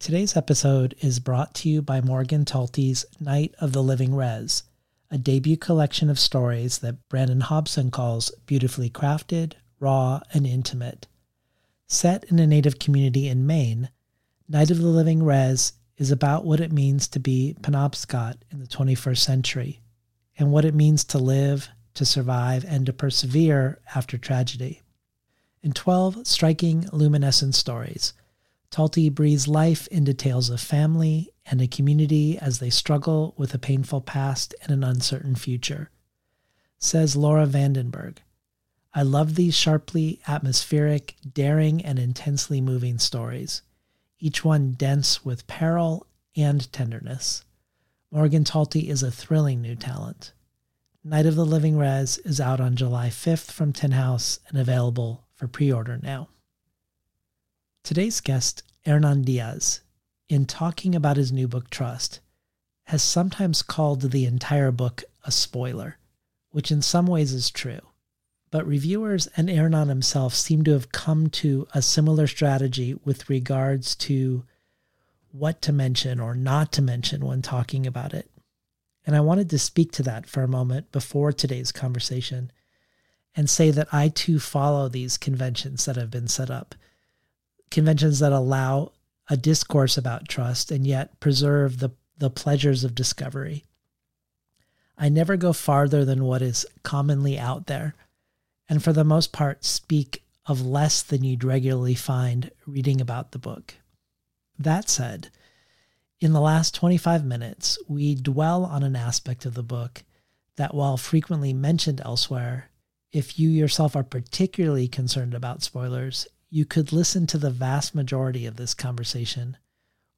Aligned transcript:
Today's 0.00 0.34
episode 0.34 0.94
is 1.00 1.20
brought 1.20 1.52
to 1.56 1.68
you 1.68 1.82
by 1.82 2.00
Morgan 2.00 2.46
Talty's 2.46 3.04
Night 3.20 3.54
of 3.60 3.74
the 3.74 3.82
Living 3.82 4.14
Rez, 4.14 4.62
a 5.10 5.18
debut 5.18 5.58
collection 5.58 6.08
of 6.08 6.18
stories 6.18 6.78
that 6.78 7.06
Brandon 7.10 7.42
Hobson 7.42 7.90
calls 7.90 8.30
beautifully 8.46 8.88
crafted, 8.88 9.52
raw, 9.78 10.20
and 10.32 10.46
intimate. 10.46 11.06
Set 11.86 12.24
in 12.24 12.38
a 12.38 12.46
native 12.46 12.78
community 12.78 13.28
in 13.28 13.46
Maine, 13.46 13.90
Night 14.48 14.70
of 14.70 14.78
the 14.78 14.88
Living 14.88 15.22
Rez 15.22 15.74
is 15.98 16.10
about 16.10 16.46
what 16.46 16.60
it 16.60 16.72
means 16.72 17.06
to 17.08 17.20
be 17.20 17.54
Penobscot 17.60 18.36
in 18.50 18.58
the 18.58 18.66
21st 18.66 19.18
century 19.18 19.82
and 20.38 20.50
what 20.50 20.64
it 20.64 20.74
means 20.74 21.04
to 21.04 21.18
live, 21.18 21.68
to 21.92 22.06
survive, 22.06 22.64
and 22.66 22.86
to 22.86 22.94
persevere 22.94 23.82
after 23.94 24.16
tragedy. 24.16 24.80
In 25.62 25.72
12 25.72 26.26
striking 26.26 26.88
luminescent 26.90 27.54
stories, 27.54 28.14
Talty 28.70 29.12
breathes 29.12 29.48
life 29.48 29.88
into 29.88 30.14
tales 30.14 30.48
of 30.48 30.60
family 30.60 31.32
and 31.44 31.60
a 31.60 31.66
community 31.66 32.38
as 32.38 32.60
they 32.60 32.70
struggle 32.70 33.34
with 33.36 33.52
a 33.52 33.58
painful 33.58 34.00
past 34.00 34.54
and 34.62 34.70
an 34.70 34.84
uncertain 34.84 35.34
future. 35.34 35.90
Says 36.78 37.16
Laura 37.16 37.46
Vandenberg, 37.46 38.18
I 38.94 39.02
love 39.02 39.34
these 39.34 39.56
sharply 39.56 40.20
atmospheric, 40.26 41.16
daring, 41.32 41.84
and 41.84 41.98
intensely 41.98 42.60
moving 42.60 42.98
stories, 42.98 43.62
each 44.18 44.44
one 44.44 44.72
dense 44.72 45.24
with 45.24 45.46
peril 45.46 46.06
and 46.36 46.72
tenderness. 46.72 47.44
Morgan 48.10 48.44
Talty 48.44 48.88
is 48.88 49.02
a 49.02 49.10
thrilling 49.10 49.60
new 49.60 49.76
talent. 49.76 50.32
Night 51.02 51.26
of 51.26 51.34
the 51.34 51.46
Living 51.46 51.76
Rez 51.76 52.18
is 52.18 52.40
out 52.40 52.60
on 52.60 52.76
July 52.76 53.08
5th 53.08 53.50
from 53.50 53.72
Tin 53.72 53.92
House 53.92 54.40
and 54.48 54.58
available 54.58 55.24
for 55.34 55.48
pre 55.48 55.72
order 55.72 55.98
now. 56.02 56.28
Today's 57.82 58.20
guest, 58.20 58.62
Hernan 58.84 59.22
Diaz, 59.22 59.80
in 60.28 60.46
talking 60.46 60.94
about 60.94 61.16
his 61.16 61.32
new 61.32 61.48
book, 61.48 61.70
Trust, 61.70 62.20
has 62.84 63.02
sometimes 63.02 63.62
called 63.62 64.02
the 64.02 64.26
entire 64.26 64.70
book 64.70 65.02
a 65.24 65.32
spoiler, 65.32 65.98
which 66.50 66.70
in 66.70 66.82
some 66.82 67.06
ways 67.06 67.32
is 67.32 67.50
true. 67.50 67.80
But 68.50 68.66
reviewers 68.66 69.28
and 69.36 69.48
Hernan 69.48 69.88
himself 69.88 70.34
seem 70.34 70.62
to 70.64 70.72
have 70.72 70.92
come 70.92 71.28
to 71.30 71.66
a 71.74 71.82
similar 71.82 72.26
strategy 72.26 72.94
with 73.04 73.30
regards 73.30 73.96
to 73.96 74.44
what 75.32 75.62
to 75.62 75.72
mention 75.72 76.20
or 76.20 76.34
not 76.34 76.72
to 76.72 76.82
mention 76.82 77.24
when 77.24 77.42
talking 77.42 77.86
about 77.86 78.12
it. 78.12 78.30
And 79.06 79.16
I 79.16 79.20
wanted 79.20 79.48
to 79.50 79.58
speak 79.58 79.90
to 79.92 80.02
that 80.04 80.26
for 80.26 80.42
a 80.42 80.48
moment 80.48 80.92
before 80.92 81.32
today's 81.32 81.72
conversation 81.72 82.52
and 83.34 83.48
say 83.48 83.70
that 83.70 83.88
I 83.92 84.08
too 84.08 84.38
follow 84.38 84.88
these 84.88 85.16
conventions 85.16 85.86
that 85.86 85.96
have 85.96 86.10
been 86.10 86.28
set 86.28 86.50
up 86.50 86.74
conventions 87.70 88.18
that 88.18 88.32
allow 88.32 88.92
a 89.28 89.36
discourse 89.36 89.96
about 89.96 90.28
trust 90.28 90.70
and 90.70 90.86
yet 90.86 91.18
preserve 91.20 91.78
the, 91.78 91.90
the 92.18 92.30
pleasures 92.30 92.84
of 92.84 92.94
discovery. 92.94 93.64
I 94.98 95.08
never 95.08 95.36
go 95.36 95.52
farther 95.52 96.04
than 96.04 96.24
what 96.24 96.42
is 96.42 96.66
commonly 96.82 97.38
out 97.38 97.66
there, 97.66 97.94
and 98.68 98.82
for 98.82 98.92
the 98.92 99.04
most 99.04 99.32
part, 99.32 99.64
speak 99.64 100.22
of 100.46 100.66
less 100.66 101.02
than 101.02 101.24
you'd 101.24 101.44
regularly 101.44 101.94
find 101.94 102.50
reading 102.66 103.00
about 103.00 103.32
the 103.32 103.38
book. 103.38 103.74
That 104.58 104.90
said, 104.90 105.30
in 106.20 106.32
the 106.32 106.40
last 106.40 106.74
25 106.74 107.24
minutes, 107.24 107.78
we 107.88 108.14
dwell 108.14 108.64
on 108.64 108.82
an 108.82 108.94
aspect 108.94 109.46
of 109.46 109.54
the 109.54 109.62
book 109.62 110.02
that, 110.56 110.74
while 110.74 110.98
frequently 110.98 111.54
mentioned 111.54 112.02
elsewhere, 112.04 112.70
if 113.10 113.38
you 113.38 113.48
yourself 113.48 113.96
are 113.96 114.04
particularly 114.04 114.86
concerned 114.86 115.34
about 115.34 115.62
spoilers, 115.62 116.26
you 116.50 116.64
could 116.64 116.92
listen 116.92 117.26
to 117.28 117.38
the 117.38 117.50
vast 117.50 117.94
majority 117.94 118.44
of 118.44 118.56
this 118.56 118.74
conversation, 118.74 119.56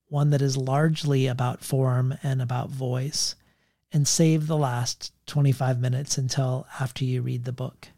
one 0.09 0.31
that 0.31 0.43
is 0.43 0.57
largely 0.57 1.27
about 1.27 1.63
form 1.63 2.15
and 2.23 2.41
about 2.41 2.71
voice, 2.71 3.35
and 3.93 4.09
save 4.09 4.47
the 4.47 4.57
last 4.57 5.13
25 5.27 5.79
minutes 5.79 6.17
until 6.17 6.67
after 6.81 7.05
you 7.05 7.21
read 7.21 7.45
the 7.45 7.53
book. 7.53 7.89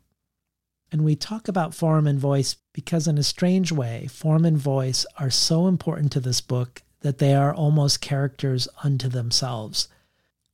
And 0.90 1.04
we 1.04 1.14
talk 1.14 1.46
about 1.46 1.74
form 1.74 2.06
and 2.06 2.18
voice 2.18 2.56
because, 2.72 3.06
in 3.06 3.18
a 3.18 3.22
strange 3.22 3.70
way, 3.70 4.08
form 4.08 4.44
and 4.44 4.58
voice 4.58 5.06
are 5.18 5.30
so 5.30 5.68
important 5.68 6.12
to 6.12 6.20
this 6.20 6.40
book 6.40 6.82
that 7.00 7.18
they 7.18 7.34
are 7.34 7.54
almost 7.54 8.00
characters 8.00 8.66
unto 8.82 9.08
themselves. 9.08 9.88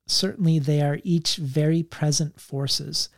Certainly, 0.07 0.61
they 0.61 0.83
are 0.83 0.99
each 1.03 1.37
very 1.37 1.83
present 1.83 2.41
forces 2.41 3.09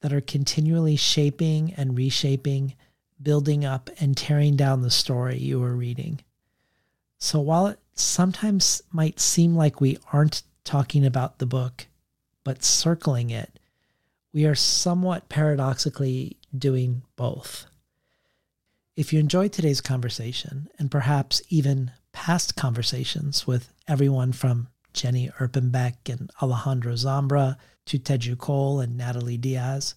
that 0.00 0.12
are 0.12 0.20
continually 0.20 0.96
shaping 0.96 1.74
and 1.74 1.96
reshaping 1.96 2.74
building 3.22 3.64
up 3.64 3.90
and 3.98 4.16
tearing 4.16 4.56
down 4.56 4.82
the 4.82 4.90
story 4.90 5.38
you 5.38 5.62
are 5.62 5.74
reading. 5.74 6.20
So 7.18 7.40
while 7.40 7.66
it 7.66 7.78
sometimes 7.94 8.82
might 8.90 9.20
seem 9.20 9.54
like 9.54 9.80
we 9.80 9.98
aren't 10.12 10.42
talking 10.64 11.04
about 11.04 11.38
the 11.38 11.46
book, 11.46 11.86
but 12.44 12.64
circling 12.64 13.30
it, 13.30 13.58
we 14.32 14.46
are 14.46 14.54
somewhat 14.54 15.28
paradoxically 15.28 16.38
doing 16.56 17.02
both. 17.16 17.66
If 18.96 19.12
you 19.12 19.20
enjoyed 19.20 19.52
today's 19.52 19.80
conversation, 19.80 20.68
and 20.78 20.90
perhaps 20.90 21.42
even 21.48 21.92
past 22.12 22.56
conversations 22.56 23.46
with 23.46 23.72
everyone 23.86 24.32
from 24.32 24.68
Jenny 24.92 25.30
Erpenbeck 25.38 26.08
and 26.08 26.30
Alejandro 26.42 26.94
Zambra 26.94 27.56
to 27.86 27.98
Teju 27.98 28.38
Cole 28.38 28.80
and 28.80 28.96
Natalie 28.96 29.36
Diaz, 29.36 29.94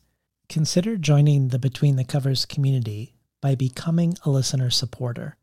consider 0.49 0.97
joining 0.97 1.49
the 1.49 1.59
Between 1.59 1.95
the 1.95 2.03
Covers 2.03 2.45
community 2.45 3.12
by 3.43 3.55
becoming 3.55 4.17
a 4.23 4.29
listener 4.29 4.69
supporter. 4.69 5.35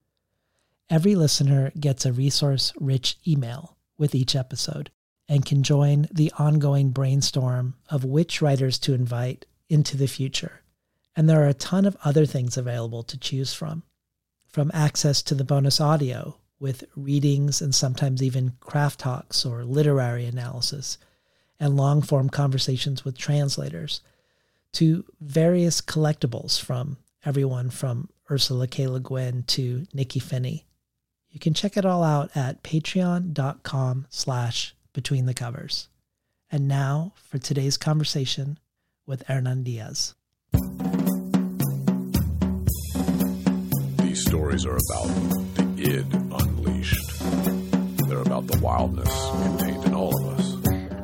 Every 0.89 1.15
listener 1.15 1.71
gets 1.79 2.07
a 2.07 2.15
resource 2.15 2.73
rich 2.81 3.19
email 3.29 3.77
with 3.99 4.15
each 4.15 4.35
episode 4.35 4.91
and 5.29 5.45
can 5.45 5.63
join 5.63 6.09
the 6.11 6.33
ongoing 6.39 6.93
brainstorm 6.93 7.75
of 7.91 8.03
which 8.03 8.41
writers 8.41 8.79
to 8.79 8.95
invite 8.95 9.45
into 9.69 9.99
the 9.99 10.09
future. 10.09 10.63
And 11.15 11.29
there 11.29 11.43
are 11.43 11.49
a 11.49 11.53
ton 11.53 11.85
of 11.85 11.99
other 12.03 12.25
things 12.25 12.57
available 12.57 13.03
to 13.03 13.19
choose 13.19 13.53
from, 13.53 13.83
from 14.49 14.71
access 14.73 15.21
to 15.25 15.35
the 15.35 15.45
bonus 15.45 15.79
audio 15.79 16.39
with 16.59 16.85
readings 16.97 17.61
and 17.61 17.75
sometimes 17.75 18.23
even 18.23 18.55
craft 18.61 19.01
talks 19.01 19.45
or 19.45 19.63
literary 19.63 20.25
analysis, 20.25 20.97
and 21.61 21.77
long 21.77 22.01
form 22.01 22.31
conversations 22.31 23.05
with 23.05 23.19
translators, 23.19 24.01
to 24.73 25.05
various 25.21 25.83
collectibles 25.83 26.59
from 26.59 26.97
everyone 27.25 27.71
from 27.71 28.09
Ursula 28.31 28.67
K. 28.67 28.87
Le 28.87 29.01
Guin 29.01 29.43
to 29.49 29.87
Nikky 29.95 30.23
Finney. 30.23 30.67
You 31.31 31.39
can 31.39 31.55
check 31.55 31.77
it 31.77 31.85
all 31.85 32.03
out 32.03 32.31
at 32.35 32.63
patreon.com 32.63 34.07
slash 34.11 34.75
between 34.93 35.27
the 35.27 35.35
covers. 35.35 35.89
And 36.51 36.67
now 36.67 37.13
for 37.15 37.39
today's 37.39 37.77
conversation 37.77 38.59
with 39.07 39.23
Hernan 39.27 39.63
Diaz. 39.63 40.15
These 43.99 44.25
stories 44.27 44.67
are 44.67 44.77
about 44.77 45.09
the 45.55 45.75
id 45.79 46.13
unleashed. 46.13 47.21
They're 48.09 48.23
about 48.23 48.49
the 48.49 48.59
wildness 48.61 49.09
contained 49.43 49.85
in 49.85 49.95
all 49.95 50.13
of 50.21 50.39
us. 50.39 50.57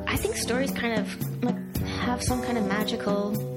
I 0.07 0.17
think 0.17 0.35
stories 0.35 0.71
kind 0.71 0.99
of 0.99 1.83
have 1.85 2.21
some 2.21 2.43
kind 2.43 2.57
of 2.57 2.65
magical 2.67 3.56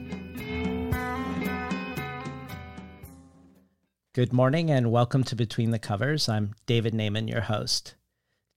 Good 4.13 4.33
morning 4.33 4.69
and 4.69 4.91
welcome 4.91 5.23
to 5.23 5.37
Between 5.37 5.71
the 5.71 5.79
Covers. 5.79 6.27
I'm 6.27 6.53
David 6.65 6.93
Naimon, 6.93 7.29
your 7.29 7.39
host. 7.39 7.95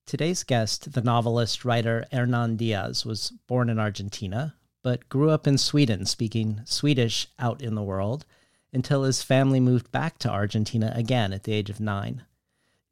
Today's 0.05 0.43
guest, 0.43 0.95
the 0.95 1.01
novelist 1.01 1.65
writer 1.65 2.05
Hernan 2.11 2.57
Diaz, 2.57 3.07
was 3.07 3.31
born 3.47 3.71
in 3.71 3.79
Argentina 3.79 4.57
but 4.83 5.09
grew 5.09 5.31
up 5.31 5.47
in 5.47 5.57
Sweden 5.57 6.07
speaking 6.07 6.61
Swedish 6.65 7.29
out 7.39 7.63
in 7.63 7.77
the 7.77 7.85
world 7.85 8.27
until 8.73 9.05
his 9.05 9.23
family 9.23 9.61
moved 9.61 9.93
back 9.93 10.19
to 10.19 10.29
Argentina 10.29 10.93
again 10.95 11.33
at 11.33 11.45
the 11.45 11.53
age 11.53 11.71
of 11.71 11.79
nine. 11.79 12.25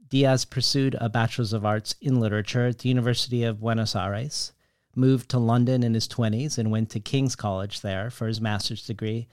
Diaz 0.09 0.45
pursued 0.45 0.97
a 1.01 1.09
Bachelor's 1.09 1.53
of 1.53 1.67
Arts 1.67 1.97
in 2.01 2.21
Literature 2.21 2.67
at 2.67 2.79
the 2.79 2.89
University 2.89 3.43
of 3.43 3.59
Buenos 3.59 3.97
Aires, 3.97 4.53
moved 4.95 5.29
to 5.31 5.39
London 5.41 5.83
in 5.83 5.95
his 5.95 6.07
20s 6.07 6.59
and 6.59 6.71
went 6.71 6.91
to 6.91 7.01
King's 7.01 7.35
College 7.35 7.81
there 7.81 8.09
for 8.09 8.29
his 8.29 8.41
master's 8.41 8.87
degree, 8.87 9.27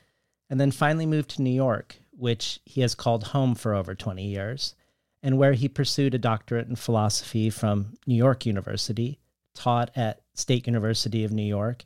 and 0.50 0.60
then 0.60 0.72
finally 0.72 1.06
moved 1.06 1.30
to 1.30 1.44
New 1.44 1.52
York, 1.52 1.98
which 2.19 2.60
he 2.66 2.81
has 2.81 2.95
called 2.95 3.24
home 3.25 3.56
for 3.56 3.74
over 3.74 3.95
20 3.95 4.24
years, 4.24 4.75
and 5.24 5.38
where 5.38 5.54
he 5.54 5.68
pursued 5.68 6.13
a 6.13 6.19
doctorate 6.19 6.68
in 6.68 6.75
philosophy 6.75 7.50
from 7.50 7.94
New 8.06 8.16
York 8.16 8.45
University, 8.45 9.19
taught 9.56 9.92
at 9.95 10.21
State 10.33 10.68
University 10.68 11.24
of 11.24 11.31
New 11.31 11.44
York, 11.44 11.86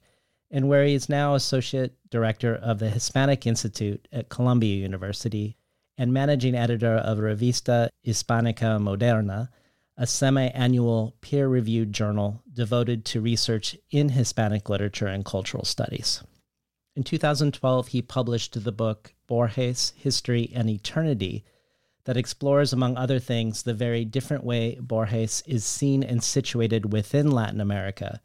and 0.52 0.68
where 0.68 0.86
he 0.86 0.94
is 0.94 1.10
now 1.10 1.34
associate 1.34 1.94
director 2.10 2.56
of 2.56 2.80
the 2.80 2.90
Hispanic 2.90 3.48
Institute 3.48 4.08
at 4.12 4.30
Columbia 4.30 4.76
University 4.76 5.58
and 5.98 6.14
managing 6.14 6.56
editor 6.56 6.96
of 6.96 7.20
Revista 7.20 7.90
Hispanica 8.06 8.80
Moderna, 8.80 9.50
a 9.98 10.08
semi 10.08 10.48
annual 10.48 11.16
peer 11.22 11.48
reviewed 11.48 11.94
journal 11.94 12.42
devoted 12.52 13.06
to 13.06 13.22
research 13.22 13.76
in 13.92 14.10
Hispanic 14.10 14.70
literature 14.70 15.08
and 15.08 15.24
cultural 15.24 15.66
studies. 15.66 16.24
In 16.96 17.04
2012, 17.04 17.88
he 17.88 18.02
published 18.04 18.64
the 18.64 18.72
book 18.72 19.14
Borges 19.26 19.94
History 19.96 20.52
and 20.54 20.70
Eternity, 20.70 21.44
that 22.06 22.18
explores, 22.18 22.74
among 22.74 22.98
other 22.98 23.20
things, 23.20 23.64
the 23.64 23.74
very 23.74 24.06
different 24.06 24.44
way 24.44 24.78
Borges 24.80 25.42
is 25.48 25.66
seen 25.66 26.04
and 26.04 26.24
situated 26.24 26.92
within 26.92 27.32
Latin 27.32 27.62
America 27.62 28.22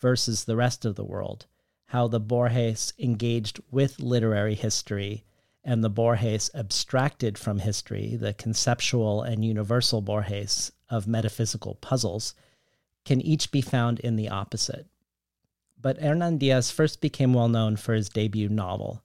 versus 0.00 0.44
the 0.44 0.56
rest 0.56 0.84
of 0.84 0.96
the 0.96 1.04
world, 1.04 1.46
how 1.86 2.08
the 2.08 2.20
Borges 2.20 2.92
engaged 2.98 3.60
with 3.70 4.00
literary 4.00 4.54
history 4.54 5.24
and 5.62 5.84
the 5.84 5.90
Borges 5.90 6.50
abstracted 6.54 7.38
from 7.38 7.60
history, 7.60 8.16
the 8.16 8.34
conceptual 8.34 9.22
and 9.22 9.44
universal 9.44 10.00
Borges 10.00 10.72
of 10.88 11.06
metaphysical 11.06 11.76
puzzles, 11.76 12.34
can 13.04 13.20
each 13.20 13.50
be 13.50 13.60
found 13.60 13.98
in 14.00 14.16
the 14.16 14.28
opposite. 14.28 14.86
But 15.82 15.98
Hernan 15.98 16.38
Diaz 16.38 16.70
first 16.70 17.00
became 17.00 17.32
well 17.32 17.48
known 17.48 17.76
for 17.76 17.94
his 17.94 18.10
debut 18.10 18.48
novel, 18.48 19.02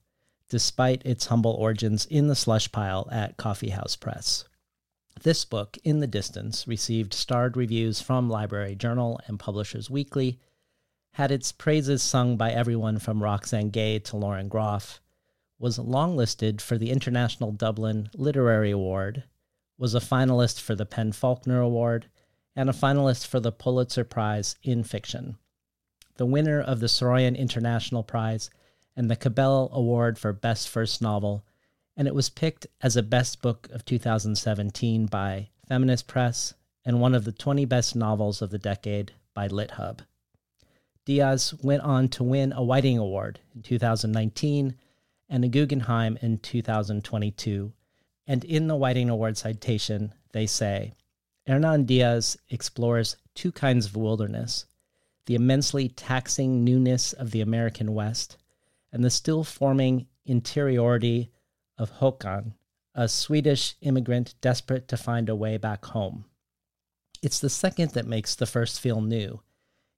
despite 0.50 1.04
its 1.06 1.26
humble 1.26 1.52
origins 1.52 2.04
in 2.06 2.28
the 2.28 2.34
slush 2.34 2.70
pile 2.70 3.08
at 3.10 3.38
Coffeehouse 3.38 3.96
Press. 3.96 4.44
This 5.22 5.46
book, 5.46 5.78
In 5.84 6.00
the 6.00 6.06
Distance, 6.06 6.68
received 6.68 7.14
starred 7.14 7.56
reviews 7.56 8.02
from 8.02 8.28
Library 8.28 8.74
Journal 8.74 9.18
and 9.26 9.38
Publishers 9.38 9.88
Weekly, 9.88 10.38
had 11.12 11.30
its 11.30 11.50
praises 11.50 12.02
sung 12.02 12.36
by 12.36 12.50
everyone 12.50 12.98
from 12.98 13.22
Roxane 13.22 13.70
Gay 13.70 13.98
to 14.00 14.18
Lauren 14.18 14.48
Groff, 14.48 15.00
was 15.58 15.78
longlisted 15.78 16.60
for 16.60 16.76
the 16.76 16.90
International 16.90 17.52
Dublin 17.52 18.10
Literary 18.14 18.70
Award, 18.70 19.24
was 19.78 19.94
a 19.94 20.00
finalist 20.00 20.60
for 20.60 20.74
the 20.74 20.84
PEN 20.84 21.12
Faulkner 21.12 21.60
Award, 21.60 22.10
and 22.54 22.68
a 22.68 22.74
finalist 22.74 23.26
for 23.26 23.40
the 23.40 23.52
Pulitzer 23.52 24.04
Prize 24.04 24.56
in 24.62 24.84
Fiction. 24.84 25.38
The 26.16 26.26
winner 26.26 26.60
of 26.60 26.80
the 26.80 26.86
Saroyan 26.86 27.36
International 27.36 28.02
Prize 28.02 28.50
and 28.96 29.10
the 29.10 29.16
Cabell 29.16 29.68
Award 29.72 30.18
for 30.18 30.32
Best 30.32 30.68
First 30.68 31.02
Novel, 31.02 31.44
and 31.96 32.08
it 32.08 32.14
was 32.14 32.30
picked 32.30 32.66
as 32.80 32.96
a 32.96 33.02
Best 33.02 33.42
Book 33.42 33.68
of 33.70 33.84
2017 33.84 35.06
by 35.06 35.50
Feminist 35.68 36.06
Press 36.06 36.54
and 36.84 37.00
one 37.00 37.14
of 37.14 37.24
the 37.24 37.32
20 37.32 37.64
best 37.64 37.94
novels 37.96 38.40
of 38.40 38.50
the 38.50 38.58
decade 38.58 39.12
by 39.34 39.48
LitHub. 39.48 40.00
Diaz 41.04 41.54
went 41.62 41.82
on 41.82 42.08
to 42.08 42.24
win 42.24 42.52
a 42.52 42.62
Whiting 42.62 42.98
Award 42.98 43.40
in 43.54 43.62
2019 43.62 44.74
and 45.28 45.44
a 45.44 45.48
Guggenheim 45.48 46.18
in 46.22 46.38
2022. 46.38 47.72
And 48.26 48.44
in 48.44 48.68
the 48.68 48.76
Whiting 48.76 49.10
Award 49.10 49.36
citation, 49.36 50.14
they 50.32 50.46
say 50.46 50.94
Hernan 51.46 51.84
Diaz 51.84 52.36
explores 52.50 53.16
two 53.34 53.52
kinds 53.52 53.86
of 53.86 53.96
wilderness 53.96 54.66
the 55.26 55.34
immensely 55.34 55.88
taxing 55.88 56.64
newness 56.64 57.12
of 57.12 57.30
the 57.30 57.40
American 57.40 57.94
West 57.94 58.36
and 58.92 59.04
the 59.04 59.10
still 59.10 59.44
forming 59.44 60.06
interiority 60.24 61.30
of 61.76 61.92
Håkan, 61.98 62.54
a 62.94 63.08
Swedish 63.08 63.74
immigrant 63.82 64.34
desperate 64.40 64.88
to 64.88 64.96
find 64.96 65.28
a 65.28 65.36
way 65.36 65.56
back 65.56 65.84
home. 65.84 66.24
It's 67.22 67.40
the 67.40 67.50
second 67.50 67.92
that 67.92 68.06
makes 68.06 68.34
the 68.34 68.46
first 68.46 68.80
feel 68.80 69.00
new. 69.00 69.42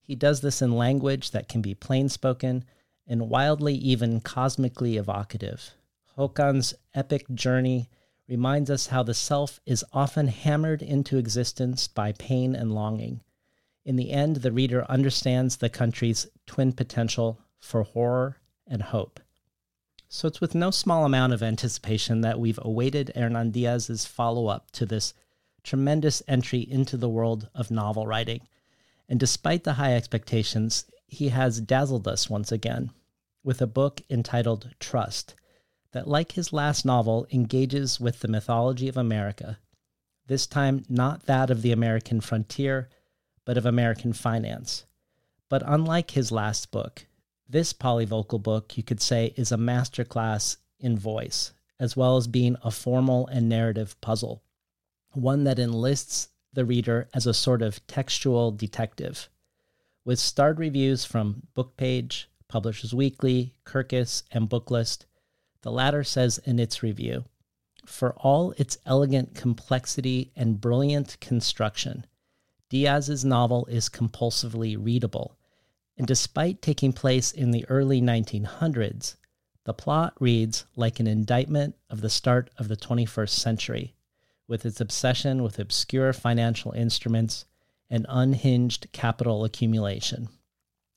He 0.00 0.14
does 0.14 0.40
this 0.40 0.62
in 0.62 0.72
language 0.72 1.30
that 1.32 1.48
can 1.48 1.60
be 1.60 1.74
plain 1.74 2.08
spoken 2.08 2.64
and 3.06 3.28
wildly, 3.28 3.74
even 3.74 4.20
cosmically 4.20 4.96
evocative. 4.96 5.74
Håkan's 6.16 6.74
epic 6.94 7.26
journey 7.34 7.88
reminds 8.26 8.70
us 8.70 8.88
how 8.88 9.02
the 9.02 9.14
self 9.14 9.60
is 9.64 9.84
often 9.92 10.28
hammered 10.28 10.82
into 10.82 11.18
existence 11.18 11.88
by 11.88 12.12
pain 12.12 12.54
and 12.54 12.74
longing. 12.74 13.20
In 13.88 13.96
the 13.96 14.10
end, 14.10 14.36
the 14.36 14.52
reader 14.52 14.84
understands 14.90 15.56
the 15.56 15.70
country's 15.70 16.26
twin 16.44 16.74
potential 16.74 17.40
for 17.58 17.84
horror 17.84 18.36
and 18.66 18.82
hope. 18.82 19.18
So 20.10 20.28
it's 20.28 20.42
with 20.42 20.54
no 20.54 20.70
small 20.70 21.06
amount 21.06 21.32
of 21.32 21.42
anticipation 21.42 22.20
that 22.20 22.38
we've 22.38 22.58
awaited 22.60 23.12
Hernan 23.16 23.50
Diaz's 23.50 24.04
follow 24.04 24.48
up 24.48 24.70
to 24.72 24.84
this 24.84 25.14
tremendous 25.62 26.22
entry 26.28 26.60
into 26.60 26.98
the 26.98 27.08
world 27.08 27.48
of 27.54 27.70
novel 27.70 28.06
writing. 28.06 28.42
And 29.08 29.18
despite 29.18 29.64
the 29.64 29.72
high 29.72 29.94
expectations, 29.94 30.84
he 31.06 31.30
has 31.30 31.62
dazzled 31.62 32.06
us 32.06 32.28
once 32.28 32.52
again 32.52 32.90
with 33.42 33.62
a 33.62 33.66
book 33.66 34.02
entitled 34.10 34.68
Trust, 34.80 35.34
that, 35.92 36.06
like 36.06 36.32
his 36.32 36.52
last 36.52 36.84
novel, 36.84 37.26
engages 37.32 37.98
with 37.98 38.20
the 38.20 38.28
mythology 38.28 38.86
of 38.88 38.98
America, 38.98 39.58
this 40.26 40.46
time 40.46 40.84
not 40.90 41.24
that 41.24 41.48
of 41.48 41.62
the 41.62 41.72
American 41.72 42.20
frontier, 42.20 42.90
but 43.48 43.56
of 43.56 43.64
American 43.64 44.12
finance. 44.12 44.84
But 45.48 45.62
unlike 45.64 46.10
his 46.10 46.30
last 46.30 46.70
book, 46.70 47.06
this 47.48 47.72
polyvocal 47.72 48.42
book, 48.42 48.76
you 48.76 48.82
could 48.82 49.00
say, 49.00 49.32
is 49.38 49.50
a 49.50 49.56
masterclass 49.56 50.58
in 50.78 50.98
voice, 50.98 51.54
as 51.80 51.96
well 51.96 52.18
as 52.18 52.26
being 52.26 52.58
a 52.62 52.70
formal 52.70 53.26
and 53.28 53.48
narrative 53.48 53.98
puzzle, 54.02 54.42
one 55.12 55.44
that 55.44 55.58
enlists 55.58 56.28
the 56.52 56.66
reader 56.66 57.08
as 57.14 57.26
a 57.26 57.32
sort 57.32 57.62
of 57.62 57.86
textual 57.86 58.50
detective. 58.52 59.30
With 60.04 60.18
starred 60.18 60.58
reviews 60.58 61.06
from 61.06 61.44
Bookpage, 61.56 62.26
Publishers 62.48 62.92
Weekly, 62.92 63.54
Kirkus, 63.64 64.24
and 64.30 64.50
Booklist. 64.50 65.06
The 65.62 65.72
latter 65.72 66.04
says 66.04 66.36
in 66.36 66.58
its 66.58 66.82
review 66.82 67.24
For 67.86 68.12
all 68.12 68.52
its 68.58 68.76
elegant 68.84 69.34
complexity 69.34 70.32
and 70.36 70.60
brilliant 70.60 71.18
construction, 71.20 72.04
Diaz's 72.70 73.24
novel 73.24 73.66
is 73.66 73.88
compulsively 73.88 74.76
readable, 74.78 75.38
and 75.96 76.06
despite 76.06 76.62
taking 76.62 76.92
place 76.92 77.32
in 77.32 77.50
the 77.50 77.64
early 77.68 78.00
1900s, 78.00 79.16
the 79.64 79.74
plot 79.74 80.14
reads 80.20 80.64
like 80.76 81.00
an 81.00 81.06
indictment 81.06 81.74
of 81.90 82.00
the 82.00 82.10
start 82.10 82.50
of 82.58 82.68
the 82.68 82.76
21st 82.76 83.30
century, 83.30 83.94
with 84.46 84.64
its 84.64 84.80
obsession 84.80 85.42
with 85.42 85.58
obscure 85.58 86.12
financial 86.12 86.72
instruments 86.72 87.44
and 87.90 88.06
unhinged 88.08 88.88
capital 88.92 89.44
accumulation 89.44 90.28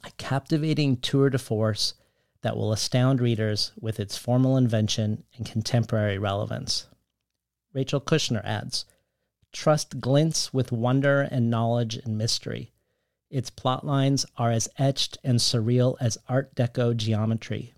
a 0.03 0.11
captivating 0.11 0.97
tour 0.97 1.29
de 1.29 1.37
force 1.37 1.93
that 2.41 2.57
will 2.57 2.71
astound 2.71 3.21
readers 3.21 3.71
with 3.79 3.99
its 3.99 4.17
formal 4.17 4.57
invention 4.57 5.23
and 5.37 5.45
contemporary 5.45 6.17
relevance. 6.17 6.87
Rachel 7.73 8.01
Kushner 8.01 8.43
adds 8.43 8.85
Trust 9.51 9.99
glints 9.99 10.53
with 10.53 10.71
wonder 10.71 11.21
and 11.21 11.49
knowledge 11.49 11.97
and 11.97 12.17
mystery. 12.17 12.71
Its 13.29 13.49
plot 13.49 13.85
lines 13.85 14.25
are 14.37 14.51
as 14.51 14.69
etched 14.77 15.17
and 15.23 15.39
surreal 15.39 15.95
as 15.99 16.17
Art 16.27 16.55
Deco 16.55 16.95
geometry, 16.95 17.73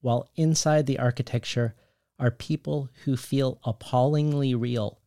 while 0.00 0.28
inside 0.36 0.86
the 0.86 0.98
architecture 0.98 1.74
are 2.18 2.30
people 2.30 2.88
who 3.04 3.16
feel 3.16 3.60
appallingly 3.64 4.54
real. 4.54 5.00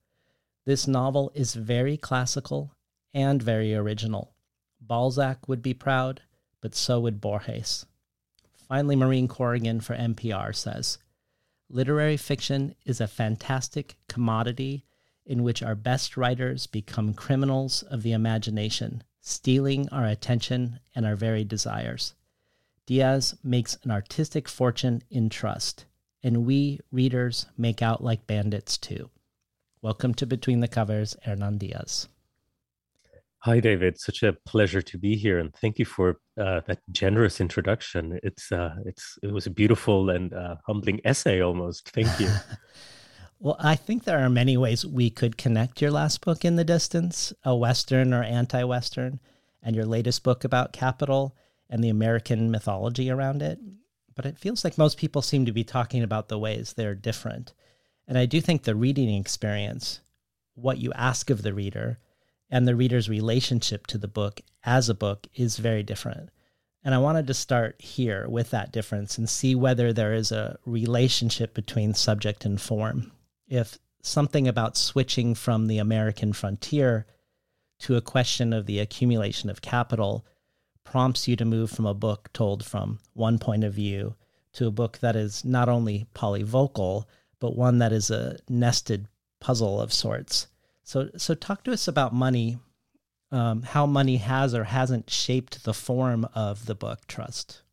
This 0.66 0.88
novel 0.88 1.32
is 1.34 1.56
very 1.56 1.98
classical 1.98 2.74
and 3.14 3.42
very 3.42 3.76
original. 3.76 4.34
Balzac 4.80 5.48
would 5.48 5.62
be 5.62 5.74
proud, 5.74 6.22
but 6.62 6.76
so 6.76 7.00
would 7.00 7.20
Borges. 7.20 7.86
Finally, 8.68 8.96
Maureen 8.96 9.28
Corrigan 9.28 9.82
for 9.82 9.96
NPR 9.96 10.56
says 10.56 10.98
Literary 11.70 12.18
fiction 12.18 12.76
is 12.86 13.02
a 13.02 13.08
fantastic 13.08 13.98
commodity 14.08 14.86
in 15.32 15.44
which 15.44 15.64
our 15.64 15.76
best 15.76 16.18
writers 16.18 16.68
become 16.68 17.14
criminals 17.14 17.84
of 17.84 18.04
the 18.04 18.12
imagination, 18.12 19.02
stealing 19.22 19.88
our 19.88 20.06
attention 20.06 20.78
and 20.94 21.06
our 21.06 21.16
very 21.16 21.46
desires. 21.46 22.14
Diaz 22.86 23.34
makes 23.42 23.78
an 23.86 23.92
artistic 23.92 24.50
fortune 24.50 25.02
in 25.10 25.30
trust, 25.30 25.86
and 26.22 26.46
we, 26.46 26.82
readers, 26.92 27.46
make 27.58 27.82
out 27.82 28.04
like 28.04 28.28
bandits 28.28 28.78
too. 28.78 29.10
Welcome 29.82 30.14
to 30.16 30.26
Between 30.26 30.60
the 30.60 30.68
Covers, 30.68 31.16
Hernan 31.24 31.60
Diaz. 31.60 32.10
Hi, 33.44 33.62
David. 33.62 34.02
Such 34.02 34.24
a 34.24 34.34
pleasure 34.46 34.82
to 34.82 34.98
be 34.98 35.16
here, 35.16 35.40
and 35.40 35.56
thank 35.56 35.80
you 35.80 35.86
for 35.86 36.20
uh, 36.38 36.60
that 36.68 36.80
generous 36.92 37.40
introduction. 37.40 38.20
It's 38.22 38.52
uh, 38.52 38.76
it's 38.86 39.18
it 39.24 39.32
was 39.32 39.48
a 39.48 39.50
beautiful 39.50 40.10
and 40.10 40.34
uh, 40.34 40.58
humbling 40.68 41.00
essay, 41.06 41.42
almost. 41.42 41.90
Thank 41.92 42.20
you. 42.20 42.28
well, 43.42 43.56
I 43.60 43.76
think 43.76 44.04
there 44.04 44.24
are 44.24 44.30
many 44.30 44.56
ways 44.56 44.86
we 44.86 45.10
could 45.10 45.36
connect 45.36 45.82
your 45.82 45.90
last 45.90 46.22
book 46.22 46.46
in 46.46 46.58
the 46.58 46.64
distance, 46.64 47.34
a 47.44 47.56
Western 47.56 48.14
or 48.14 48.22
anti-Western, 48.22 49.20
and 49.64 49.76
your 49.76 49.86
latest 49.86 50.24
book 50.24 50.44
about 50.44 50.74
capital 50.74 51.36
and 51.68 51.84
the 51.84 51.90
American 51.90 52.52
mythology 52.52 53.10
around 53.10 53.42
it. 53.42 53.58
But 54.16 54.28
it 54.28 54.38
feels 54.38 54.64
like 54.64 54.78
most 54.78 55.00
people 55.00 55.24
seem 55.24 55.48
to 55.48 55.52
be 55.52 55.64
talking 55.64 56.04
about 56.04 56.28
the 56.28 56.38
ways 56.38 56.74
they're 56.74 56.94
different, 56.94 57.54
and 58.08 58.16
I 58.16 58.28
do 58.28 58.42
think 58.42 58.62
the 58.62 58.76
reading 58.76 59.10
experience, 59.16 60.02
what 60.54 60.78
you 60.78 60.94
ask 60.94 61.32
of 61.32 61.42
the 61.42 61.54
reader 61.54 61.98
and 62.52 62.68
the 62.68 62.76
reader's 62.76 63.10
relationship 63.10 63.88
to 63.88 63.98
the 63.98 64.08
book 64.08 64.42
as 64.64 64.88
a 64.88 64.94
book 64.94 65.26
is 65.34 65.58
very 65.58 65.82
different. 65.82 66.30
And 66.84 66.94
I 66.94 67.00
wanted 67.00 67.26
to 67.26 67.34
start 67.34 67.82
here 67.82 68.28
with 68.30 68.52
that 68.52 68.72
difference 68.72 69.18
and 69.18 69.28
see 69.28 69.56
whether 69.56 69.92
there 69.94 70.14
is 70.14 70.32
a 70.32 70.60
relationship 70.64 71.56
between 71.56 71.96
subject 71.96 72.46
and 72.46 72.62
form. 72.62 73.12
If 73.52 73.78
something 74.02 74.48
about 74.48 74.78
switching 74.78 75.36
from 75.36 75.68
the 75.68 75.78
American 75.78 76.32
frontier 76.32 77.06
to 77.80 77.98
a 77.98 78.02
question 78.02 78.54
of 78.54 78.66
the 78.66 78.80
accumulation 78.80 79.50
of 79.50 79.62
capital 79.62 80.26
prompts 80.86 81.28
you 81.28 81.36
to 81.36 81.44
move 81.44 81.70
from 81.70 81.86
a 81.86 81.94
book 81.94 82.30
told 82.32 82.64
from 82.66 83.00
one 83.14 83.40
point 83.40 83.66
of 83.66 83.74
view 83.74 84.16
to 84.54 84.68
a 84.68 84.72
book 84.72 85.00
that 85.00 85.18
is 85.18 85.44
not 85.44 85.68
only 85.68 86.08
polyvocal, 86.16 87.04
but 87.40 87.58
one 87.58 87.80
that 87.80 87.92
is 87.92 88.10
a 88.10 88.38
nested 88.48 89.10
puzzle 89.42 89.82
of 89.82 89.92
sorts. 89.92 90.48
So, 90.84 91.10
so 91.18 91.34
talk 91.34 91.66
to 91.66 91.74
us 91.74 91.90
about 91.90 92.14
money, 92.14 92.58
um, 93.32 93.64
how 93.64 93.86
money 93.86 94.16
has 94.18 94.56
or 94.56 94.64
hasn't 94.64 95.10
shaped 95.10 95.66
the 95.66 95.74
form 95.74 96.26
of 96.34 96.68
the 96.68 96.76
book 96.76 97.06
Trust. 97.06 97.64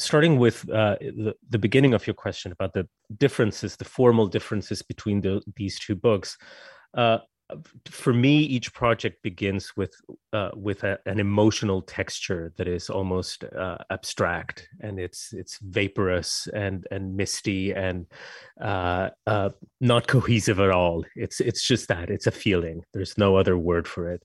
Starting 0.00 0.38
with 0.38 0.68
uh, 0.70 0.96
the, 1.00 1.34
the 1.50 1.58
beginning 1.58 1.92
of 1.92 2.06
your 2.06 2.14
question 2.14 2.52
about 2.52 2.72
the 2.72 2.88
differences, 3.18 3.76
the 3.76 3.84
formal 3.84 4.26
differences 4.26 4.80
between 4.80 5.20
the, 5.20 5.42
these 5.56 5.78
two 5.78 5.94
books, 5.94 6.38
uh, 6.94 7.18
for 7.88 8.12
me, 8.12 8.38
each 8.38 8.72
project 8.72 9.22
begins 9.22 9.76
with 9.76 9.92
uh, 10.32 10.50
with 10.54 10.84
a, 10.84 10.98
an 11.06 11.18
emotional 11.18 11.82
texture 11.82 12.52
that 12.56 12.68
is 12.68 12.88
almost 12.90 13.44
uh, 13.44 13.78
abstract, 13.90 14.68
and 14.80 14.98
it's 14.98 15.32
it's 15.32 15.58
vaporous 15.58 16.48
and 16.54 16.86
and 16.90 17.16
misty 17.16 17.72
and 17.72 18.06
uh, 18.60 19.10
uh, 19.26 19.50
not 19.80 20.06
cohesive 20.06 20.60
at 20.60 20.70
all. 20.70 21.04
It's 21.16 21.40
it's 21.40 21.66
just 21.66 21.88
that 21.88 22.10
it's 22.10 22.26
a 22.26 22.32
feeling. 22.32 22.84
There's 22.92 23.18
no 23.18 23.36
other 23.36 23.56
word 23.58 23.88
for 23.88 24.10
it. 24.10 24.22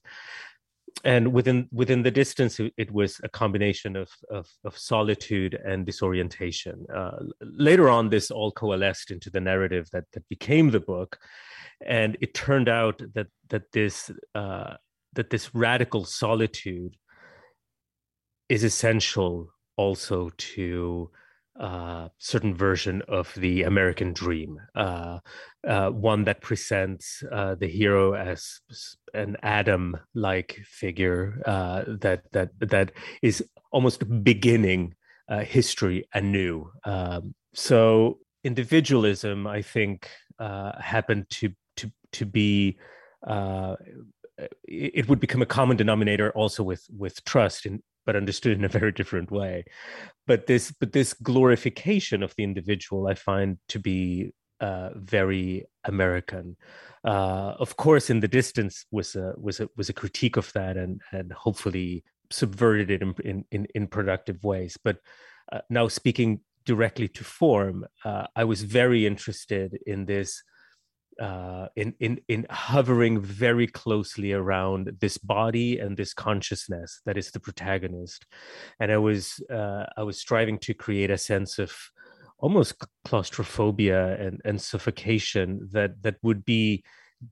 And 1.04 1.32
within 1.32 1.68
within 1.72 2.02
the 2.02 2.10
distance, 2.10 2.58
it 2.58 2.90
was 2.90 3.20
a 3.22 3.28
combination 3.28 3.96
of 3.96 4.10
of, 4.30 4.48
of 4.64 4.76
solitude 4.76 5.54
and 5.64 5.86
disorientation. 5.86 6.86
Uh, 6.92 7.18
later 7.40 7.88
on, 7.88 8.08
this 8.08 8.30
all 8.30 8.50
coalesced 8.50 9.10
into 9.10 9.30
the 9.30 9.40
narrative 9.40 9.88
that 9.92 10.04
that 10.12 10.28
became 10.28 10.70
the 10.70 10.80
book 10.80 11.18
and 11.84 12.16
it 12.20 12.34
turned 12.34 12.68
out 12.68 13.00
that 13.14 13.28
that 13.48 13.72
this 13.72 14.10
uh, 14.34 14.74
that 15.12 15.30
this 15.30 15.54
radical 15.54 16.04
solitude 16.04 16.96
is 18.48 18.64
essential 18.64 19.50
also 19.76 20.30
to 20.36 21.10
uh, 21.58 22.08
certain 22.18 22.54
version 22.54 23.02
of 23.08 23.32
the 23.34 23.62
American 23.62 24.12
dream, 24.12 24.58
uh, 24.74 25.18
uh, 25.66 25.90
one 25.90 26.24
that 26.24 26.42
presents 26.42 27.22
uh, 27.32 27.54
the 27.54 27.66
hero 27.66 28.12
as 28.14 28.60
an 29.14 29.36
Adam-like 29.42 30.60
figure 30.64 31.40
uh, 31.46 31.84
that 31.86 32.30
that 32.32 32.50
that 32.60 32.92
is 33.22 33.44
almost 33.72 34.04
beginning 34.22 34.94
history 35.42 36.06
anew. 36.14 36.70
Um, 36.84 37.34
so 37.52 38.18
individualism, 38.44 39.46
I 39.46 39.62
think, 39.62 40.08
happened 40.38 41.28
to 41.30 41.52
to 41.76 41.90
to 42.12 42.26
be 42.26 42.78
it 44.68 45.08
would 45.08 45.20
become 45.20 45.40
a 45.40 45.46
common 45.46 45.76
denominator 45.76 46.30
also 46.32 46.62
with 46.62 46.86
with 46.90 47.24
trust 47.24 47.64
in 47.64 47.82
but 48.06 48.16
understood 48.16 48.56
in 48.56 48.64
a 48.64 48.68
very 48.68 48.92
different 48.92 49.30
way. 49.30 49.64
But 50.26 50.46
this 50.46 50.72
but 50.80 50.92
this 50.92 51.12
glorification 51.12 52.22
of 52.22 52.34
the 52.36 52.44
individual 52.44 53.08
i 53.08 53.14
find 53.14 53.58
to 53.68 53.78
be 53.78 54.32
uh, 54.60 54.90
very 54.94 55.66
american. 55.84 56.56
Uh, 57.04 57.54
of 57.58 57.76
course 57.76 58.08
in 58.08 58.20
the 58.20 58.28
distance 58.28 58.86
was 58.90 59.16
a 59.16 59.34
was 59.36 59.60
a 59.60 59.68
was 59.76 59.88
a 59.88 59.98
critique 60.00 60.36
of 60.36 60.52
that 60.54 60.76
and 60.76 61.00
and 61.12 61.32
hopefully 61.32 62.04
subverted 62.30 62.90
it 62.90 63.02
in 63.02 63.44
in, 63.50 63.66
in 63.74 63.86
productive 63.86 64.42
ways. 64.42 64.78
But 64.82 64.98
uh, 65.52 65.60
now 65.68 65.88
speaking 65.88 66.40
directly 66.64 67.06
to 67.06 67.22
form 67.22 67.86
uh, 68.04 68.26
i 68.34 68.42
was 68.42 68.62
very 68.62 69.06
interested 69.06 69.78
in 69.86 70.04
this 70.04 70.42
uh, 71.20 71.68
in 71.76 71.94
in 72.00 72.20
in 72.28 72.46
hovering 72.50 73.20
very 73.20 73.66
closely 73.66 74.32
around 74.32 74.92
this 75.00 75.18
body 75.18 75.78
and 75.78 75.96
this 75.96 76.14
consciousness 76.14 77.00
that 77.04 77.16
is 77.16 77.30
the 77.30 77.40
protagonist, 77.40 78.26
and 78.80 78.90
I 78.90 78.98
was 78.98 79.40
uh, 79.50 79.84
I 79.96 80.02
was 80.02 80.18
striving 80.18 80.58
to 80.60 80.74
create 80.74 81.10
a 81.10 81.18
sense 81.18 81.58
of 81.58 81.72
almost 82.38 82.74
claustrophobia 83.04 84.20
and 84.20 84.40
and 84.44 84.60
suffocation 84.60 85.68
that 85.72 86.02
that 86.02 86.16
would 86.22 86.44
be 86.44 86.84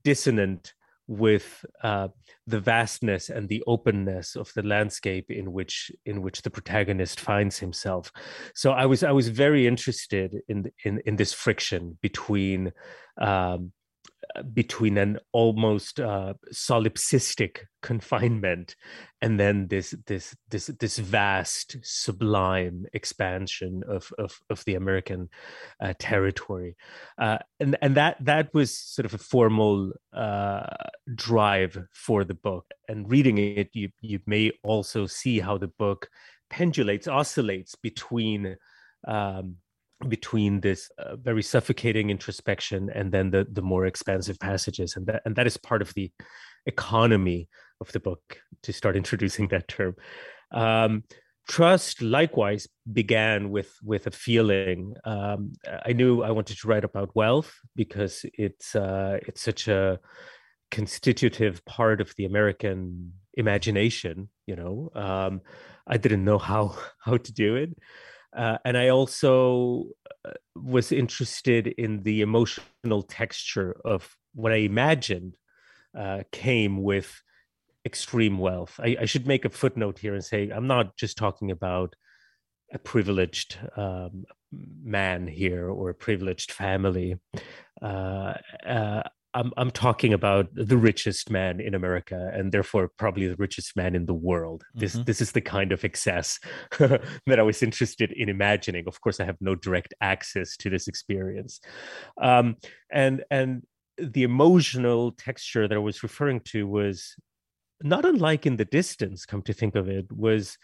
dissonant 0.03 0.73
with 1.07 1.65
uh, 1.83 2.07
the 2.47 2.59
vastness 2.59 3.29
and 3.29 3.47
the 3.47 3.63
openness 3.67 4.35
of 4.35 4.51
the 4.55 4.63
landscape 4.63 5.29
in 5.29 5.51
which 5.51 5.91
in 6.05 6.21
which 6.21 6.41
the 6.41 6.49
protagonist 6.49 7.19
finds 7.19 7.59
himself. 7.59 8.11
So 8.53 8.71
I 8.71 8.85
was 8.85 9.03
I 9.03 9.11
was 9.11 9.29
very 9.29 9.67
interested 9.67 10.35
in 10.47 10.71
in 10.83 11.01
in 11.05 11.15
this 11.15 11.33
friction 11.33 11.97
between 12.01 12.71
um, 13.19 13.71
between 14.53 14.97
an 14.97 15.19
almost 15.31 15.99
uh, 15.99 16.33
solipsistic 16.51 17.59
confinement 17.81 18.75
and 19.25 19.39
then 19.39 19.67
this 19.69 19.95
this 20.05 20.35
this 20.51 20.67
this 20.79 20.99
vast 20.99 21.77
sublime 21.81 22.85
expansion 22.93 23.81
of 23.87 24.11
of, 24.19 24.39
of 24.51 24.63
the 24.65 24.75
American 24.75 25.29
uh, 25.79 25.93
territory, 25.97 26.75
uh, 27.17 27.39
and 27.59 27.75
and 27.81 27.95
that 27.95 28.23
that 28.23 28.53
was 28.53 28.77
sort 28.77 29.05
of 29.05 29.15
a 29.15 29.17
formal 29.17 29.91
uh, 30.13 30.67
drive 31.15 31.75
for 31.91 32.23
the 32.23 32.35
book. 32.35 32.65
And 32.87 33.09
reading 33.09 33.39
it, 33.39 33.69
you 33.73 33.89
you 33.99 34.19
may 34.27 34.51
also 34.63 35.07
see 35.07 35.39
how 35.39 35.57
the 35.57 35.69
book 35.69 36.07
pendulates, 36.49 37.07
oscillates 37.07 37.75
between. 37.75 38.57
Um, 39.07 39.57
between 40.07 40.61
this 40.61 40.89
uh, 40.97 41.15
very 41.15 41.41
suffocating 41.41 42.09
introspection 42.09 42.89
and 42.93 43.11
then 43.11 43.31
the 43.31 43.47
the 43.51 43.61
more 43.61 43.85
expansive 43.85 44.39
passages. 44.39 44.95
And 44.95 45.07
that 45.07 45.21
and 45.25 45.35
that 45.35 45.47
is 45.47 45.57
part 45.57 45.81
of 45.81 45.93
the 45.93 46.11
economy 46.65 47.47
of 47.81 47.91
the 47.91 47.99
book 47.99 48.39
to 48.63 48.73
start 48.73 48.95
introducing 49.03 49.47
that 49.49 49.67
term. 49.67 49.95
Um, 50.51 51.03
trust 51.47 52.01
likewise 52.01 52.67
began 52.91 53.49
with 53.49 53.73
with 53.83 54.07
a 54.07 54.11
feeling. 54.11 54.95
Um, 55.05 55.53
i 55.85 55.93
knew 55.93 56.23
i 56.23 56.31
wanted 56.31 56.57
to 56.57 56.67
write 56.67 56.83
about 56.83 57.15
wealth 57.15 57.53
because 57.75 58.25
it's 58.33 58.75
uh, 58.75 59.19
it's 59.27 59.41
such 59.41 59.67
a 59.67 59.99
constitutive 60.71 61.63
part 61.65 62.01
of 62.01 62.13
the 62.17 62.25
american 62.25 63.13
imagination 63.35 64.29
you 64.47 64.55
know? 64.55 64.89
Um, 64.95 65.41
i 65.87 65.97
didn't 65.97 66.25
know 66.25 66.39
how 66.39 66.75
how 67.05 67.17
to 67.17 67.33
do 67.33 67.55
it 67.55 67.77
uh, 68.35 68.57
and 68.65 68.77
I 68.77 68.89
also 68.89 69.85
uh, 70.25 70.31
was 70.55 70.91
interested 70.91 71.67
in 71.67 72.03
the 72.03 72.21
emotional 72.21 73.03
texture 73.03 73.79
of 73.85 74.15
what 74.33 74.51
I 74.51 74.57
imagined 74.57 75.37
uh, 75.97 76.23
came 76.31 76.83
with 76.83 77.21
extreme 77.85 78.37
wealth. 78.37 78.79
I, 78.83 78.97
I, 79.01 79.05
should 79.05 79.27
make 79.27 79.45
a 79.45 79.49
footnote 79.49 79.99
here 79.99 80.13
and 80.13 80.23
say 80.23 80.49
I'm 80.49 80.67
not 80.67 80.97
just 80.97 81.17
talking 81.17 81.51
about 81.51 81.95
a 82.73 82.79
privileged 82.79 83.57
um, 83.77 84.25
man 84.83 85.27
here 85.27 85.69
or 85.69 85.89
a 85.89 85.95
privileged 85.95 86.51
family. 86.51 87.17
Uh, 87.81 88.33
uh, 88.65 89.03
I'm 89.35 89.51
I'm 89.57 89.69
talking 89.69 90.13
about 90.13 90.47
the 90.53 90.77
richest 90.77 91.29
man 91.29 91.59
in 91.59 91.75
America 91.75 92.31
and 92.33 92.51
therefore 92.51 92.89
probably 92.97 93.27
the 93.27 93.35
richest 93.35 93.75
man 93.75 93.93
in 93.93 94.05
the 94.05 94.13
world. 94.13 94.63
This 94.73 94.93
mm-hmm. 94.93 95.03
this 95.03 95.21
is 95.21 95.33
the 95.33 95.41
kind 95.41 95.71
of 95.71 95.83
excess 95.83 96.39
that 96.79 97.39
I 97.39 97.43
was 97.43 97.61
interested 97.61 98.11
in 98.13 98.29
imagining. 98.29 98.85
Of 98.87 99.01
course, 99.01 99.19
I 99.19 99.25
have 99.25 99.37
no 99.41 99.53
direct 99.53 99.93
access 99.99 100.55
to 100.57 100.69
this 100.69 100.87
experience, 100.87 101.59
um, 102.21 102.55
and 102.91 103.23
and 103.29 103.63
the 103.97 104.23
emotional 104.23 105.11
texture 105.11 105.67
that 105.67 105.75
I 105.75 105.79
was 105.79 106.01
referring 106.01 106.39
to 106.51 106.67
was 106.67 107.15
not 107.83 108.05
unlike 108.05 108.45
in 108.45 108.55
the 108.55 108.65
distance. 108.65 109.25
Come 109.25 109.41
to 109.43 109.53
think 109.53 109.75
of 109.75 109.89
it, 109.89 110.05
was 110.11 110.57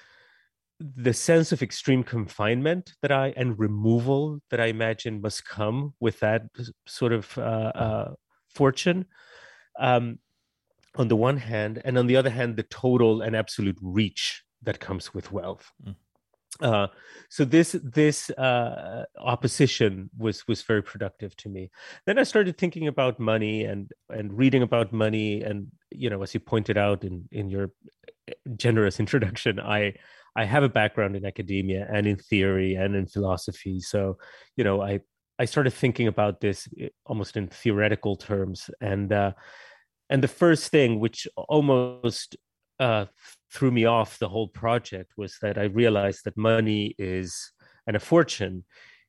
the 0.79 1.13
sense 1.13 1.51
of 1.51 1.61
extreme 1.61 2.03
confinement 2.03 2.93
that 3.01 3.11
I 3.11 3.33
and 3.35 3.59
removal 3.59 4.39
that 4.49 4.59
I 4.59 4.67
imagine 4.67 5.21
must 5.21 5.45
come 5.45 5.93
with 5.99 6.19
that 6.21 6.43
sort 6.87 7.13
of 7.13 7.37
uh, 7.37 7.71
uh, 7.75 8.13
fortune. 8.53 9.05
Um, 9.79 10.19
on 10.95 11.07
the 11.07 11.15
one 11.15 11.37
hand, 11.37 11.81
and 11.85 11.97
on 11.97 12.07
the 12.07 12.17
other 12.17 12.29
hand, 12.29 12.57
the 12.57 12.63
total 12.63 13.21
and 13.21 13.35
absolute 13.35 13.77
reach 13.81 14.43
that 14.63 14.79
comes 14.79 15.13
with 15.13 15.31
wealth. 15.31 15.71
Mm. 15.85 15.95
Uh, 16.59 16.87
so 17.29 17.45
this 17.45 17.75
this 17.81 18.29
uh, 18.31 19.05
opposition 19.17 20.09
was 20.17 20.47
was 20.47 20.61
very 20.61 20.83
productive 20.83 21.35
to 21.37 21.49
me. 21.49 21.71
Then 22.05 22.19
I 22.19 22.23
started 22.23 22.57
thinking 22.57 22.87
about 22.87 23.19
money 23.19 23.63
and 23.63 23.89
and 24.09 24.37
reading 24.37 24.61
about 24.61 24.91
money, 24.91 25.41
and 25.41 25.67
you 25.89 26.09
know, 26.09 26.21
as 26.21 26.33
you 26.33 26.39
pointed 26.39 26.77
out 26.77 27.03
in 27.03 27.27
in 27.31 27.49
your 27.49 27.71
generous 28.57 28.99
introduction, 29.03 29.59
I 29.59 29.93
I 30.35 30.45
have 30.45 30.63
a 30.63 30.69
background 30.69 31.15
in 31.15 31.25
academia 31.25 31.87
and 31.91 32.05
in 32.05 32.17
theory 32.17 32.75
and 32.75 32.95
in 32.95 33.07
philosophy. 33.07 33.79
So 33.79 34.17
you 34.55 34.63
know, 34.63 34.81
I 34.81 34.99
I 35.41 35.45
started 35.45 35.73
thinking 35.73 36.07
about 36.07 36.39
this 36.39 36.67
eh, 36.79 36.89
almost 37.07 37.35
in 37.35 37.47
theoretical 37.47 38.15
terms, 38.15 38.69
and 38.79 39.11
uh, 39.11 39.31
and 40.11 40.21
the 40.21 40.27
first 40.27 40.69
thing 40.69 40.99
which 40.99 41.27
almost 41.35 42.37
uh, 42.79 43.05
threw 43.51 43.71
me 43.71 43.85
off 43.85 44.19
the 44.19 44.29
whole 44.29 44.49
project 44.49 45.13
was 45.17 45.37
that 45.41 45.57
I 45.57 45.63
realized 45.63 46.25
that 46.25 46.37
money 46.37 46.93
is 46.99 47.51
and 47.87 47.95
a 47.95 47.99
fortune 47.99 48.65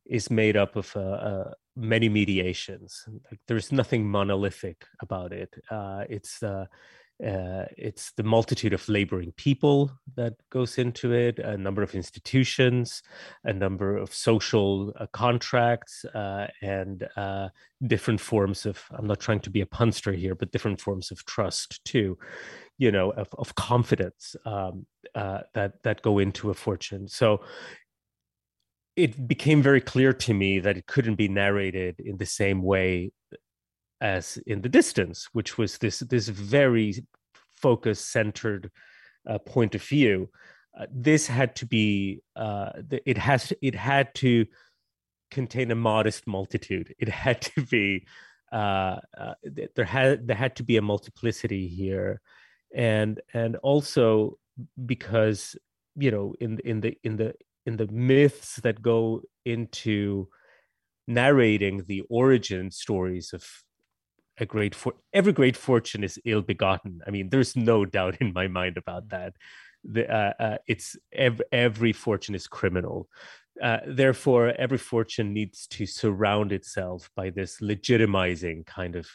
is 0.07 0.31
made 0.31 0.57
up 0.57 0.75
of 0.77 0.97
uh, 0.97 1.01
uh, 1.01 1.51
many 1.77 2.09
mediations. 2.09 3.05
Like 3.31 3.41
there's 3.47 3.71
nothing 3.71 4.09
monolithic 4.09 4.87
about 5.03 5.33
it. 5.35 5.51
Uh, 5.71 6.05
it's 6.09 6.43
uh, 7.25 7.67
it's 7.77 8.13
the 8.13 8.23
multitude 8.23 8.73
of 8.73 8.89
laboring 8.89 9.33
people 9.33 9.91
that 10.17 10.35
goes 10.51 10.79
into 10.79 11.13
it, 11.13 11.39
a 11.39 11.57
number 11.57 11.83
of 11.83 11.95
institutions, 11.95 13.03
a 13.45 13.53
number 13.53 13.97
of 13.97 14.13
social 14.13 14.93
uh, 14.99 15.07
contracts, 15.13 16.05
uh, 16.15 16.49
and 16.63 17.09
uh, 17.17 17.49
different 17.87 18.21
forms 18.21 18.67
of, 18.67 18.83
I'm 18.91 19.07
not 19.07 19.21
trying 19.21 19.41
to 19.41 19.51
be 19.51 19.61
a 19.61 19.67
punster 19.67 20.13
here, 20.13 20.35
but 20.35 20.51
different 20.51 20.81
forms 20.81 21.11
of 21.11 21.25
trust 21.25 21.85
too, 21.85 22.19
you 22.79 22.91
know, 22.91 23.11
of, 23.13 23.29
of 23.39 23.55
confidence 23.55 24.35
um, 24.45 24.87
uh, 25.15 25.41
that, 25.55 25.83
that 25.85 26.03
go 26.03 26.19
into 26.19 26.51
a 26.51 26.55
fortune. 26.55 27.07
So 27.07 27.43
it 28.97 29.29
became 29.29 29.63
very 29.63 29.81
clear 29.81 30.13
to 30.13 30.35
me 30.35 30.59
that 30.59 30.77
it 30.77 30.87
couldn't 30.87 31.15
be 31.15 31.29
narrated 31.29 32.01
in 32.01 32.17
the 32.19 32.27
same 32.27 32.63
way 32.63 33.13
as 34.03 34.37
in 34.47 34.61
the 34.61 34.69
distance, 34.69 35.29
which 35.33 35.57
was 35.57 35.79
this 35.79 36.01
this 36.01 36.29
very 36.29 37.07
focus 37.57 38.01
centered 38.01 38.71
uh, 39.27 39.39
point 39.39 39.75
of 39.75 39.83
view. 39.83 40.29
Uh, 40.79 40.87
this 40.91 41.27
had 41.27 41.55
to 41.55 41.67
be 41.67 42.21
uh, 42.37 42.71
it 43.07 43.17
has 43.17 43.53
it 43.63 43.75
had 43.75 44.13
to 44.15 44.45
contain 45.31 45.71
a 45.71 45.77
modest 45.77 46.27
multitude. 46.27 46.95
It 46.99 47.09
had 47.09 47.41
to 47.43 47.63
be 47.63 48.05
uh, 48.53 48.99
uh, 49.17 49.35
there 49.75 49.85
had 49.85 50.27
there 50.27 50.37
had 50.37 50.57
to 50.57 50.65
be 50.65 50.77
a 50.77 50.83
multiplicity 50.83 51.69
here, 51.69 52.21
and 52.75 53.21
and 53.33 53.57
also 53.57 54.39
because 54.85 55.57
you 55.95 56.11
know 56.11 56.35
in 56.41 56.59
in 56.65 56.81
the 56.81 56.99
in 57.05 57.17
the 57.17 57.35
in 57.67 57.77
the 57.77 57.87
myths 57.87 58.57
that 58.57 58.83
go 58.83 59.23
into 59.45 60.29
narrating 61.07 61.85
the 61.87 62.03
origin 62.11 62.71
stories 62.71 63.33
of 63.33 63.45
a 64.39 64.47
great 64.47 64.75
for 64.75 64.95
every 65.13 65.33
great 65.33 65.57
fortune 65.57 66.05
is 66.05 66.19
ill 66.25 66.43
begotten. 66.43 67.01
I 67.07 67.11
mean, 67.11 67.29
there's 67.29 67.57
no 67.57 67.85
doubt 67.97 68.17
in 68.21 68.33
my 68.33 68.49
mind 68.49 68.77
about 68.77 69.09
that. 69.11 69.35
The, 69.85 70.09
uh, 70.09 70.33
uh, 70.39 70.59
it's 70.69 70.97
every, 71.13 71.45
every 71.51 71.93
fortune 71.93 72.35
is 72.35 72.47
criminal. 72.47 73.09
Uh, 73.61 73.79
therefore, 73.87 74.55
every 74.59 74.79
fortune 74.79 75.33
needs 75.33 75.67
to 75.67 75.85
surround 75.87 76.53
itself 76.53 77.11
by 77.15 77.31
this 77.31 77.61
legitimizing 77.61 78.65
kind 78.65 78.97
of 78.97 79.09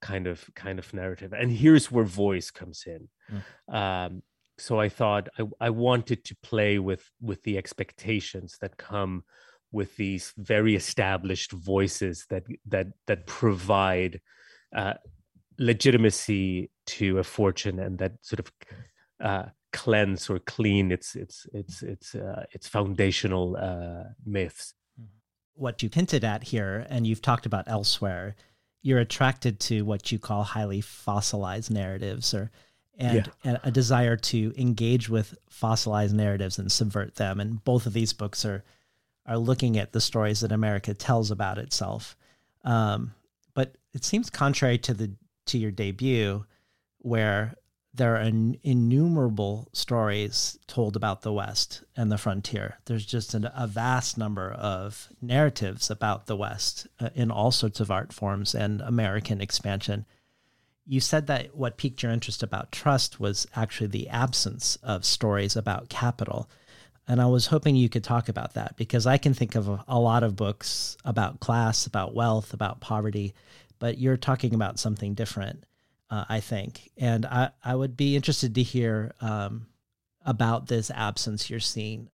kind 0.00 0.26
of 0.26 0.44
kind 0.54 0.78
of 0.78 0.92
narrative. 0.94 1.32
And 1.32 1.50
here's 1.50 1.90
where 1.90 2.04
voice 2.04 2.50
comes 2.50 2.84
in. 2.86 3.08
Mm. 3.30 3.74
Um, 3.74 4.22
so 4.58 4.80
I 4.80 4.88
thought 4.88 5.28
I, 5.38 5.44
I 5.60 5.70
wanted 5.70 6.24
to 6.24 6.36
play 6.42 6.78
with 6.78 7.04
with 7.20 7.42
the 7.42 7.58
expectations 7.58 8.56
that 8.60 8.76
come 8.76 9.24
with 9.72 9.96
these 9.96 10.32
very 10.36 10.74
established 10.74 11.52
voices 11.52 12.26
that 12.30 12.44
that 12.68 12.88
that 13.06 13.26
provide 13.26 14.20
uh, 14.74 14.94
legitimacy 15.58 16.70
to 16.86 17.18
a 17.18 17.24
fortune 17.24 17.78
and 17.78 17.98
that 17.98 18.12
sort 18.22 18.40
of 18.40 18.52
uh, 19.20 19.44
cleanse 19.72 20.28
or 20.28 20.38
clean 20.40 20.92
its 20.92 21.14
its 21.14 21.46
its 21.52 21.82
its 21.82 22.14
uh, 22.14 22.44
its 22.52 22.68
foundational 22.68 23.56
uh, 23.56 24.10
myths. 24.24 24.74
What 25.54 25.82
you 25.82 25.90
hinted 25.92 26.24
at 26.24 26.44
here, 26.44 26.86
and 26.88 27.06
you've 27.06 27.22
talked 27.22 27.46
about 27.46 27.64
elsewhere, 27.66 28.34
you're 28.82 28.98
attracted 28.98 29.60
to 29.60 29.84
what 29.84 30.10
you 30.10 30.18
call 30.18 30.42
highly 30.42 30.80
fossilized 30.80 31.70
narratives, 31.70 32.34
or 32.34 32.50
and, 32.98 33.30
yeah. 33.44 33.58
a 33.62 33.70
desire 33.70 34.16
to 34.16 34.52
engage 34.56 35.08
with 35.08 35.36
fossilized 35.48 36.14
narratives 36.14 36.58
and 36.58 36.70
subvert 36.70 37.16
them. 37.16 37.40
And 37.40 37.62
both 37.64 37.86
of 37.86 37.92
these 37.92 38.12
books 38.12 38.44
are 38.44 38.64
are 39.26 39.38
looking 39.38 39.78
at 39.78 39.92
the 39.92 40.00
stories 40.00 40.40
that 40.40 40.52
America 40.52 40.94
tells 40.94 41.30
about 41.30 41.58
itself. 41.58 42.16
Um, 42.64 43.14
it 43.92 44.04
seems 44.04 44.30
contrary 44.30 44.78
to 44.78 44.94
the 44.94 45.12
to 45.46 45.58
your 45.58 45.70
debut, 45.70 46.44
where 46.98 47.54
there 47.94 48.16
are 48.16 48.20
innumerable 48.20 49.68
stories 49.72 50.58
told 50.66 50.96
about 50.96 51.22
the 51.22 51.32
West 51.32 51.84
and 51.94 52.10
the 52.10 52.16
frontier. 52.16 52.78
There's 52.86 53.04
just 53.04 53.34
an, 53.34 53.50
a 53.54 53.66
vast 53.66 54.16
number 54.16 54.50
of 54.52 55.08
narratives 55.20 55.90
about 55.90 56.26
the 56.26 56.36
West 56.36 56.86
uh, 57.00 57.10
in 57.14 57.30
all 57.30 57.50
sorts 57.50 57.80
of 57.80 57.90
art 57.90 58.12
forms 58.12 58.54
and 58.54 58.80
American 58.80 59.42
expansion. 59.42 60.06
You 60.86 61.00
said 61.00 61.26
that 61.26 61.54
what 61.54 61.76
piqued 61.76 62.02
your 62.02 62.12
interest 62.12 62.42
about 62.42 62.72
trust 62.72 63.20
was 63.20 63.46
actually 63.54 63.88
the 63.88 64.08
absence 64.08 64.76
of 64.82 65.04
stories 65.04 65.54
about 65.54 65.90
capital. 65.90 66.48
And 67.06 67.20
I 67.20 67.26
was 67.26 67.46
hoping 67.46 67.76
you 67.76 67.90
could 67.90 68.04
talk 68.04 68.30
about 68.30 68.54
that 68.54 68.76
because 68.76 69.06
I 69.06 69.18
can 69.18 69.34
think 69.34 69.54
of 69.54 69.68
a, 69.68 69.84
a 69.86 69.98
lot 69.98 70.22
of 70.22 70.34
books 70.34 70.96
about 71.04 71.40
class, 71.40 71.84
about 71.86 72.14
wealth, 72.14 72.54
about 72.54 72.80
poverty, 72.80 73.34
but 73.82 73.98
you're 73.98 74.16
talking 74.16 74.54
about 74.54 74.78
something 74.78 75.12
different, 75.12 75.66
uh, 76.08 76.24
I 76.28 76.38
think. 76.38 76.92
And 76.96 77.26
I, 77.26 77.50
I 77.64 77.74
would 77.74 77.96
be 77.96 78.14
interested 78.14 78.54
to 78.54 78.62
hear 78.62 79.12
um, 79.20 79.66
about 80.24 80.68
this 80.68 80.88
absence 80.92 81.50
you're 81.50 81.58
seeing, 81.58 82.08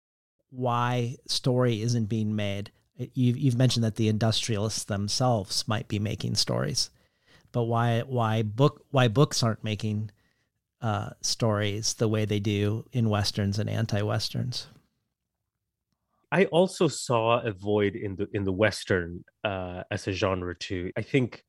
why 0.51 1.17
story 1.27 1.83
isn't 1.83 2.05
being 2.05 2.37
made. 2.37 2.71
You've, 2.97 3.37
you've 3.37 3.59
mentioned 3.59 3.83
that 3.83 3.97
the 3.97 4.07
industrialists 4.07 4.85
themselves 4.85 5.67
might 5.67 5.89
be 5.89 5.99
making 5.99 6.37
stories, 6.37 6.91
but 7.51 7.65
why 7.65 8.03
why 8.07 8.43
book 8.43 8.85
why 8.93 9.09
books 9.09 9.43
aren't 9.43 9.65
making 9.65 10.13
uh, 10.81 11.11
stories 11.21 11.95
the 11.95 12.07
way 12.07 12.27
they 12.27 12.39
do 12.39 12.85
in 12.93 13.11
westerns 13.11 13.59
and 13.59 13.69
anti-westerns? 13.69 14.69
I 16.31 16.45
also 16.45 16.87
saw 16.87 17.41
a 17.41 17.51
void 17.51 17.97
in 17.97 18.15
the 18.15 18.29
in 18.33 18.45
the 18.45 18.53
Western 18.53 19.25
uh, 19.43 19.83
as 19.91 20.07
a 20.07 20.13
genre 20.13 20.55
too. 20.55 20.93
I 20.97 21.03
think 21.03 21.43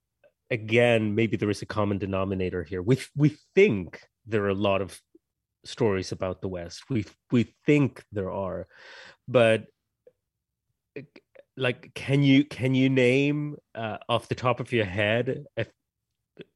again 0.50 1.16
maybe 1.16 1.38
there 1.38 1.50
is 1.50 1.62
a 1.62 1.66
common 1.66 1.98
denominator 1.98 2.64
here. 2.64 2.82
We 2.82 3.00
we 3.16 3.38
think 3.56 4.02
there 4.26 4.44
are 4.44 4.50
a 4.50 4.54
lot 4.54 4.82
of 4.82 5.00
stories 5.66 6.12
about 6.12 6.42
the 6.42 6.48
West. 6.48 6.84
We 6.90 7.06
we 7.32 7.56
think 7.66 8.04
there 8.12 8.32
are, 8.32 8.68
but 9.28 9.66
like 11.56 11.94
can 11.94 12.24
you 12.24 12.46
can 12.46 12.76
you 12.76 12.90
name 12.90 13.58
uh, 13.76 13.98
off 14.08 14.30
the 14.30 14.36
top 14.36 14.60
of 14.60 14.72
your 14.72 14.86
head 14.86 15.46
if, 15.56 15.70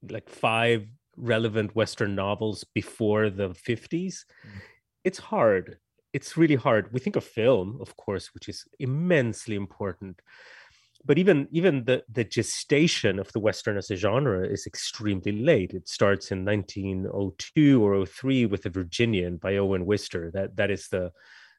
like 0.10 0.30
five 0.30 0.88
relevant 1.18 1.76
Western 1.76 2.16
novels 2.16 2.64
before 2.74 3.30
the 3.30 3.50
50s? 3.50 3.90
Mm. 3.90 4.62
It's 5.04 5.20
hard 5.20 5.78
it's 6.14 6.38
really 6.38 6.56
hard. 6.56 6.92
We 6.92 7.00
think 7.00 7.16
of 7.16 7.24
film, 7.24 7.78
of 7.82 7.96
course, 7.98 8.34
which 8.34 8.50
is 8.50 8.66
immensely 8.80 9.56
important, 9.56 10.22
but 11.06 11.18
even 11.18 11.48
even 11.52 11.84
the 11.86 12.04
the 12.12 12.24
gestation 12.24 13.20
of 13.20 13.32
the 13.34 13.40
western 13.40 13.78
as 13.78 13.90
a 13.90 13.96
genre 13.96 14.46
is 14.48 14.68
extremely 14.68 15.32
late. 15.32 15.74
It 15.74 15.88
starts 15.88 16.32
in 16.32 16.46
1902 16.46 17.84
or 17.84 18.06
03 18.06 18.46
with 18.46 18.64
the 18.64 18.70
Virginian 18.70 19.38
by 19.38 19.58
Owen 19.58 19.86
Wister. 19.86 20.32
That 20.32 20.56
that 20.58 20.72
is 20.72 20.88
the 20.90 21.12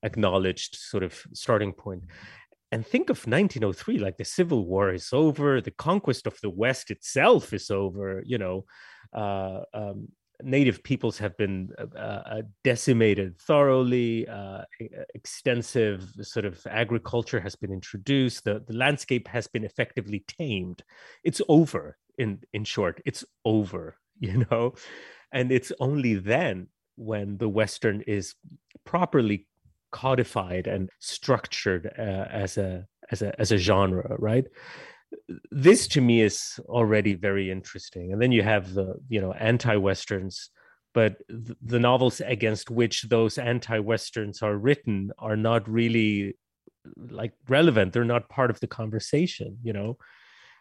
acknowledged 0.02 0.76
sort 0.76 1.02
of 1.02 1.20
starting 1.33 1.72
point. 1.72 2.05
And 2.70 2.87
think 2.87 3.11
of 3.11 3.26
1903, 3.26 3.98
like 3.98 4.16
the 4.16 4.24
Civil 4.24 4.64
War 4.64 4.94
is 4.94 5.12
over, 5.12 5.61
the 5.61 5.70
conquest 5.70 6.26
of 6.26 6.40
the 6.40 6.48
West 6.50 6.90
itself 6.90 7.52
is 7.52 7.70
over. 7.70 8.22
You 8.24 8.38
know, 8.38 8.64
uh, 9.12 9.61
um, 9.74 10.09
native 10.44 10.83
peoples 10.83 11.18
have 11.18 11.37
been 11.37 11.70
uh, 11.78 11.98
uh, 11.98 12.42
decimated 12.64 13.38
thoroughly. 13.40 14.26
Uh, 14.28 14.62
extensive 15.14 16.09
sort 16.22 16.44
of 16.44 16.64
agriculture 16.68 17.40
has 17.40 17.57
been 17.57 17.72
introduced. 17.72 18.44
The, 18.44 18.62
the 18.66 18.74
landscape 18.74 19.28
has 19.28 19.46
been 19.46 19.64
effectively 19.64 20.24
tamed. 20.26 20.83
It's 21.24 21.40
over. 21.48 21.98
In 22.18 22.40
in 22.52 22.64
short, 22.64 23.00
it's 23.05 23.24
over. 23.44 23.96
You 24.20 24.46
know, 24.48 24.74
and 25.33 25.50
it's 25.50 25.72
only 25.81 26.14
then 26.14 26.68
when 26.94 27.38
the 27.38 27.48
Western 27.48 28.02
is 28.02 28.37
properly 28.85 29.48
codified 29.90 30.66
and 30.66 30.90
structured 31.00 31.92
uh, 31.98 32.26
as 32.31 32.57
a 32.59 32.87
as 33.11 33.22
a 33.22 33.40
as 33.40 33.52
a 33.52 33.57
genre, 33.57 34.16
right? 34.18 34.46
This 35.51 35.88
to 35.88 36.01
me 36.01 36.20
is 36.20 36.61
already 36.66 37.14
very 37.14 37.51
interesting. 37.51 38.12
And 38.12 38.20
then 38.20 38.33
you 38.33 38.42
have 38.42 38.75
the, 38.75 38.94
you 39.09 39.20
know, 39.20 39.33
anti-Westerns, 39.33 40.51
but 40.94 41.16
th- 41.29 41.59
the 41.62 41.81
novels 41.81 42.20
against 42.20 42.70
which 42.70 43.03
those 43.03 43.38
anti-Westerns 43.38 44.42
are 44.42 44.57
written 44.57 45.12
are 45.18 45.37
not 45.37 45.68
really 45.68 46.37
like 46.96 47.33
relevant. 47.48 47.92
They're 47.92 48.05
not 48.05 48.29
part 48.29 48.51
of 48.51 48.61
the 48.61 48.66
conversation, 48.66 49.59
you 49.62 49.72
know. 49.72 49.96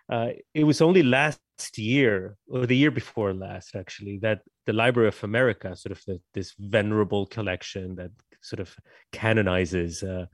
Uh, 0.09 0.29
it 0.53 0.65
was 0.65 0.81
only 0.81 1.03
last 1.03 1.39
year 1.75 2.35
or 2.49 2.65
the 2.65 2.75
year 2.75 2.91
before 2.91 3.33
last 3.33 3.75
actually 3.75 4.17
that 4.17 4.41
the 4.65 4.73
library 4.73 5.07
of 5.07 5.23
america 5.23 5.75
sort 5.75 5.91
of 5.91 6.03
the, 6.05 6.19
this 6.33 6.53
venerable 6.59 7.25
collection 7.27 7.95
that 7.95 8.11
sort 8.41 8.60
of 8.60 8.75
canonizes 9.12 10.04
uh, 10.04 10.25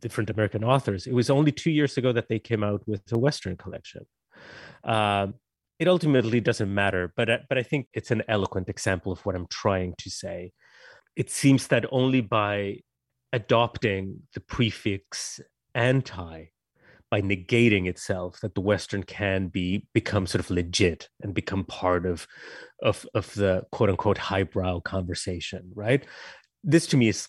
different 0.00 0.30
american 0.30 0.64
authors. 0.64 1.06
It 1.06 1.14
was 1.14 1.30
only 1.30 1.52
two 1.52 1.70
years 1.70 1.96
ago 1.96 2.12
that 2.12 2.28
they 2.28 2.38
came 2.38 2.62
out 2.62 2.82
with 2.86 3.02
a 3.12 3.18
western 3.18 3.56
collection. 3.56 4.06
Uh, 4.84 5.28
it 5.78 5.88
ultimately 5.88 6.40
doesn't 6.40 6.72
matter 6.72 7.12
but 7.16 7.28
uh, 7.28 7.38
but 7.48 7.58
i 7.58 7.62
think 7.62 7.86
it's 7.92 8.10
an 8.10 8.22
eloquent 8.28 8.68
example 8.68 9.12
of 9.12 9.20
what 9.24 9.34
i'm 9.34 9.46
trying 9.48 9.94
to 9.98 10.10
say. 10.10 10.52
It 11.16 11.30
seems 11.30 11.68
that 11.68 11.86
only 11.90 12.20
by 12.20 12.80
adopting 13.32 14.20
the 14.34 14.40
prefix 14.40 15.40
anti 15.74 16.46
by 17.10 17.20
negating 17.20 17.86
itself 17.86 18.40
that 18.40 18.54
the 18.54 18.60
western 18.60 19.02
can 19.02 19.48
be 19.48 19.86
become 19.92 20.26
sort 20.26 20.40
of 20.44 20.50
legit 20.50 21.08
and 21.22 21.34
become 21.34 21.64
part 21.64 22.04
of 22.04 22.26
of 22.82 23.06
of 23.14 23.32
the 23.34 23.62
quote 23.70 23.90
unquote 23.90 24.18
highbrow 24.18 24.80
conversation 24.80 25.70
right? 25.74 26.04
This 26.64 26.86
to 26.88 26.96
me 26.96 27.08
is 27.08 27.28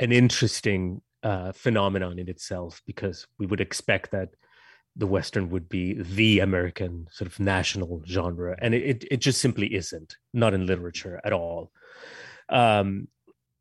an 0.00 0.12
interesting 0.12 1.00
uh, 1.22 1.52
phenomenon 1.52 2.18
in 2.18 2.28
itself 2.28 2.82
because 2.86 3.26
we 3.38 3.46
would 3.46 3.60
expect 3.60 4.10
that 4.12 4.30
the 4.96 5.06
western 5.06 5.48
would 5.50 5.68
be 5.68 5.94
the 5.94 6.40
american 6.40 7.06
sort 7.10 7.30
of 7.30 7.38
national 7.38 8.02
genre 8.06 8.56
and 8.60 8.74
it, 8.74 9.04
it, 9.10 9.18
just 9.18 9.40
simply 9.40 9.72
isn't 9.74 10.16
not 10.32 10.54
in 10.54 10.66
literature 10.66 11.20
at 11.24 11.32
all. 11.32 11.70
Um, 12.48 13.08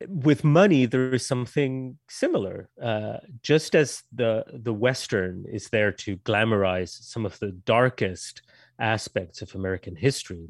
with 0.08 0.44
money 0.44 0.86
there 0.86 1.14
is 1.14 1.26
something 1.26 1.98
similar 2.10 2.70
uh, 2.82 3.18
just 3.42 3.76
as 3.76 4.04
the 4.14 4.44
the 4.54 4.74
western 4.74 5.46
is 5.52 5.70
there 5.70 5.92
to 5.92 6.18
glamorize 6.18 6.90
some 6.90 7.26
of 7.26 7.38
the 7.40 7.52
darkest 7.66 8.44
aspects 8.80 9.42
of 9.42 9.54
american 9.56 9.96
history 9.96 10.48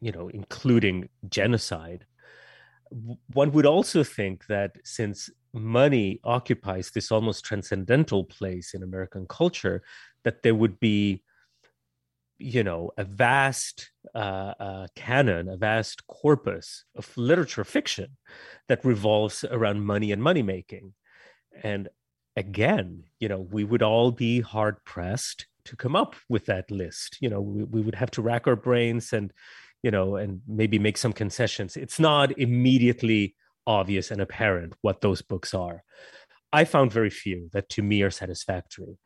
you 0.00 0.12
know 0.12 0.28
including 0.28 1.08
genocide 1.28 2.06
one 3.32 3.52
would 3.52 3.66
also 3.66 4.04
think 4.04 4.46
that 4.46 4.76
since 4.84 5.30
money 5.52 6.20
occupies 6.24 6.90
this 6.90 7.10
almost 7.10 7.44
transcendental 7.44 8.24
place 8.24 8.74
in 8.74 8.82
american 8.82 9.26
culture 9.26 9.82
that 10.24 10.42
there 10.42 10.54
would 10.54 10.78
be 10.80 11.22
you 12.38 12.62
know 12.62 12.90
a 12.96 13.04
vast 13.04 13.90
uh, 14.14 14.52
uh, 14.60 14.86
canon 14.94 15.48
a 15.48 15.56
vast 15.56 16.06
corpus 16.06 16.84
of 16.94 17.10
literature 17.16 17.64
fiction 17.64 18.16
that 18.68 18.84
revolves 18.84 19.44
around 19.44 19.80
money 19.80 20.12
and 20.12 20.22
money 20.22 20.42
making. 20.42 20.92
And 21.62 21.88
again 22.36 23.04
you 23.18 23.28
know 23.28 23.40
we 23.40 23.64
would 23.64 23.82
all 23.82 24.10
be 24.10 24.40
hard 24.40 24.84
pressed 24.84 25.46
to 25.64 25.76
come 25.76 25.96
up 25.96 26.14
with 26.28 26.46
that 26.46 26.70
list. 26.70 27.16
You 27.20 27.30
know 27.30 27.40
we, 27.40 27.64
we 27.64 27.80
would 27.80 27.94
have 27.94 28.10
to 28.12 28.22
rack 28.22 28.46
our 28.46 28.56
brains 28.56 29.12
and 29.12 29.32
you 29.82 29.90
know 29.90 30.16
and 30.16 30.40
maybe 30.46 30.78
make 30.78 30.96
some 30.96 31.12
concessions. 31.12 31.76
It's 31.76 32.00
not 32.00 32.38
immediately 32.38 33.34
obvious 33.66 34.10
and 34.10 34.20
apparent 34.20 34.74
what 34.82 35.00
those 35.00 35.22
books 35.22 35.54
are. 35.54 35.82
I 36.52 36.64
found 36.64 36.92
very 36.92 37.10
few 37.10 37.50
that 37.52 37.68
to 37.70 37.82
me 37.82 38.02
are 38.02 38.10
satisfactory. 38.10 38.98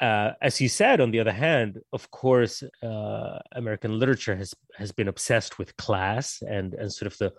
Uh, 0.00 0.30
as 0.40 0.60
you 0.60 0.68
said, 0.68 1.00
on 1.00 1.10
the 1.10 1.18
other 1.18 1.32
hand, 1.32 1.80
of 1.92 2.10
course, 2.12 2.62
uh, 2.82 3.38
American 3.52 3.98
literature 3.98 4.36
has 4.36 4.54
has 4.76 4.92
been 4.92 5.08
obsessed 5.08 5.58
with 5.58 5.76
class 5.76 6.40
and 6.42 6.74
and 6.74 6.92
sort 6.92 7.10
of 7.12 7.18
the 7.18 7.32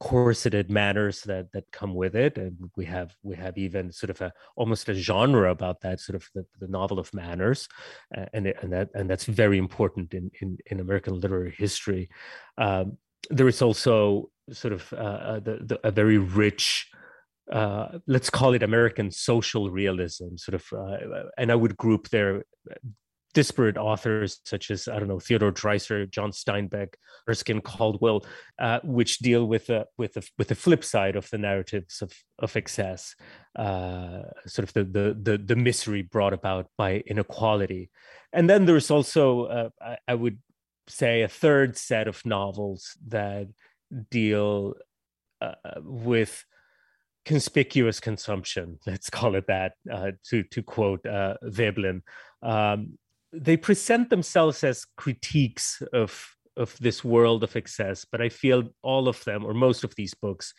corseted 0.00 0.70
manners 0.70 1.22
that 1.22 1.50
that 1.52 1.70
come 1.72 1.94
with 1.94 2.14
it, 2.14 2.38
and 2.38 2.56
we 2.76 2.84
have 2.84 3.14
we 3.22 3.36
have 3.36 3.58
even 3.58 3.92
sort 3.92 4.10
of 4.10 4.20
a 4.20 4.32
almost 4.56 4.88
a 4.88 4.94
genre 4.94 5.50
about 5.50 5.80
that, 5.80 6.00
sort 6.00 6.16
of 6.16 6.28
the, 6.34 6.44
the 6.60 6.68
novel 6.68 6.98
of 6.98 7.12
manners, 7.12 7.68
uh, 8.16 8.26
and 8.32 8.46
and 8.46 8.72
that 8.72 8.88
and 8.94 9.10
that's 9.10 9.24
very 9.24 9.58
important 9.58 10.14
in 10.14 10.30
in, 10.40 10.58
in 10.66 10.80
American 10.80 11.20
literary 11.20 11.54
history. 11.56 12.08
Um, 12.56 12.98
there 13.30 13.48
is 13.48 13.60
also 13.62 14.30
sort 14.50 14.72
of 14.72 14.92
uh, 14.92 14.96
uh, 14.96 15.40
the, 15.40 15.58
the, 15.62 15.80
a 15.86 15.90
very 15.90 16.18
rich 16.18 16.88
uh, 17.52 17.98
let's 18.06 18.30
call 18.30 18.52
it 18.52 18.62
American 18.62 19.10
social 19.10 19.70
realism, 19.70 20.36
sort 20.36 20.54
of, 20.54 20.66
uh, 20.72 21.24
and 21.38 21.50
I 21.50 21.54
would 21.54 21.78
group 21.78 22.10
their 22.10 22.44
disparate 23.38 23.76
authors 23.76 24.40
such 24.44 24.68
as 24.68 24.88
I 24.88 24.98
don't 24.98 25.06
know 25.06 25.20
Theodore 25.20 25.52
Dreiser, 25.52 26.10
John 26.10 26.32
Steinbeck, 26.32 26.94
Erskine 27.30 27.60
Caldwell, 27.60 28.26
uh, 28.58 28.80
which 28.82 29.18
deal 29.18 29.46
with 29.46 29.66
the 29.66 29.86
with 29.96 30.14
the 30.14 30.28
with 30.38 30.48
the 30.48 30.56
flip 30.56 30.82
side 30.82 31.14
of 31.14 31.30
the 31.30 31.38
narratives 31.38 32.02
of 32.02 32.12
of 32.40 32.56
excess, 32.56 33.14
uh, 33.54 34.22
sort 34.46 34.66
of 34.66 34.72
the, 34.72 34.82
the 34.82 35.16
the 35.22 35.38
the 35.38 35.54
misery 35.54 36.02
brought 36.02 36.32
about 36.32 36.66
by 36.76 37.04
inequality, 37.06 37.90
and 38.32 38.50
then 38.50 38.66
there's 38.66 38.90
also 38.90 39.44
uh, 39.44 39.70
I, 39.80 39.98
I 40.08 40.14
would 40.16 40.38
say 40.88 41.22
a 41.22 41.28
third 41.28 41.76
set 41.76 42.08
of 42.08 42.26
novels 42.26 42.98
that 43.06 43.46
deal 44.10 44.74
uh, 45.40 45.54
with 45.84 46.44
conspicuous 47.24 48.00
consumption, 48.00 48.80
let's 48.84 49.10
call 49.10 49.36
it 49.36 49.46
that, 49.46 49.74
uh, 49.92 50.10
to 50.30 50.42
to 50.42 50.60
quote 50.64 51.06
uh, 51.06 51.34
Veblen. 51.44 52.02
Um, 52.42 52.98
they 53.32 53.56
present 53.56 54.10
themselves 54.10 54.64
as 54.64 54.84
critiques 54.96 55.82
of 55.92 56.34
of 56.56 56.76
this 56.80 57.04
world 57.04 57.44
of 57.44 57.54
excess, 57.54 58.04
but 58.04 58.20
I 58.20 58.28
feel 58.28 58.64
all 58.82 59.06
of 59.06 59.22
them 59.24 59.44
or 59.44 59.54
most 59.54 59.84
of 59.84 59.94
these 59.94 60.14
books 60.14 60.52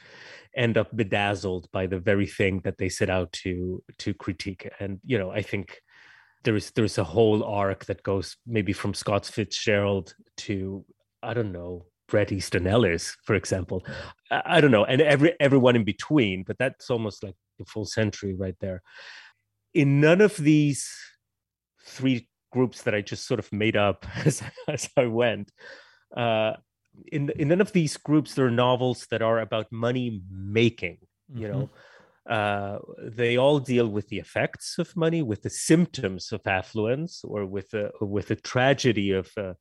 end 0.55 0.77
up 0.77 0.95
bedazzled 0.95 1.69
by 1.73 1.87
the 1.87 1.99
very 1.99 2.25
thing 2.25 2.61
that 2.63 2.77
they 2.77 2.87
set 2.89 3.09
out 3.09 3.31
to 3.43 3.83
to 3.99 4.13
critique. 4.13 4.69
And 4.79 4.99
you 5.05 5.17
know, 5.19 5.29
I 5.29 5.41
think 5.41 5.81
there 6.43 6.55
is 6.55 6.71
there 6.71 6.85
is 6.85 6.97
a 6.97 7.03
whole 7.03 7.43
arc 7.43 7.85
that 7.85 8.03
goes 8.03 8.37
maybe 8.47 8.73
from 8.73 8.93
Scott 8.93 9.25
Fitzgerald 9.25 10.15
to 10.37 10.85
I 11.21 11.33
don't 11.33 11.51
know 11.51 11.85
Bret 12.07 12.31
Easton 12.31 12.65
Ellis, 12.65 13.15
for 13.25 13.35
example. 13.35 13.85
I, 14.31 14.41
I, 14.45 14.61
don't 14.61 14.71
know, 14.71 14.85
and 14.85 15.01
every 15.01 15.33
everyone 15.39 15.75
in 15.75 15.83
between, 15.83 16.43
but 16.43 16.57
that's 16.57 16.89
almost 16.89 17.23
like 17.23 17.35
a 17.61 17.65
full 17.65 17.85
century 17.85 18.35
right 18.35 18.55
there. 18.61 18.81
In 19.73 19.99
none 19.99 20.21
of 20.21 20.37
these 20.37 20.89
three 21.85 22.28
groups 22.51 22.83
that 22.83 22.95
I 22.95 23.01
just 23.01 23.27
sort 23.27 23.39
of 23.39 23.51
made 23.51 23.75
up 23.75 24.05
as, 24.25 24.41
as 24.67 24.89
I 24.97 25.05
went, 25.05 25.51
uh, 26.15 26.53
in 27.11 27.29
in 27.37 27.47
none 27.49 27.61
of 27.61 27.71
these 27.71 27.97
groups 27.97 28.33
there 28.33 28.47
are 28.47 28.51
novels 28.51 29.07
that 29.11 29.21
are 29.21 29.39
about 29.39 29.71
money 29.71 30.21
making. 30.31 30.97
You 31.33 31.47
mm-hmm. 31.47 31.59
know. 31.59 31.69
Uh, 32.29 32.77
they 33.01 33.37
all 33.37 33.59
deal 33.59 33.87
with 33.87 34.07
the 34.09 34.19
effects 34.19 34.77
of 34.77 34.95
money, 34.95 35.23
with 35.23 35.41
the 35.41 35.49
symptoms 35.49 36.31
of 36.31 36.45
affluence, 36.45 37.23
or 37.23 37.45
with 37.45 37.69
the 37.71 37.91
with 38.01 38.27
the 38.27 38.35
tragedy 38.35 39.11
of 39.11 39.31
uh, 39.35 39.53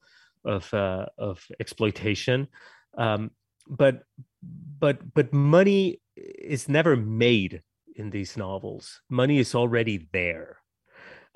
of 0.44 0.72
uh, 0.74 1.07
of 1.16 1.44
exploitation. 1.61 2.48
Um, 2.96 3.31
but 3.68 4.03
but 4.79 4.98
but 5.14 5.33
money 5.33 6.01
is 6.16 6.68
never 6.68 6.96
made 6.96 7.62
in 7.94 8.11
these 8.11 8.37
novels. 8.37 9.01
Money 9.09 9.38
is 9.38 9.55
already 9.55 10.09
there, 10.12 10.57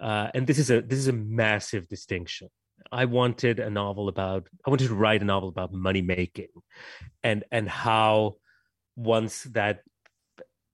uh, 0.00 0.28
and 0.34 0.46
this 0.46 0.58
is 0.58 0.70
a 0.70 0.82
this 0.82 0.98
is 0.98 1.08
a 1.08 1.12
massive 1.12 1.88
distinction. 1.88 2.48
I 2.90 3.04
wanted 3.04 3.60
a 3.60 3.70
novel 3.70 4.08
about 4.08 4.48
I 4.66 4.70
wanted 4.70 4.88
to 4.88 4.94
write 4.94 5.22
a 5.22 5.24
novel 5.24 5.48
about 5.48 5.72
money 5.72 6.02
making, 6.02 6.48
and 7.22 7.44
and 7.50 7.68
how 7.68 8.36
once 8.96 9.44
that 9.44 9.80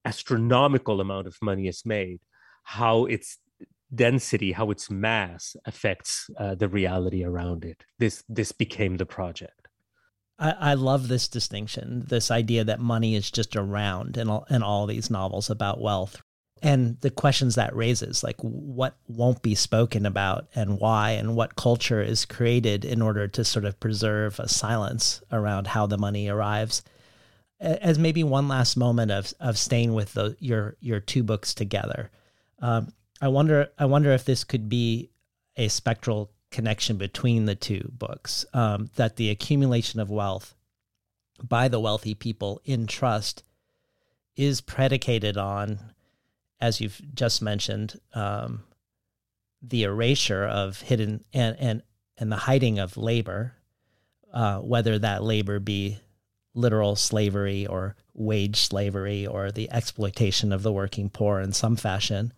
astronomical 0.05 1.01
amount 1.01 1.27
of 1.27 1.37
money 1.41 1.67
is 1.67 1.83
made, 1.85 2.19
how 2.63 3.05
it's 3.05 3.37
density, 3.93 4.51
how 4.51 4.71
its 4.71 4.89
mass 4.89 5.55
affects 5.65 6.29
uh, 6.37 6.55
the 6.55 6.67
reality 6.67 7.23
around 7.23 7.65
it. 7.65 7.83
This 7.97 8.23
this 8.27 8.51
became 8.51 8.97
the 8.97 9.05
project. 9.05 9.67
I, 10.39 10.51
I 10.51 10.73
love 10.73 11.07
this 11.07 11.27
distinction, 11.27 12.05
this 12.07 12.31
idea 12.31 12.63
that 12.63 12.79
money 12.79 13.15
is 13.15 13.29
just 13.29 13.55
around 13.55 14.17
in 14.17 14.29
all, 14.29 14.45
in 14.49 14.63
all 14.63 14.87
these 14.87 15.09
novels 15.09 15.49
about 15.49 15.81
wealth, 15.81 16.21
and 16.61 16.99
the 17.01 17.09
questions 17.09 17.55
that 17.55 17.75
raises, 17.75 18.23
like 18.23 18.39
what 18.41 18.95
won't 19.07 19.41
be 19.41 19.55
spoken 19.55 20.05
about 20.05 20.47
and 20.55 20.79
why, 20.79 21.11
and 21.11 21.35
what 21.35 21.55
culture 21.55 22.01
is 22.01 22.25
created 22.25 22.85
in 22.85 23.01
order 23.01 23.27
to 23.27 23.43
sort 23.43 23.65
of 23.65 23.79
preserve 23.79 24.39
a 24.39 24.47
silence 24.47 25.21
around 25.31 25.67
how 25.67 25.87
the 25.87 25.97
money 25.97 26.27
arrives. 26.27 26.83
As 27.59 27.99
maybe 27.99 28.23
one 28.23 28.47
last 28.47 28.77
moment 28.77 29.11
of 29.11 29.33
of 29.39 29.57
staying 29.57 29.93
with 29.93 30.13
the, 30.13 30.37
your 30.39 30.77
your 30.79 30.99
two 30.99 31.23
books 31.23 31.53
together. 31.53 32.09
Um, 32.59 32.93
I 33.21 33.27
wonder 33.27 33.67
I 33.77 33.85
wonder 33.85 34.11
if 34.11 34.23
this 34.23 34.43
could 34.43 34.69
be 34.69 35.09
a 35.57 35.67
spectral 35.67 36.31
connection 36.51 36.97
between 36.97 37.45
the 37.45 37.55
two 37.55 37.91
books. 37.91 38.45
Um, 38.53 38.89
that 38.95 39.17
the 39.17 39.29
accumulation 39.29 39.99
of 39.99 40.09
wealth 40.09 40.55
by 41.43 41.67
the 41.67 41.79
wealthy 41.79 42.15
people 42.15 42.61
in 42.65 42.87
trust 42.87 43.43
is 44.35 44.61
predicated 44.61 45.37
on, 45.37 45.79
as 46.61 46.81
you've 46.81 47.01
just 47.13 47.41
mentioned, 47.41 47.99
um, 48.13 48.63
the 49.61 49.83
erasure 49.83 50.45
of 50.45 50.81
hidden 50.81 51.23
and 51.33 51.55
and 51.59 51.83
and 52.17 52.31
the 52.31 52.37
hiding 52.37 52.79
of 52.79 52.97
labor, 52.97 53.53
uh, 54.33 54.59
whether 54.59 54.99
that 54.99 55.23
labor 55.23 55.59
be 55.59 55.99
literal 56.53 56.95
slavery 56.95 57.65
or 57.65 57.95
wage 58.13 58.57
slavery 58.57 59.25
or 59.25 59.51
the 59.51 59.71
exploitation 59.71 60.51
of 60.51 60.63
the 60.63 60.73
working 60.73 61.09
poor 61.09 61.39
in 61.39 61.53
some 61.53 61.75
fashion. 61.75 62.33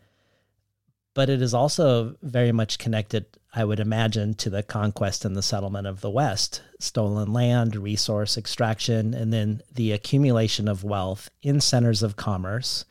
But 1.14 1.30
it 1.30 1.42
is 1.42 1.54
also 1.54 2.16
very 2.22 2.52
much 2.52 2.78
connected, 2.78 3.26
I 3.54 3.66
would 3.66 3.80
imagine, 3.80 4.34
to 4.36 4.50
the 4.50 4.64
conquest 4.64 5.26
and 5.26 5.36
the 5.36 5.42
settlement 5.42 5.88
of 5.88 6.02
the 6.02 6.10
West 6.10 6.62
stolen 6.80 7.34
land, 7.34 7.76
resource 7.76 8.38
extraction, 8.38 9.14
and 9.14 9.34
then 9.34 9.62
the 9.74 9.92
accumulation 9.92 10.68
of 10.68 10.84
wealth 10.84 11.30
in 11.42 11.60
centers 11.60 12.04
of 12.04 12.16
commerce, 12.16 12.86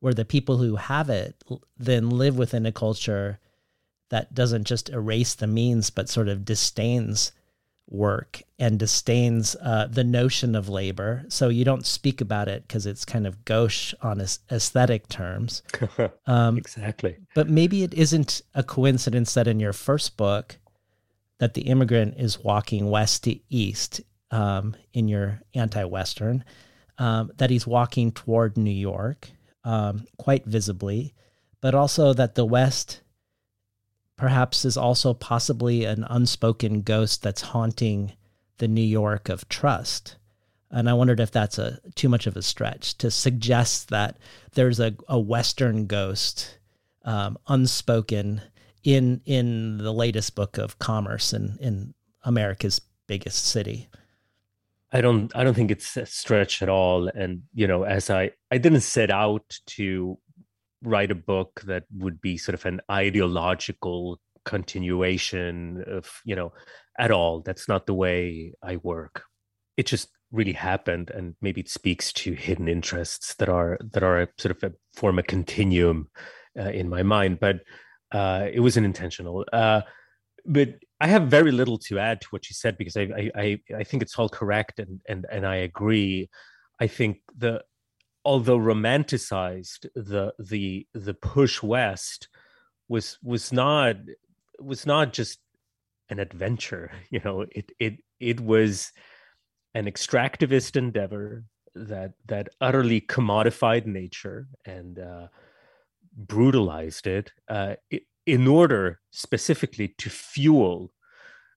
where 0.00 0.14
the 0.14 0.24
people 0.24 0.58
who 0.58 0.76
have 0.76 1.10
it 1.10 1.42
then 1.76 2.10
live 2.10 2.36
within 2.38 2.66
a 2.66 2.72
culture 2.72 3.38
that 4.10 4.34
doesn't 4.34 4.64
just 4.64 4.88
erase 4.88 5.34
the 5.34 5.46
means, 5.46 5.90
but 5.90 6.08
sort 6.08 6.28
of 6.28 6.44
disdains 6.44 7.32
work 7.90 8.42
and 8.58 8.78
disdains 8.78 9.56
uh, 9.62 9.86
the 9.90 10.04
notion 10.04 10.54
of 10.54 10.68
labor. 10.68 11.24
So 11.28 11.48
you 11.48 11.64
don't 11.64 11.86
speak 11.86 12.20
about 12.20 12.48
it 12.48 12.66
because 12.66 12.86
it's 12.86 13.04
kind 13.04 13.26
of 13.26 13.44
gauche 13.44 13.94
on 14.02 14.20
aesthetic 14.20 15.08
terms. 15.08 15.62
Um, 16.26 16.58
exactly. 16.58 17.16
But 17.34 17.48
maybe 17.48 17.82
it 17.82 17.94
isn't 17.94 18.42
a 18.54 18.62
coincidence 18.62 19.32
that 19.34 19.48
in 19.48 19.60
your 19.60 19.72
first 19.72 20.16
book, 20.16 20.58
that 21.38 21.54
the 21.54 21.62
immigrant 21.62 22.14
is 22.18 22.38
walking 22.38 22.90
west 22.90 23.24
to 23.24 23.38
east 23.48 24.02
um, 24.30 24.76
in 24.92 25.08
your 25.08 25.40
anti-Western, 25.54 26.44
um, 26.98 27.30
that 27.36 27.50
he's 27.50 27.66
walking 27.66 28.12
toward 28.12 28.56
New 28.58 28.70
York 28.70 29.30
um, 29.68 30.06
quite 30.16 30.46
visibly, 30.46 31.14
but 31.60 31.74
also 31.74 32.14
that 32.14 32.34
the 32.36 32.44
West 32.46 33.02
perhaps 34.16 34.64
is 34.64 34.78
also 34.78 35.12
possibly 35.12 35.84
an 35.84 36.06
unspoken 36.08 36.80
ghost 36.80 37.22
that's 37.22 37.42
haunting 37.42 38.12
the 38.56 38.66
New 38.66 38.80
York 38.80 39.28
of 39.28 39.46
trust. 39.50 40.16
And 40.70 40.88
I 40.88 40.94
wondered 40.94 41.20
if 41.20 41.30
that's 41.30 41.58
a 41.58 41.80
too 41.94 42.08
much 42.08 42.26
of 42.26 42.34
a 42.34 42.42
stretch 42.42 42.96
to 42.98 43.10
suggest 43.10 43.90
that 43.90 44.16
there's 44.54 44.80
a, 44.80 44.96
a 45.06 45.20
Western 45.20 45.86
ghost 45.86 46.58
um, 47.04 47.36
unspoken 47.46 48.40
in 48.84 49.20
in 49.26 49.76
the 49.78 49.92
latest 49.92 50.34
book 50.34 50.56
of 50.56 50.78
commerce 50.78 51.34
in, 51.34 51.58
in 51.60 51.94
America's 52.24 52.80
biggest 53.06 53.44
city. 53.44 53.88
I 54.92 55.00
don't 55.00 55.34
I 55.36 55.44
don't 55.44 55.54
think 55.54 55.70
it's 55.70 55.96
a 55.96 56.06
stretch 56.06 56.62
at 56.62 56.68
all. 56.68 57.08
And 57.08 57.42
you 57.54 57.66
know, 57.66 57.82
as 57.82 58.10
I 58.10 58.30
I 58.50 58.58
didn't 58.58 58.80
set 58.80 59.10
out 59.10 59.58
to 59.66 60.18
write 60.82 61.10
a 61.10 61.16
book 61.16 61.62
that 61.66 61.84
would 61.96 62.20
be 62.20 62.38
sort 62.38 62.54
of 62.54 62.64
an 62.64 62.80
ideological 62.90 64.20
continuation 64.44 65.84
of 65.86 66.10
you 66.24 66.34
know 66.34 66.52
at 66.98 67.10
all. 67.10 67.40
That's 67.40 67.68
not 67.68 67.86
the 67.86 67.94
way 67.94 68.54
i 68.62 68.76
work. 68.76 69.24
It 69.76 69.86
just 69.86 70.08
really 70.32 70.52
happened 70.52 71.10
and 71.10 71.34
maybe 71.40 71.60
it 71.60 71.70
speaks 71.70 72.12
to 72.12 72.32
hidden 72.32 72.68
interests 72.68 73.34
that 73.36 73.48
are 73.48 73.78
that 73.92 74.02
are 74.02 74.28
sort 74.38 74.56
of 74.56 74.72
a 74.72 74.74
form 74.94 75.18
a 75.18 75.22
continuum 75.22 76.08
uh, 76.58 76.70
in 76.70 76.88
my 76.88 77.02
mind. 77.02 77.40
But 77.40 77.60
uh, 78.10 78.48
it 78.50 78.60
wasn't 78.60 78.86
intentional 78.86 79.44
uh, 79.52 79.82
but 80.46 80.74
i 81.00 81.06
have 81.06 81.24
very 81.24 81.52
little 81.52 81.78
to 81.78 81.98
add 81.98 82.20
to 82.20 82.28
what 82.30 82.48
you 82.48 82.54
said 82.54 82.76
because 82.78 82.96
I, 82.96 83.30
I 83.34 83.58
i 83.76 83.84
think 83.84 84.02
it's 84.02 84.18
all 84.18 84.28
correct 84.28 84.78
and 84.78 85.00
and 85.08 85.26
and 85.30 85.46
i 85.46 85.56
agree 85.56 86.28
i 86.80 86.86
think 86.86 87.18
the 87.36 87.62
although 88.28 88.58
romanticized, 88.58 89.86
the 89.94 90.34
the 90.38 90.86
the 90.92 91.14
push 91.14 91.62
west 91.62 92.28
was 92.86 93.18
was 93.22 93.52
not 93.52 93.96
was 94.60 94.84
not 94.84 95.14
just 95.14 95.38
an 96.10 96.18
adventure. 96.18 96.90
You 97.10 97.20
know, 97.24 97.46
it 97.50 97.72
it 97.78 97.94
it 98.20 98.40
was 98.40 98.92
an 99.74 99.86
extractivist 99.86 100.76
endeavor 100.76 101.44
that 101.74 102.12
that 102.26 102.50
utterly 102.60 103.00
commodified 103.00 103.86
nature 103.86 104.48
and 104.66 104.98
uh, 104.98 105.28
brutalized 106.14 107.06
it, 107.06 107.32
uh, 107.48 107.76
in 108.34 108.46
order 108.46 109.00
specifically 109.10 109.88
to 109.98 110.08
fuel 110.10 110.92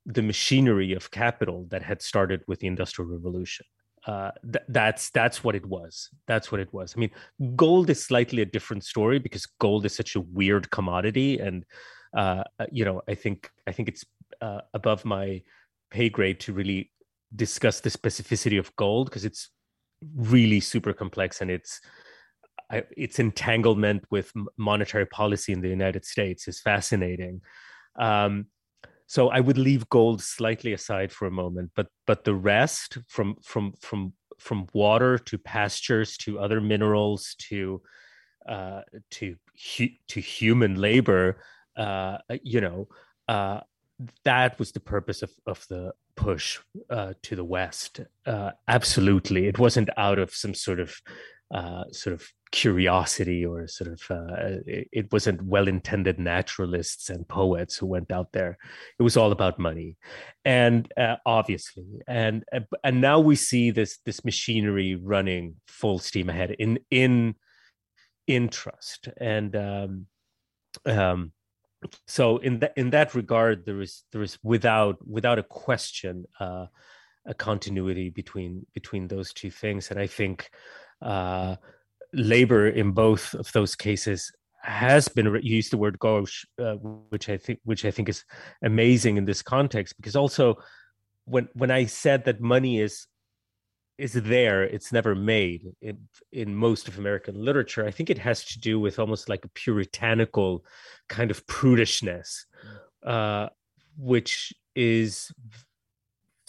the 0.06 0.22
machinery 0.22 0.94
of 0.94 1.12
capital 1.12 1.68
that 1.70 1.84
had 1.84 2.02
started 2.02 2.42
with 2.48 2.60
the 2.60 2.68
industrial 2.68 3.10
revolution 3.12 3.66
uh, 4.08 4.32
th- 4.52 4.66
that's 4.70 5.12
that's 5.12 5.44
what 5.44 5.56
it 5.56 5.66
was. 5.66 6.10
That's 6.28 6.52
what 6.52 6.60
it 6.60 6.74
was. 6.74 6.94
I 6.96 7.00
mean, 7.00 7.12
gold 7.56 7.90
is 7.90 8.04
slightly 8.04 8.42
a 8.42 8.46
different 8.46 8.84
story 8.84 9.20
because 9.20 9.46
gold 9.60 9.86
is 9.86 9.96
such 9.96 10.16
a 10.16 10.22
weird 10.22 10.72
commodity, 10.72 11.40
and 11.40 11.66
uh, 12.18 12.44
you 12.72 12.84
know, 12.84 13.02
I 13.08 13.16
think 13.16 13.52
I 13.68 13.72
think 13.72 13.90
it's 13.90 14.06
uh, 14.42 14.62
above 14.74 15.06
my 15.06 15.44
pay 15.92 16.10
grade 16.10 16.40
to 16.42 16.54
really 16.54 16.92
discuss 17.36 17.80
the 17.80 17.90
specificity 17.90 18.58
of 18.58 18.76
gold 18.76 19.10
because 19.10 19.26
it's 19.26 19.50
really 20.16 20.60
super 20.60 20.94
complex 20.94 21.42
and 21.42 21.52
it's 21.52 21.80
its 22.96 23.20
entanglement 23.20 24.06
with 24.10 24.32
monetary 24.58 25.06
policy 25.06 25.54
in 25.54 25.62
the 25.62 25.70
United 25.70 26.06
States 26.06 26.48
is 26.48 26.60
fascinating. 26.60 27.42
Um, 27.98 28.48
so 29.12 29.28
i 29.28 29.42
would 29.42 29.58
leave 29.58 29.90
gold 29.90 30.22
slightly 30.22 30.72
aside 30.72 31.12
for 31.12 31.26
a 31.28 31.38
moment 31.44 31.70
but 31.76 31.88
but 32.08 32.24
the 32.24 32.34
rest 32.34 32.98
from 33.08 33.36
from 33.44 33.74
from 33.82 34.14
from 34.40 34.68
water 34.74 35.18
to 35.18 35.38
pastures 35.38 36.18
to 36.18 36.40
other 36.40 36.62
minerals 36.62 37.36
to 37.38 37.82
uh, 38.50 38.82
to 39.12 39.36
hu- 39.78 39.98
to 40.08 40.20
human 40.20 40.76
labor 40.76 41.44
uh, 41.78 42.18
you 42.42 42.62
know 42.62 42.88
uh, 43.28 43.60
that 44.24 44.58
was 44.58 44.72
the 44.72 44.80
purpose 44.80 45.22
of, 45.22 45.32
of 45.46 45.64
the 45.70 45.94
push 46.16 46.60
uh, 46.90 47.14
to 47.22 47.36
the 47.36 47.44
west 47.44 48.00
uh, 48.26 48.52
absolutely 48.68 49.46
it 49.46 49.60
wasn't 49.60 49.90
out 49.98 50.20
of 50.20 50.34
some 50.34 50.54
sort 50.54 50.80
of 50.80 50.96
uh, 51.54 51.84
sort 51.92 52.14
of 52.14 52.32
curiosity 52.52 53.46
or 53.46 53.66
sort 53.68 53.92
of 53.92 54.02
uh, 54.12 54.60
it, 54.66 54.90
it, 54.92 55.12
wasn't 55.14 55.42
well-intended 55.42 56.20
naturalists 56.20 57.10
and 57.10 57.28
poets 57.28 57.78
who 57.78 57.86
went 57.86 58.12
out 58.12 58.34
there. 58.34 58.58
It 59.00 59.04
was 59.04 59.16
all 59.16 59.32
about 59.32 59.58
money 59.58 59.98
and 60.44 60.92
uh, 60.98 61.16
obviously 61.26 61.86
and 62.08 62.44
uh, 62.54 62.60
and 62.84 63.00
now 63.00 63.20
we 63.20 63.36
see 63.36 63.72
this 63.72 64.00
this 64.06 64.26
machinery 64.26 64.96
running 64.96 65.56
full 65.68 66.00
steam 66.00 66.30
ahead 66.30 66.52
in 66.52 66.80
in 66.90 67.36
in 68.28 68.50
trust. 68.50 69.08
And 69.18 69.56
um, 69.56 70.08
um, 70.86 71.32
so 72.06 72.38
in 72.38 72.60
that 72.60 72.74
in 72.76 72.90
that 72.90 73.16
regard 73.16 73.66
there 73.66 73.82
is 73.82 74.04
there 74.12 74.24
is 74.24 74.38
without 74.44 74.98
without 75.08 75.40
a 75.40 75.44
question 75.44 76.26
uh, 76.40 76.66
a 77.26 77.34
continuity 77.34 78.10
between 78.10 78.66
between 78.74 79.08
those 79.08 79.32
two 79.32 79.52
things. 79.52 79.90
And 79.90 80.00
i 80.00 80.08
think 80.08 80.50
uh, 81.02 81.56
labor 82.14 82.68
in 82.68 82.92
both 82.92 83.34
of 83.34 83.52
those 83.54 83.76
cases 83.76 84.32
has 84.64 85.08
been 85.08 85.40
used 85.42 85.72
the 85.72 85.78
word 85.78 85.98
gauche, 86.00 86.46
uh, 86.60 86.76
which 87.10 87.30
I 87.30 87.38
think 87.38 87.60
which 87.64 87.84
I 87.84 87.92
think 87.92 88.10
is 88.10 88.24
amazing 88.64 89.18
in 89.18 89.26
this 89.26 89.42
context 89.42 89.96
because 89.98 90.16
also 90.16 90.58
when 91.26 91.50
when 91.54 91.72
I 91.72 91.86
said 91.86 92.26
that 92.26 92.42
money 92.42 92.80
is 92.80 93.08
is 93.98 94.14
there, 94.14 94.64
it's 94.64 94.92
never 94.92 95.14
made 95.14 95.74
in, 95.80 96.08
in 96.32 96.56
most 96.56 96.88
of 96.88 96.98
American 96.98 97.36
literature. 97.36 97.86
I 97.86 97.92
think 97.92 98.10
it 98.10 98.18
has 98.18 98.44
to 98.46 98.60
do 98.60 98.80
with 98.80 98.98
almost 98.98 99.30
like 99.30 99.46
a 99.46 99.50
puritanical 99.50 100.66
kind 101.08 101.30
of 101.30 101.46
prudishness, 101.46 102.46
uh, 103.06 103.50
which 103.98 104.54
is 104.76 105.32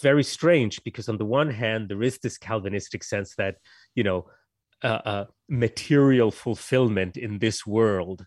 very 0.01 0.23
strange 0.23 0.83
because 0.83 1.07
on 1.07 1.17
the 1.17 1.25
one 1.25 1.51
hand 1.51 1.89
there 1.89 2.01
is 2.01 2.17
this 2.17 2.39
Calvinistic 2.39 3.03
sense 3.03 3.35
that 3.35 3.57
you 3.93 4.03
know 4.03 4.25
uh, 4.83 5.01
uh, 5.05 5.25
material 5.53 6.31
fulfillment 6.31 7.15
in 7.15 7.37
this 7.37 7.65
world 7.65 8.25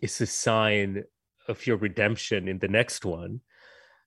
is 0.00 0.20
a 0.20 0.26
sign 0.26 1.04
of 1.46 1.66
your 1.66 1.76
redemption 1.76 2.48
in 2.48 2.58
the 2.58 2.68
next 2.68 3.04
one. 3.04 3.40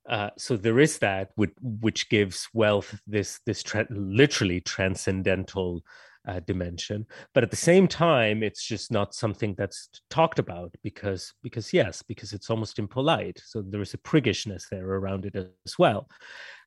Uh, 0.10 0.32
so 0.38 0.58
there 0.58 0.80
is 0.80 0.98
that 1.00 1.30
which, 1.36 1.54
which 1.62 2.10
gives 2.10 2.48
wealth 2.54 3.00
this 3.08 3.40
this 3.46 3.64
tra- 3.64 3.88
literally 3.90 4.62
transcendental 4.62 5.82
uh, 6.28 6.40
dimension. 6.42 7.06
But 7.34 7.44
at 7.44 7.52
the 7.52 7.56
same 7.56 7.88
time 7.88 8.42
it's 8.42 8.64
just 8.64 8.92
not 8.92 9.14
something 9.14 9.54
that's 9.56 9.90
talked 10.10 10.40
about 10.40 10.76
because 10.84 11.34
because 11.44 11.72
yes 11.72 12.02
because 12.02 12.34
it's 12.34 12.50
almost 12.50 12.80
impolite. 12.80 13.42
So 13.46 13.62
there 13.62 13.82
is 13.82 13.94
a 13.94 14.00
priggishness 14.00 14.68
there 14.70 14.88
around 14.88 15.26
it 15.26 15.36
as 15.36 15.78
well. 15.78 16.08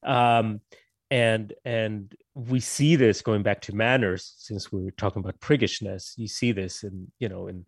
Um, 0.04 0.60
and 1.10 1.52
and 1.64 2.14
we 2.34 2.60
see 2.60 2.96
this 2.96 3.22
going 3.22 3.42
back 3.42 3.60
to 3.62 3.74
manners 3.74 4.34
since 4.36 4.70
we 4.70 4.84
were 4.84 4.90
talking 4.92 5.20
about 5.20 5.40
priggishness 5.40 6.14
you 6.16 6.28
see 6.28 6.52
this 6.52 6.82
in 6.82 7.10
you 7.18 7.28
know 7.28 7.46
in 7.46 7.64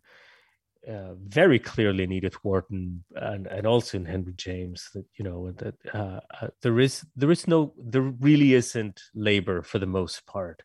uh, 0.87 1.13
very 1.27 1.59
clearly 1.59 2.03
in 2.03 2.11
Edith 2.11 2.43
Wharton 2.43 3.03
and, 3.15 3.45
and 3.47 3.67
also 3.67 3.97
in 3.97 4.05
Henry 4.05 4.33
James 4.33 4.89
that 4.95 5.05
you 5.15 5.23
know 5.23 5.51
that 5.51 5.75
uh, 5.93 6.19
uh, 6.41 6.47
there 6.63 6.79
is 6.79 7.05
there 7.15 7.29
is 7.29 7.47
no 7.47 7.73
there 7.77 8.01
really 8.01 8.55
isn't 8.55 8.99
labor 9.13 9.61
for 9.61 9.77
the 9.77 9.85
most 9.85 10.25
part. 10.25 10.63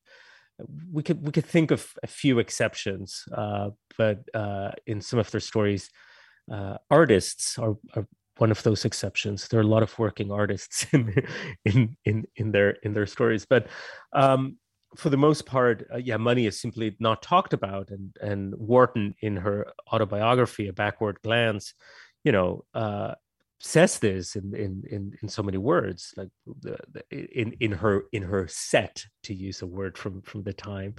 We 0.91 1.03
could 1.03 1.23
we 1.23 1.33
could 1.33 1.45
think 1.45 1.71
of 1.71 1.93
a 2.03 2.07
few 2.07 2.39
exceptions, 2.39 3.25
uh, 3.37 3.71
but 3.99 4.21
uh, 4.33 4.71
in 4.87 5.03
some 5.03 5.19
of 5.19 5.31
their 5.31 5.41
stories, 5.41 5.91
uh, 6.51 6.79
artists 6.91 7.59
are, 7.59 7.77
are 7.95 8.07
one 8.39 8.51
of 8.51 8.63
those 8.63 8.85
exceptions. 8.85 9.49
There 9.49 9.61
are 9.61 9.65
a 9.65 9.67
lot 9.67 9.83
of 9.83 9.99
working 9.99 10.31
artists 10.31 10.87
in 10.93 11.15
in 11.65 11.97
in, 12.05 12.25
in 12.37 12.53
their 12.53 12.71
in 12.83 12.93
their 12.95 13.07
stories, 13.07 13.47
but 13.47 13.69
um, 14.13 14.59
for 14.97 15.11
the 15.11 15.17
most 15.17 15.47
part, 15.47 15.87
uh, 15.93 15.99
yeah, 15.99 16.17
money 16.17 16.47
is 16.47 16.61
simply 16.61 16.97
not 17.01 17.23
talked 17.23 17.53
about. 17.53 17.91
And 17.91 18.17
and 18.21 18.55
Wharton, 18.57 19.15
in 19.21 19.37
her 19.37 19.73
autobiography, 19.93 20.69
A 20.69 20.73
Backward 20.73 21.19
Glance, 21.23 21.75
you 22.25 22.33
know, 22.33 22.65
uh, 22.75 23.15
says 23.59 23.99
this 23.99 24.37
in, 24.37 24.55
in 24.55 24.83
in 24.91 25.13
in 25.23 25.29
so 25.29 25.43
many 25.43 25.57
words 25.57 26.13
like 26.19 26.29
the, 26.61 26.77
the, 26.93 27.03
in 27.41 27.53
in 27.61 27.73
her 27.73 28.05
in 28.13 28.23
her 28.23 28.47
set 28.49 29.03
to 29.23 29.33
use 29.33 29.63
a 29.63 29.67
word 29.67 29.97
from 29.97 30.21
from 30.23 30.43
the 30.43 30.53
time 30.53 30.95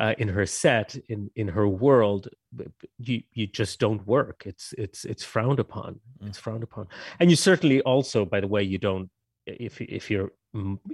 uh, 0.00 0.14
in 0.16 0.26
her 0.28 0.46
set 0.46 0.96
in 1.08 1.30
in 1.36 1.46
her 1.46 1.68
world 1.68 2.28
you 2.98 3.22
you 3.32 3.46
just 3.46 3.78
don't 3.78 4.06
work. 4.06 4.42
It's 4.46 4.74
it's 4.78 5.04
it's 5.04 5.24
frowned 5.24 5.60
upon. 5.60 6.00
Mm. 6.22 6.28
it's 6.28 6.38
frowned 6.38 6.62
upon. 6.62 6.88
And 7.18 7.30
you 7.30 7.36
certainly 7.36 7.80
also 7.82 8.24
by 8.24 8.40
the 8.40 8.48
way 8.48 8.62
you 8.62 8.78
don't 8.78 9.10
if 9.46 9.80
if 9.80 10.10
you're 10.10 10.32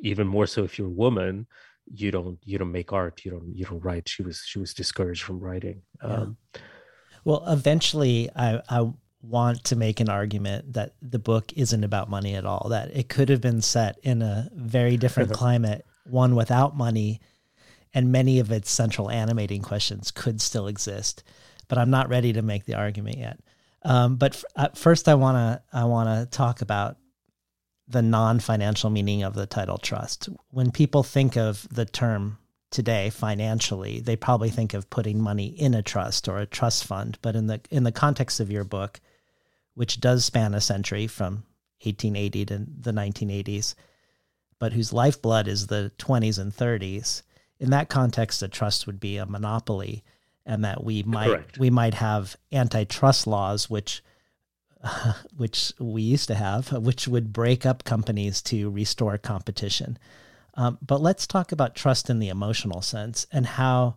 even 0.02 0.26
more 0.26 0.46
so 0.46 0.64
if 0.64 0.78
you're 0.78 0.88
a 0.88 0.90
woman 0.90 1.46
you 1.92 2.10
don't 2.10 2.38
you 2.44 2.58
don't 2.58 2.72
make 2.72 2.92
art 2.92 3.24
you 3.24 3.30
don't 3.30 3.54
you 3.54 3.64
don't 3.64 3.82
write. 3.84 4.08
She 4.08 4.22
was 4.22 4.42
she 4.44 4.58
was 4.58 4.74
discouraged 4.74 5.22
from 5.22 5.40
writing. 5.40 5.82
Yeah. 6.02 6.14
um, 6.14 6.36
well 7.24 7.44
eventually 7.48 8.30
i 8.36 8.60
i 8.68 8.90
want 9.28 9.64
to 9.64 9.76
make 9.76 10.00
an 10.00 10.08
argument 10.08 10.74
that 10.74 10.94
the 11.02 11.18
book 11.18 11.52
isn't 11.54 11.84
about 11.84 12.10
money 12.10 12.34
at 12.34 12.46
all, 12.46 12.68
that 12.70 12.96
it 12.96 13.08
could 13.08 13.28
have 13.28 13.40
been 13.40 13.62
set 13.62 13.98
in 14.02 14.22
a 14.22 14.48
very 14.54 14.96
different 14.96 15.32
climate, 15.34 15.84
one 16.04 16.34
without 16.34 16.76
money, 16.76 17.20
and 17.94 18.12
many 18.12 18.38
of 18.38 18.52
its 18.52 18.70
central 18.70 19.10
animating 19.10 19.62
questions 19.62 20.10
could 20.10 20.40
still 20.40 20.66
exist. 20.68 21.24
But 21.68 21.78
I'm 21.78 21.90
not 21.90 22.08
ready 22.08 22.32
to 22.34 22.42
make 22.42 22.64
the 22.64 22.74
argument 22.74 23.18
yet. 23.18 23.40
Um, 23.82 24.16
but 24.16 24.42
f- 24.56 24.76
first, 24.78 25.08
I 25.08 25.14
want 25.14 25.36
to 25.36 25.62
I 25.76 25.84
want 25.84 26.08
to 26.08 26.36
talk 26.36 26.60
about 26.60 26.96
the 27.88 28.02
non-financial 28.02 28.90
meaning 28.90 29.22
of 29.22 29.34
the 29.34 29.46
title 29.46 29.78
trust. 29.78 30.28
When 30.50 30.70
people 30.70 31.02
think 31.02 31.36
of 31.36 31.66
the 31.70 31.84
term 31.84 32.38
today 32.70 33.10
financially, 33.10 34.00
they 34.00 34.16
probably 34.16 34.50
think 34.50 34.74
of 34.74 34.90
putting 34.90 35.20
money 35.20 35.46
in 35.46 35.72
a 35.72 35.82
trust 35.82 36.28
or 36.28 36.38
a 36.38 36.46
trust 36.46 36.84
fund. 36.84 37.18
But 37.22 37.36
in 37.36 37.46
the 37.46 37.60
in 37.70 37.84
the 37.84 37.92
context 37.92 38.40
of 38.40 38.50
your 38.50 38.64
book, 38.64 39.00
which 39.76 40.00
does 40.00 40.24
span 40.24 40.54
a 40.54 40.60
century 40.60 41.06
from 41.06 41.44
1880 41.82 42.46
to 42.46 42.66
the 42.80 42.92
1980s, 42.92 43.74
but 44.58 44.72
whose 44.72 44.92
lifeblood 44.92 45.46
is 45.46 45.66
the 45.66 45.92
20s 45.98 46.38
and 46.38 46.50
30s. 46.50 47.22
In 47.60 47.70
that 47.70 47.90
context, 47.90 48.42
a 48.42 48.48
trust 48.48 48.86
would 48.86 48.98
be 48.98 49.18
a 49.18 49.26
monopoly, 49.26 50.02
and 50.46 50.64
that 50.64 50.82
we 50.82 51.02
might 51.02 51.28
Correct. 51.28 51.58
we 51.58 51.68
might 51.68 51.92
have 51.94 52.36
antitrust 52.50 53.26
laws, 53.26 53.68
which 53.68 54.02
uh, 54.82 55.12
which 55.36 55.74
we 55.78 56.00
used 56.00 56.28
to 56.28 56.34
have, 56.34 56.72
which 56.72 57.06
would 57.06 57.34
break 57.34 57.66
up 57.66 57.84
companies 57.84 58.40
to 58.42 58.70
restore 58.70 59.18
competition. 59.18 59.98
Um, 60.54 60.78
but 60.80 61.02
let's 61.02 61.26
talk 61.26 61.52
about 61.52 61.74
trust 61.74 62.08
in 62.08 62.18
the 62.18 62.30
emotional 62.30 62.80
sense 62.80 63.26
and 63.30 63.44
how 63.44 63.96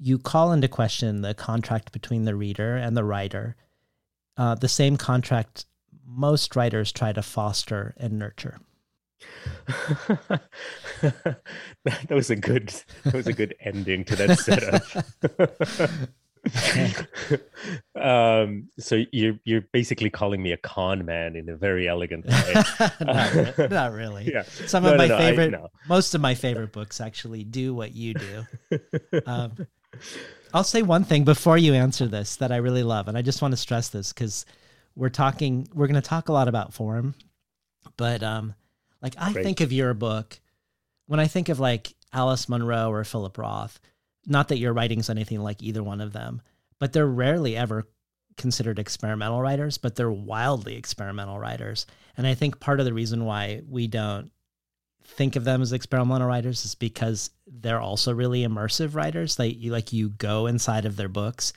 you 0.00 0.18
call 0.18 0.52
into 0.52 0.66
question 0.66 1.20
the 1.20 1.34
contract 1.34 1.92
between 1.92 2.24
the 2.24 2.34
reader 2.34 2.76
and 2.76 2.96
the 2.96 3.04
writer 3.04 3.54
uh, 4.38 4.54
the 4.54 4.68
same 4.68 4.96
contract 4.96 5.66
most 6.06 6.56
writers 6.56 6.90
try 6.90 7.12
to 7.12 7.22
foster 7.22 7.94
and 7.98 8.18
nurture. 8.18 8.58
that, 11.84 12.10
was 12.10 12.30
a 12.30 12.36
good 12.36 12.72
that 13.04 13.14
was 13.14 13.26
a 13.26 13.32
good 13.32 13.54
ending 13.60 14.04
to 14.04 14.16
that 14.16 14.38
setup. 14.38 14.82
um, 18.00 18.68
so 18.78 19.02
you're 19.12 19.38
you're 19.44 19.64
basically 19.72 20.08
calling 20.08 20.40
me 20.40 20.52
a 20.52 20.56
con 20.56 21.04
man 21.04 21.34
in 21.34 21.48
a 21.48 21.56
very 21.56 21.88
elegant 21.88 22.24
way. 22.26 22.54
not, 23.00 23.70
not, 23.70 23.92
really. 23.92 24.30
Yeah. 24.32 24.44
Some 24.66 24.84
no, 24.84 24.92
of 24.92 24.98
my 24.98 25.08
no, 25.08 25.18
favorite, 25.18 25.54
I, 25.54 25.66
most 25.88 26.14
of 26.14 26.20
my 26.20 26.34
favorite 26.34 26.72
books 26.72 27.00
actually 27.00 27.42
do 27.42 27.74
what 27.74 27.94
you 27.94 28.14
do. 28.14 28.44
Um, 29.26 29.66
I'll 30.54 30.64
say 30.64 30.82
one 30.82 31.04
thing 31.04 31.24
before 31.24 31.58
you 31.58 31.74
answer 31.74 32.06
this 32.06 32.36
that 32.36 32.52
I 32.52 32.56
really 32.56 32.82
love, 32.82 33.08
and 33.08 33.18
I 33.18 33.22
just 33.22 33.42
want 33.42 33.52
to 33.52 33.56
stress 33.58 33.88
this 33.88 34.12
because 34.12 34.46
we're 34.96 35.10
talking, 35.10 35.68
we're 35.74 35.86
going 35.86 36.00
to 36.00 36.08
talk 36.08 36.28
a 36.28 36.32
lot 36.32 36.48
about 36.48 36.72
form, 36.72 37.14
but 37.96 38.22
um, 38.22 38.54
like 39.02 39.14
I 39.18 39.32
Great. 39.32 39.44
think 39.44 39.60
of 39.60 39.72
your 39.72 39.94
book 39.94 40.40
when 41.06 41.20
I 41.20 41.26
think 41.26 41.48
of 41.48 41.60
like 41.60 41.94
Alice 42.12 42.48
Munro 42.48 42.90
or 42.90 43.04
Philip 43.04 43.36
Roth. 43.38 43.80
Not 44.26 44.48
that 44.48 44.58
your 44.58 44.72
writing's 44.72 45.08
anything 45.08 45.40
like 45.40 45.62
either 45.62 45.82
one 45.82 46.00
of 46.00 46.12
them, 46.12 46.42
but 46.78 46.92
they're 46.92 47.06
rarely 47.06 47.56
ever 47.56 47.86
considered 48.36 48.78
experimental 48.78 49.40
writers, 49.40 49.78
but 49.78 49.96
they're 49.96 50.10
wildly 50.10 50.76
experimental 50.76 51.38
writers. 51.38 51.86
And 52.16 52.26
I 52.26 52.34
think 52.34 52.60
part 52.60 52.80
of 52.80 52.86
the 52.86 52.94
reason 52.94 53.24
why 53.24 53.62
we 53.68 53.86
don't 53.86 54.30
think 55.08 55.36
of 55.36 55.44
them 55.44 55.62
as 55.62 55.72
experimental 55.72 56.28
writers 56.28 56.64
is 56.64 56.74
because 56.74 57.30
they're 57.46 57.80
also 57.80 58.14
really 58.14 58.46
immersive 58.46 58.94
writers. 58.94 59.36
They 59.36 59.48
you 59.48 59.72
like 59.72 59.92
you 59.92 60.10
go 60.10 60.46
inside 60.46 60.84
of 60.84 60.96
their 60.96 61.08
books. 61.08 61.52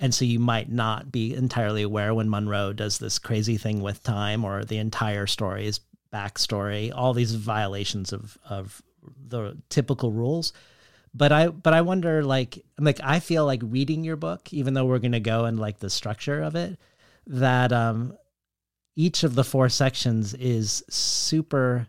And 0.00 0.14
so 0.14 0.24
you 0.24 0.40
might 0.40 0.70
not 0.70 1.12
be 1.12 1.34
entirely 1.34 1.82
aware 1.82 2.12
when 2.12 2.28
Munro 2.28 2.72
does 2.72 2.98
this 2.98 3.18
crazy 3.20 3.56
thing 3.56 3.82
with 3.82 4.02
time 4.02 4.44
or 4.44 4.64
the 4.64 4.78
entire 4.78 5.26
story's 5.26 5.78
backstory, 6.12 6.90
all 6.94 7.12
these 7.12 7.34
violations 7.34 8.12
of 8.12 8.38
of 8.48 8.82
the 9.28 9.58
typical 9.68 10.12
rules. 10.12 10.52
But 11.14 11.32
I 11.32 11.48
but 11.48 11.74
I 11.74 11.82
wonder 11.82 12.24
like 12.24 12.64
like 12.78 13.00
I 13.02 13.20
feel 13.20 13.44
like 13.44 13.60
reading 13.62 14.04
your 14.04 14.16
book, 14.16 14.52
even 14.52 14.74
though 14.74 14.86
we're 14.86 14.98
gonna 14.98 15.20
go 15.20 15.44
and 15.44 15.60
like 15.60 15.78
the 15.78 15.90
structure 15.90 16.42
of 16.42 16.54
it, 16.54 16.78
that 17.26 17.72
um 17.72 18.16
each 18.96 19.24
of 19.24 19.34
the 19.34 19.44
four 19.44 19.68
sections 19.68 20.34
is 20.34 20.84
super 20.88 21.88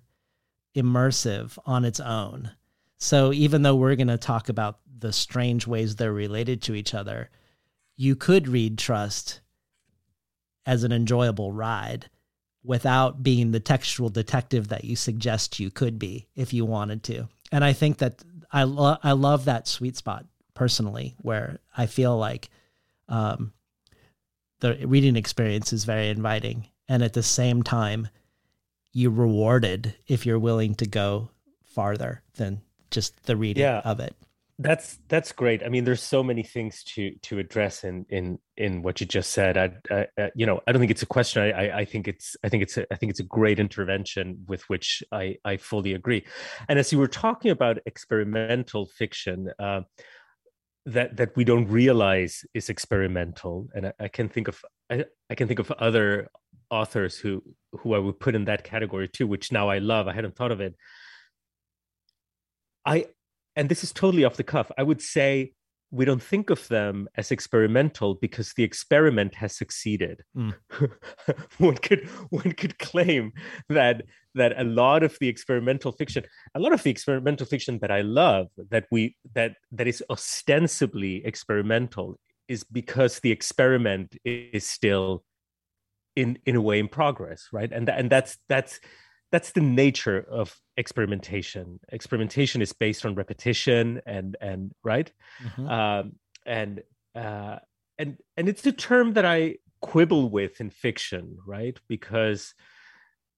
immersive 0.75 1.57
on 1.65 1.86
its 1.86 1.99
own. 1.99 2.51
So 2.97 3.33
even 3.33 3.62
though 3.62 3.75
we're 3.75 3.95
going 3.95 4.07
to 4.07 4.17
talk 4.17 4.49
about 4.49 4.79
the 4.99 5.13
strange 5.13 5.67
ways 5.67 5.95
they're 5.95 6.13
related 6.13 6.62
to 6.63 6.75
each 6.75 6.93
other, 6.93 7.29
you 7.95 8.15
could 8.15 8.47
read 8.47 8.77
Trust 8.77 9.41
as 10.65 10.83
an 10.83 10.91
enjoyable 10.91 11.51
ride 11.51 12.09
without 12.63 13.21
being 13.21 13.51
the 13.51 13.59
textual 13.59 14.09
detective 14.09 14.69
that 14.69 14.86
you 14.86 14.95
suggest 14.95 15.59
you 15.59 15.69
could 15.69 15.99
be 15.99 16.27
if 16.36 16.53
you 16.53 16.65
wanted 16.65 17.03
to. 17.03 17.27
And 17.51 17.63
I 17.63 17.73
think 17.73 17.97
that 17.97 18.23
I 18.51 18.63
lo- 18.63 18.97
I 19.03 19.12
love 19.12 19.45
that 19.45 19.67
sweet 19.67 19.97
spot 19.97 20.25
personally 20.53 21.15
where 21.21 21.59
I 21.75 21.88
feel 21.88 22.17
like 22.17 22.49
um, 23.09 23.51
the 24.59 24.77
reading 24.88 25.15
experience 25.15 25.73
is 25.73 25.83
very 25.83 26.09
inviting 26.09 26.67
and 26.88 27.03
at 27.03 27.13
the 27.13 27.23
same 27.23 27.63
time 27.63 28.07
you 28.93 29.10
rewarded 29.10 29.95
if 30.08 30.25
you're 30.25 30.39
willing 30.39 30.75
to 30.75 30.86
go 30.86 31.29
farther 31.65 32.21
than 32.36 32.62
just 32.91 33.25
the 33.25 33.36
reading 33.36 33.63
yeah. 33.63 33.82
of 33.84 33.99
it. 33.99 34.15
That's 34.60 34.99
that's 35.08 35.32
great. 35.32 35.63
I 35.63 35.69
mean 35.69 35.84
there's 35.84 36.01
so 36.01 36.23
many 36.23 36.43
things 36.43 36.84
to 36.93 37.15
to 37.23 37.39
address 37.39 37.84
in 37.84 38.06
in 38.10 38.38
in 38.56 38.84
what 38.84 39.01
you 39.01 39.08
just 39.08 39.32
said. 39.32 39.58
I, 39.58 40.08
I 40.17 40.32
you 40.36 40.45
know 40.45 40.62
i 40.67 40.71
don't 40.71 40.79
think 40.79 40.91
it's 40.91 41.01
a 41.01 41.08
question. 41.08 41.41
I, 41.41 41.51
I 41.51 41.77
i 41.79 41.86
think 41.86 42.08
it's 42.08 42.38
i 42.43 42.49
think 42.49 42.62
it's 42.62 42.77
a, 42.77 42.86
i 42.93 42.95
think 42.95 43.10
it's 43.10 43.19
a 43.19 43.23
great 43.23 43.60
intervention 43.60 44.45
with 44.47 44.62
which 44.69 45.01
i 45.12 45.38
i 45.43 45.58
fully 45.58 45.93
agree. 45.93 46.23
And 46.69 46.77
as 46.77 46.91
you 46.91 46.99
were 46.99 47.08
talking 47.08 47.49
about 47.49 47.79
experimental 47.88 48.86
fiction 48.86 49.49
uh, 49.58 49.82
that 50.86 51.17
that 51.17 51.36
we 51.36 51.43
don't 51.43 51.67
realize 51.67 52.45
is 52.53 52.69
experimental 52.69 53.69
and 53.73 53.88
i, 53.88 53.93
I 54.01 54.08
can 54.08 54.29
think 54.29 54.47
of 54.47 54.63
I, 54.88 55.06
I 55.32 55.36
can 55.36 55.47
think 55.47 55.60
of 55.60 55.71
other 55.71 56.27
authors 56.73 57.17
who 57.17 57.41
who 57.79 57.93
I 57.93 57.99
would 57.99 58.19
put 58.19 58.36
in 58.36 58.45
that 58.45 58.63
category 58.63 59.07
too, 59.07 59.27
which 59.27 59.51
now 59.51 59.69
I 59.69 59.77
love. 59.77 60.07
I 60.07 60.13
hadn't 60.13 60.36
thought 60.36 60.51
of 60.51 60.62
it. 60.62 60.75
I 62.86 63.05
and 63.55 63.69
this 63.69 63.83
is 63.83 63.91
totally 63.91 64.25
off 64.25 64.38
the 64.38 64.43
cuff. 64.43 64.71
I 64.77 64.83
would 64.83 65.01
say 65.01 65.53
we 65.91 66.05
don't 66.05 66.23
think 66.23 66.49
of 66.49 66.67
them 66.69 67.07
as 67.15 67.29
experimental 67.29 68.15
because 68.15 68.53
the 68.53 68.63
experiment 68.63 69.36
has 69.36 69.55
succeeded. 69.55 70.23
Mm. 70.36 70.55
one 71.59 71.75
could 71.75 72.09
one 72.29 72.51
could 72.53 72.79
claim 72.79 73.31
that 73.69 74.01
that 74.33 74.59
a 74.59 74.63
lot 74.63 75.03
of 75.03 75.15
the 75.19 75.29
experimental 75.29 75.91
fiction, 75.91 76.23
a 76.55 76.59
lot 76.59 76.73
of 76.73 76.81
the 76.81 76.89
experimental 76.89 77.45
fiction 77.45 77.77
that 77.79 77.91
I 77.91 78.01
love, 78.01 78.47
that 78.71 78.86
we 78.91 79.15
that 79.36 79.53
that 79.71 79.88
is 79.88 80.03
ostensibly 80.09 81.24
experimental, 81.24 82.19
is 82.47 82.63
because 82.63 83.19
the 83.19 83.32
experiment 83.32 84.15
is 84.26 84.65
still 84.65 85.24
in 86.16 86.38
in 86.45 86.55
a 86.55 86.61
way 86.61 86.80
in 86.80 86.88
progress 86.88 87.49
right? 87.51 87.72
And 87.72 87.89
and 87.89 88.09
that's 88.09 88.38
that's 88.47 88.80
that's 89.32 89.51
the 89.51 89.61
nature 89.61 90.26
of 90.30 90.55
experimentation. 90.78 91.80
Experimentation 91.91 92.61
is 92.61 92.74
based 92.74 93.05
on 93.05 93.16
repetition 93.16 94.01
and 94.05 94.38
and 94.41 94.72
right? 94.84 95.11
Mm-hmm. 95.43 95.68
um, 95.68 96.14
and 96.45 96.84
uh, 97.16 97.57
and 97.97 98.18
and 98.38 98.49
it's 98.49 98.61
the 98.61 98.72
term 98.72 99.14
that 99.14 99.26
i 99.26 99.55
quibble 99.82 100.30
with 100.30 100.61
in 100.61 100.70
fiction 100.70 101.38
right? 101.45 101.78
Because 101.88 102.53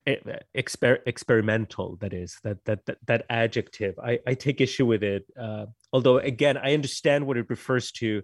exper- 0.07 0.99
experimental 1.07 1.97
that 2.01 2.13
is 2.13 2.37
that, 2.43 2.63
that 2.65 2.85
that 2.85 2.97
that 3.07 3.25
adjective. 3.29 3.97
I 3.99 4.19
i 4.27 4.33
take 4.35 4.61
issue 4.61 4.85
with 4.85 5.03
it 5.03 5.25
uh, 5.39 5.65
although 5.91 6.19
again 6.19 6.57
i 6.57 6.73
understand 6.73 7.25
what 7.25 7.37
it 7.37 7.49
refers 7.49 7.91
to 7.93 8.21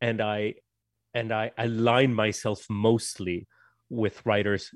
and 0.00 0.20
i 0.20 0.54
and 1.14 1.32
I 1.32 1.50
align 1.58 2.14
myself 2.14 2.66
mostly 2.68 3.46
with 3.90 4.24
writers 4.24 4.70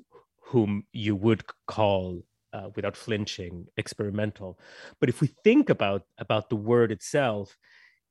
whom 0.47 0.85
you 0.93 1.17
would 1.17 1.45
call 1.67 2.23
uh, 2.53 2.69
without 2.77 2.97
flinching 2.97 3.67
experimental. 3.77 4.59
But 5.01 5.09
if 5.09 5.21
we 5.21 5.29
think 5.43 5.71
about 5.71 6.03
about 6.19 6.51
the 6.51 6.57
word 6.57 6.93
itself 6.93 7.57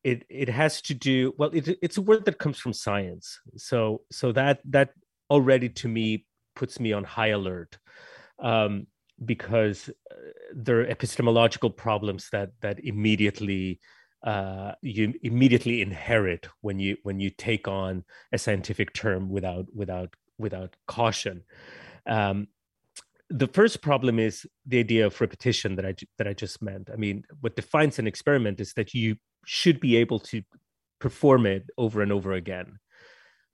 it 0.03 0.25
it 0.29 0.49
has 0.49 0.81
to 0.81 0.93
do 0.93 1.33
well 1.37 1.49
it, 1.53 1.77
it's 1.81 1.97
a 1.97 2.01
word 2.01 2.25
that 2.25 2.39
comes 2.39 2.59
from 2.59 2.73
science. 2.73 3.39
So 3.55 4.01
so 4.11 4.31
that 4.33 4.59
that 4.65 4.89
already 5.29 5.69
to 5.69 5.87
me 5.87 6.25
puts 6.55 6.79
me 6.79 6.93
on 6.93 7.03
high 7.03 7.29
alert 7.29 7.77
um, 8.39 8.87
because 9.23 9.89
uh, 9.89 10.15
there 10.53 10.81
are 10.81 10.85
epistemological 10.85 11.69
problems 11.69 12.29
that 12.31 12.51
that 12.61 12.83
immediately 12.83 13.79
uh, 14.23 14.73
you 14.81 15.13
immediately 15.23 15.81
inherit 15.81 16.47
when 16.61 16.79
you 16.79 16.97
when 17.03 17.19
you 17.19 17.29
take 17.29 17.67
on 17.67 18.03
a 18.31 18.37
scientific 18.37 18.93
term 18.93 19.29
without 19.29 19.65
without 19.73 20.13
without 20.37 20.75
caution. 20.87 21.43
Um, 22.07 22.47
the 23.29 23.47
first 23.47 23.81
problem 23.81 24.19
is 24.19 24.45
the 24.65 24.79
idea 24.79 25.05
of 25.05 25.19
repetition 25.19 25.75
that 25.75 25.85
I 25.85 25.95
that 26.17 26.27
I 26.27 26.33
just 26.33 26.61
meant. 26.61 26.89
I 26.91 26.97
mean, 26.97 27.23
what 27.41 27.55
defines 27.55 27.97
an 27.99 28.07
experiment 28.07 28.59
is 28.59 28.73
that 28.73 28.93
you 28.93 29.15
should 29.45 29.79
be 29.79 29.95
able 29.97 30.19
to 30.19 30.43
perform 30.99 31.45
it 31.45 31.65
over 31.77 32.01
and 32.01 32.11
over 32.11 32.33
again. 32.33 32.79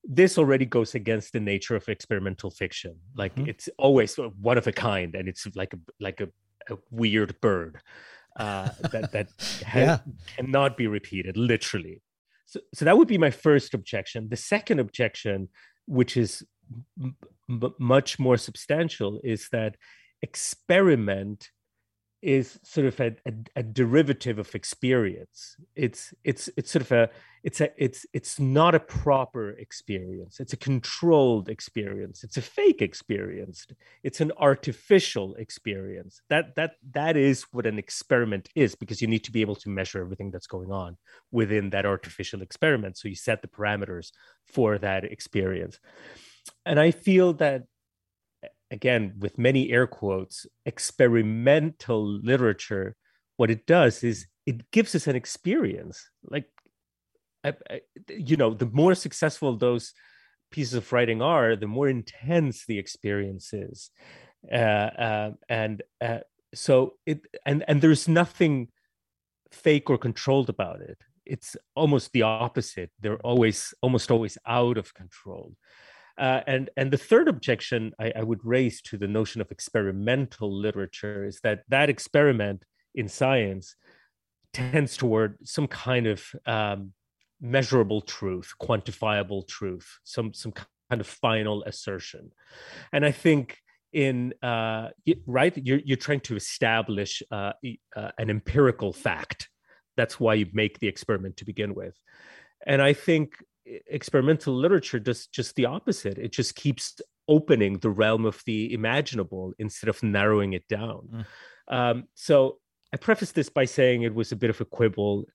This 0.03 0.37
already 0.37 0.65
goes 0.65 0.95
against 0.95 1.33
the 1.33 1.39
nature 1.39 1.75
of 1.75 1.87
experimental 1.87 2.51
fiction. 2.51 2.95
Like 3.15 3.35
mm-hmm. 3.35 3.49
it's 3.49 3.69
always 3.77 4.15
one 4.15 4.57
of 4.57 4.67
a 4.67 4.71
kind, 4.71 5.15
and 5.15 5.27
it's 5.29 5.47
like 5.55 5.73
a 5.73 5.79
like 5.99 6.19
a, 6.19 6.29
a 6.69 6.77
weird 6.91 7.39
bird 7.39 7.81
uh, 8.37 8.69
that 8.91 9.11
that 9.11 9.27
yeah. 9.75 9.99
cannot 10.35 10.77
be 10.77 10.87
repeated, 10.87 11.37
literally. 11.37 12.01
So, 12.45 12.59
so 12.73 12.85
that 12.85 12.97
would 12.97 13.07
be 13.07 13.17
my 13.17 13.29
first 13.31 13.73
objection. 13.73 14.29
The 14.29 14.35
second 14.35 14.79
objection, 14.79 15.49
which 15.85 16.17
is 16.17 16.43
m- 17.01 17.73
much 17.79 18.19
more 18.19 18.37
substantial, 18.37 19.19
is 19.23 19.49
that 19.51 19.75
experiment 20.21 21.49
is 22.21 22.59
sort 22.63 22.85
of 22.85 22.99
a, 22.99 23.15
a, 23.25 23.33
a, 23.57 23.63
derivative 23.63 24.39
of 24.39 24.53
experience. 24.53 25.55
It's 25.75 26.13
it's 26.25 26.49
it's 26.57 26.69
sort 26.69 26.81
of 26.81 26.91
a 26.91 27.09
it's 27.43 27.61
a 27.61 27.69
it's 27.77 28.05
it's 28.11 28.39
not 28.39 28.75
a 28.75 28.79
proper 28.79 29.51
experience. 29.51 30.41
It's 30.41 30.51
a 30.51 30.57
controlled 30.57 31.47
experience. 31.47 32.25
It's 32.25 32.35
a 32.35 32.41
fake 32.41 32.81
experience. 32.81 33.67
It's 34.03 34.19
an 34.19 34.33
artificial 34.37 35.35
experience. 35.35 36.21
That 36.29 36.55
that 36.57 36.73
that 36.91 37.15
is 37.15 37.43
what 37.51 37.65
an 37.65 37.79
experiment 37.79 38.49
is 38.53 38.75
because 38.75 39.01
you 39.01 39.07
need 39.07 39.23
to 39.23 39.31
be 39.31 39.41
able 39.41 39.55
to 39.55 39.69
measure 39.69 40.01
everything 40.01 40.29
that's 40.29 40.47
going 40.47 40.71
on 40.73 40.97
within 41.31 41.69
that 41.69 41.85
artificial 41.85 42.41
experiment. 42.41 42.97
So 42.97 43.07
you 43.07 43.15
set 43.15 43.41
the 43.41 43.47
parameters 43.47 44.11
for 44.45 44.77
that 44.79 45.05
experience. 45.05 45.79
And 46.65 46.79
I 46.79 46.91
feel 46.91 47.33
that 47.33 47.63
again 48.71 49.13
with 49.19 49.37
many 49.37 49.71
air 49.71 49.87
quotes 49.87 50.45
experimental 50.65 52.05
literature 52.05 52.95
what 53.37 53.49
it 53.49 53.65
does 53.65 54.03
is 54.03 54.27
it 54.45 54.69
gives 54.71 54.93
us 54.95 55.07
an 55.07 55.15
experience. 55.15 56.09
Like 56.23 56.45
I, 57.43 57.53
I, 57.69 57.81
you 58.09 58.35
know 58.35 58.53
the 58.53 58.65
more 58.65 58.95
successful 58.95 59.55
those 59.55 59.93
pieces 60.51 60.73
of 60.73 60.91
writing 60.91 61.21
are 61.21 61.55
the 61.55 61.67
more 61.67 61.87
intense 61.87 62.65
the 62.65 62.77
experience 62.77 63.53
is. 63.53 63.91
Uh, 64.51 64.89
uh, 65.07 65.31
and 65.47 65.83
uh, 66.01 66.19
so 66.53 66.95
it 67.05 67.21
and 67.45 67.63
and 67.67 67.81
there's 67.81 68.09
nothing 68.09 68.67
fake 69.51 69.89
or 69.89 69.97
controlled 69.97 70.49
about 70.49 70.81
it. 70.81 70.97
It's 71.25 71.55
almost 71.75 72.11
the 72.11 72.23
opposite. 72.23 72.91
They're 72.99 73.25
always 73.31 73.73
almost 73.81 74.11
always 74.11 74.37
out 74.45 74.77
of 74.77 74.93
control 74.93 75.55
uh, 76.19 76.41
and 76.45 76.69
and 76.75 76.91
the 76.91 76.97
third 76.97 77.27
objection 77.27 77.93
I, 77.99 78.11
I, 78.17 78.23
would 78.23 78.43
raise 78.43 78.81
to 78.83 78.97
the 78.97 79.07
notion 79.07 79.39
of 79.39 79.51
experimental 79.51 80.53
literature 80.53 81.25
is 81.25 81.39
that 81.41 81.63
that 81.69 81.89
experiment 81.89 82.65
in 82.93 83.07
science 83.07 83.75
tends 84.53 84.97
toward 84.97 85.37
some 85.47 85.67
kind 85.67 86.07
of 86.07 86.23
um, 86.45 86.91
measurable 87.39 88.01
truth, 88.01 88.51
quantifiable 88.61 89.47
truth, 89.47 89.87
some 90.03 90.33
some 90.33 90.51
kind 90.51 90.99
of 91.01 91.07
final 91.07 91.63
assertion, 91.63 92.31
and 92.91 93.05
I 93.05 93.11
think 93.11 93.57
in 93.93 94.33
uh, 94.43 94.89
right 95.25 95.55
you're 95.57 95.79
you're 95.85 95.97
trying 95.97 96.19
to 96.21 96.35
establish 96.35 97.23
uh, 97.31 97.53
uh, 97.95 98.11
an 98.17 98.29
empirical 98.29 98.91
fact. 98.91 99.49
That's 99.95 100.19
why 100.19 100.35
you 100.35 100.47
make 100.53 100.79
the 100.79 100.87
experiment 100.87 101.37
to 101.37 101.45
begin 101.45 101.73
with, 101.75 101.95
and 102.67 102.81
I 102.81 102.91
think 102.93 103.33
experimental 103.87 104.53
literature 104.55 104.99
does 104.99 105.27
just 105.27 105.55
the 105.55 105.65
opposite. 105.65 106.17
It 106.17 106.31
just 106.31 106.55
keeps 106.55 107.01
opening 107.27 107.77
the 107.79 107.89
realm 107.89 108.25
of 108.25 108.41
the 108.45 108.73
imaginable 108.73 109.53
instead 109.59 109.87
of 109.87 110.01
narrowing 110.01 110.53
it 110.53 110.67
down. 110.67 111.25
Mm. 111.69 111.75
Um, 111.75 112.03
so 112.15 112.57
I 112.93 112.97
preface 112.97 113.31
this 113.31 113.49
by 113.49 113.65
saying 113.65 114.01
it 114.01 114.15
was 114.15 114.31
a 114.31 114.35
bit 114.35 114.49
of 114.49 114.59
a 114.59 114.65
quibble. 114.65 115.25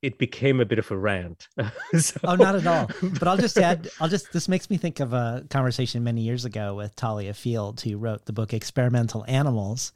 It 0.00 0.18
became 0.18 0.60
a 0.60 0.64
bit 0.64 0.78
of 0.78 0.90
a 0.92 0.96
rant. 0.96 1.48
so... 1.98 2.20
Oh, 2.22 2.36
not 2.36 2.54
at 2.54 2.66
all. 2.66 2.88
But 3.18 3.26
I'll 3.26 3.36
just 3.36 3.58
add, 3.58 3.88
I'll 4.00 4.08
just, 4.08 4.32
this 4.32 4.48
makes 4.48 4.70
me 4.70 4.76
think 4.76 5.00
of 5.00 5.12
a 5.12 5.44
conversation 5.50 6.04
many 6.04 6.20
years 6.20 6.44
ago 6.44 6.76
with 6.76 6.92
Thalia 6.92 7.34
Field, 7.34 7.80
who 7.80 7.98
wrote 7.98 8.26
the 8.26 8.32
book 8.32 8.54
Experimental 8.54 9.24
Animals, 9.26 9.92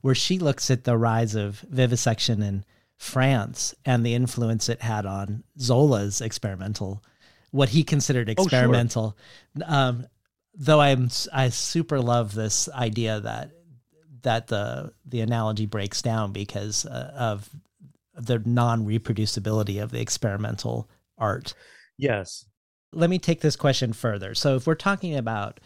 where 0.00 0.14
she 0.14 0.38
looks 0.38 0.70
at 0.70 0.84
the 0.84 0.96
rise 0.96 1.34
of 1.34 1.60
vivisection 1.68 2.40
and 2.42 2.64
France 2.98 3.74
and 3.84 4.04
the 4.04 4.14
influence 4.14 4.68
it 4.68 4.82
had 4.82 5.06
on 5.06 5.42
Zola's 5.58 6.20
experimental, 6.20 7.02
what 7.50 7.70
he 7.70 7.82
considered 7.84 8.28
experimental. 8.28 9.16
Oh, 9.56 9.60
sure. 9.60 9.74
um, 9.74 10.06
though 10.54 10.80
I'm 10.80 11.08
I 11.32 11.48
super 11.48 12.00
love 12.00 12.34
this 12.34 12.68
idea 12.68 13.20
that 13.20 13.50
that 14.22 14.46
the 14.46 14.92
the 15.04 15.20
analogy 15.20 15.66
breaks 15.66 16.02
down 16.02 16.32
because 16.32 16.86
uh, 16.86 17.12
of 17.16 17.50
the 18.14 18.38
non 18.40 18.86
reproducibility 18.86 19.82
of 19.82 19.90
the 19.90 20.00
experimental 20.00 20.88
art. 21.18 21.54
Yes. 21.98 22.46
Let 22.92 23.10
me 23.10 23.18
take 23.18 23.40
this 23.40 23.56
question 23.56 23.92
further. 23.92 24.34
So 24.34 24.56
if 24.56 24.66
we're 24.66 24.74
talking 24.74 25.16
about, 25.16 25.60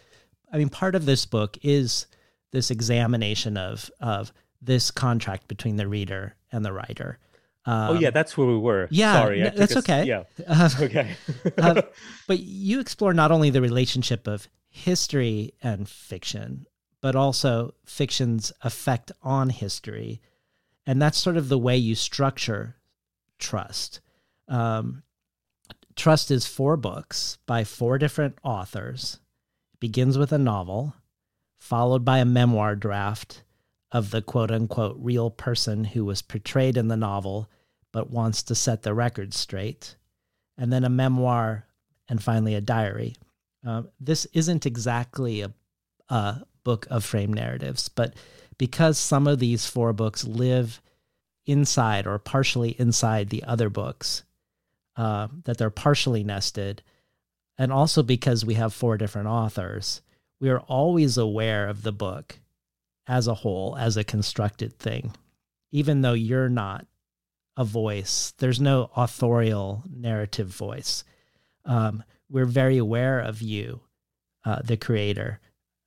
I 0.52 0.58
mean, 0.58 0.68
part 0.68 0.94
of 0.94 1.06
this 1.06 1.26
book 1.26 1.58
is 1.62 2.06
this 2.52 2.70
examination 2.70 3.56
of 3.56 3.90
of 4.00 4.32
this 4.60 4.90
contract 4.90 5.48
between 5.48 5.76
the 5.76 5.88
reader 5.88 6.36
and 6.52 6.64
the 6.64 6.72
writer. 6.72 7.18
Um, 7.66 7.96
oh 7.96 8.00
yeah, 8.00 8.10
that's 8.10 8.36
where 8.38 8.46
we 8.46 8.56
were. 8.56 8.86
Yeah, 8.90 9.20
sorry, 9.20 9.42
that's 9.42 9.76
us, 9.76 9.78
okay. 9.78 10.04
Yeah, 10.04 10.22
uh, 10.46 10.70
okay. 10.80 11.16
uh, 11.58 11.82
but 12.28 12.38
you 12.38 12.78
explore 12.78 13.12
not 13.12 13.32
only 13.32 13.50
the 13.50 13.60
relationship 13.60 14.28
of 14.28 14.48
history 14.68 15.52
and 15.62 15.88
fiction, 15.88 16.66
but 17.00 17.16
also 17.16 17.74
fiction's 17.84 18.52
effect 18.62 19.10
on 19.22 19.50
history, 19.50 20.20
and 20.86 21.02
that's 21.02 21.18
sort 21.18 21.36
of 21.36 21.48
the 21.48 21.58
way 21.58 21.76
you 21.76 21.96
structure 21.96 22.76
trust. 23.38 24.00
Um, 24.46 25.02
trust 25.96 26.30
is 26.30 26.46
four 26.46 26.76
books 26.76 27.38
by 27.46 27.64
four 27.64 27.98
different 27.98 28.38
authors. 28.44 29.18
It 29.74 29.80
begins 29.80 30.16
with 30.16 30.30
a 30.30 30.38
novel, 30.38 30.94
followed 31.58 32.04
by 32.04 32.18
a 32.18 32.24
memoir 32.24 32.76
draft 32.76 33.42
of 33.96 34.10
the 34.10 34.20
quote 34.20 34.50
unquote 34.50 34.96
real 35.00 35.30
person 35.30 35.84
who 35.84 36.04
was 36.04 36.20
portrayed 36.20 36.76
in 36.76 36.88
the 36.88 36.96
novel 36.96 37.48
but 37.92 38.10
wants 38.10 38.42
to 38.42 38.54
set 38.54 38.82
the 38.82 38.92
record 38.92 39.32
straight, 39.32 39.96
and 40.58 40.70
then 40.70 40.84
a 40.84 40.90
memoir, 40.90 41.66
and 42.10 42.22
finally 42.22 42.54
a 42.54 42.60
diary. 42.60 43.16
Um, 43.64 43.88
this 43.98 44.26
isn't 44.34 44.66
exactly 44.66 45.40
a, 45.40 45.54
a 46.10 46.44
book 46.62 46.86
of 46.90 47.06
frame 47.06 47.32
narratives, 47.32 47.88
but 47.88 48.14
because 48.58 48.98
some 48.98 49.26
of 49.26 49.38
these 49.38 49.64
four 49.64 49.94
books 49.94 50.24
live 50.24 50.82
inside 51.46 52.06
or 52.06 52.18
partially 52.18 52.78
inside 52.78 53.30
the 53.30 53.44
other 53.44 53.70
books, 53.70 54.24
uh, 54.96 55.28
that 55.44 55.56
they're 55.56 55.70
partially 55.70 56.22
nested, 56.22 56.82
and 57.56 57.72
also 57.72 58.02
because 58.02 58.44
we 58.44 58.54
have 58.54 58.74
four 58.74 58.98
different 58.98 59.28
authors, 59.28 60.02
we 60.38 60.50
are 60.50 60.60
always 60.60 61.16
aware 61.16 61.66
of 61.66 61.82
the 61.82 61.92
book 61.92 62.40
as 63.06 63.26
a 63.26 63.34
whole, 63.34 63.76
as 63.78 63.96
a 63.96 64.04
constructed 64.04 64.78
thing, 64.78 65.14
even 65.70 66.02
though 66.02 66.12
you're 66.12 66.48
not 66.48 66.86
a 67.56 67.64
voice. 67.64 68.34
There's 68.38 68.60
no 68.60 68.90
authorial 68.96 69.84
narrative 69.88 70.48
voice. 70.48 71.04
Um, 71.64 72.02
we're 72.28 72.44
very 72.44 72.76
aware 72.76 73.20
of 73.20 73.40
you, 73.40 73.80
uh, 74.44 74.60
the 74.62 74.76
creator, 74.76 75.40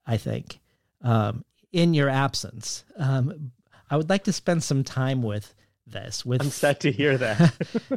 I 0.06 0.18
think, 0.18 0.60
um, 1.02 1.46
in 1.72 1.94
your 1.94 2.10
absence. 2.10 2.84
Um, 2.98 3.52
I 3.90 3.98
would 3.98 4.10
like 4.10 4.24
to 4.26 4.34
spend 4.34 4.64
some 4.64 4.84
time 4.84 5.22
with 5.22 5.54
this. 5.86 6.26
With 6.26 6.42
I'm 6.42 6.50
sad 6.50 6.80
to 6.82 6.92
hear 6.92 7.18
that. 7.18 7.54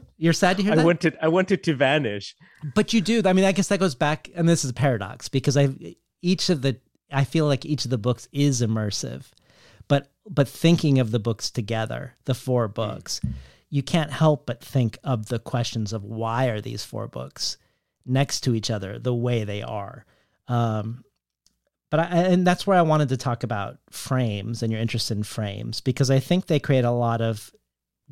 you're 0.18 0.32
sad 0.32 0.56
to 0.56 0.62
hear 0.62 0.72
I 0.72 0.76
that. 0.76 0.82
I 0.82 0.84
wanted 0.84 1.18
I 1.22 1.28
wanted 1.28 1.62
to 1.64 1.74
vanish, 1.74 2.34
but 2.74 2.92
you 2.92 3.00
do. 3.00 3.22
I 3.24 3.32
mean, 3.32 3.44
I 3.44 3.52
guess 3.52 3.68
that 3.68 3.80
goes 3.80 3.94
back, 3.94 4.30
and 4.34 4.48
this 4.48 4.64
is 4.64 4.70
a 4.70 4.74
paradox 4.74 5.28
because 5.28 5.56
I 5.56 5.70
each 6.22 6.50
of 6.50 6.62
the 6.62 6.78
I 7.12 7.24
feel 7.24 7.46
like 7.46 7.64
each 7.64 7.84
of 7.84 7.90
the 7.90 7.98
books 7.98 8.28
is 8.32 8.62
immersive, 8.62 9.30
but 9.88 10.10
but 10.28 10.48
thinking 10.48 10.98
of 10.98 11.10
the 11.10 11.18
books 11.18 11.50
together, 11.50 12.14
the 12.24 12.34
four 12.34 12.68
books. 12.68 13.20
You 13.68 13.82
can't 13.82 14.10
help 14.10 14.44
but 14.46 14.62
think 14.62 14.98
of 15.02 15.26
the 15.26 15.38
questions 15.38 15.94
of 15.94 16.04
why 16.04 16.46
are 16.48 16.60
these 16.60 16.84
four 16.84 17.08
books 17.08 17.56
next 18.04 18.40
to 18.42 18.54
each 18.54 18.70
other 18.70 18.98
the 18.98 19.14
way 19.14 19.44
they 19.44 19.62
are. 19.62 20.04
Um, 20.46 21.04
but 21.90 22.00
I, 22.00 22.04
and 22.04 22.46
that's 22.46 22.66
where 22.66 22.76
I 22.76 22.82
wanted 22.82 23.10
to 23.10 23.16
talk 23.16 23.42
about 23.42 23.78
frames 23.90 24.62
and 24.62 24.72
your 24.72 24.80
interest 24.80 25.10
in 25.10 25.22
frames 25.22 25.80
because 25.80 26.10
I 26.10 26.20
think 26.20 26.46
they 26.46 26.60
create 26.60 26.84
a 26.84 26.90
lot 26.90 27.20
of 27.20 27.50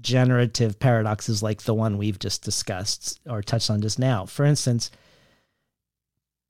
generative 0.01 0.79
paradoxes 0.79 1.43
like 1.43 1.63
the 1.63 1.75
one 1.75 1.99
we've 1.99 2.19
just 2.19 2.43
discussed 2.43 3.21
or 3.29 3.43
touched 3.43 3.71
on 3.71 3.81
just 3.81 3.99
now. 3.99 4.27
For 4.27 4.45
instance, 4.45 4.91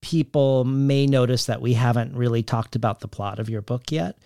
people 0.00 0.64
may 0.64 1.06
notice 1.06 1.46
that 1.46 1.60
we 1.60 1.74
haven't 1.74 2.16
really 2.16 2.42
talked 2.42 2.76
about 2.76 3.00
the 3.00 3.08
plot 3.08 3.38
of 3.38 3.50
your 3.50 3.62
book 3.62 3.92
yet. 3.92 4.18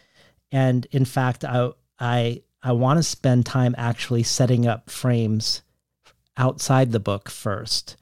And 0.52 0.86
in 0.90 1.04
fact, 1.04 1.44
I 1.44 1.70
I 1.98 2.42
I 2.62 2.72
want 2.72 2.98
to 2.98 3.02
spend 3.02 3.44
time 3.44 3.74
actually 3.76 4.22
setting 4.22 4.66
up 4.66 4.88
frames 4.88 5.62
outside 6.36 6.92
the 6.92 7.00
book 7.00 7.28
first. 7.28 7.96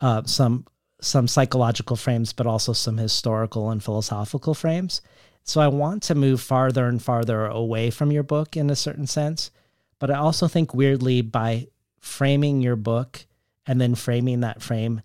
Uh, 0.00 0.22
some 0.24 0.66
some 1.00 1.28
psychological 1.28 1.96
frames, 1.96 2.32
but 2.32 2.46
also 2.46 2.72
some 2.72 2.96
historical 2.96 3.70
and 3.70 3.82
philosophical 3.82 4.54
frames. 4.54 5.00
So 5.44 5.60
I 5.60 5.68
want 5.68 6.02
to 6.04 6.14
move 6.14 6.40
farther 6.40 6.86
and 6.86 7.02
farther 7.02 7.46
away 7.46 7.90
from 7.90 8.12
your 8.12 8.22
book 8.22 8.56
in 8.56 8.68
a 8.68 8.76
certain 8.76 9.06
sense. 9.06 9.50
But 9.98 10.10
I 10.10 10.16
also 10.16 10.48
think 10.48 10.74
weirdly 10.74 11.22
by 11.22 11.68
framing 12.00 12.60
your 12.60 12.76
book 12.76 13.26
and 13.66 13.80
then 13.80 13.94
framing 13.94 14.40
that 14.40 14.62
frame, 14.62 15.00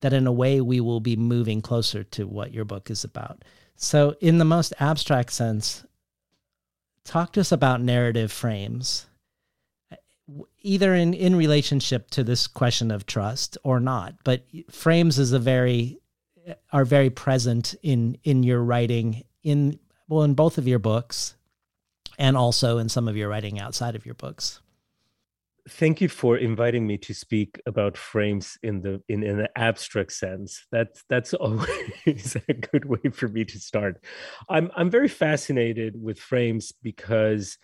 that 0.00 0.12
in 0.12 0.26
a 0.26 0.32
way 0.32 0.60
we 0.60 0.80
will 0.80 1.00
be 1.00 1.16
moving 1.16 1.60
closer 1.60 2.04
to 2.04 2.26
what 2.26 2.52
your 2.52 2.64
book 2.64 2.90
is 2.90 3.04
about. 3.04 3.44
So, 3.76 4.14
in 4.20 4.38
the 4.38 4.44
most 4.44 4.74
abstract 4.78 5.32
sense, 5.32 5.84
talk 7.04 7.32
to 7.32 7.40
us 7.40 7.52
about 7.52 7.80
narrative 7.80 8.30
frames, 8.30 9.06
either 10.60 10.94
in, 10.94 11.14
in 11.14 11.34
relationship 11.34 12.10
to 12.10 12.24
this 12.24 12.46
question 12.46 12.90
of 12.90 13.06
trust 13.06 13.56
or 13.62 13.80
not. 13.80 14.16
But 14.24 14.44
frames 14.70 15.18
is 15.18 15.32
a 15.32 15.38
very 15.38 15.98
are 16.72 16.84
very 16.84 17.10
present 17.10 17.74
in 17.82 18.18
in 18.24 18.42
your 18.42 18.62
writing 18.62 19.24
in 19.42 19.78
well 20.08 20.22
in 20.22 20.34
both 20.34 20.58
of 20.58 20.66
your 20.66 20.78
books 20.78 21.34
and 22.18 22.36
also 22.36 22.78
in 22.78 22.88
some 22.88 23.08
of 23.08 23.16
your 23.16 23.28
writing 23.28 23.60
outside 23.60 23.94
of 23.94 24.04
your 24.06 24.14
books 24.14 24.60
thank 25.68 26.00
you 26.00 26.08
for 26.08 26.36
inviting 26.36 26.86
me 26.86 26.98
to 26.98 27.14
speak 27.14 27.60
about 27.66 27.96
frames 27.96 28.58
in 28.62 28.82
the 28.82 29.02
in, 29.08 29.22
in 29.22 29.40
an 29.40 29.48
abstract 29.56 30.12
sense. 30.12 30.66
That's 30.72 31.04
that's 31.08 31.34
always 31.34 32.36
a 32.48 32.52
good 32.52 32.84
way 32.84 33.10
for 33.12 33.28
me 33.28 33.44
to 33.44 33.58
start. 33.58 34.02
I'm 34.48 34.70
i'm 34.76 34.90
very 34.90 35.08
fascinated 35.08 36.00
with 36.00 36.18
frames 36.18 36.72
because 36.82 37.58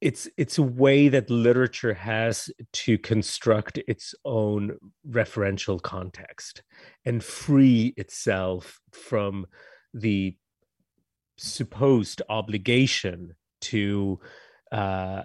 it's 0.00 0.28
it's 0.36 0.58
a 0.58 0.62
way 0.62 1.08
that 1.08 1.30
literature 1.30 1.94
has 1.94 2.50
to 2.72 2.98
construct 2.98 3.78
its 3.88 4.14
own 4.24 4.76
referential 5.08 5.80
context 5.80 6.62
and 7.04 7.24
free 7.24 7.94
itself 7.96 8.80
from 8.92 9.46
the 9.94 10.36
supposed 11.38 12.22
obligation 12.28 13.34
to 13.60 14.20
uh, 14.72 15.22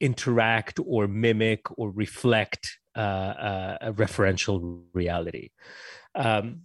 interact 0.00 0.80
or 0.84 1.06
mimic 1.06 1.62
or 1.78 1.90
reflect 1.90 2.78
uh, 2.96 3.00
uh, 3.00 3.78
a 3.80 3.92
referential 3.92 4.82
reality. 4.92 5.50
Um, 6.14 6.62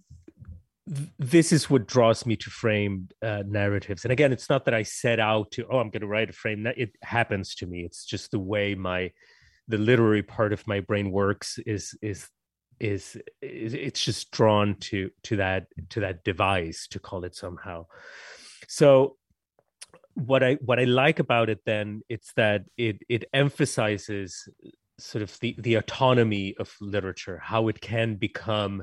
this 1.18 1.52
is 1.52 1.70
what 1.70 1.86
draws 1.86 2.26
me 2.26 2.36
to 2.36 2.50
frame 2.50 3.08
uh, 3.22 3.44
narratives. 3.46 4.04
And 4.04 4.12
again, 4.12 4.32
it's 4.32 4.50
not 4.50 4.64
that 4.64 4.74
I 4.74 4.82
set 4.82 5.20
out 5.20 5.52
to, 5.52 5.66
oh, 5.70 5.78
I'm 5.78 5.90
going 5.90 6.00
to 6.00 6.08
write 6.08 6.30
a 6.30 6.32
frame. 6.32 6.66
It 6.66 6.96
happens 7.02 7.54
to 7.56 7.66
me. 7.66 7.84
It's 7.84 8.04
just 8.04 8.32
the 8.32 8.40
way 8.40 8.74
my 8.74 9.12
the 9.68 9.78
literary 9.78 10.22
part 10.22 10.52
of 10.52 10.66
my 10.66 10.80
brain 10.80 11.12
works 11.12 11.58
is 11.64 11.96
is 12.02 12.28
is, 12.80 13.16
is 13.40 13.74
it's 13.74 14.02
just 14.04 14.30
drawn 14.32 14.74
to 14.76 15.10
to 15.24 15.36
that 15.36 15.66
to 15.90 16.00
that 16.00 16.24
device 16.24 16.88
to 16.88 16.98
call 16.98 17.24
it 17.24 17.36
somehow. 17.36 17.86
So 18.66 19.16
what 20.26 20.42
I 20.42 20.54
what 20.54 20.78
I 20.78 20.84
like 20.84 21.18
about 21.18 21.50
it 21.50 21.60
then 21.66 22.02
it's 22.08 22.32
that 22.34 22.62
it 22.76 22.98
it 23.08 23.24
emphasizes 23.32 24.48
sort 25.00 25.22
of 25.22 25.36
the 25.40 25.56
the 25.58 25.74
autonomy 25.76 26.54
of 26.58 26.74
literature, 26.80 27.38
how 27.42 27.68
it 27.68 27.80
can 27.80 28.16
become 28.16 28.82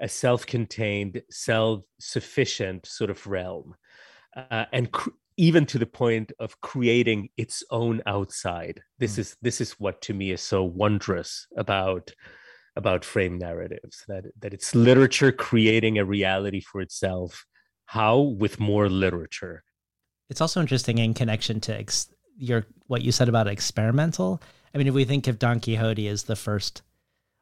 a 0.00 0.08
self-contained, 0.08 1.22
self-sufficient 1.30 2.86
sort 2.86 3.10
of 3.10 3.26
realm, 3.26 3.74
uh, 4.36 4.64
and 4.72 4.92
cr- 4.92 5.10
even 5.36 5.66
to 5.66 5.78
the 5.78 5.86
point 5.86 6.32
of 6.38 6.60
creating 6.60 7.28
its 7.36 7.64
own 7.70 8.00
outside. 8.06 8.80
This 8.98 9.16
mm. 9.16 9.18
is 9.20 9.36
this 9.42 9.60
is 9.60 9.72
what 9.72 10.00
to 10.02 10.14
me 10.14 10.30
is 10.30 10.40
so 10.40 10.62
wondrous 10.64 11.46
about 11.56 12.12
about 12.76 13.04
frame 13.04 13.38
narratives 13.38 14.04
that 14.08 14.24
that 14.38 14.54
it's 14.54 14.74
literature 14.74 15.32
creating 15.32 15.98
a 15.98 16.04
reality 16.04 16.60
for 16.60 16.80
itself. 16.80 17.44
How 17.86 18.18
with 18.18 18.60
more 18.60 18.88
literature 18.88 19.64
it's 20.28 20.40
also 20.40 20.60
interesting 20.60 20.98
in 20.98 21.14
connection 21.14 21.60
to 21.60 21.78
ex- 21.78 22.08
your 22.36 22.66
what 22.86 23.02
you 23.02 23.12
said 23.12 23.28
about 23.28 23.48
experimental. 23.48 24.40
I 24.74 24.78
mean, 24.78 24.86
if 24.86 24.94
we 24.94 25.04
think 25.04 25.26
of 25.26 25.38
Don 25.38 25.60
Quixote 25.60 26.08
as 26.08 26.24
the 26.24 26.36
first, 26.36 26.82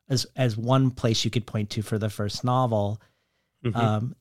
as 0.09 0.27
as 0.37 0.57
one 0.57 0.91
place 0.91 1.25
you 1.25 1.31
could 1.31 1.47
point 1.47 1.71
to 1.71 1.83
for 1.83 1.99
the 1.99 2.11
first 2.11 2.45
novel, 2.45 3.01
mm-hmm. 3.65 3.77
um, 3.77 4.17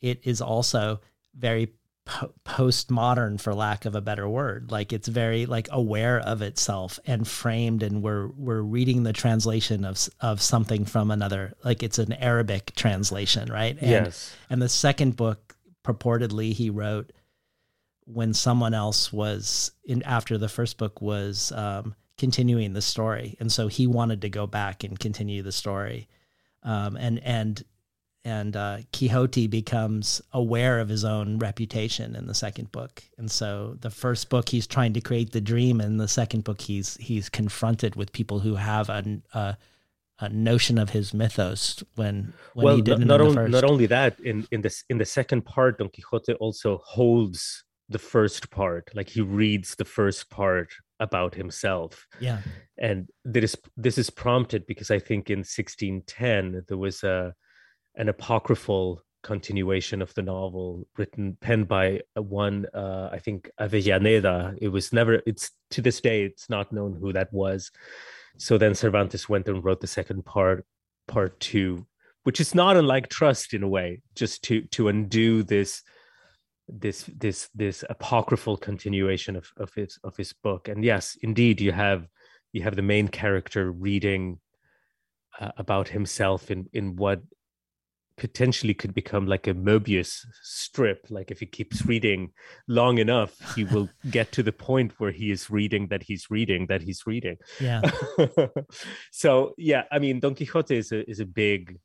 it 0.00 0.20
is 0.24 0.40
also 0.40 1.00
very 1.34 1.72
po- 2.04 2.32
postmodern, 2.44 3.40
for 3.40 3.54
lack 3.54 3.86
of 3.86 3.94
a 3.94 4.00
better 4.00 4.28
word. 4.28 4.70
Like 4.70 4.92
it's 4.92 5.08
very 5.08 5.46
like 5.46 5.68
aware 5.72 6.20
of 6.20 6.42
itself 6.42 6.98
and 7.06 7.26
framed, 7.26 7.82
and 7.82 8.02
we're 8.02 8.28
we're 8.28 8.62
reading 8.62 9.02
the 9.02 9.12
translation 9.12 9.84
of 9.84 10.08
of 10.20 10.42
something 10.42 10.84
from 10.84 11.10
another. 11.10 11.54
Like 11.64 11.82
it's 11.82 11.98
an 11.98 12.12
Arabic 12.12 12.74
translation, 12.74 13.50
right? 13.50 13.76
And, 13.80 13.90
yes. 13.90 14.36
And 14.50 14.60
the 14.60 14.68
second 14.68 15.16
book, 15.16 15.56
purportedly, 15.84 16.52
he 16.52 16.70
wrote 16.70 17.12
when 18.06 18.34
someone 18.34 18.74
else 18.74 19.12
was 19.12 19.72
in 19.84 20.02
after 20.02 20.38
the 20.38 20.48
first 20.48 20.78
book 20.78 21.00
was 21.00 21.52
um, 21.52 21.94
continuing 22.18 22.72
the 22.72 22.82
story, 22.82 23.36
and 23.40 23.50
so 23.50 23.68
he 23.68 23.86
wanted 23.86 24.22
to 24.22 24.28
go 24.28 24.46
back 24.46 24.84
and 24.84 24.98
continue 24.98 25.42
the 25.42 25.52
story, 25.52 26.08
um, 26.62 26.96
and 26.96 27.18
and 27.20 27.64
and 28.26 28.56
uh, 28.56 28.78
Quixote 28.92 29.46
becomes 29.48 30.22
aware 30.32 30.80
of 30.80 30.88
his 30.88 31.04
own 31.04 31.38
reputation 31.38 32.16
in 32.16 32.26
the 32.26 32.34
second 32.34 32.72
book, 32.72 33.02
and 33.18 33.30
so 33.30 33.76
the 33.80 33.90
first 33.90 34.28
book 34.28 34.48
he's 34.50 34.66
trying 34.66 34.92
to 34.94 35.00
create 35.00 35.32
the 35.32 35.40
dream, 35.40 35.80
and 35.80 35.98
the 35.98 36.08
second 36.08 36.44
book 36.44 36.60
he's 36.60 36.96
he's 36.98 37.28
confronted 37.28 37.96
with 37.96 38.12
people 38.12 38.40
who 38.40 38.56
have 38.56 38.90
a, 38.90 39.20
a, 39.32 39.56
a 40.20 40.28
notion 40.28 40.78
of 40.78 40.90
his 40.90 41.14
mythos 41.14 41.82
when 41.94 42.34
when 42.52 42.64
well, 42.64 42.76
he 42.76 42.82
didn't. 42.82 43.06
Not, 43.06 43.20
not, 43.20 43.38
on, 43.38 43.50
not 43.50 43.64
only 43.64 43.86
that, 43.86 44.20
in 44.20 44.46
in 44.50 44.60
this 44.60 44.84
in 44.90 44.98
the 44.98 45.06
second 45.06 45.46
part, 45.46 45.78
Don 45.78 45.88
Quixote 45.88 46.34
also 46.34 46.82
holds 46.84 47.63
the 47.88 47.98
first 47.98 48.50
part 48.50 48.90
like 48.94 49.08
he 49.08 49.20
reads 49.20 49.74
the 49.74 49.84
first 49.84 50.30
part 50.30 50.72
about 51.00 51.34
himself. 51.34 52.06
Yeah. 52.20 52.38
And 52.78 53.08
this 53.24 53.56
this 53.76 53.98
is 53.98 54.10
prompted 54.10 54.66
because 54.66 54.90
i 54.90 54.98
think 54.98 55.30
in 55.30 55.40
1610 55.40 56.64
there 56.68 56.78
was 56.78 57.02
a 57.02 57.34
an 57.96 58.08
apocryphal 58.08 59.02
continuation 59.22 60.02
of 60.02 60.12
the 60.14 60.22
novel 60.22 60.86
written 60.98 61.36
penned 61.40 61.66
by 61.66 62.00
one 62.14 62.66
uh, 62.74 63.08
i 63.12 63.18
think 63.18 63.50
avellaneda. 63.60 64.56
It 64.60 64.68
was 64.68 64.92
never 64.92 65.20
it's 65.26 65.50
to 65.70 65.82
this 65.82 66.00
day 66.00 66.24
it's 66.24 66.48
not 66.48 66.72
known 66.72 66.94
who 66.94 67.12
that 67.12 67.32
was. 67.32 67.70
So 68.36 68.58
then 68.58 68.74
cervantes 68.74 69.28
went 69.28 69.46
and 69.48 69.64
wrote 69.64 69.80
the 69.80 69.86
second 69.86 70.24
part 70.24 70.66
part 71.06 71.38
two 71.38 71.86
which 72.24 72.40
is 72.40 72.54
not 72.54 72.76
unlike 72.76 73.08
trust 73.08 73.54
in 73.54 73.62
a 73.62 73.68
way 73.68 74.00
just 74.14 74.42
to 74.44 74.62
to 74.72 74.88
undo 74.88 75.42
this 75.42 75.82
this 76.68 77.10
this 77.16 77.48
this 77.54 77.84
apocryphal 77.90 78.56
continuation 78.56 79.36
of 79.36 79.52
of 79.56 79.72
his 79.74 79.98
of 80.04 80.16
his 80.16 80.32
book. 80.32 80.68
And 80.68 80.84
yes 80.84 81.16
indeed 81.22 81.60
you 81.60 81.72
have 81.72 82.06
you 82.52 82.62
have 82.62 82.76
the 82.76 82.82
main 82.82 83.08
character 83.08 83.70
reading 83.70 84.38
uh, 85.40 85.50
about 85.56 85.88
himself 85.88 86.50
in 86.50 86.68
in 86.72 86.96
what 86.96 87.22
potentially 88.16 88.74
could 88.74 88.94
become 88.94 89.26
like 89.26 89.48
a 89.48 89.54
Mobius 89.54 90.24
strip. 90.40 91.04
Like 91.10 91.32
if 91.32 91.40
he 91.40 91.46
keeps 91.46 91.84
reading 91.84 92.30
long 92.68 92.98
enough 92.98 93.54
he 93.54 93.64
will 93.72 93.88
get 94.10 94.32
to 94.32 94.42
the 94.42 94.52
point 94.52 94.92
where 94.98 95.10
he 95.10 95.30
is 95.30 95.50
reading 95.50 95.88
that 95.88 96.04
he's 96.04 96.30
reading 96.30 96.66
that 96.68 96.82
he's 96.82 97.06
reading. 97.06 97.36
Yeah. 97.60 97.82
So 99.10 99.54
yeah 99.58 99.84
i 99.90 99.98
mean 99.98 100.20
don 100.20 100.34
quixote 100.34 100.76
is 100.76 100.92
a 100.92 101.08
is 101.08 101.20
a 101.20 101.26
big 101.26 101.78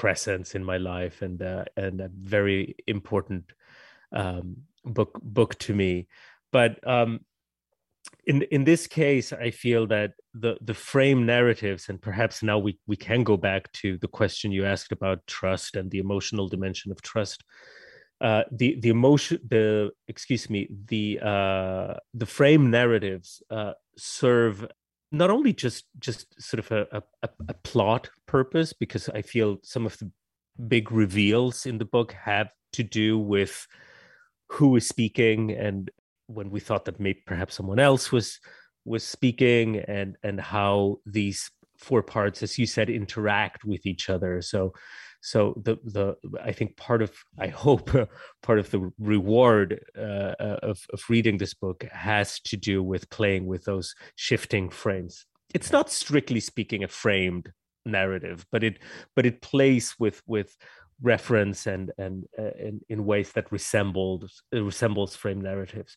presence 0.00 0.54
in 0.54 0.64
my 0.64 0.78
life 0.78 1.20
and 1.20 1.42
uh, 1.42 1.64
and 1.76 2.00
a 2.00 2.10
very 2.14 2.74
important 2.86 3.44
um, 4.12 4.56
book 4.84 5.18
book 5.22 5.58
to 5.60 5.74
me. 5.74 6.08
But 6.52 6.86
um, 6.86 7.20
in 8.26 8.42
in 8.42 8.64
this 8.64 8.86
case, 8.86 9.32
I 9.32 9.50
feel 9.50 9.86
that 9.88 10.12
the 10.34 10.56
the 10.60 10.74
frame 10.74 11.26
narratives, 11.26 11.88
and 11.88 12.00
perhaps 12.00 12.42
now 12.42 12.58
we 12.58 12.78
we 12.86 12.96
can 12.96 13.24
go 13.24 13.36
back 13.36 13.70
to 13.72 13.98
the 13.98 14.08
question 14.08 14.52
you 14.52 14.64
asked 14.64 14.92
about 14.92 15.26
trust 15.26 15.76
and 15.76 15.90
the 15.90 15.98
emotional 15.98 16.48
dimension 16.48 16.92
of 16.92 17.02
trust. 17.02 17.44
Uh, 18.20 18.44
the 18.52 18.78
the 18.80 18.90
emotion 18.90 19.38
the 19.48 19.90
excuse 20.08 20.50
me 20.50 20.68
the 20.86 21.18
uh, 21.22 21.94
the 22.12 22.26
frame 22.26 22.70
narratives 22.70 23.42
uh, 23.50 23.72
serve 23.96 24.66
not 25.12 25.30
only 25.30 25.52
just 25.52 25.86
just 25.98 26.40
sort 26.40 26.58
of 26.60 26.70
a, 26.70 27.02
a, 27.22 27.28
a 27.48 27.54
plot 27.64 28.08
purpose 28.26 28.72
because 28.72 29.08
i 29.08 29.20
feel 29.20 29.58
some 29.64 29.84
of 29.84 29.98
the 29.98 30.10
big 30.68 30.92
reveals 30.92 31.66
in 31.66 31.78
the 31.78 31.84
book 31.84 32.12
have 32.12 32.50
to 32.72 32.82
do 32.82 33.18
with 33.18 33.66
who 34.50 34.76
is 34.76 34.86
speaking 34.86 35.52
and 35.52 35.90
when 36.26 36.50
we 36.50 36.60
thought 36.60 36.84
that 36.84 37.00
maybe 37.00 37.20
perhaps 37.26 37.54
someone 37.54 37.78
else 37.78 38.12
was 38.12 38.38
was 38.84 39.04
speaking 39.04 39.76
and 39.76 40.16
and 40.22 40.40
how 40.40 40.96
these 41.06 41.50
four 41.78 42.02
parts 42.02 42.42
as 42.42 42.58
you 42.58 42.66
said 42.66 42.90
interact 42.90 43.64
with 43.64 43.86
each 43.86 44.10
other. 44.10 44.42
So 44.42 44.72
so 45.22 45.54
the 45.62 45.76
the 45.84 46.16
i 46.42 46.50
think 46.50 46.76
part 46.78 47.02
of 47.02 47.12
i 47.38 47.46
hope 47.46 47.90
part 48.42 48.58
of 48.58 48.70
the 48.70 48.90
reward 48.98 49.78
uh, 49.96 50.34
of 50.62 50.86
of 50.92 51.02
reading 51.10 51.36
this 51.36 51.52
book 51.52 51.84
has 51.92 52.40
to 52.40 52.56
do 52.56 52.82
with 52.82 53.10
playing 53.10 53.46
with 53.46 53.64
those 53.64 53.94
shifting 54.16 54.70
frames. 54.70 55.26
It's 55.54 55.72
not 55.72 55.90
strictly 55.90 56.40
speaking 56.40 56.84
a 56.84 56.88
framed 56.88 57.52
narrative 57.86 58.46
but 58.52 58.62
it 58.62 58.78
but 59.16 59.26
it 59.26 59.42
plays 59.42 59.94
with 59.98 60.22
with 60.26 60.56
reference 61.02 61.66
and 61.66 61.92
and 61.98 62.24
uh, 62.38 62.50
in, 62.58 62.80
in 62.88 63.04
ways 63.04 63.32
that 63.32 63.50
resembles 63.50 64.42
resembles 64.52 65.16
frame 65.16 65.40
narratives 65.40 65.96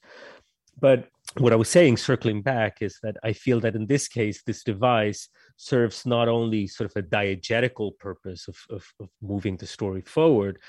but 0.79 1.07
what 1.37 1.53
I 1.53 1.55
was 1.55 1.69
saying, 1.69 1.97
circling 1.97 2.41
back, 2.41 2.81
is 2.81 2.99
that 3.03 3.17
I 3.23 3.33
feel 3.33 3.59
that 3.61 3.75
in 3.75 3.87
this 3.87 4.07
case, 4.07 4.43
this 4.43 4.63
device 4.63 5.29
serves 5.57 6.05
not 6.05 6.27
only 6.27 6.67
sort 6.67 6.89
of 6.89 6.95
a 6.95 7.07
diegetical 7.07 7.93
purpose 7.93 8.47
of, 8.47 8.57
of, 8.69 8.85
of 8.99 9.09
moving 9.21 9.57
the 9.57 9.65
story 9.65 10.01
forward, 10.01 10.59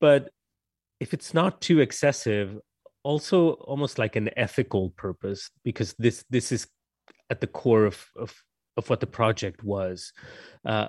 but 0.00 0.30
if 1.00 1.14
it's 1.14 1.34
not 1.34 1.60
too 1.60 1.80
excessive, 1.80 2.58
also 3.04 3.52
almost 3.52 3.98
like 3.98 4.16
an 4.16 4.30
ethical 4.36 4.90
purpose, 4.90 5.50
because 5.64 5.94
this 5.98 6.24
this 6.30 6.50
is 6.52 6.66
at 7.30 7.40
the 7.40 7.46
core 7.46 7.86
of 7.86 8.04
of, 8.16 8.34
of 8.76 8.90
what 8.90 9.00
the 9.00 9.06
project 9.06 9.62
was. 9.62 10.12
Uh, 10.64 10.88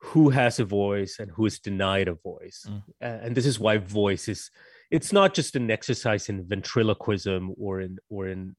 who 0.00 0.30
has 0.30 0.58
a 0.58 0.64
voice 0.64 1.18
and 1.18 1.30
who 1.30 1.46
is 1.46 1.58
denied 1.58 2.08
a 2.08 2.14
voice, 2.14 2.66
mm. 2.68 2.82
and 3.00 3.34
this 3.34 3.46
is 3.46 3.60
why 3.60 3.78
voice 3.78 4.28
is 4.28 4.50
it's 4.90 5.12
not 5.12 5.34
just 5.34 5.56
an 5.56 5.70
exercise 5.70 6.28
in 6.28 6.44
ventriloquism 6.44 7.54
or 7.58 7.80
in 7.80 7.98
or 8.08 8.28
in 8.28 8.56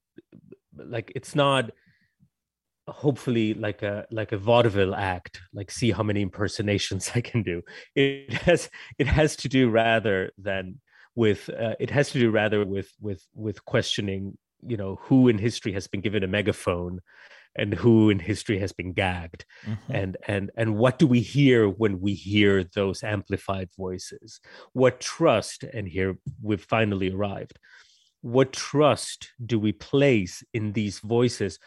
like 0.76 1.12
it's 1.16 1.36
not 1.36 1.72
hopefully 2.88 3.54
like 3.54 3.84
a 3.84 4.06
like 4.12 4.32
a 4.32 4.38
vaudeville 4.38 4.96
act 4.96 5.42
like 5.54 5.70
see 5.70 5.92
how 5.92 6.04
many 6.04 6.22
impersonations 6.22 7.12
i 7.16 7.22
can 7.22 7.44
do 7.44 7.62
it 7.96 8.34
has 8.34 8.70
it 8.98 9.08
has 9.08 9.36
to 9.36 9.48
do 9.48 9.70
rather 9.70 10.32
than 10.38 10.80
with 11.16 11.50
uh, 11.50 11.76
it 11.80 11.90
has 11.90 12.10
to 12.12 12.20
do 12.20 12.32
rather 12.32 12.66
with 12.66 12.92
with 13.00 13.26
with 13.34 13.64
questioning 13.66 14.38
you 14.66 14.78
know 14.78 14.98
who 15.02 15.28
in 15.28 15.38
history 15.38 15.74
has 15.74 15.88
been 15.88 16.02
given 16.02 16.24
a 16.24 16.28
megaphone 16.28 17.00
and 17.56 17.74
who 17.74 18.10
in 18.10 18.20
history 18.20 18.60
has 18.60 18.72
been 18.72 18.94
gagged. 18.94 19.46
Mm-hmm. 19.66 19.92
and 19.92 20.18
and 20.28 20.52
and 20.56 20.78
what 20.78 21.00
do 21.00 21.08
we 21.08 21.22
hear 21.22 21.68
when 21.68 22.00
we 22.00 22.14
hear 22.14 22.64
those 22.64 23.04
amplified 23.04 23.70
voices? 23.78 24.40
What 24.74 25.00
trust 25.00 25.64
and 25.64 25.88
here 25.88 26.18
we've 26.42 26.64
finally 26.64 27.12
arrived 27.12 27.60
what 28.22 28.54
trust 28.54 29.30
do 29.44 29.60
we 29.60 29.72
place 29.72 30.44
in 30.54 30.74
these 30.74 31.00
voices 31.00 31.60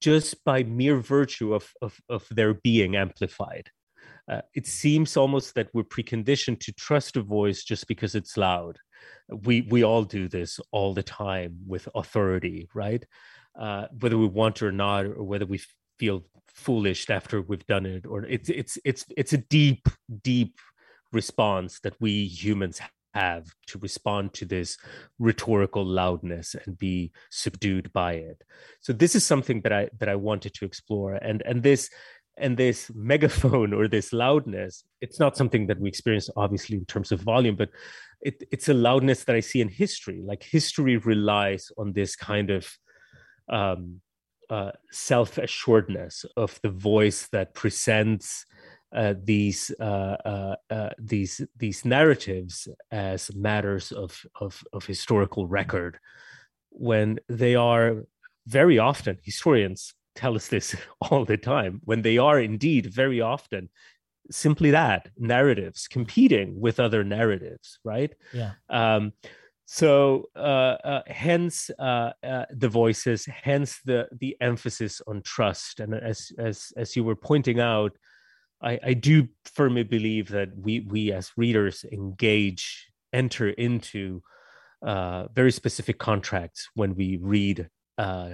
just 0.00 0.44
by 0.44 0.62
mere 0.62 0.96
virtue 0.96 1.54
of 1.54 1.72
of, 1.82 2.00
of 2.08 2.26
their 2.30 2.54
being 2.54 2.96
amplified? 2.96 3.70
Uh, 4.30 4.42
it 4.54 4.66
seems 4.66 5.16
almost 5.16 5.54
that 5.54 5.68
we're 5.72 5.82
preconditioned 5.82 6.60
to 6.60 6.72
trust 6.72 7.16
a 7.16 7.22
voice 7.22 7.64
just 7.64 7.88
because 7.88 8.14
it's 8.14 8.36
loud. 8.36 8.78
We 9.28 9.62
we 9.62 9.82
all 9.82 10.04
do 10.04 10.28
this 10.28 10.60
all 10.70 10.94
the 10.94 11.02
time 11.02 11.58
with 11.66 11.88
authority 11.94 12.68
right 12.74 13.04
uh, 13.58 13.86
whether 13.98 14.16
we 14.16 14.26
want 14.26 14.56
to 14.56 14.66
or 14.66 14.72
not, 14.72 15.06
or 15.06 15.24
whether 15.24 15.46
we 15.46 15.60
feel 15.98 16.24
foolish 16.46 17.08
after 17.10 17.42
we've 17.42 17.66
done 17.66 17.86
it, 17.86 18.06
or 18.06 18.24
it's 18.24 18.48
it's 18.48 18.78
it's 18.84 19.04
it's 19.16 19.32
a 19.32 19.38
deep, 19.38 19.88
deep 20.22 20.58
response 21.12 21.80
that 21.80 21.94
we 22.00 22.26
humans 22.26 22.80
have 23.14 23.46
to 23.66 23.78
respond 23.78 24.32
to 24.34 24.44
this 24.44 24.76
rhetorical 25.18 25.84
loudness 25.84 26.54
and 26.54 26.78
be 26.78 27.10
subdued 27.30 27.92
by 27.92 28.12
it. 28.12 28.44
So 28.80 28.92
this 28.92 29.14
is 29.14 29.24
something 29.24 29.62
that 29.62 29.72
I 29.72 29.88
that 29.98 30.08
I 30.08 30.14
wanted 30.16 30.54
to 30.54 30.64
explore, 30.64 31.14
and 31.14 31.42
and 31.42 31.62
this 31.62 31.90
and 32.40 32.56
this 32.56 32.90
megaphone 32.94 33.72
or 33.72 33.88
this 33.88 34.12
loudness 34.12 34.84
it's 35.00 35.18
not 35.18 35.36
something 35.36 35.66
that 35.66 35.80
we 35.80 35.88
experience 35.88 36.30
obviously 36.36 36.76
in 36.76 36.84
terms 36.84 37.12
of 37.12 37.20
volume 37.20 37.56
but 37.56 37.70
it, 38.20 38.42
it's 38.50 38.68
a 38.68 38.74
loudness 38.74 39.24
that 39.24 39.36
i 39.36 39.40
see 39.40 39.60
in 39.60 39.68
history 39.68 40.22
like 40.24 40.42
history 40.42 40.96
relies 40.98 41.70
on 41.76 41.92
this 41.92 42.16
kind 42.16 42.50
of 42.50 42.78
um, 43.48 44.00
uh, 44.50 44.72
self 44.90 45.38
assuredness 45.38 46.24
of 46.36 46.58
the 46.62 46.70
voice 46.70 47.28
that 47.28 47.54
presents 47.54 48.46
uh, 48.94 49.14
these 49.22 49.70
uh, 49.80 50.16
uh, 50.24 50.56
uh, 50.70 50.90
these 50.98 51.42
these 51.56 51.84
narratives 51.84 52.68
as 52.90 53.34
matters 53.34 53.92
of, 53.92 54.24
of, 54.40 54.64
of 54.72 54.86
historical 54.86 55.46
record, 55.46 55.98
when 56.70 57.18
they 57.28 57.54
are 57.54 58.04
very 58.46 58.78
often 58.78 59.18
historians 59.22 59.94
tell 60.14 60.34
us 60.34 60.48
this 60.48 60.74
all 61.02 61.24
the 61.24 61.36
time 61.36 61.80
when 61.84 62.02
they 62.02 62.16
are 62.16 62.40
indeed 62.40 62.86
very 62.86 63.20
often 63.20 63.68
simply 64.30 64.70
that 64.70 65.10
narratives 65.18 65.86
competing 65.86 66.58
with 66.58 66.80
other 66.80 67.04
narratives 67.04 67.78
right? 67.84 68.14
Yeah. 68.32 68.52
Um, 68.70 69.12
so 69.70 70.30
uh, 70.34 70.78
uh, 70.82 71.02
hence 71.08 71.70
uh, 71.78 72.12
uh, 72.26 72.46
the 72.50 72.70
voices 72.70 73.26
hence 73.26 73.80
the 73.84 74.08
the 74.18 74.34
emphasis 74.40 75.02
on 75.06 75.20
trust. 75.20 75.80
And 75.80 75.94
as 75.94 76.32
as 76.38 76.72
as 76.78 76.96
you 76.96 77.04
were 77.04 77.14
pointing 77.14 77.60
out 77.60 77.92
i 78.62 78.78
i 78.82 78.94
do 78.94 79.28
firmly 79.44 79.82
believe 79.82 80.30
that 80.30 80.48
we 80.56 80.80
we 80.80 81.12
as 81.12 81.32
readers 81.36 81.84
engage 81.92 82.90
enter 83.12 83.50
into 83.50 84.22
uh, 84.80 85.26
very 85.34 85.52
specific 85.52 85.98
contracts 85.98 86.70
when 86.74 86.94
we 86.94 87.18
read 87.20 87.68
uh, 87.98 88.30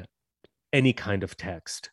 any 0.72 0.92
kind 0.92 1.24
of 1.24 1.36
text. 1.36 1.90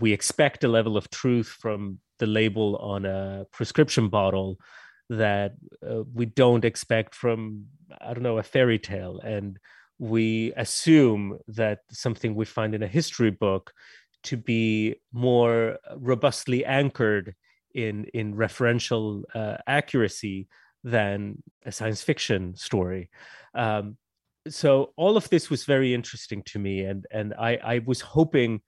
We 0.00 0.12
expect 0.12 0.64
a 0.64 0.68
level 0.68 0.96
of 0.96 1.08
truth 1.10 1.46
from 1.46 2.00
the 2.18 2.26
label 2.26 2.76
on 2.78 3.06
a 3.06 3.46
prescription 3.52 4.08
bottle 4.08 4.58
that 5.10 5.52
uh, 5.88 6.02
we 6.14 6.26
don't 6.26 6.64
expect 6.64 7.14
from 7.14 7.66
i 8.00 8.12
don't 8.14 8.22
know 8.22 8.38
a 8.38 8.42
fairy 8.42 8.78
tale. 8.78 9.20
And 9.20 9.58
we 9.98 10.52
assume 10.56 11.38
that 11.48 11.80
something 11.90 12.34
we 12.34 12.44
find 12.44 12.74
in 12.74 12.82
a 12.82 12.88
history 12.88 13.30
book 13.30 13.72
to 14.24 14.36
be 14.36 14.96
more 15.12 15.78
robustly 15.96 16.64
anchored 16.64 17.34
in 17.74 18.06
in 18.14 18.34
referential 18.34 19.22
uh, 19.34 19.56
accuracy 19.66 20.48
than 20.84 21.42
a 21.64 21.72
science 21.72 22.02
fiction 22.02 22.56
story. 22.56 23.10
Um, 23.54 23.96
so 24.48 24.92
all 24.96 25.16
of 25.16 25.28
this 25.28 25.48
was 25.48 25.64
very 25.64 25.94
interesting 25.94 26.42
to 26.42 26.58
me 26.58 26.80
and 26.80 27.06
and 27.12 27.32
i 27.38 27.56
i 27.62 27.80
was 27.86 28.00
hoping 28.00 28.60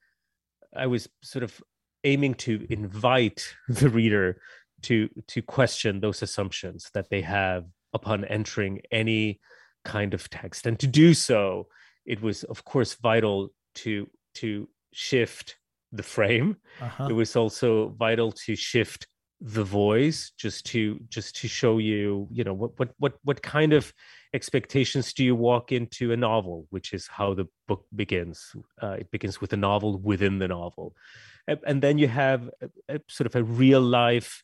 i 0.73 0.87
was 0.87 1.09
sort 1.21 1.43
of 1.43 1.61
aiming 2.05 2.33
to 2.33 2.65
invite 2.69 3.53
the 3.67 3.89
reader 3.89 4.39
to 4.85 5.09
to 5.27 5.41
question 5.41 5.99
those 5.99 6.21
assumptions 6.21 6.89
that 6.93 7.09
they 7.09 7.21
have 7.21 7.65
upon 7.93 8.25
entering 8.25 8.81
any 8.91 9.39
kind 9.83 10.13
of 10.13 10.29
text. 10.29 10.65
And 10.65 10.79
to 10.79 10.87
do 10.87 11.13
so 11.13 11.67
it 12.05 12.21
was 12.21 12.43
of 12.43 12.63
course 12.65 12.93
vital 12.95 13.49
to 13.75 14.09
to 14.35 14.67
shift 14.93 15.57
the 15.91 16.03
frame. 16.03 16.57
Uh-huh. 16.81 17.07
it 17.09 17.13
was 17.13 17.35
also 17.35 17.89
vital 17.89 18.31
to 18.31 18.55
shift 18.55 19.07
the 19.41 19.63
voice 19.63 20.31
just 20.37 20.65
to 20.65 20.99
just 21.09 21.35
to 21.35 21.47
show 21.47 21.77
you 21.77 22.27
you 22.31 22.43
know 22.43 22.53
what 22.53 22.71
what 22.79 22.89
what 22.99 23.13
what 23.23 23.41
kind 23.41 23.73
of 23.73 23.93
expectations 24.33 25.13
do 25.13 25.23
you 25.23 25.35
walk 25.35 25.71
into 25.71 26.11
a 26.11 26.17
novel 26.17 26.67
which 26.69 26.93
is 26.93 27.07
how 27.07 27.33
the 27.33 27.47
book 27.67 27.85
begins. 27.95 28.55
Uh, 28.81 28.97
it 28.99 29.09
begins 29.11 29.39
with 29.41 29.53
a 29.53 29.57
novel 29.57 29.97
within 29.99 30.39
the 30.39 30.47
novel. 30.47 30.95
And, 31.47 31.59
and 31.65 31.81
then 31.81 31.97
you 31.97 32.07
have 32.07 32.49
a, 32.61 32.95
a, 32.95 32.99
sort 33.07 33.27
of 33.27 33.35
a 33.35 33.43
real 33.43 33.81
life 33.81 34.43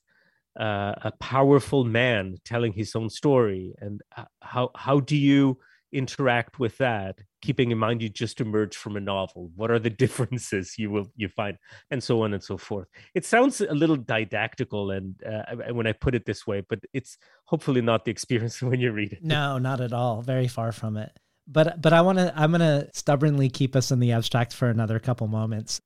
uh, 0.59 0.93
a 1.03 1.11
powerful 1.19 1.83
man 1.83 2.37
telling 2.45 2.73
his 2.73 2.95
own 2.95 3.09
story? 3.09 3.73
And 3.79 4.01
how 4.41 4.69
how 4.75 4.99
do 4.99 5.15
you 5.15 5.57
interact 5.93 6.57
with 6.57 6.77
that 6.77 7.19
keeping 7.41 7.71
in 7.71 7.77
mind 7.77 8.01
you 8.01 8.07
just 8.07 8.39
emerged 8.39 8.75
from 8.75 8.95
a 8.95 8.99
novel? 8.99 9.51
What 9.55 9.71
are 9.71 9.79
the 9.79 9.89
differences 10.03 10.75
you 10.77 10.89
will 10.89 11.11
you 11.15 11.29
find? 11.29 11.57
And 11.89 12.03
so 12.03 12.21
on 12.23 12.33
and 12.33 12.43
so 12.43 12.57
forth. 12.57 12.87
It 13.15 13.25
sounds 13.25 13.61
a 13.61 13.73
little 13.73 13.97
didactical 13.97 14.91
and 14.91 15.15
uh, 15.23 15.73
when 15.73 15.87
i 15.87 15.91
put 15.91 16.15
it 16.15 16.25
this 16.25 16.45
way 16.45 16.61
but 16.67 16.79
it's 16.93 17.17
hopefully 17.45 17.81
not 17.81 18.05
the 18.05 18.11
experience 18.11 18.61
when 18.61 18.79
you 18.79 18.91
read 18.91 19.13
it. 19.13 19.23
No 19.23 19.57
not 19.57 19.81
at 19.81 19.93
all. 19.93 20.21
Very 20.21 20.47
far 20.47 20.71
from 20.71 20.97
it. 20.97 21.11
But 21.47 21.81
but 21.81 21.93
i 21.93 22.01
want 22.01 22.19
to 22.19 22.31
i'm 22.35 22.51
going 22.51 22.61
to 22.61 22.89
stubbornly 22.93 23.49
keep 23.49 23.75
us 23.75 23.91
in 23.91 23.99
the 23.99 24.11
abstract 24.11 24.53
for 24.53 24.69
another 24.69 24.99
couple 24.99 25.27
moments. 25.27 25.81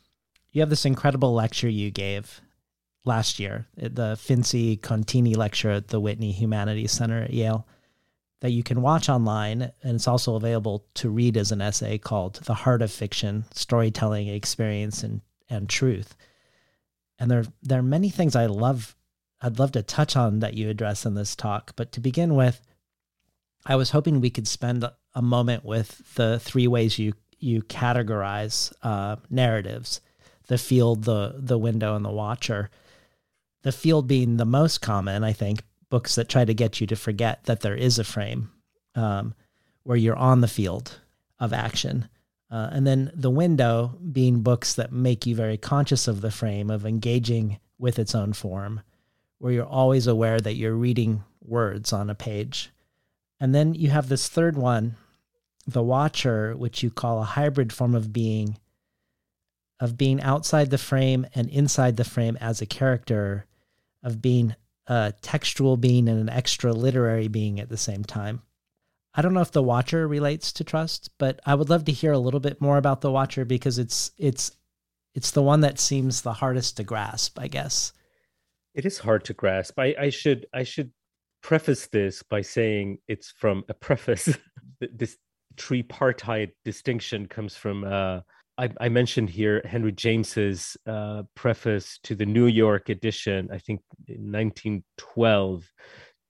You 0.51 0.61
have 0.61 0.70
this 0.70 0.86
incredible 0.86 1.34
lecture 1.34 1.70
you 1.70 1.91
gave 1.91 2.41
last 3.05 3.39
year, 3.39 3.67
the 3.77 4.15
Finzi 4.15 4.79
Contini 4.79 5.37
lecture 5.37 5.71
at 5.71 5.87
the 5.87 5.99
Whitney 5.99 6.31
Humanities 6.31 6.91
Center 6.91 7.23
at 7.23 7.33
Yale. 7.33 7.65
that 8.41 8.51
you 8.51 8.61
can 8.61 8.83
watch 8.83 9.09
online, 9.09 9.71
and 9.81 9.95
it's 9.95 10.07
also 10.07 10.35
available 10.35 10.85
to 10.93 11.09
read 11.09 11.35
as 11.35 11.51
an 11.51 11.61
essay 11.61 11.97
called 11.97 12.35
The 12.45 12.53
Heart 12.53 12.83
of 12.83 12.91
Fiction 12.91 13.45
Storytelling, 13.51 14.27
Experience, 14.27 15.03
and, 15.03 15.21
and 15.49 15.67
Truth. 15.69 16.15
And 17.17 17.31
there, 17.31 17.45
there 17.63 17.79
are 17.79 17.83
many 17.83 18.09
things 18.09 18.35
I 18.35 18.45
love, 18.47 18.95
I'd 19.41 19.57
love 19.57 19.71
to 19.71 19.81
touch 19.81 20.15
on 20.15 20.41
that 20.41 20.53
you 20.53 20.69
address 20.69 21.07
in 21.07 21.15
this 21.15 21.35
talk. 21.35 21.73
But 21.75 21.91
to 21.93 21.99
begin 21.99 22.35
with, 22.35 22.61
I 23.65 23.77
was 23.77 23.89
hoping 23.89 24.21
we 24.21 24.29
could 24.29 24.47
spend 24.47 24.85
a 25.15 25.21
moment 25.21 25.65
with 25.65 26.13
the 26.15 26.37
three 26.39 26.67
ways 26.67 26.99
you 26.99 27.13
you 27.39 27.63
categorize 27.63 28.71
uh, 28.83 29.15
narratives: 29.29 30.01
the 30.47 30.57
field, 30.57 31.05
the 31.05 31.35
the 31.37 31.57
window, 31.57 31.95
and 31.95 32.05
the 32.05 32.11
watcher. 32.11 32.69
The 33.66 33.72
field 33.72 34.07
being 34.07 34.38
the 34.38 34.45
most 34.45 34.80
common, 34.82 35.24
I 35.24 35.34
think, 35.34 35.63
books 35.89 36.13
that 36.13 36.30
try 36.30 36.45
to 36.45 36.53
get 36.53 36.80
you 36.80 36.86
to 36.86 36.95
forget 36.95 37.45
that 37.45 37.61
there 37.61 37.74
is 37.74 37.97
a 37.97 38.03
frame 38.03 38.51
um, 38.93 39.34
where 39.82 39.97
you're 39.97 40.16
on 40.16 40.41
the 40.41 40.47
field 40.47 40.99
of 41.39 41.51
action. 41.51 42.07
Uh, 42.51 42.70
and 42.72 42.86
then 42.86 43.11
the 43.16 43.32
window 43.32 43.97
being 44.11 44.41
books 44.41 44.76
that 44.76 44.91
make 44.91 45.26
you 45.26 45.36
very 45.36 45.57
conscious 45.57 46.07
of 46.07 46.22
the 46.22 46.30
frame, 46.30 46.70
of 46.70 46.86
engaging 46.86 47.59
with 47.80 47.97
its 47.97 48.13
own 48.13 48.34
form, 48.34 48.82
where 49.39 49.51
you're 49.51 49.66
always 49.66 50.05
aware 50.05 50.39
that 50.39 50.53
you're 50.53 50.76
reading 50.76 51.24
words 51.41 51.91
on 51.91 52.11
a 52.11 52.13
page. 52.13 52.70
And 53.39 53.55
then 53.55 53.74
you 53.74 53.89
have 53.89 54.09
this 54.09 54.28
third 54.28 54.55
one, 54.55 54.95
the 55.66 55.82
watcher, 55.82 56.55
which 56.55 56.84
you 56.84 56.91
call 56.91 57.20
a 57.20 57.26
hybrid 57.26 57.74
form 57.74 57.95
of 57.95 58.13
being, 58.13 58.59
of 59.80 59.97
being 59.97 60.22
outside 60.22 60.70
the 60.70 60.78
frame 60.78 61.26
and 61.34 61.49
inside 61.49 61.97
the 61.97 62.03
frame 62.03 62.38
as 62.39 62.61
a 62.61 62.68
character, 62.68 63.47
of 64.05 64.21
being 64.21 64.55
a 64.87 65.13
textual 65.21 65.75
being 65.75 66.07
and 66.07 66.19
an 66.19 66.29
extra 66.29 66.71
literary 66.71 67.27
being 67.27 67.59
at 67.59 67.69
the 67.69 67.77
same 67.77 68.05
time. 68.05 68.41
I 69.15 69.21
don't 69.21 69.33
know 69.33 69.41
if 69.41 69.51
the 69.51 69.63
Watcher 69.63 70.07
relates 70.07 70.53
to 70.53 70.63
trust, 70.63 71.09
but 71.17 71.39
I 71.45 71.55
would 71.55 71.69
love 71.69 71.85
to 71.85 71.91
hear 71.91 72.11
a 72.11 72.19
little 72.19 72.39
bit 72.39 72.61
more 72.61 72.77
about 72.77 73.01
the 73.01 73.11
Watcher 73.11 73.45
because 73.45 73.79
it's 73.79 74.11
it's 74.17 74.51
it's 75.15 75.31
the 75.31 75.41
one 75.41 75.61
that 75.61 75.79
seems 75.79 76.21
the 76.21 76.33
hardest 76.33 76.77
to 76.77 76.83
grasp, 76.83 77.39
I 77.39 77.47
guess. 77.47 77.93
It 78.73 78.85
is 78.85 78.99
hard 78.99 79.23
to 79.25 79.33
grasp. 79.33 79.79
I, 79.79 79.95
I 79.97 80.09
should 80.09 80.45
I 80.53 80.63
should 80.63 80.91
preface 81.41 81.87
this 81.87 82.21
by 82.23 82.41
saying 82.41 82.99
it's 83.07 83.31
from 83.31 83.63
a 83.69 83.73
preface. 83.73 84.37
this 84.93 85.17
tripartite 85.55 86.51
distinction 86.65 87.27
comes 87.27 87.55
from 87.55 87.85
uh, 87.85 88.19
I, 88.57 88.69
I, 88.79 88.89
mentioned 88.89 89.29
here 89.29 89.61
Henry 89.65 89.91
James's 89.91 90.77
uh, 90.87 91.23
preface 91.35 91.99
to 92.03 92.15
the 92.15 92.25
New 92.25 92.47
York 92.47 92.89
edition, 92.89 93.49
I 93.51 93.57
think 93.57 93.81
in 94.07 94.31
1912, 94.31 95.69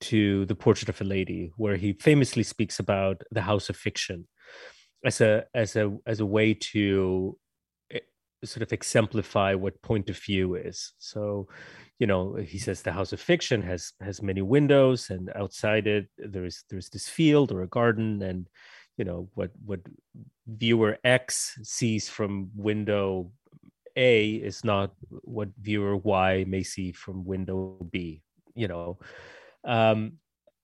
to 0.00 0.44
The 0.46 0.54
Portrait 0.54 0.88
of 0.88 1.00
a 1.00 1.04
Lady, 1.04 1.52
where 1.56 1.76
he 1.76 1.92
famously 1.92 2.42
speaks 2.42 2.80
about 2.80 3.22
the 3.30 3.42
House 3.42 3.70
of 3.70 3.76
Fiction 3.76 4.26
as 5.04 5.20
a 5.20 5.44
as 5.54 5.76
a 5.76 5.96
as 6.06 6.20
a 6.20 6.26
way 6.26 6.54
to 6.54 7.38
eh, 7.92 8.00
sort 8.44 8.62
of 8.62 8.72
exemplify 8.72 9.54
what 9.54 9.80
point 9.82 10.10
of 10.10 10.18
view 10.18 10.56
is. 10.56 10.94
So, 10.98 11.46
you 11.98 12.06
know, 12.06 12.34
he 12.34 12.58
says 12.58 12.82
the 12.82 12.92
House 12.92 13.12
of 13.12 13.20
Fiction 13.20 13.62
has 13.62 13.92
has 14.00 14.20
many 14.20 14.42
windows, 14.42 15.10
and 15.10 15.30
outside 15.36 15.86
it 15.86 16.08
there 16.18 16.44
is 16.44 16.64
there's 16.70 16.90
this 16.90 17.08
field 17.08 17.52
or 17.52 17.62
a 17.62 17.68
garden, 17.68 18.20
and 18.22 18.48
you 18.96 19.04
know 19.04 19.28
what 19.34 19.50
what 19.64 19.80
viewer 20.46 20.96
x 21.04 21.58
sees 21.62 22.08
from 22.08 22.50
window 22.54 23.30
a 23.96 24.34
is 24.34 24.64
not 24.64 24.92
what 25.22 25.48
viewer 25.60 25.96
y 25.96 26.44
may 26.46 26.62
see 26.62 26.92
from 26.92 27.24
window 27.24 27.76
b 27.90 28.22
you 28.56 28.66
know. 28.66 28.98
Um, 29.64 30.14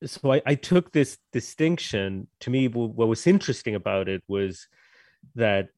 so 0.05 0.33
I, 0.33 0.43
I, 0.45 0.55
took 0.57 0.91
this 0.91 1.19
distinction. 1.33 2.27
To 2.41 2.51
me 2.51 2.67
what 2.67 3.07
was 3.07 3.27
interesting 3.27 3.77
about 3.77 4.09
it 4.09 4.23
was 4.27 4.67
that 5.37 5.69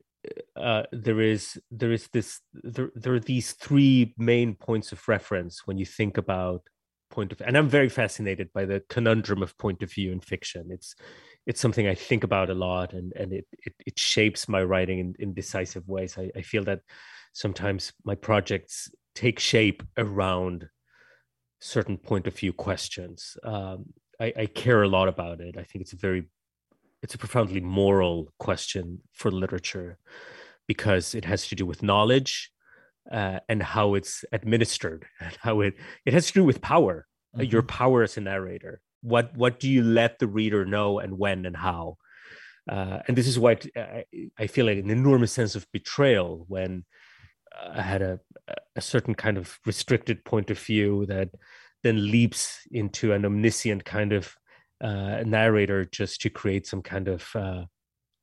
uh, 0.57 0.85
there 0.93 1.21
is 1.21 1.61
there 1.71 1.93
is 1.93 2.09
this 2.13 2.41
there, 2.55 2.91
there 2.95 3.13
are 3.13 3.21
these 3.21 3.53
three 3.53 4.15
main 4.17 4.55
points 4.55 4.93
of 4.93 5.07
reference 5.07 5.67
when 5.67 5.77
you 5.77 5.85
think 5.85 6.17
about 6.17 6.63
point 7.11 7.31
of 7.31 7.43
and 7.43 7.59
i'm 7.59 7.69
very 7.69 7.91
fascinated 7.91 8.51
by 8.55 8.65
the 8.65 8.83
conundrum 8.89 9.43
of 9.43 9.57
point 9.59 9.83
of 9.83 9.93
view 9.93 10.11
in 10.13 10.21
fiction. 10.21 10.69
It's 10.71 10.95
it's 11.47 11.61
something 11.61 11.87
I 11.87 11.95
think 11.95 12.25
about 12.25 12.51
a 12.51 12.55
lot, 12.55 12.93
and 12.93 13.13
and 13.15 13.33
it 13.33 13.47
it, 13.53 13.75
it 13.87 13.99
shapes 13.99 14.49
my 14.49 14.63
writing 14.63 14.99
in, 14.99 15.15
in 15.19 15.35
decisive 15.35 15.87
ways. 15.89 16.17
I, 16.19 16.31
I 16.37 16.43
feel 16.43 16.65
that 16.65 16.81
sometimes 17.33 17.93
my 18.05 18.15
projects 18.15 18.89
take 19.15 19.39
shape 19.39 19.83
around 19.97 20.69
certain 21.61 21.97
point 21.97 22.27
of 22.27 22.37
view 22.37 22.53
questions. 22.53 23.37
Um, 23.43 23.87
I, 24.21 24.33
I 24.37 24.47
care 24.47 24.83
a 24.83 24.89
lot 24.89 25.09
about 25.09 25.41
it. 25.41 25.57
I 25.57 25.65
think 25.65 25.83
it's 25.83 25.93
a 25.93 25.97
very 25.97 26.25
it's 27.03 27.15
a 27.15 27.19
profoundly 27.19 27.61
moral 27.61 28.33
question 28.39 29.01
for 29.13 29.31
literature 29.31 29.99
because 30.67 31.15
it 31.15 31.25
has 31.25 31.49
to 31.49 31.55
do 31.55 31.67
with 31.67 31.83
knowledge 31.83 32.51
uh, 33.13 33.41
and 33.49 33.63
how 33.63 33.95
it's 33.95 34.25
administered 34.33 35.07
and 35.21 35.37
how 35.41 35.61
it 35.61 35.75
it 36.07 36.15
has 36.15 36.27
to 36.29 36.33
do 36.33 36.45
with 36.45 36.61
power 36.61 37.07
mm-hmm. 37.35 37.41
uh, 37.41 37.45
your 37.45 37.63
power 37.63 38.03
as 38.03 38.17
a 38.17 38.21
narrator 38.21 38.81
what 39.05 39.37
what 39.37 39.61
do 39.61 39.69
you 39.69 39.83
let 39.83 40.19
the 40.19 40.27
reader 40.27 40.65
know 40.65 40.99
and 40.99 41.19
when 41.19 41.45
and 41.45 41.57
how 41.57 41.97
uh, 42.71 43.01
and 43.07 43.17
this 43.17 43.27
is 43.27 43.39
why 43.39 43.59
I, 44.39 44.47
feel 44.47 44.65
like 44.65 44.79
an 44.79 44.89
enormous 44.89 45.33
sense 45.33 45.55
of 45.55 45.71
betrayal 45.71 46.47
when 46.49 46.87
I 47.63 47.83
had 47.83 48.01
a, 48.01 48.21
a 48.75 48.81
certain 48.81 49.15
kind 49.15 49.37
of 49.37 49.59
restricted 49.67 50.25
point 50.25 50.51
of 50.51 50.59
view 50.59 51.05
that 51.07 51.29
then 51.83 52.11
leaps 52.11 52.61
into 52.71 53.13
an 53.13 53.27
omniscient 53.27 53.85
kind 53.85 54.15
of 54.15 54.35
uh, 54.81 55.23
narrator 55.27 55.85
just 55.85 56.23
to 56.23 56.31
create 56.31 56.67
some 56.67 56.81
kind 56.81 57.09
of 57.09 57.29
uh, 57.35 57.65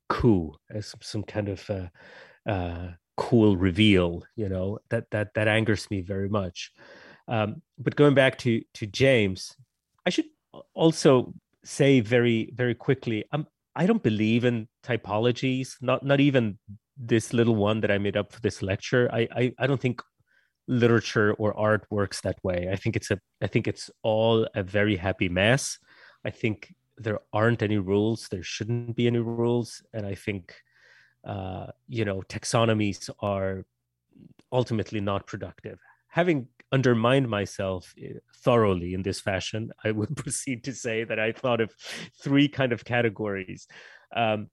coup, 0.08 0.54
as 0.70 0.94
some 1.00 1.22
kind 1.22 1.48
of 1.48 1.70
uh, 1.70 2.50
uh, 2.50 2.88
cool 3.16 3.56
reveal. 3.56 4.24
You 4.34 4.48
know 4.48 4.78
that 4.90 5.04
that 5.12 5.34
that 5.34 5.46
angers 5.46 5.88
me 5.88 6.00
very 6.00 6.28
much. 6.28 6.72
Um, 7.28 7.62
but 7.78 7.94
going 7.94 8.14
back 8.14 8.38
to 8.38 8.62
to 8.74 8.86
James, 8.86 9.56
I 10.04 10.10
should 10.10 10.26
also 10.74 11.32
say 11.64 12.00
very 12.00 12.50
very 12.54 12.74
quickly 12.74 13.24
um, 13.32 13.46
i 13.76 13.86
don't 13.86 14.02
believe 14.02 14.44
in 14.44 14.68
typologies 14.84 15.76
not 15.80 16.04
not 16.04 16.20
even 16.20 16.58
this 16.96 17.32
little 17.32 17.56
one 17.56 17.80
that 17.80 17.90
i 17.90 17.98
made 17.98 18.16
up 18.16 18.32
for 18.32 18.40
this 18.40 18.62
lecture. 18.62 19.08
I 19.12 19.28
i, 19.34 19.54
I 19.58 19.66
don't 19.66 19.80
think 19.80 20.02
literature 20.68 21.34
or 21.34 21.58
art 21.58 21.86
works 21.90 22.20
that 22.20 22.38
way. 22.44 22.68
I 22.70 22.76
think 22.76 22.96
it's 22.96 23.10
a 23.10 23.18
i 23.42 23.46
think 23.46 23.66
it's 23.66 23.90
all 24.02 24.46
a 24.54 24.62
very 24.62 24.96
happy 24.96 25.28
mess. 25.28 25.78
I 26.24 26.30
think 26.30 26.72
there 26.98 27.18
aren't 27.32 27.62
any 27.62 27.78
rules. 27.78 28.28
There 28.28 28.42
shouldn't 28.42 28.94
be 28.94 29.06
any 29.06 29.18
rules. 29.18 29.82
And 29.92 30.06
i 30.06 30.14
think 30.14 30.54
uh, 31.24 31.66
you 31.88 32.04
know 32.04 32.22
taxonomies 32.28 33.10
are 33.20 33.64
ultimately 34.52 35.00
not 35.00 35.26
productive. 35.26 35.78
Having 36.08 36.48
undermined 36.72 37.28
myself 37.28 37.94
eh, 38.02 38.14
thoroughly 38.36 38.94
in 38.94 39.02
this 39.02 39.20
fashion, 39.20 39.70
I 39.84 39.92
would 39.92 40.16
proceed 40.22 40.64
to 40.64 40.74
say 40.74 41.04
that 41.04 41.18
I 41.18 41.32
thought 41.32 41.60
of 41.60 41.74
three 42.22 42.48
kind 42.48 42.72
of 42.72 42.84
categories. 42.84 43.66
Um, 44.14 44.48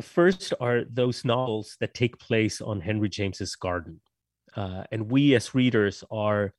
first 0.00 0.52
are 0.60 0.82
those 0.84 1.24
novels 1.24 1.76
that 1.80 1.94
take 1.94 2.18
place 2.18 2.60
on 2.60 2.80
Henry 2.80 3.08
James's 3.08 3.54
garden. 3.56 4.00
Uh, 4.56 4.84
and 4.92 5.10
we 5.10 5.34
as 5.34 5.54
readers 5.54 6.04
are 6.10 6.54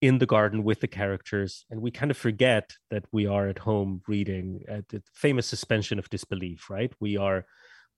in 0.00 0.18
the 0.18 0.26
garden 0.26 0.64
with 0.64 0.80
the 0.80 0.88
characters, 0.88 1.64
and 1.70 1.80
we 1.80 1.90
kind 1.90 2.10
of 2.10 2.16
forget 2.16 2.72
that 2.90 3.04
we 3.12 3.26
are 3.26 3.48
at 3.48 3.58
home 3.58 4.02
reading 4.08 4.62
uh, 4.70 4.80
the 4.88 5.00
famous 5.14 5.46
suspension 5.46 5.98
of 5.98 6.10
disbelief, 6.10 6.68
right? 6.68 6.92
We 7.00 7.16
are 7.16 7.46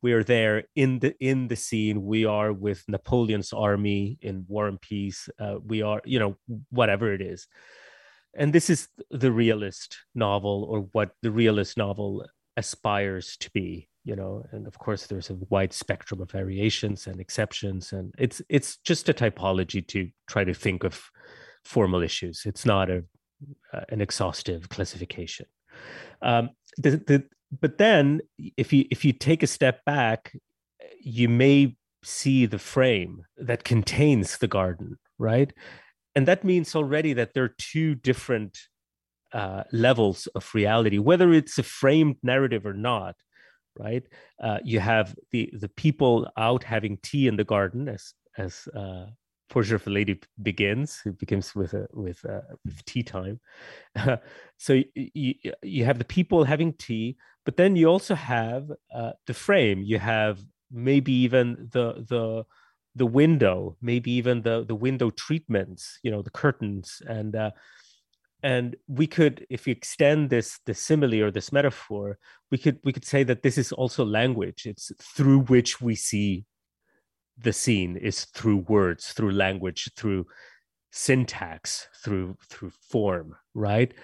we 0.05 0.13
are 0.13 0.23
there 0.23 0.65
in 0.77 0.99
the 0.99 1.17
in 1.19 1.49
the 1.49 1.57
scene. 1.57 2.05
We 2.05 2.27
are 2.27 2.53
with 2.53 2.85
napoleon's 2.89 3.55
army 3.55 4.19
in 4.21 4.45
war 4.47 4.69
and 4.69 4.79
peace 4.79 5.31
uh, 5.41 5.57
we 5.65 5.81
are 5.81 6.03
you 6.05 6.19
know 6.19 6.37
whatever 6.69 7.15
it 7.15 7.23
is. 7.23 7.49
And 8.37 8.53
this 8.53 8.69
is 8.69 8.89
the 9.11 9.33
realist 9.33 9.97
novel 10.15 10.67
or 10.71 10.81
what 10.93 11.13
the 11.23 11.31
realist 11.31 11.79
novel 11.79 12.27
aspires 12.59 13.37
to 13.39 13.51
be 13.53 13.89
you 14.07 14.15
know? 14.15 14.45
And 14.53 14.67
of 14.67 14.79
course 14.79 15.07
there's 15.07 15.31
a 15.31 15.39
wide 15.49 15.73
spectrum 15.73 16.21
of 16.21 16.31
variations 16.31 17.07
and 17.07 17.19
exceptions 17.19 17.95
and 17.95 18.15
it's 18.19 18.43
it's 18.51 18.77
just 18.91 19.09
a 19.09 19.15
typology 19.15 19.83
to 19.89 20.11
try 20.29 20.45
to 20.45 20.53
think 20.53 20.85
of 20.85 21.03
formal 21.65 22.03
issues. 22.03 22.43
It's 22.45 22.67
not 22.67 22.91
a 22.91 23.05
uh, 23.73 23.85
an 23.89 24.03
exhaustive 24.03 24.69
classification. 24.69 25.47
Um, 26.21 26.51
the, 26.77 26.91
the 27.11 27.25
but 27.61 27.79
then 27.79 28.21
if 28.57 28.73
you 28.73 28.85
if 28.91 29.05
you 29.05 29.13
take 29.13 29.43
a 29.43 29.47
step 29.47 29.85
back 29.85 30.33
you 31.01 31.29
may 31.29 31.77
see 32.03 32.47
the 32.47 32.59
frame 32.59 33.23
that 33.37 33.65
contains 33.65 34.39
the 34.39 34.49
garden 34.49 34.99
right 35.19 35.53
and 36.15 36.29
that 36.29 36.45
means 36.45 36.75
already 36.75 37.13
that 37.13 37.35
there 37.35 37.45
are 37.45 37.55
two 37.59 37.95
different 37.95 38.59
uh, 39.33 39.65
levels 39.73 40.27
of 40.35 40.49
reality 40.55 40.99
whether 40.99 41.33
it's 41.33 41.59
a 41.59 41.63
framed 41.63 42.17
narrative 42.23 42.65
or 42.65 42.75
not 42.75 43.17
right 43.79 44.05
uh, 44.43 44.59
you 44.65 44.81
have 44.81 45.15
the 45.33 45.51
the 45.59 45.69
people 45.69 46.29
out 46.37 46.63
having 46.63 46.99
tea 47.03 47.27
in 47.27 47.37
the 47.37 47.45
garden 47.45 47.89
as 47.89 48.15
as 48.37 48.69
uh, 48.77 49.07
Portrait 49.51 49.81
of 49.81 49.87
a 49.87 49.91
Lady 49.91 50.21
begins. 50.43 51.01
It 51.05 51.19
begins 51.19 51.55
with 51.55 51.75
a 51.75 51.87
with 51.93 52.25
uh, 52.25 52.41
with 52.65 52.85
tea 52.87 53.03
time. 53.03 53.41
so 54.59 54.83
you 54.95 55.35
you 55.63 55.85
have 55.85 55.99
the 55.99 56.05
people 56.05 56.45
having 56.45 56.73
tea, 56.73 57.17
but 57.45 57.57
then 57.57 57.77
you 57.77 57.87
also 57.87 58.15
have 58.15 58.71
uh, 58.95 59.13
the 59.27 59.35
frame. 59.35 59.83
You 59.83 59.99
have 59.99 60.41
maybe 60.71 61.13
even 61.13 61.69
the 61.73 62.05
the 62.09 62.45
the 62.97 63.07
window, 63.07 63.77
maybe 63.83 64.13
even 64.13 64.43
the 64.43 64.65
the 64.65 64.75
window 64.75 65.11
treatments. 65.11 65.99
You 66.03 66.11
know, 66.11 66.23
the 66.23 66.31
curtains 66.31 67.03
and. 67.07 67.35
Uh, 67.37 67.51
and 68.43 68.77
we 68.87 69.07
could 69.07 69.47
if 69.49 69.65
we 69.65 69.73
extend 69.73 70.29
this 70.29 70.61
this 70.67 70.79
simile 70.79 71.23
or 71.23 71.31
this 71.31 71.51
metaphor 71.51 72.19
we 72.51 72.59
could 72.59 72.79
we 72.85 72.93
could 72.93 73.05
say 73.05 73.25
that 73.25 73.43
this 73.43 73.57
is 73.57 73.73
also 73.73 74.05
language 74.05 74.67
it's 74.67 74.93
through 75.01 75.41
which 75.41 75.81
we 75.81 75.95
see 75.95 76.45
the 77.39 77.55
scene 77.55 77.97
is 77.97 78.27
through 78.27 78.59
words 78.69 79.13
through 79.13 79.33
language 79.33 79.91
through 79.97 80.27
syntax 80.93 81.89
through 82.05 82.37
through 82.49 82.71
form 82.91 83.35
right 83.55 83.95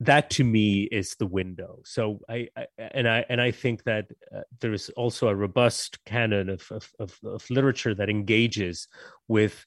that 0.00 0.30
to 0.30 0.44
me 0.44 0.82
is 0.92 1.16
the 1.16 1.26
window. 1.26 1.80
So 1.84 2.20
i, 2.28 2.48
I 2.56 2.66
and 2.78 3.08
i 3.08 3.24
and 3.28 3.40
i 3.40 3.50
think 3.50 3.84
that 3.84 4.06
uh, 4.34 4.42
there 4.60 4.72
is 4.72 4.90
also 4.90 5.28
a 5.28 5.34
robust 5.34 6.04
canon 6.04 6.48
of, 6.48 6.70
of 6.70 6.90
of 6.98 7.18
of 7.24 7.50
literature 7.50 7.94
that 7.94 8.08
engages 8.08 8.88
with 9.26 9.64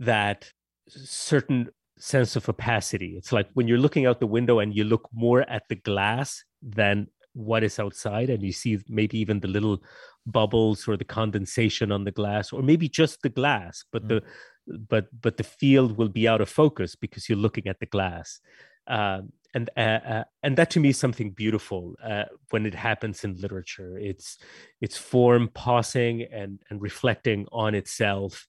that 0.00 0.50
certain 0.88 1.68
sense 1.98 2.34
of 2.34 2.48
opacity. 2.48 3.14
It's 3.16 3.32
like 3.32 3.48
when 3.54 3.68
you're 3.68 3.78
looking 3.78 4.06
out 4.06 4.20
the 4.20 4.26
window 4.26 4.58
and 4.58 4.74
you 4.74 4.84
look 4.84 5.08
more 5.12 5.48
at 5.48 5.64
the 5.68 5.76
glass 5.76 6.42
than 6.62 7.08
what 7.34 7.62
is 7.62 7.78
outside 7.78 8.28
and 8.28 8.42
you 8.42 8.52
see 8.52 8.80
maybe 8.88 9.18
even 9.18 9.38
the 9.38 9.48
little 9.48 9.78
bubbles 10.26 10.88
or 10.88 10.96
the 10.96 11.04
condensation 11.04 11.92
on 11.92 12.04
the 12.04 12.10
glass 12.10 12.52
or 12.52 12.60
maybe 12.60 12.88
just 12.88 13.22
the 13.22 13.28
glass 13.28 13.84
but 13.92 14.02
mm. 14.04 14.08
the 14.08 14.22
but 14.66 15.08
but 15.20 15.36
the 15.36 15.44
field 15.44 15.96
will 15.96 16.08
be 16.08 16.28
out 16.28 16.40
of 16.40 16.48
focus 16.48 16.94
because 16.94 17.28
you're 17.28 17.38
looking 17.38 17.66
at 17.66 17.80
the 17.80 17.86
glass. 17.86 18.40
Um, 18.86 19.32
and 19.54 19.70
uh, 19.76 19.80
uh, 19.80 20.24
and 20.42 20.56
that 20.56 20.70
to 20.70 20.80
me 20.80 20.90
is 20.90 20.98
something 20.98 21.30
beautiful 21.30 21.94
uh, 22.02 22.24
when 22.50 22.66
it 22.66 22.74
happens 22.74 23.24
in 23.24 23.36
literature 23.36 23.98
it's 23.98 24.38
it's 24.80 24.96
form 24.96 25.48
pausing 25.54 26.22
and 26.22 26.60
and 26.70 26.80
reflecting 26.80 27.46
on 27.52 27.74
itself 27.74 28.46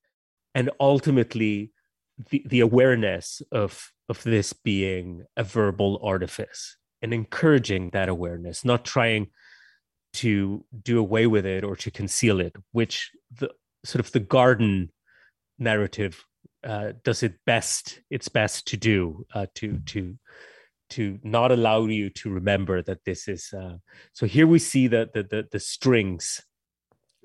and 0.54 0.70
ultimately 0.80 1.72
the, 2.30 2.44
the 2.46 2.60
awareness 2.60 3.42
of 3.52 3.92
of 4.10 4.22
this 4.24 4.54
being 4.54 5.24
a 5.38 5.44
verbal 5.44 6.00
artifice 6.04 6.78
and 7.02 7.14
encouraging 7.14 7.90
that 7.92 8.10
awareness 8.10 8.64
not 8.64 8.86
trying 8.86 9.28
to 10.14 10.66
do 10.84 11.00
away 11.00 11.28
with 11.28 11.46
it 11.46 11.64
or 11.64 11.76
to 11.78 11.92
conceal 11.92 12.40
it, 12.40 12.56
which 12.72 13.12
the 13.40 13.50
sort 13.84 14.06
of 14.06 14.12
the 14.12 14.20
garden 14.20 14.92
narrative 15.58 16.26
uh, 16.64 16.94
does 17.04 17.24
it 17.24 17.36
best. 17.46 18.02
It's 18.10 18.28
best 18.28 18.68
to 18.68 18.78
do 18.78 19.26
uh, 19.34 19.48
to 19.56 19.80
to 19.80 20.18
to 20.92 21.20
not 21.24 21.52
allow 21.52 21.86
you 21.86 22.10
to 22.10 22.30
remember 22.30 22.82
that 22.82 23.04
this 23.06 23.28
is. 23.28 23.54
Uh, 23.54 23.78
so 24.14 24.26
here 24.26 24.48
we 24.48 24.60
see 24.60 24.88
the 24.88 25.10
the 25.14 25.24
the, 25.24 25.48
the 25.52 25.60
strings. 25.60 26.42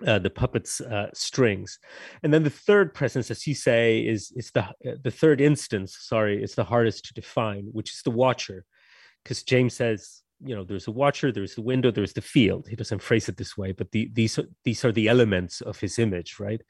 Uh, 0.07 0.19
the 0.19 0.29
puppets 0.29 0.83
uh, 0.83 1.09
strings 1.15 1.79
and 2.23 2.31
then 2.31 2.43
the 2.43 2.51
third 2.51 2.93
presence 2.93 3.31
as 3.31 3.47
you 3.47 3.55
say 3.55 4.01
is 4.01 4.31
is 4.37 4.51
the 4.51 4.67
the 5.03 5.11
third 5.11 5.41
instance 5.41 5.97
sorry 5.99 6.43
is 6.43 6.55
the 6.55 6.65
hardest 6.65 7.07
to 7.07 7.15
define 7.15 7.65
which 7.73 7.91
is 7.91 8.03
the 8.03 8.11
watcher 8.11 8.67
because 9.25 9.43
james 9.43 9.73
says 9.73 10.23
you 10.45 10.55
know 10.55 10.65
there's 10.65 10.87
a 10.87 10.93
watcher 10.93 11.33
there's 11.33 11.55
the 11.55 11.63
window 11.63 11.91
there's 11.91 12.13
the 12.13 12.21
field 12.21 12.67
he 12.69 12.77
doesn't 12.77 13.01
phrase 13.01 13.27
it 13.29 13.39
this 13.39 13.57
way 13.57 13.73
but 13.73 13.91
the, 13.93 14.11
these 14.13 14.39
these 14.65 14.85
are 14.85 14.93
the 14.93 15.09
elements 15.09 15.63
of 15.63 15.81
his 15.81 15.99
image 15.99 16.39
right 16.39 16.61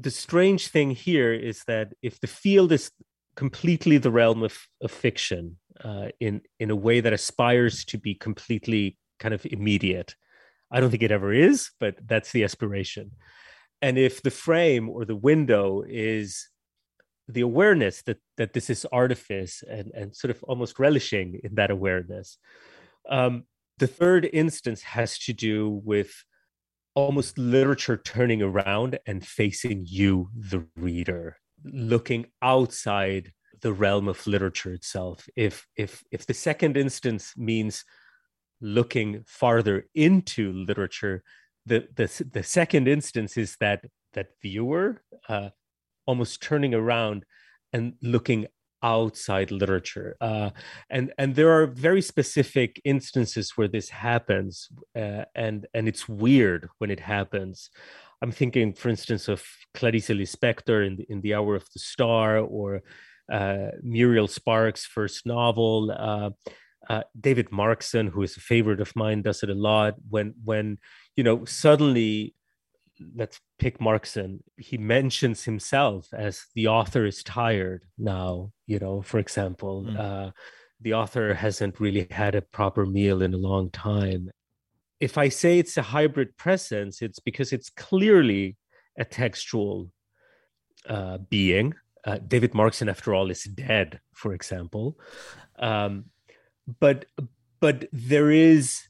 the 0.00 0.10
strange 0.10 0.68
thing 0.68 0.90
here 0.90 1.32
is 1.32 1.64
that 1.64 1.92
if 2.02 2.20
the 2.20 2.26
field 2.26 2.72
is 2.72 2.90
completely 3.38 3.98
the 3.98 4.10
realm 4.10 4.42
of, 4.42 4.58
of 4.82 4.90
fiction 4.90 5.56
uh, 5.84 6.08
in 6.18 6.40
in 6.58 6.70
a 6.72 6.80
way 6.86 7.00
that 7.00 7.12
aspires 7.12 7.84
to 7.84 7.96
be 7.96 8.12
completely 8.12 8.98
kind 9.20 9.32
of 9.32 9.46
immediate. 9.46 10.16
I 10.72 10.80
don't 10.80 10.90
think 10.90 11.04
it 11.04 11.12
ever 11.18 11.32
is 11.32 11.70
but 11.78 11.94
that's 12.04 12.32
the 12.32 12.42
aspiration. 12.42 13.12
And 13.80 13.96
if 13.96 14.22
the 14.22 14.32
frame 14.32 14.88
or 14.88 15.04
the 15.04 15.22
window 15.30 15.84
is 15.86 16.48
the 17.28 17.42
awareness 17.42 18.02
that 18.08 18.18
that 18.38 18.54
this 18.54 18.68
is 18.70 18.84
artifice 19.02 19.62
and 19.76 19.86
and 19.94 20.16
sort 20.16 20.32
of 20.34 20.42
almost 20.50 20.80
relishing 20.80 21.28
in 21.44 21.54
that 21.54 21.70
awareness 21.70 22.38
um, 23.08 23.44
the 23.82 23.92
third 24.00 24.28
instance 24.32 24.82
has 24.82 25.10
to 25.26 25.32
do 25.32 25.80
with 25.92 26.10
almost 26.94 27.38
literature 27.38 27.98
turning 28.14 28.42
around 28.42 28.98
and 29.06 29.24
facing 29.24 29.84
you 29.86 30.28
the 30.52 30.60
reader 30.74 31.36
looking 31.64 32.26
outside 32.42 33.32
the 33.60 33.72
realm 33.72 34.08
of 34.08 34.26
literature 34.26 34.72
itself. 34.72 35.28
If 35.36 35.66
if 35.76 36.04
if 36.10 36.26
the 36.26 36.34
second 36.34 36.76
instance 36.76 37.34
means 37.36 37.84
looking 38.60 39.24
farther 39.26 39.86
into 39.94 40.52
literature 40.52 41.22
the 41.68 41.86
the, 41.94 42.24
the 42.32 42.42
second 42.42 42.88
instance 42.88 43.36
is 43.36 43.56
that 43.60 43.84
that 44.14 44.28
viewer 44.42 45.02
uh, 45.28 45.50
almost 46.06 46.42
turning 46.42 46.74
around 46.74 47.24
and 47.72 47.94
looking 48.02 48.46
outside 48.82 49.50
literature. 49.50 50.16
Uh, 50.20 50.50
and 50.88 51.12
and 51.18 51.34
there 51.34 51.50
are 51.50 51.66
very 51.66 52.00
specific 52.00 52.80
instances 52.84 53.52
where 53.56 53.68
this 53.68 53.90
happens 53.90 54.68
uh, 54.96 55.24
and 55.34 55.66
and 55.74 55.88
it's 55.88 56.08
weird 56.08 56.68
when 56.78 56.90
it 56.90 57.00
happens 57.00 57.70
i'm 58.22 58.32
thinking 58.32 58.72
for 58.72 58.88
instance 58.88 59.28
of 59.28 59.44
clarice 59.74 60.08
lispector 60.08 60.86
in 60.86 60.96
the, 60.96 61.06
in 61.08 61.20
the 61.20 61.34
hour 61.34 61.54
of 61.54 61.64
the 61.72 61.78
star 61.78 62.38
or 62.38 62.82
uh, 63.32 63.68
muriel 63.82 64.28
sparks 64.28 64.86
first 64.86 65.26
novel 65.26 65.90
uh, 65.90 66.30
uh, 66.88 67.02
david 67.20 67.50
markson 67.50 68.08
who 68.08 68.22
is 68.22 68.36
a 68.36 68.40
favorite 68.40 68.80
of 68.80 68.94
mine 68.96 69.22
does 69.22 69.42
it 69.42 69.50
a 69.50 69.54
lot 69.54 69.94
when 70.08 70.34
when 70.44 70.78
you 71.16 71.24
know 71.24 71.44
suddenly 71.44 72.34
let's 73.14 73.40
pick 73.58 73.78
Markson. 73.78 74.40
He 74.56 74.78
mentions 74.78 75.44
himself 75.44 76.08
as 76.12 76.46
the 76.54 76.68
author 76.68 77.06
is 77.06 77.22
tired 77.22 77.84
now. 77.96 78.52
You 78.66 78.78
know, 78.78 79.02
for 79.02 79.18
example, 79.18 79.84
mm. 79.84 79.98
uh, 79.98 80.30
the 80.80 80.94
author 80.94 81.34
hasn't 81.34 81.80
really 81.80 82.06
had 82.10 82.34
a 82.34 82.42
proper 82.42 82.86
meal 82.86 83.22
in 83.22 83.34
a 83.34 83.38
long 83.38 83.70
time. 83.70 84.30
If 85.00 85.16
I 85.16 85.28
say 85.28 85.58
it's 85.58 85.76
a 85.76 85.82
hybrid 85.82 86.36
presence, 86.36 87.02
it's 87.02 87.20
because 87.20 87.52
it's 87.52 87.70
clearly 87.70 88.56
a 88.98 89.04
textual 89.04 89.90
uh, 90.88 91.18
being. 91.18 91.74
Uh, 92.04 92.18
David 92.26 92.52
Markson, 92.52 92.90
after 92.90 93.14
all, 93.14 93.30
is 93.30 93.44
dead, 93.44 94.00
for 94.12 94.32
example. 94.32 94.98
Um, 95.58 96.06
but 96.80 97.06
but 97.60 97.88
there 97.92 98.30
is 98.30 98.88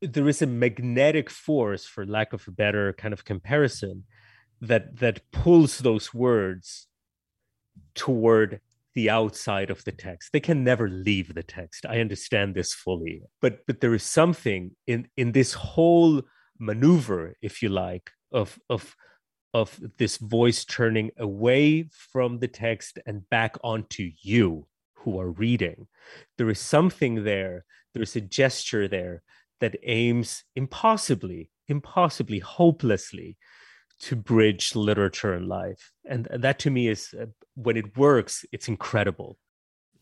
there 0.00 0.28
is 0.28 0.42
a 0.42 0.46
magnetic 0.46 1.30
force 1.30 1.86
for 1.86 2.04
lack 2.04 2.32
of 2.32 2.46
a 2.48 2.50
better 2.50 2.92
kind 2.94 3.12
of 3.12 3.24
comparison 3.24 4.04
that 4.60 4.98
that 4.98 5.30
pulls 5.32 5.78
those 5.78 6.12
words 6.12 6.88
toward 7.94 8.60
the 8.94 9.10
outside 9.10 9.70
of 9.70 9.84
the 9.84 9.92
text. 9.92 10.30
They 10.32 10.40
can 10.40 10.64
never 10.64 10.88
leave 10.88 11.34
the 11.34 11.42
text. 11.42 11.86
I 11.86 12.00
understand 12.00 12.54
this 12.54 12.74
fully. 12.74 13.22
But 13.40 13.66
but 13.66 13.80
there 13.80 13.94
is 13.94 14.02
something 14.02 14.72
in 14.86 15.08
in 15.16 15.32
this 15.32 15.54
whole 15.54 16.22
maneuver 16.58 17.34
if 17.42 17.62
you 17.62 17.68
like 17.68 18.10
of 18.32 18.58
of 18.68 18.94
of 19.54 19.78
this 19.98 20.16
voice 20.16 20.64
turning 20.64 21.10
away 21.18 21.88
from 21.90 22.38
the 22.38 22.48
text 22.48 22.98
and 23.06 23.28
back 23.28 23.56
onto 23.62 24.10
you 24.22 24.66
who 24.94 25.20
are 25.20 25.30
reading. 25.30 25.88
There 26.38 26.50
is 26.50 26.58
something 26.58 27.24
there 27.24 27.64
there's 27.94 28.16
a 28.16 28.20
gesture 28.20 28.88
there 28.88 29.22
that 29.60 29.76
aims 29.84 30.44
impossibly, 30.56 31.50
impossibly, 31.68 32.38
hopelessly 32.40 33.36
to 34.02 34.16
bridge 34.16 34.74
literature 34.74 35.32
and 35.32 35.48
life. 35.48 35.92
And 36.04 36.28
that 36.32 36.58
to 36.60 36.70
me 36.70 36.88
is, 36.88 37.14
uh, 37.20 37.26
when 37.54 37.76
it 37.76 37.96
works, 37.96 38.44
it's 38.52 38.68
incredible. 38.68 39.38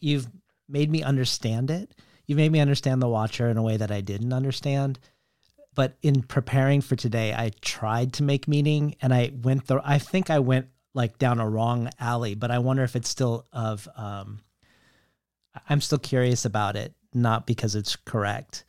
You've 0.01 0.29
made 0.69 0.91
me 0.91 1.03
understand 1.03 1.71
it. 1.71 1.95
You 2.27 2.37
made 2.37 2.53
me 2.53 2.61
understand 2.61 3.03
The 3.03 3.09
Watcher 3.09 3.49
in 3.49 3.57
a 3.57 3.63
way 3.63 3.77
that 3.77 3.91
I 3.91 4.01
didn't 4.01 4.33
understand. 4.33 4.99
But 5.75 5.97
in 6.03 6.23
preparing 6.23 6.81
for 6.81 6.97
today, 6.97 7.33
I 7.33 7.51
tried 7.61 8.15
to 8.15 8.23
make 8.23 8.49
meaning 8.49 8.97
and 9.01 9.13
I 9.15 9.33
went 9.43 9.67
the, 9.67 9.81
I 9.85 9.99
think 9.99 10.31
I 10.31 10.39
went 10.39 10.69
like 10.95 11.19
down 11.19 11.39
a 11.39 11.49
wrong 11.49 11.91
alley, 11.99 12.35
but 12.35 12.51
I 12.51 12.59
wonder 12.59 12.83
if 12.83 12.97
it's 12.97 13.09
still 13.09 13.47
of, 13.53 13.89
um, 13.97 14.41
I'm 15.69 15.81
still 15.81 15.99
curious 15.99 16.45
about 16.45 16.77
it, 16.77 16.95
not 17.15 17.47
because 17.47 17.75
it's 17.75 17.97
correct 17.97 18.65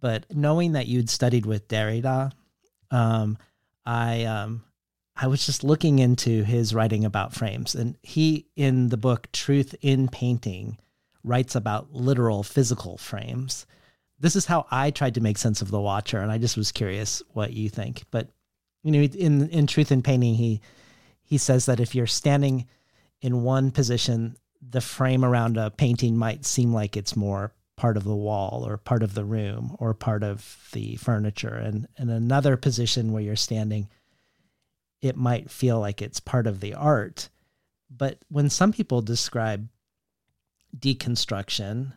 but 0.00 0.26
knowing 0.32 0.72
that 0.72 0.86
you'd 0.86 1.10
studied 1.10 1.46
with 1.46 1.68
Derrida, 1.68 2.32
um, 2.90 3.38
I 3.84 4.24
um, 4.24 4.62
I 5.16 5.28
was 5.28 5.46
just 5.46 5.64
looking 5.64 5.98
into 5.98 6.42
his 6.44 6.74
writing 6.74 7.04
about 7.04 7.34
frames, 7.34 7.74
and 7.74 7.96
he 8.02 8.46
in 8.54 8.90
the 8.90 8.96
book 8.96 9.30
Truth 9.32 9.74
in 9.80 10.08
Painting 10.08 10.78
writes 11.24 11.54
about 11.54 11.92
literal 11.92 12.42
physical 12.42 12.98
frames. 12.98 13.66
This 14.18 14.36
is 14.36 14.46
how 14.46 14.66
I 14.70 14.90
tried 14.90 15.14
to 15.14 15.20
make 15.20 15.38
sense 15.38 15.62
of 15.62 15.70
the 15.70 15.80
Watcher, 15.80 16.20
and 16.20 16.30
I 16.30 16.38
just 16.38 16.56
was 16.56 16.70
curious 16.72 17.22
what 17.32 17.52
you 17.52 17.68
think. 17.68 18.04
But 18.10 18.28
you 18.82 18.92
know, 18.92 19.00
in 19.00 19.48
in 19.48 19.66
Truth 19.66 19.90
in 19.90 20.02
Painting, 20.02 20.34
he 20.34 20.60
he 21.22 21.38
says 21.38 21.66
that 21.66 21.80
if 21.80 21.94
you're 21.94 22.06
standing 22.06 22.66
in 23.20 23.42
one 23.42 23.70
position, 23.70 24.36
the 24.60 24.80
frame 24.80 25.24
around 25.24 25.56
a 25.56 25.70
painting 25.70 26.16
might 26.16 26.44
seem 26.44 26.72
like 26.72 26.96
it's 26.96 27.16
more 27.16 27.52
part 27.76 27.96
of 27.96 28.04
the 28.04 28.14
wall 28.14 28.64
or 28.66 28.76
part 28.76 29.02
of 29.02 29.14
the 29.14 29.24
room 29.24 29.76
or 29.78 29.92
part 29.94 30.22
of 30.22 30.68
the 30.72 30.96
furniture. 30.96 31.54
And 31.54 31.86
in 31.98 32.10
another 32.10 32.56
position 32.56 33.12
where 33.12 33.22
you're 33.22 33.36
standing, 33.36 33.88
it 35.00 35.16
might 35.16 35.50
feel 35.50 35.80
like 35.80 36.02
it's 36.02 36.20
part 36.20 36.46
of 36.46 36.60
the 36.60 36.74
art. 36.74 37.28
But 37.90 38.18
when 38.28 38.50
some 38.50 38.72
people 38.72 39.02
describe 39.02 39.68
deconstruction, 40.76 41.92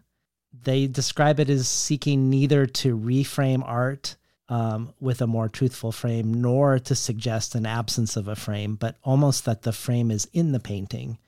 they 0.51 0.87
describe 0.87 1.39
it 1.39 1.49
as 1.49 1.67
seeking 1.67 2.29
neither 2.29 2.65
to 2.65 2.97
reframe 2.97 3.63
art 3.65 4.15
um, 4.47 4.93
with 4.99 5.21
a 5.21 5.27
more 5.27 5.47
truthful 5.47 5.91
frame 5.91 6.41
nor 6.41 6.79
to 6.79 6.95
suggest 6.95 7.55
an 7.55 7.65
absence 7.65 8.15
of 8.17 8.27
a 8.27 8.35
frame, 8.35 8.75
but 8.75 8.97
almost 9.03 9.45
that 9.45 9.61
the 9.61 9.71
frame 9.71 10.09
is 10.09 10.27
in 10.33 10.51
the 10.51 10.59
painting 10.59 11.19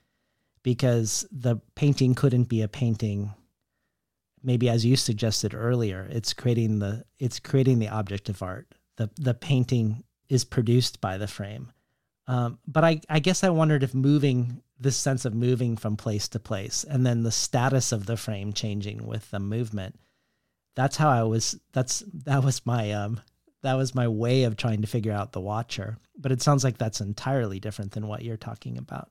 because 0.64 1.26
the 1.32 1.58
painting 1.76 2.16
couldn't 2.16 2.46
be 2.46 2.62
a 2.62 2.68
painting 2.68 3.34
maybe 4.44 4.70
as 4.70 4.86
you 4.86 4.96
suggested 4.96 5.54
earlier 5.54 6.08
it's 6.10 6.34
creating 6.34 6.80
the 6.80 7.04
it's 7.20 7.40
creating 7.40 7.80
the 7.80 7.88
object 7.88 8.30
of 8.30 8.42
art 8.42 8.68
the 8.98 9.10
the 9.18 9.34
painting 9.34 10.04
is 10.32 10.44
produced 10.46 11.02
by 11.02 11.18
the 11.18 11.28
frame. 11.28 11.72
Um, 12.28 12.60
but 12.68 12.84
I, 12.84 13.02
I 13.10 13.20
guess 13.20 13.44
i 13.44 13.50
wondered 13.50 13.84
if 13.84 13.94
moving 13.94 14.62
this 14.80 14.96
sense 14.96 15.26
of 15.26 15.34
moving 15.34 15.76
from 15.76 15.98
place 15.98 16.28
to 16.30 16.40
place 16.40 16.84
and 16.84 17.06
then 17.06 17.24
the 17.24 17.32
status 17.32 17.92
of 17.92 18.06
the 18.06 18.16
frame 18.16 18.54
changing 18.54 19.06
with 19.06 19.30
the 19.32 19.40
movement 19.40 20.00
that's 20.76 20.98
how 20.98 21.10
i 21.10 21.24
was 21.24 21.60
that's 21.74 22.04
that 22.26 22.44
was 22.44 22.66
my 22.66 22.92
um 22.92 23.20
that 23.62 23.76
was 23.76 23.96
my 23.96 24.08
way 24.08 24.44
of 24.44 24.58
trying 24.58 24.82
to 24.82 24.88
figure 24.88 25.12
out 25.12 25.32
the 25.32 25.42
watcher. 25.42 25.98
But 26.18 26.32
it 26.32 26.42
sounds 26.42 26.64
like 26.64 26.78
that's 26.78 27.02
entirely 27.02 27.60
different 27.60 27.92
than 27.92 28.08
what 28.08 28.24
you're 28.24 28.38
talking 28.38 28.78
about. 28.78 29.10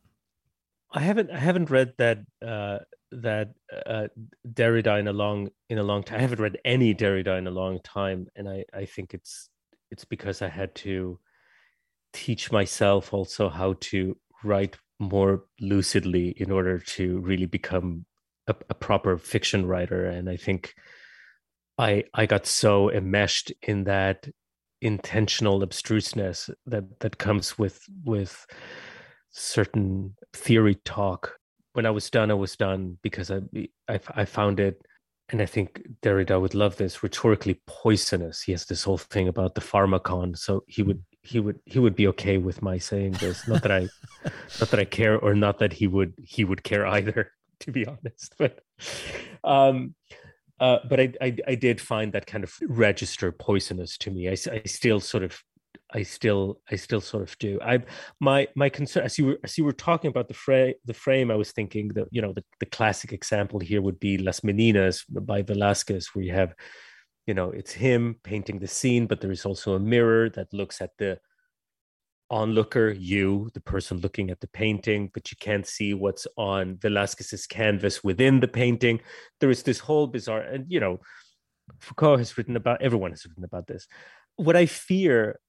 I 0.93 1.01
haven't 1.01 1.31
I 1.31 1.39
haven't 1.39 1.71
read 1.71 1.93
that 1.99 2.19
uh, 2.45 2.79
that 3.13 3.55
uh, 3.87 4.09
Derrida 4.47 4.99
in 4.99 5.07
a 5.07 5.13
long 5.13 5.51
in 5.69 5.79
a 5.79 5.85
long 5.85 6.03
time. 6.03 6.19
I 6.19 6.23
haven't 6.23 6.41
read 6.41 6.59
any 6.65 6.95
Derrida 6.95 7.39
in 7.39 7.47
a 7.47 7.53
long 7.53 7.79
time, 7.85 8.27
and 8.35 8.49
I 8.49 8.65
I 8.75 8.87
think 8.87 9.15
it's 9.15 9.50
it's 9.91 10.05
because 10.05 10.43
I 10.43 10.49
had 10.49 10.75
to 10.77 11.19
teach 12.13 12.51
myself 12.51 13.15
also 13.15 13.49
how 13.49 13.75
to 13.81 14.17
write 14.43 14.77
more 14.99 15.45
lucidly 15.61 16.35
in 16.37 16.51
order 16.51 16.79
to 16.79 17.19
really 17.21 17.47
become 17.47 18.05
a, 18.47 18.55
a 18.69 18.75
proper 18.75 19.17
fiction 19.17 19.67
writer. 19.67 20.07
And 20.07 20.29
I 20.29 20.37
think 20.37 20.75
I 21.79 22.05
I 22.15 22.27
got 22.27 22.47
so 22.47 22.91
enmeshed 22.91 23.53
in 23.63 23.85
that 23.85 24.29
intentional 24.83 25.63
abstruseness 25.63 26.51
that 26.67 27.01
that 27.01 27.19
comes 27.19 27.59
with 27.59 27.83
with 28.05 28.47
certain 29.31 30.15
theory 30.33 30.77
talk. 30.85 31.39
When 31.73 31.87
I 31.87 31.91
was 31.91 32.11
done, 32.11 32.31
I 32.31 32.35
was 32.35 32.57
done 32.57 32.99
because 33.03 33.31
I, 33.31 33.41
I, 33.89 34.01
I 34.15 34.25
found 34.25 34.59
it, 34.59 34.83
and 35.31 35.41
I 35.41 35.47
think 35.47 35.83
Derrida 36.03 36.41
would 36.41 36.55
love 36.55 36.77
this, 36.77 37.03
rhetorically 37.03 37.61
poisonous. 37.67 38.43
He 38.43 38.53
has 38.53 38.67
this 38.67 38.85
whole 38.85 38.99
thing 38.99 39.29
about 39.29 39.55
the 39.55 39.61
pharmakon, 39.61 40.37
so 40.37 40.65
he 40.67 40.83
would 40.83 41.03
he 41.23 41.39
would 41.41 41.61
he 41.67 41.79
would 41.79 41.95
be 41.95 42.07
okay 42.09 42.39
with 42.39 42.63
my 42.63 42.79
saying 42.79 43.13
this. 43.13 43.47
Not 43.47 43.63
that 43.63 43.73
I, 43.73 43.81
not 44.61 44.71
that 44.71 44.81
I 44.81 44.85
care, 44.85 45.19
or 45.19 45.35
not 45.35 45.59
that 45.59 45.73
he 45.73 45.87
would 45.87 46.15
he 46.23 46.45
would 46.45 46.63
care 46.63 46.87
either. 46.87 47.33
To 47.65 47.73
be 47.73 47.85
honest, 47.85 48.35
but 48.39 48.61
um, 49.45 49.95
uh, 50.61 50.79
but 50.89 50.99
I, 50.99 51.13
I, 51.21 51.37
I 51.47 51.55
did 51.57 51.79
find 51.79 52.13
that 52.15 52.27
kind 52.27 52.43
of 52.43 52.55
register 52.63 53.33
poisonous 53.33 53.99
to 53.99 54.11
me. 54.11 54.29
I, 54.29 54.33
I 54.33 54.63
still 54.65 54.99
sort 55.01 55.25
of 55.25 55.43
I 55.93 56.03
still 56.03 56.61
I 56.71 56.77
still 56.77 57.01
sort 57.01 57.23
of 57.29 57.37
do. 57.39 57.59
I 57.63 57.81
my 58.21 58.49
my 58.55 58.69
concern 58.69 59.05
as 59.05 59.19
you 59.19 59.27
were 59.27 59.39
as 59.45 59.59
you 59.59 59.65
were 59.65 59.73
talking 59.73 60.09
about 60.09 60.29
the 60.29 60.35
frame 60.35 60.75
the 60.85 60.95
frame, 60.95 61.31
I 61.31 61.37
was 61.37 61.53
thinking 61.53 61.89
that 61.95 62.09
you 62.11 62.23
know 62.23 62.33
the, 62.33 62.45
the 62.61 62.67
classic 62.67 63.13
example 63.13 63.61
here 63.61 63.83
would 63.83 64.01
be 64.01 64.19
Las 64.19 64.41
Meninas 64.41 65.05
by 65.09 65.43
Velasquez, 65.43 66.09
where 66.13 66.25
you 66.25 66.33
have, 66.33 66.55
you 67.27 67.35
know, 67.35 67.51
it's 67.51 67.73
him 67.73 68.17
painting 68.23 68.59
the 68.59 68.69
scene, 68.69 69.07
but 69.07 69.21
there 69.21 69.33
is 69.33 69.45
also 69.45 69.75
a 69.75 69.81
mirror 69.81 70.31
that 70.31 70.53
looks 70.53 70.81
at 70.81 70.91
the 70.99 71.19
onlooker, 72.31 72.91
you, 72.91 73.51
the 73.55 73.61
person 73.61 73.99
looking 73.99 74.31
at 74.31 74.41
the 74.41 74.47
painting, 74.49 75.11
but 75.13 75.33
you 75.33 75.37
can't 75.41 75.67
see 75.67 75.95
what's 75.95 76.29
on 76.37 76.77
Velasquez's 76.77 77.47
canvas 77.47 78.05
within 78.05 78.39
the 78.39 78.49
painting. 78.49 79.01
There 79.41 79.51
is 79.51 79.65
this 79.65 79.81
whole 79.81 80.07
bizarre, 80.07 80.43
and 80.43 80.67
you 80.69 80.79
know, 80.79 81.01
Foucault 81.81 82.19
has 82.19 82.39
written 82.39 82.57
about 82.57 82.83
everyone 82.83 83.11
has 83.11 83.25
written 83.27 83.45
about 83.45 83.67
this. 83.67 83.87
What 84.37 84.57
I 84.57 84.67
fear 84.67 85.41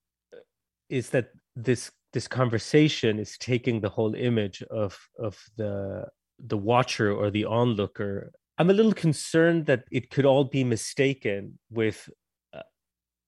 is 0.92 1.10
that 1.10 1.30
this 1.56 1.92
this 2.14 2.28
conversation 2.28 3.20
is 3.20 3.38
taking 3.38 3.80
the 3.80 3.90
whole 3.90 4.14
image 4.16 4.62
of 4.64 5.00
of 5.18 5.42
the 5.58 6.06
the 6.40 6.58
watcher 6.58 7.12
or 7.14 7.32
the 7.32 7.46
onlooker. 7.46 8.32
I'm 8.58 8.70
a 8.70 8.74
little 8.74 8.94
concerned 8.94 9.66
that 9.68 9.86
it 9.92 10.10
could 10.12 10.26
all 10.26 10.44
be 10.44 10.64
mistaken 10.64 11.58
with 11.72 12.10
uh, 12.54 12.62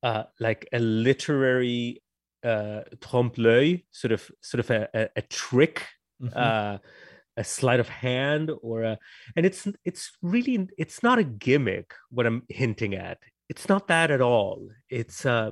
uh, 0.04 0.24
like 0.40 0.68
a 0.74 0.80
literary 0.80 2.02
uh, 2.44 2.82
trompe 3.02 3.38
l'oeil 3.38 3.78
sort 3.92 4.12
of 4.12 4.30
sort 4.42 4.60
of 4.60 4.70
a, 4.70 4.90
a, 4.94 5.10
a 5.16 5.22
trick 5.22 5.88
mm-hmm. 6.22 6.34
uh, 6.36 6.78
a 7.38 7.44
sleight 7.44 7.80
of 7.80 7.90
hand 7.90 8.52
or 8.62 8.84
a 8.84 8.98
and 9.36 9.46
it's 9.46 9.68
it's 9.86 10.12
really 10.22 10.68
it's 10.78 11.02
not 11.02 11.18
a 11.18 11.24
gimmick 11.24 11.94
what 12.10 12.26
i'm 12.26 12.44
hinting 12.50 12.94
at. 12.96 13.18
It's 13.50 13.68
not 13.70 13.88
that 13.88 14.10
at 14.12 14.22
all. 14.22 14.70
It's 14.90 15.26
uh 15.26 15.52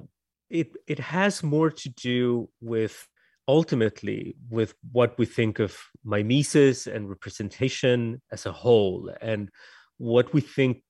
it 0.52 0.76
it 0.86 1.00
has 1.00 1.42
more 1.42 1.72
to 1.72 1.90
do 1.90 2.50
with 2.60 3.08
ultimately 3.48 4.36
with 4.50 4.74
what 4.92 5.18
we 5.18 5.26
think 5.26 5.60
of 5.60 5.76
mimesis 6.04 6.88
and 6.88 7.10
representation 7.10 8.22
as 8.32 8.46
a 8.46 8.52
whole 8.52 9.10
and 9.22 9.50
what 9.98 10.34
we 10.34 10.42
think 10.42 10.84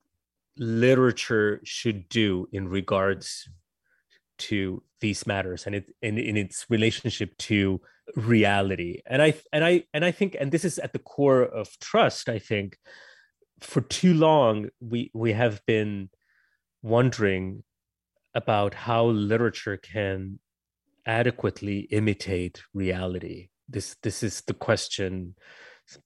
literature 0.58 1.62
should 1.64 2.10
do 2.10 2.48
in 2.52 2.68
regards 2.68 3.48
to 4.38 4.84
these 5.00 5.26
matters 5.26 5.66
and 5.66 5.76
it 5.76 5.86
in, 6.02 6.18
in 6.18 6.36
its 6.36 6.66
relationship 6.70 7.38
to 7.38 7.80
reality. 8.16 9.02
And 9.06 9.22
i 9.22 9.34
and 9.54 9.64
i 9.64 9.84
and 9.94 10.04
i 10.04 10.12
think 10.12 10.36
and 10.40 10.52
this 10.52 10.66
is 10.66 10.80
at 10.80 10.94
the 10.94 11.00
core 11.00 11.44
of 11.44 11.70
trust 11.80 12.28
i 12.28 12.40
think 12.40 12.78
for 13.62 13.82
too 13.82 14.14
long 14.14 14.70
we 14.80 15.12
we 15.14 15.34
have 15.34 15.62
been 15.66 16.10
wondering 16.82 17.64
about 18.34 18.74
how 18.74 19.06
literature 19.06 19.78
can 19.78 20.40
adequately 21.06 21.80
imitate 21.92 22.62
reality. 22.74 23.50
This 23.68 23.96
this 24.04 24.24
is 24.24 24.42
the 24.42 24.54
question. 24.54 25.36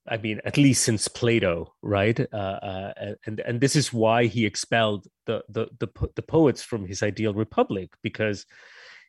I 0.08 0.18
mean, 0.18 0.42
at 0.46 0.58
least 0.58 0.84
since 0.84 1.08
Plato, 1.08 1.76
right? 1.82 2.20
Uh, 2.34 2.36
uh, 2.36 3.14
and 3.26 3.40
and 3.42 3.62
this 3.62 3.76
is 3.76 3.94
why 3.94 4.26
he 4.26 4.46
expelled 4.46 5.08
the, 5.26 5.44
the 5.50 5.68
the 5.80 5.88
the 6.16 6.22
poets 6.22 6.64
from 6.64 6.86
his 6.86 7.04
ideal 7.04 7.34
republic 7.34 7.92
because 8.02 8.46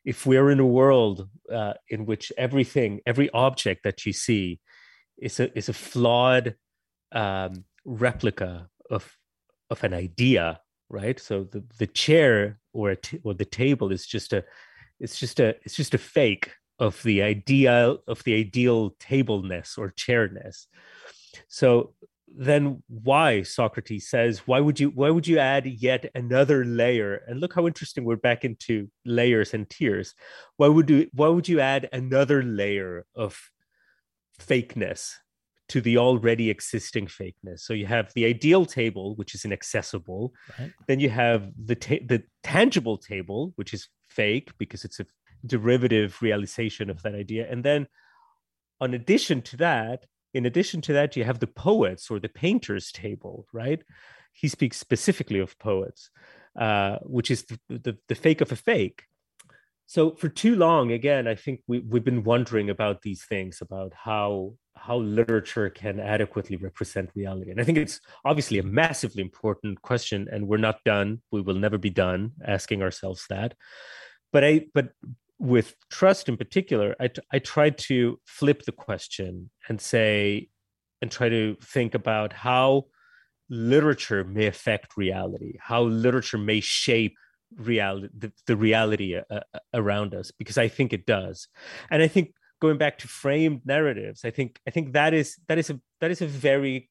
if 0.07 0.25
we're 0.25 0.49
in 0.49 0.59
a 0.61 0.65
world 0.65 1.27
uh, 1.53 1.73
in 1.89 2.05
which 2.05 2.31
everything, 2.37 3.01
every 3.05 3.29
object 3.31 3.83
that 3.83 4.05
you 4.05 4.13
see, 4.13 4.59
is 5.17 5.39
a 5.39 5.55
is 5.57 5.67
a 5.67 5.73
flawed 5.73 6.55
um, 7.11 7.65
replica 7.83 8.69
of 8.89 9.17
of 9.69 9.83
an 9.83 9.93
idea, 9.93 10.61
right? 10.89 11.19
So 11.19 11.43
the 11.43 11.63
the 11.77 11.87
chair 11.87 12.59
or 12.77 12.95
or 13.23 13.33
the 13.33 13.45
table 13.45 13.91
is 13.91 14.05
just 14.05 14.33
a 14.33 14.43
it's 14.99 15.19
just 15.19 15.39
a 15.39 15.55
it's 15.63 15.75
just 15.75 15.93
a 15.93 15.97
fake 15.97 16.51
of 16.79 17.01
the 17.03 17.21
ideal 17.21 17.99
of 18.07 18.23
the 18.23 18.35
ideal 18.35 18.95
tableness 18.99 19.77
or 19.77 19.91
chairness. 19.91 20.67
So 21.47 21.93
then 22.27 22.83
why 22.87 23.41
Socrates 23.41 24.09
says 24.09 24.39
why 24.45 24.59
would 24.59 24.79
you 24.79 24.89
why 24.89 25.09
would 25.09 25.27
you 25.27 25.39
add 25.39 25.65
yet 25.65 26.11
another 26.13 26.63
layer? 26.63 27.21
And 27.27 27.39
look 27.39 27.53
how 27.53 27.65
interesting 27.65 28.05
we're 28.05 28.15
back 28.17 28.45
into 28.45 28.89
layers 29.05 29.53
and 29.53 29.69
tiers. 29.69 30.13
Why 30.57 30.67
would 30.67 30.89
you 30.89 31.09
why 31.13 31.29
would 31.29 31.47
you 31.47 31.59
add 31.59 31.89
another 31.91 32.43
layer 32.43 33.05
of 33.15 33.39
fakeness 34.39 35.13
to 35.69 35.81
the 35.81 35.97
already 35.97 36.49
existing 36.49 37.07
fakeness. 37.07 37.59
So 37.59 37.73
you 37.73 37.85
have 37.85 38.13
the 38.13 38.25
ideal 38.25 38.65
table, 38.65 39.15
which 39.15 39.35
is 39.35 39.43
inaccessible. 39.45 40.33
Right. 40.59 40.71
Then 40.87 40.99
you 40.99 41.09
have 41.09 41.51
the 41.61 41.75
ta- 41.75 42.05
the 42.05 42.23
tangible 42.43 42.97
table, 42.97 43.53
which 43.55 43.73
is 43.73 43.89
fake 44.07 44.51
because 44.57 44.85
it's 44.85 44.99
a 44.99 45.05
derivative 45.45 46.21
realization 46.21 46.89
of 46.89 47.01
that 47.03 47.15
idea. 47.15 47.49
And 47.49 47.63
then, 47.63 47.87
on 48.79 48.93
addition 48.93 49.41
to 49.43 49.57
that, 49.57 50.05
in 50.33 50.45
addition 50.45 50.81
to 50.81 50.93
that, 50.93 51.15
you 51.15 51.23
have 51.23 51.39
the 51.39 51.47
poets 51.47 52.09
or 52.09 52.19
the 52.19 52.29
painters 52.29 52.91
table, 52.91 53.47
right? 53.51 53.81
He 54.33 54.47
speaks 54.47 54.77
specifically 54.77 55.39
of 55.39 55.57
poets, 55.57 56.11
uh, 56.59 56.97
which 57.03 57.31
is 57.31 57.43
the, 57.45 57.59
the, 57.69 57.97
the 58.07 58.15
fake 58.15 58.41
of 58.41 58.51
a 58.51 58.55
fake 58.55 59.03
so 59.87 60.11
for 60.11 60.29
too 60.29 60.55
long 60.55 60.91
again 60.91 61.27
i 61.27 61.33
think 61.33 61.61
we, 61.67 61.79
we've 61.79 62.03
been 62.03 62.23
wondering 62.23 62.69
about 62.69 63.01
these 63.01 63.23
things 63.25 63.59
about 63.61 63.91
how 63.95 64.53
how 64.77 64.97
literature 64.97 65.69
can 65.69 65.99
adequately 65.99 66.55
represent 66.55 67.09
reality. 67.15 67.51
And 67.51 67.59
i 67.59 67.63
think 67.63 67.77
it's 67.77 67.99
obviously 68.23 68.59
a 68.59 68.63
massively 68.63 69.21
important 69.21 69.81
question 69.81 70.27
and 70.31 70.47
we're 70.47 70.57
not 70.57 70.83
done. 70.85 71.21
We 71.31 71.41
will 71.41 71.55
never 71.55 71.77
be 71.77 71.89
done 71.89 72.31
asking 72.45 72.81
ourselves 72.81 73.25
that. 73.29 73.55
But 74.31 74.43
i 74.43 74.65
but 74.73 74.89
with 75.39 75.75
trust 75.91 76.29
in 76.29 76.37
particular, 76.37 76.95
I, 76.99 77.11
I 77.31 77.39
tried 77.39 77.77
to 77.89 78.19
flip 78.25 78.63
the 78.63 78.71
question 78.71 79.51
and 79.69 79.79
say, 79.79 80.49
and 80.99 81.11
try 81.11 81.29
to 81.29 81.55
think 81.61 81.93
about 81.93 82.33
how 82.33 82.85
literature 83.47 84.23
may 84.23 84.47
affect 84.47 84.97
reality, 84.97 85.53
how 85.59 85.83
literature 85.83 86.39
may 86.39 86.59
shape 86.59 87.15
reality, 87.55 88.09
the, 88.17 88.31
the 88.45 88.57
reality 88.57 89.15
uh, 89.15 89.21
uh, 89.29 89.59
around 89.73 90.13
us, 90.13 90.31
because 90.31 90.57
I 90.57 90.67
think 90.67 90.93
it 90.93 91.05
does. 91.05 91.47
And 91.89 92.01
I 92.01 92.07
think 92.07 92.33
going 92.61 92.77
back 92.77 92.97
to 92.99 93.07
framed 93.07 93.61
narratives, 93.65 94.25
I 94.25 94.31
think 94.31 94.59
I 94.67 94.71
think 94.71 94.93
that 94.93 95.13
is 95.13 95.37
that 95.47 95.57
is 95.57 95.69
a 95.69 95.79
that 96.01 96.11
is 96.11 96.21
a 96.21 96.27
very 96.27 96.89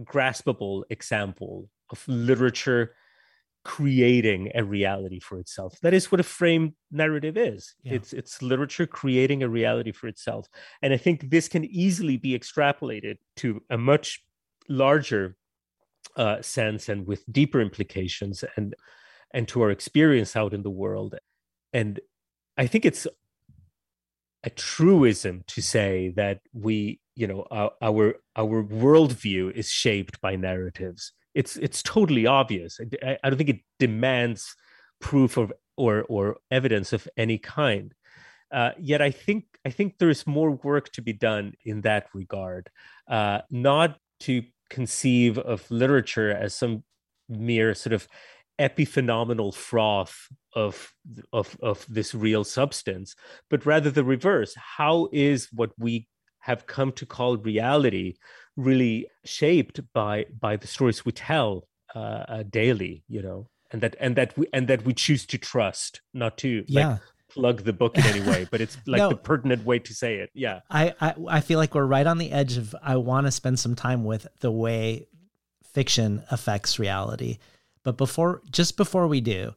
graspable 0.00 0.82
example 0.90 1.68
of 1.90 2.02
literature 2.06 2.94
creating 3.64 4.52
a 4.54 4.62
reality 4.62 5.18
for 5.18 5.40
itself. 5.40 5.76
That 5.82 5.92
is 5.92 6.12
what 6.12 6.20
a 6.20 6.22
framed 6.22 6.74
narrative 6.92 7.36
is. 7.36 7.74
Yeah. 7.82 7.94
It's 7.94 8.12
it's 8.12 8.40
literature 8.42 8.86
creating 8.86 9.42
a 9.42 9.48
reality 9.48 9.92
for 9.92 10.06
itself. 10.06 10.46
And 10.82 10.92
I 10.92 10.96
think 10.96 11.30
this 11.30 11.48
can 11.48 11.64
easily 11.64 12.16
be 12.16 12.38
extrapolated 12.38 13.16
to 13.36 13.60
a 13.68 13.76
much 13.76 14.22
larger 14.68 15.36
uh, 16.16 16.42
sense 16.42 16.88
and 16.88 17.06
with 17.06 17.24
deeper 17.30 17.60
implications 17.60 18.44
and 18.56 18.74
and 19.32 19.48
to 19.48 19.62
our 19.62 19.70
experience 19.70 20.36
out 20.36 20.54
in 20.54 20.62
the 20.62 20.70
world. 20.70 21.14
And 21.72 22.00
I 22.56 22.66
think 22.66 22.84
it's 22.84 23.06
a 24.44 24.50
truism 24.50 25.44
to 25.48 25.60
say 25.60 26.12
that 26.16 26.40
we, 26.52 27.00
you 27.14 27.26
know, 27.26 27.46
our 27.50 27.72
our, 27.82 28.14
our 28.36 28.62
worldview 28.62 29.52
is 29.52 29.68
shaped 29.68 30.20
by 30.20 30.36
narratives 30.36 31.12
it's 31.36 31.56
it's 31.58 31.82
totally 31.82 32.26
obvious. 32.26 32.80
I, 33.04 33.18
I 33.22 33.28
don't 33.28 33.36
think 33.36 33.50
it 33.50 33.60
demands 33.78 34.56
proof 35.00 35.36
of 35.36 35.52
or 35.76 36.04
or 36.08 36.38
evidence 36.50 36.92
of 36.92 37.06
any 37.16 37.38
kind. 37.38 37.92
Uh, 38.50 38.70
yet 38.80 39.02
I 39.02 39.10
think 39.10 39.44
I 39.64 39.70
think 39.70 39.98
there 39.98 40.08
is 40.08 40.26
more 40.26 40.50
work 40.50 40.90
to 40.92 41.02
be 41.02 41.12
done 41.12 41.52
in 41.64 41.82
that 41.82 42.06
regard. 42.14 42.70
Uh, 43.06 43.40
not 43.50 43.98
to 44.20 44.42
conceive 44.70 45.38
of 45.38 45.70
literature 45.70 46.30
as 46.30 46.54
some 46.54 46.82
mere 47.28 47.74
sort 47.74 47.92
of 47.92 48.08
epiphenomenal 48.58 49.54
froth 49.54 50.28
of 50.54 50.94
of 51.32 51.56
of 51.62 51.86
this 51.88 52.14
real 52.14 52.44
substance, 52.44 53.14
but 53.50 53.66
rather 53.66 53.90
the 53.90 54.04
reverse. 54.04 54.54
How 54.76 55.08
is 55.12 55.48
what 55.52 55.72
we 55.78 56.08
have 56.46 56.66
come 56.66 56.92
to 56.92 57.04
call 57.04 57.36
reality 57.36 58.14
really 58.56 59.06
shaped 59.24 59.80
by 59.92 60.26
by 60.40 60.56
the 60.56 60.66
stories 60.66 61.04
we 61.04 61.12
tell 61.12 61.68
uh, 61.94 62.24
uh, 62.28 62.42
daily 62.48 63.04
you 63.08 63.20
know 63.20 63.48
and 63.70 63.82
that 63.82 63.96
and 64.00 64.16
that 64.16 64.36
we 64.38 64.46
and 64.52 64.68
that 64.68 64.84
we 64.84 64.94
choose 64.94 65.26
to 65.26 65.38
trust 65.38 66.00
not 66.14 66.38
to 66.38 66.64
yeah. 66.68 66.88
like, 66.88 67.00
plug 67.28 67.64
the 67.64 67.72
book 67.72 67.98
in 67.98 68.04
any 68.04 68.20
way 68.20 68.46
but 68.50 68.60
it's 68.60 68.78
like 68.86 68.98
no, 68.98 69.08
the 69.08 69.16
pertinent 69.16 69.64
way 69.64 69.78
to 69.78 69.92
say 69.92 70.16
it. 70.16 70.30
Yeah. 70.34 70.60
I, 70.70 70.94
I 71.00 71.14
i 71.28 71.40
feel 71.40 71.58
like 71.58 71.74
we're 71.74 71.84
right 71.84 72.06
on 72.06 72.18
the 72.18 72.32
edge 72.32 72.56
of 72.56 72.74
i 72.82 72.96
want 72.96 73.26
to 73.26 73.32
spend 73.32 73.58
some 73.58 73.74
time 73.74 74.04
with 74.04 74.26
the 74.40 74.50
way 74.50 75.08
fiction 75.72 76.22
affects 76.30 76.78
reality 76.78 77.38
but 77.86 77.96
before 77.96 78.42
just 78.50 78.76
before 78.76 79.06
we 79.06 79.20
do 79.22 79.54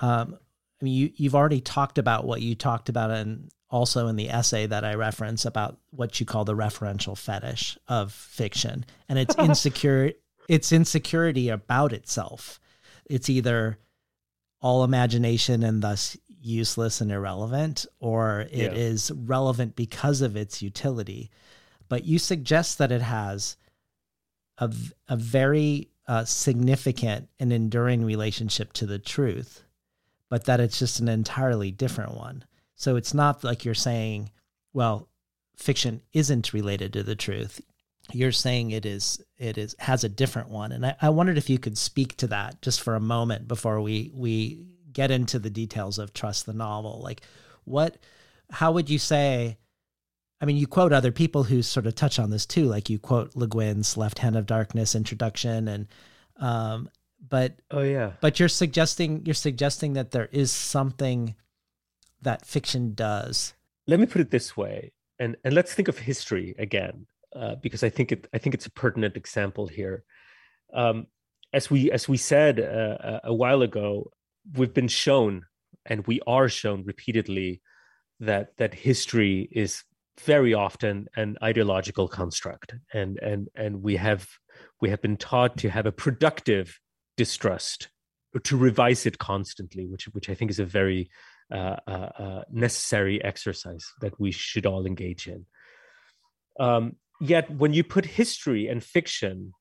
um 0.00 0.38
I 0.80 0.84
mean, 0.84 0.94
you, 0.94 1.12
you've 1.16 1.34
already 1.34 1.60
talked 1.60 1.98
about 1.98 2.24
what 2.24 2.40
you 2.40 2.54
talked 2.54 2.88
about 2.88 3.10
and 3.10 3.50
also 3.70 4.06
in 4.06 4.16
the 4.16 4.30
essay 4.30 4.66
that 4.66 4.84
I 4.84 4.94
reference 4.94 5.44
about 5.44 5.78
what 5.90 6.20
you 6.20 6.26
call 6.26 6.44
the 6.44 6.54
referential 6.54 7.16
fetish 7.16 7.78
of 7.88 8.12
fiction. 8.12 8.86
And 9.08 9.18
it's 9.18 9.34
insecure 9.38 10.12
it's 10.48 10.72
insecurity 10.72 11.50
about 11.50 11.92
itself. 11.92 12.60
It's 13.04 13.28
either 13.28 13.78
all 14.60 14.84
imagination 14.84 15.62
and 15.62 15.82
thus 15.82 16.16
useless 16.40 17.00
and 17.00 17.12
irrelevant, 17.12 17.84
or 18.00 18.40
it 18.50 18.72
yeah. 18.72 18.78
is 18.78 19.10
relevant 19.10 19.76
because 19.76 20.22
of 20.22 20.36
its 20.36 20.62
utility. 20.62 21.30
But 21.88 22.04
you 22.04 22.18
suggest 22.18 22.78
that 22.78 22.92
it 22.92 23.02
has 23.02 23.56
a, 24.56 24.72
a 25.08 25.16
very 25.16 25.90
uh, 26.08 26.24
significant 26.24 27.28
and 27.38 27.52
enduring 27.52 28.02
relationship 28.02 28.72
to 28.72 28.86
the 28.86 28.98
truth, 28.98 29.62
but 30.30 30.46
that 30.46 30.58
it's 30.58 30.78
just 30.78 31.00
an 31.00 31.08
entirely 31.08 31.70
different 31.70 32.16
one. 32.16 32.44
So 32.74 32.96
it's 32.96 33.12
not 33.12 33.44
like 33.44 33.64
you're 33.64 33.74
saying, 33.74 34.30
well, 34.72 35.08
fiction 35.56 36.00
isn't 36.14 36.54
related 36.54 36.94
to 36.94 37.02
the 37.02 37.14
truth. 37.14 37.60
You're 38.12 38.32
saying 38.32 38.70
it 38.70 38.86
is 38.86 39.22
it 39.36 39.58
is 39.58 39.76
has 39.80 40.02
a 40.02 40.08
different 40.08 40.48
one. 40.48 40.72
And 40.72 40.86
I, 40.86 40.96
I 41.02 41.10
wondered 41.10 41.36
if 41.36 41.50
you 41.50 41.58
could 41.58 41.76
speak 41.76 42.16
to 42.16 42.26
that 42.28 42.62
just 42.62 42.80
for 42.80 42.94
a 42.94 43.00
moment 43.00 43.46
before 43.46 43.82
we 43.82 44.10
we 44.14 44.64
get 44.90 45.10
into 45.10 45.38
the 45.38 45.50
details 45.50 45.98
of 45.98 46.14
Trust 46.14 46.46
the 46.46 46.54
Novel. 46.54 47.00
Like 47.02 47.20
what 47.64 47.98
how 48.50 48.72
would 48.72 48.88
you 48.88 48.98
say 48.98 49.58
I 50.40 50.46
mean, 50.46 50.56
you 50.56 50.66
quote 50.66 50.92
other 50.92 51.12
people 51.12 51.44
who 51.44 51.62
sort 51.62 51.86
of 51.86 51.94
touch 51.94 52.18
on 52.18 52.30
this 52.30 52.46
too, 52.46 52.64
like 52.64 52.88
you 52.88 52.98
quote 52.98 53.34
Le 53.34 53.48
Guin's 53.48 53.96
Left 53.96 54.20
Hand 54.20 54.36
of 54.36 54.46
Darkness 54.46 54.94
introduction 54.94 55.68
and 55.68 55.86
um 56.38 56.88
but 57.28 57.56
oh 57.70 57.82
yeah. 57.82 58.12
But 58.20 58.38
you're 58.38 58.48
suggesting 58.48 59.22
you're 59.24 59.34
suggesting 59.34 59.94
that 59.94 60.12
there 60.12 60.28
is 60.30 60.52
something 60.52 61.34
that 62.22 62.46
fiction 62.46 62.94
does. 62.94 63.54
Let 63.86 64.00
me 64.00 64.06
put 64.06 64.20
it 64.20 64.30
this 64.30 64.56
way, 64.56 64.92
and 65.18 65.36
and 65.44 65.54
let's 65.54 65.74
think 65.74 65.88
of 65.88 65.98
history 65.98 66.54
again, 66.58 67.06
uh, 67.34 67.56
because 67.56 67.82
I 67.82 67.88
think 67.88 68.12
it 68.12 68.28
I 68.32 68.38
think 68.38 68.54
it's 68.54 68.66
a 68.66 68.70
pertinent 68.70 69.16
example 69.16 69.66
here. 69.66 70.04
Um, 70.72 71.06
as 71.52 71.70
we 71.70 71.90
as 71.90 72.08
we 72.08 72.16
said 72.16 72.60
uh, 72.60 73.20
a 73.24 73.34
while 73.34 73.62
ago, 73.62 74.12
we've 74.54 74.74
been 74.74 74.88
shown, 74.88 75.46
and 75.86 76.06
we 76.06 76.20
are 76.26 76.48
shown 76.48 76.84
repeatedly, 76.84 77.62
that 78.20 78.56
that 78.58 78.74
history 78.74 79.48
is 79.50 79.82
very 80.20 80.54
often 80.54 81.08
an 81.16 81.36
ideological 81.42 82.08
construct, 82.08 82.74
and 82.92 83.18
and 83.18 83.48
and 83.54 83.82
we 83.82 83.96
have 83.96 84.26
we 84.80 84.90
have 84.90 85.02
been 85.02 85.16
taught 85.16 85.56
to 85.58 85.70
have 85.70 85.86
a 85.86 85.92
productive 85.92 86.78
distrust 87.16 87.88
to 88.44 88.56
revise 88.56 89.06
it 89.06 89.18
constantly, 89.18 89.86
which 89.86 90.04
which 90.08 90.28
I 90.28 90.34
think 90.34 90.50
is 90.50 90.58
a 90.58 90.64
very 90.64 91.10
uh, 91.52 91.76
uh, 91.86 91.90
uh, 92.18 92.42
necessary 92.50 93.22
exercise 93.24 93.86
that 94.00 94.18
we 94.20 94.32
should 94.32 94.66
all 94.66 94.86
engage 94.86 95.26
in. 95.26 95.46
Um, 96.60 96.96
yet, 97.20 97.50
when 97.50 97.72
you 97.72 97.84
put 97.84 98.04
history 98.04 98.66
and 98.66 98.82
fiction 98.82 99.52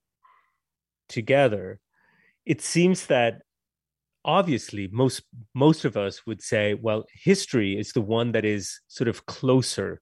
together, 1.07 1.79
it 2.45 2.61
seems 2.61 3.05
that 3.07 3.41
obviously 4.25 4.89
most 4.91 5.23
most 5.53 5.85
of 5.85 5.95
us 5.95 6.25
would 6.25 6.41
say, 6.41 6.73
well, 6.73 7.05
history 7.13 7.79
is 7.79 7.93
the 7.93 8.01
one 8.01 8.33
that 8.33 8.45
is 8.45 8.81
sort 8.87 9.07
of 9.07 9.25
closer 9.25 10.01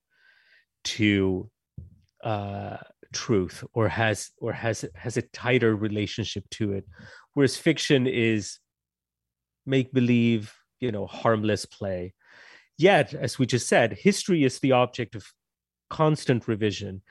to 0.85 1.49
uh, 2.23 2.77
truth 3.13 3.63
or 3.73 3.87
has 3.87 4.31
or 4.39 4.53
has 4.53 4.85
has 4.95 5.17
a 5.17 5.21
tighter 5.21 5.75
relationship 5.75 6.49
to 6.51 6.73
it, 6.73 6.85
whereas 7.33 7.57
fiction 7.57 8.07
is 8.07 8.59
make 9.65 9.91
believe 9.93 10.53
you 10.79 10.91
know 10.91 11.05
harmless 11.05 11.65
play. 11.65 12.13
Yet 12.77 13.13
as 13.13 13.39
we 13.39 13.45
just 13.45 13.67
said 13.67 13.93
history 13.93 14.43
is 14.43 14.59
the 14.59 14.73
object 14.73 15.15
of 15.15 15.25
constant 15.89 16.47
revision. 16.47 17.01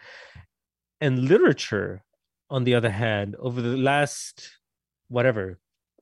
And 1.00 1.28
literature 1.28 2.02
on 2.50 2.64
the 2.64 2.74
other 2.74 2.90
hand 2.90 3.36
over 3.38 3.60
the 3.60 3.76
last 3.76 4.50
whatever 5.08 5.58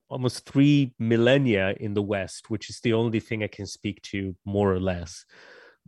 almost 0.09 0.45
three 0.45 0.93
millennia 0.99 1.73
in 1.79 1.93
the 1.93 2.01
west 2.01 2.49
which 2.49 2.69
is 2.69 2.79
the 2.81 2.93
only 2.93 3.19
thing 3.19 3.43
i 3.43 3.47
can 3.47 3.65
speak 3.65 4.01
to 4.01 4.35
more 4.45 4.71
or 4.73 4.79
less 4.79 5.25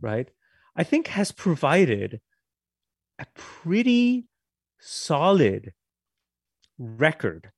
right 0.00 0.30
i 0.76 0.84
think 0.84 1.08
has 1.08 1.32
provided 1.32 2.20
a 3.18 3.26
pretty 3.34 4.26
solid 4.78 5.72
record 6.78 7.50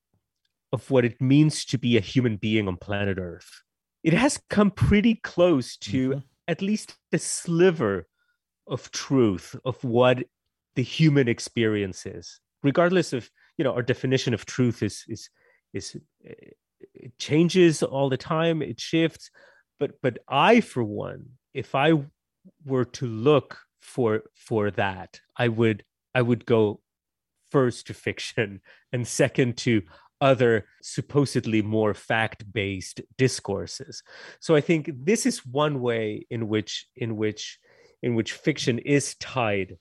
of 0.72 0.90
what 0.90 1.04
it 1.04 1.20
means 1.20 1.64
to 1.64 1.78
be 1.78 1.96
a 1.96 2.00
human 2.00 2.36
being 2.36 2.68
on 2.68 2.76
planet 2.76 3.18
earth 3.18 3.62
it 4.02 4.12
has 4.12 4.40
come 4.48 4.70
pretty 4.70 5.16
close 5.16 5.76
to 5.76 6.10
mm-hmm. 6.10 6.18
at 6.46 6.62
least 6.62 6.96
a 7.12 7.18
sliver 7.18 8.06
of 8.66 8.90
truth 8.90 9.56
of 9.64 9.82
what 9.82 10.22
the 10.76 10.82
human 10.82 11.26
experience 11.26 12.06
is 12.06 12.40
regardless 12.62 13.12
of 13.12 13.28
you 13.56 13.64
know 13.64 13.72
our 13.72 13.82
definition 13.82 14.34
of 14.34 14.46
truth 14.46 14.82
is 14.82 15.04
is 15.08 15.28
is 15.72 15.96
it 16.20 17.18
changes 17.18 17.82
all 17.82 18.08
the 18.08 18.16
time 18.16 18.62
it 18.62 18.80
shifts 18.80 19.30
but 19.80 19.92
but 20.02 20.18
i 20.28 20.60
for 20.60 20.84
one 20.84 21.24
if 21.54 21.74
i 21.74 21.92
were 22.65 22.85
to 22.85 23.06
look 23.06 23.59
for 23.81 24.23
for 24.35 24.70
that 24.70 25.20
i 25.36 25.48
would 25.48 25.85
i 26.15 26.23
would 26.23 26.44
go 26.44 26.81
first 27.51 27.86
to 27.86 27.94
fiction 27.94 28.60
and 28.93 29.06
second 29.06 29.56
to 29.56 29.82
other 30.20 30.66
supposedly 30.82 31.62
more 31.62 31.94
fact-based 31.94 33.01
discourses. 33.16 34.02
So 34.40 34.55
i 34.55 34.60
think 34.60 34.90
this 34.93 35.27
is 35.27 35.47
one 35.47 35.81
way 35.81 36.27
in 36.31 36.48
which 36.48 36.86
in 36.97 37.16
which 37.16 37.59
in 38.02 38.15
which 38.15 38.32
fiction 38.32 38.78
is 38.81 39.15
tied 39.16 39.78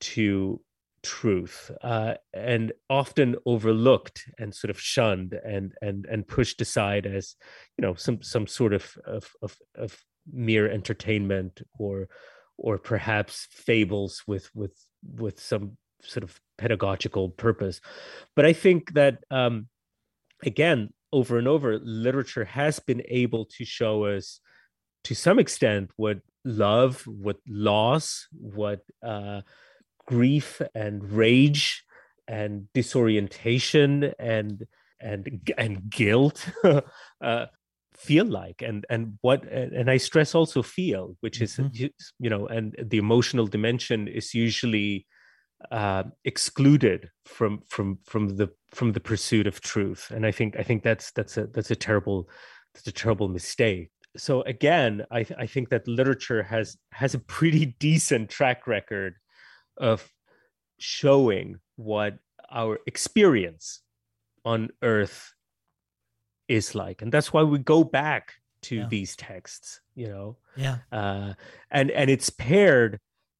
to 0.00 0.60
truth 1.02 1.70
uh, 1.82 2.14
and 2.32 2.72
often 2.88 3.36
overlooked 3.44 4.24
and 4.38 4.54
sort 4.54 4.70
of 4.70 4.80
shunned 4.80 5.38
and 5.44 5.72
and 5.82 6.06
and 6.06 6.26
pushed 6.26 6.60
aside 6.60 7.06
as 7.06 7.36
you 7.76 7.82
know 7.82 7.94
some 7.94 8.22
some 8.22 8.46
sort 8.46 8.72
of 8.72 8.96
of 9.04 9.30
of, 9.42 9.56
of 9.76 10.02
mere 10.32 10.70
entertainment 10.70 11.62
or 11.78 12.08
or 12.56 12.78
perhaps 12.78 13.48
fables 13.50 14.22
with 14.26 14.48
with 14.54 14.72
with 15.02 15.40
some 15.40 15.76
sort 16.02 16.22
of 16.22 16.40
pedagogical 16.58 17.30
purpose. 17.30 17.80
But 18.36 18.44
i 18.46 18.52
think 18.52 18.92
that 18.94 19.18
um 19.30 19.68
again 20.44 20.90
over 21.12 21.38
and 21.38 21.48
over 21.48 21.78
literature 21.78 22.44
has 22.44 22.78
been 22.80 23.02
able 23.08 23.44
to 23.44 23.64
show 23.64 24.04
us 24.04 24.40
to 25.04 25.14
some 25.14 25.38
extent 25.38 25.90
what 25.96 26.18
love 26.44 27.02
what 27.06 27.36
loss 27.46 28.26
what 28.32 28.80
uh 29.02 29.40
grief 30.06 30.60
and 30.74 31.10
rage 31.10 31.84
and 32.28 32.66
disorientation 32.72 34.12
and 34.18 34.66
and 35.00 35.52
and 35.58 35.90
guilt 35.90 36.48
uh, 37.20 37.46
feel 38.04 38.26
like 38.26 38.62
and 38.62 38.84
and 38.90 39.18
what 39.22 39.40
and 39.50 39.90
i 39.90 39.96
stress 39.96 40.34
also 40.34 40.62
feel 40.62 41.16
which 41.20 41.40
is 41.40 41.56
mm-hmm. 41.56 41.86
you 42.18 42.30
know 42.30 42.46
and 42.46 42.74
the 42.90 42.98
emotional 42.98 43.46
dimension 43.46 44.08
is 44.08 44.34
usually 44.34 45.06
uh, 45.70 46.04
excluded 46.24 47.10
from 47.24 47.62
from 47.68 47.98
from 48.04 48.36
the 48.36 48.48
from 48.72 48.92
the 48.92 49.00
pursuit 49.00 49.46
of 49.46 49.60
truth 49.60 50.10
and 50.14 50.26
i 50.26 50.30
think 50.30 50.56
i 50.58 50.62
think 50.62 50.82
that's 50.82 51.10
that's 51.12 51.36
a 51.36 51.46
that's 51.48 51.70
a 51.70 51.76
terrible 51.76 52.28
that's 52.74 52.86
a 52.86 52.92
terrible 52.92 53.28
mistake 53.28 53.90
so 54.16 54.42
again 54.42 55.04
i 55.10 55.22
th- 55.22 55.38
i 55.40 55.46
think 55.46 55.70
that 55.70 55.88
literature 55.88 56.42
has 56.42 56.76
has 56.92 57.14
a 57.14 57.18
pretty 57.18 57.66
decent 57.78 58.28
track 58.28 58.66
record 58.66 59.14
of 59.78 60.08
showing 60.78 61.56
what 61.76 62.18
our 62.50 62.78
experience 62.86 63.80
on 64.44 64.68
earth 64.82 65.33
is 66.48 66.74
like 66.74 67.02
and 67.02 67.12
that's 67.12 67.32
why 67.32 67.42
we 67.42 67.58
go 67.58 67.84
back 67.84 68.34
to 68.62 68.76
yeah. 68.76 68.86
these 68.88 69.16
texts 69.16 69.80
you 69.94 70.08
know? 70.08 70.36
Yeah. 70.56 70.78
Uh, 70.90 71.34
and 71.70 71.90
and 71.90 72.10
it's 72.10 72.30
paired 72.30 72.98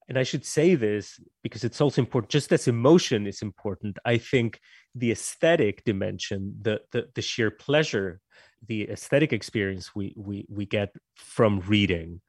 and 0.08 0.18
i 0.18 0.22
should 0.22 0.44
say 0.44 0.74
this 0.74 1.18
because 1.42 1.64
it's 1.64 1.80
also 1.80 2.02
important 2.02 2.30
just 2.30 2.52
as 2.52 2.68
emotion 2.68 3.26
is 3.26 3.40
important 3.40 3.98
i 4.04 4.18
think 4.18 4.60
the 4.94 5.10
aesthetic 5.10 5.82
dimension 5.84 6.54
the 6.60 6.80
the, 6.92 7.08
the 7.14 7.22
sheer 7.22 7.50
pleasure 7.50 8.20
the 8.66 8.88
aesthetic 8.90 9.32
experience 9.32 9.94
we 9.94 10.14
we 10.16 10.46
we 10.48 10.66
get 10.66 10.90
from 11.16 11.60
reading 11.60 12.20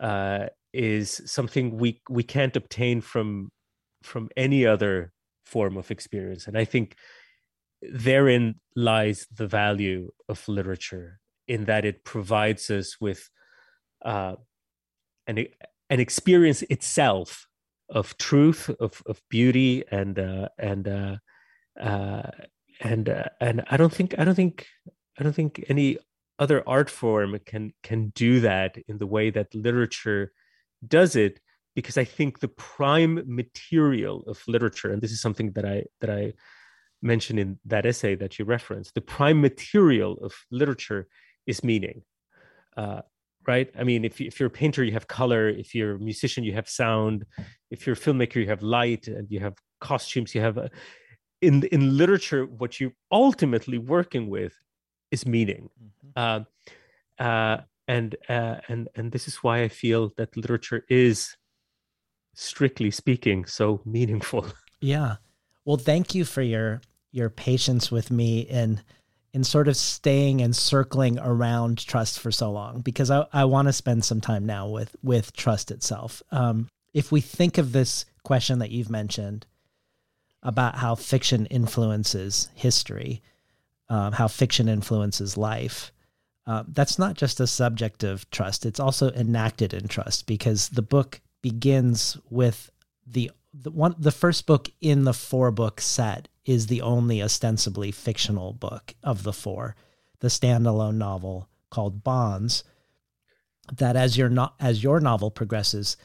uh, 0.00 0.46
is 0.72 1.20
something 1.26 1.76
we 1.76 2.00
we 2.08 2.22
can't 2.22 2.56
obtain 2.56 3.00
from 3.00 3.50
from 4.02 4.28
any 4.36 4.64
other 4.64 5.12
form 5.44 5.76
of 5.76 5.90
experience. 5.90 6.46
And 6.46 6.56
i 6.58 6.64
think 6.64 6.96
therein 7.82 8.56
lies 8.74 9.26
the 9.34 9.46
value 9.46 10.10
of 10.28 10.46
literature 10.48 11.20
in 11.46 11.64
that 11.64 11.84
it 11.84 12.04
provides 12.04 12.70
us 12.70 12.96
with 13.00 13.30
uh, 14.04 14.34
an, 15.26 15.46
an 15.90 16.00
experience 16.00 16.62
itself 16.62 17.46
of 17.88 18.16
truth 18.18 18.70
of, 18.80 19.02
of 19.06 19.22
beauty 19.30 19.84
and 19.90 20.18
uh, 20.18 20.48
and 20.58 20.86
uh, 20.86 21.16
uh, 21.80 22.30
and 22.80 23.08
uh, 23.08 23.24
and 23.40 23.64
I 23.70 23.76
don't 23.76 23.92
think 23.92 24.14
I 24.18 24.24
don't 24.24 24.34
think 24.34 24.66
I 25.18 25.22
don't 25.22 25.32
think 25.32 25.64
any 25.68 25.98
other 26.38 26.62
art 26.68 26.90
form 26.90 27.38
can 27.46 27.72
can 27.82 28.10
do 28.10 28.40
that 28.40 28.76
in 28.88 28.98
the 28.98 29.06
way 29.06 29.30
that 29.30 29.54
literature 29.54 30.32
does 30.86 31.16
it 31.16 31.40
because 31.74 31.96
I 31.96 32.04
think 32.04 32.40
the 32.40 32.48
prime 32.48 33.22
material 33.26 34.22
of 34.26 34.42
literature 34.46 34.92
and 34.92 35.00
this 35.00 35.12
is 35.12 35.20
something 35.20 35.52
that 35.52 35.64
I 35.64 35.84
that 36.00 36.10
I 36.10 36.34
mentioned 37.02 37.38
in 37.38 37.58
that 37.64 37.86
essay 37.86 38.14
that 38.16 38.38
you 38.38 38.44
referenced, 38.44 38.94
the 38.94 39.00
prime 39.00 39.40
material 39.40 40.18
of 40.22 40.34
literature 40.50 41.08
is 41.46 41.62
meaning. 41.62 42.02
Uh, 42.76 43.02
right? 43.46 43.70
I 43.78 43.84
mean, 43.84 44.04
if, 44.04 44.20
if 44.20 44.38
you're 44.38 44.48
a 44.48 44.50
painter, 44.50 44.84
you 44.84 44.92
have 44.92 45.08
color. 45.08 45.48
If 45.48 45.74
you're 45.74 45.96
a 45.96 45.98
musician, 45.98 46.44
you 46.44 46.52
have 46.52 46.68
sound. 46.68 47.24
If 47.70 47.86
you're 47.86 47.94
a 47.94 47.98
filmmaker, 47.98 48.36
you 48.36 48.48
have 48.48 48.62
light 48.62 49.08
and 49.08 49.30
you 49.30 49.40
have 49.40 49.54
costumes. 49.80 50.34
You 50.34 50.42
have 50.42 50.58
a, 50.58 50.70
in 51.40 51.62
in 51.64 51.96
literature, 51.96 52.44
what 52.44 52.78
you're 52.78 52.94
ultimately 53.10 53.78
working 53.78 54.28
with 54.28 54.52
is 55.10 55.26
meaning. 55.26 55.70
Mm-hmm. 56.16 56.44
Uh, 57.20 57.24
uh, 57.24 57.60
and 57.86 58.16
uh, 58.28 58.56
and 58.68 58.88
and 58.94 59.12
this 59.12 59.28
is 59.28 59.36
why 59.36 59.62
I 59.62 59.68
feel 59.68 60.12
that 60.16 60.36
literature 60.36 60.84
is, 60.88 61.36
strictly 62.34 62.90
speaking, 62.90 63.46
so 63.46 63.80
meaningful. 63.84 64.46
Yeah. 64.80 65.16
Well, 65.68 65.76
thank 65.76 66.14
you 66.14 66.24
for 66.24 66.40
your 66.40 66.80
your 67.12 67.28
patience 67.28 67.92
with 67.92 68.10
me 68.10 68.40
in 68.40 68.80
in 69.34 69.44
sort 69.44 69.68
of 69.68 69.76
staying 69.76 70.40
and 70.40 70.56
circling 70.56 71.18
around 71.18 71.86
trust 71.86 72.20
for 72.20 72.32
so 72.32 72.50
long 72.50 72.80
because 72.80 73.10
I, 73.10 73.26
I 73.34 73.44
want 73.44 73.68
to 73.68 73.74
spend 73.74 74.02
some 74.02 74.22
time 74.22 74.46
now 74.46 74.66
with 74.66 74.96
with 75.02 75.34
trust 75.34 75.70
itself. 75.70 76.22
Um, 76.30 76.70
if 76.94 77.12
we 77.12 77.20
think 77.20 77.58
of 77.58 77.72
this 77.72 78.06
question 78.22 78.60
that 78.60 78.70
you've 78.70 78.88
mentioned 78.88 79.44
about 80.42 80.76
how 80.76 80.94
fiction 80.94 81.44
influences 81.44 82.48
history, 82.54 83.20
um, 83.90 84.12
how 84.12 84.26
fiction 84.26 84.70
influences 84.70 85.36
life, 85.36 85.92
uh, 86.46 86.64
that's 86.68 86.98
not 86.98 87.14
just 87.14 87.40
a 87.40 87.46
subject 87.46 88.04
of 88.04 88.30
trust; 88.30 88.64
it's 88.64 88.80
also 88.80 89.10
enacted 89.10 89.74
in 89.74 89.86
trust 89.86 90.26
because 90.26 90.70
the 90.70 90.80
book 90.80 91.20
begins 91.42 92.16
with 92.30 92.70
the 93.06 93.30
the 93.54 93.70
one 93.70 93.94
the 93.98 94.10
first 94.10 94.46
book 94.46 94.70
in 94.80 95.04
the 95.04 95.14
four 95.14 95.50
book 95.50 95.80
set 95.80 96.28
is 96.44 96.66
the 96.66 96.82
only 96.82 97.22
ostensibly 97.22 97.90
fictional 97.90 98.52
book 98.52 98.94
of 99.02 99.22
the 99.22 99.32
four, 99.32 99.76
the 100.20 100.28
standalone 100.28 100.96
novel 100.96 101.48
called 101.70 102.02
Bonds. 102.02 102.64
That 103.76 103.96
as 103.96 104.16
your 104.16 104.28
no- 104.28 104.52
as 104.58 104.82
your 104.82 105.00
novel 105.00 105.30
progresses, 105.30 105.96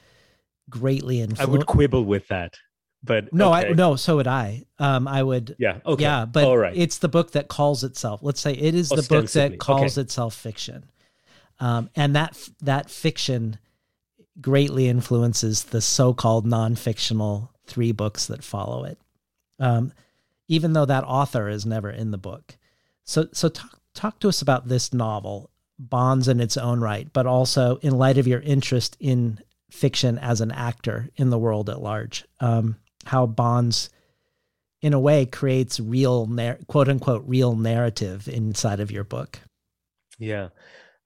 greatly 0.70 1.22
influence. 1.22 1.48
I 1.48 1.52
would 1.52 1.66
quibble 1.66 2.04
with 2.04 2.28
that, 2.28 2.56
but 3.04 3.32
no, 3.34 3.54
okay. 3.54 3.70
I 3.70 3.74
no, 3.74 3.96
so 3.96 4.18
would 4.18 4.28
I. 4.28 4.64
Um, 4.80 5.08
I 5.08 5.24
would. 5.24 5.56
Yeah. 5.60 5.80
Okay. 5.86 6.04
Yeah, 6.04 6.26
but 6.26 6.44
All 6.44 6.58
right. 6.58 6.76
it's 6.76 6.98
the 6.98 7.08
book 7.08 7.32
that 7.32 7.48
calls 7.48 7.84
itself. 7.84 8.22
Let's 8.22 8.42
say 8.42 8.54
it 8.54 8.76
is 8.76 8.90
the 8.90 9.04
book 9.04 9.30
that 9.32 9.60
calls 9.60 9.98
okay. 9.98 10.02
itself 10.02 10.36
fiction, 10.36 10.90
um, 11.60 11.90
and 11.96 12.16
that 12.16 12.38
that 12.62 12.90
fiction 12.90 13.60
greatly 14.42 14.88
influences 14.88 15.64
the 15.64 15.82
so-called 15.82 16.46
non-fictional 16.46 17.52
three 17.66 17.92
books 17.92 18.28
that 18.28 18.44
follow 18.44 18.84
it, 18.84 18.98
um, 19.60 19.94
even 20.48 20.74
though 20.74 20.86
that 20.86 21.04
author 21.04 21.48
is 21.48 21.66
never 21.66 21.90
in 21.90 22.12
the 22.12 22.18
book. 22.18 22.58
So, 23.04 23.28
so 23.32 23.50
talk 23.50 23.80
talk 23.94 24.20
to 24.20 24.30
us 24.30 24.42
about 24.42 24.68
this 24.68 24.94
novel, 24.94 25.50
Bonds 25.80 26.28
in 26.28 26.40
its 26.40 26.58
own 26.58 26.82
right, 26.82 27.12
but 27.14 27.26
also 27.26 27.78
in 27.78 27.98
light 27.98 28.18
of 28.18 28.28
your 28.28 28.42
interest 28.42 28.96
in 29.00 29.40
fiction 29.72 30.20
as 30.20 30.40
an 30.40 30.52
actor 30.52 31.10
in 31.16 31.30
the 31.30 31.38
world 31.38 31.70
at 31.70 31.82
large, 31.82 32.26
um, 32.40 32.78
how 33.06 33.26
Bonds, 33.26 33.90
in 34.82 34.94
a 34.94 35.00
way, 35.00 35.26
creates 35.26 35.80
real, 35.80 36.28
quote 36.68 36.90
unquote, 36.90 37.24
real 37.26 37.56
narrative 37.56 38.28
inside 38.28 38.80
of 38.80 38.92
your 38.92 39.04
book. 39.04 39.40
Yeah. 40.20 40.50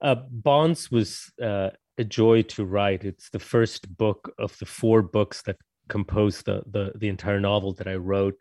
Uh, 0.00 0.16
Bonds 0.30 0.90
was 0.90 1.32
uh, 1.42 1.70
a 1.98 2.04
joy 2.04 2.42
to 2.42 2.64
write. 2.64 3.04
It's 3.04 3.30
the 3.30 3.38
first 3.38 3.96
book 3.96 4.32
of 4.38 4.56
the 4.58 4.66
four 4.66 5.02
books 5.02 5.42
that 5.42 5.56
compose 5.88 6.42
the, 6.42 6.62
the, 6.70 6.92
the 6.96 7.08
entire 7.08 7.40
novel 7.40 7.72
that 7.74 7.88
I 7.88 7.96
wrote, 7.96 8.36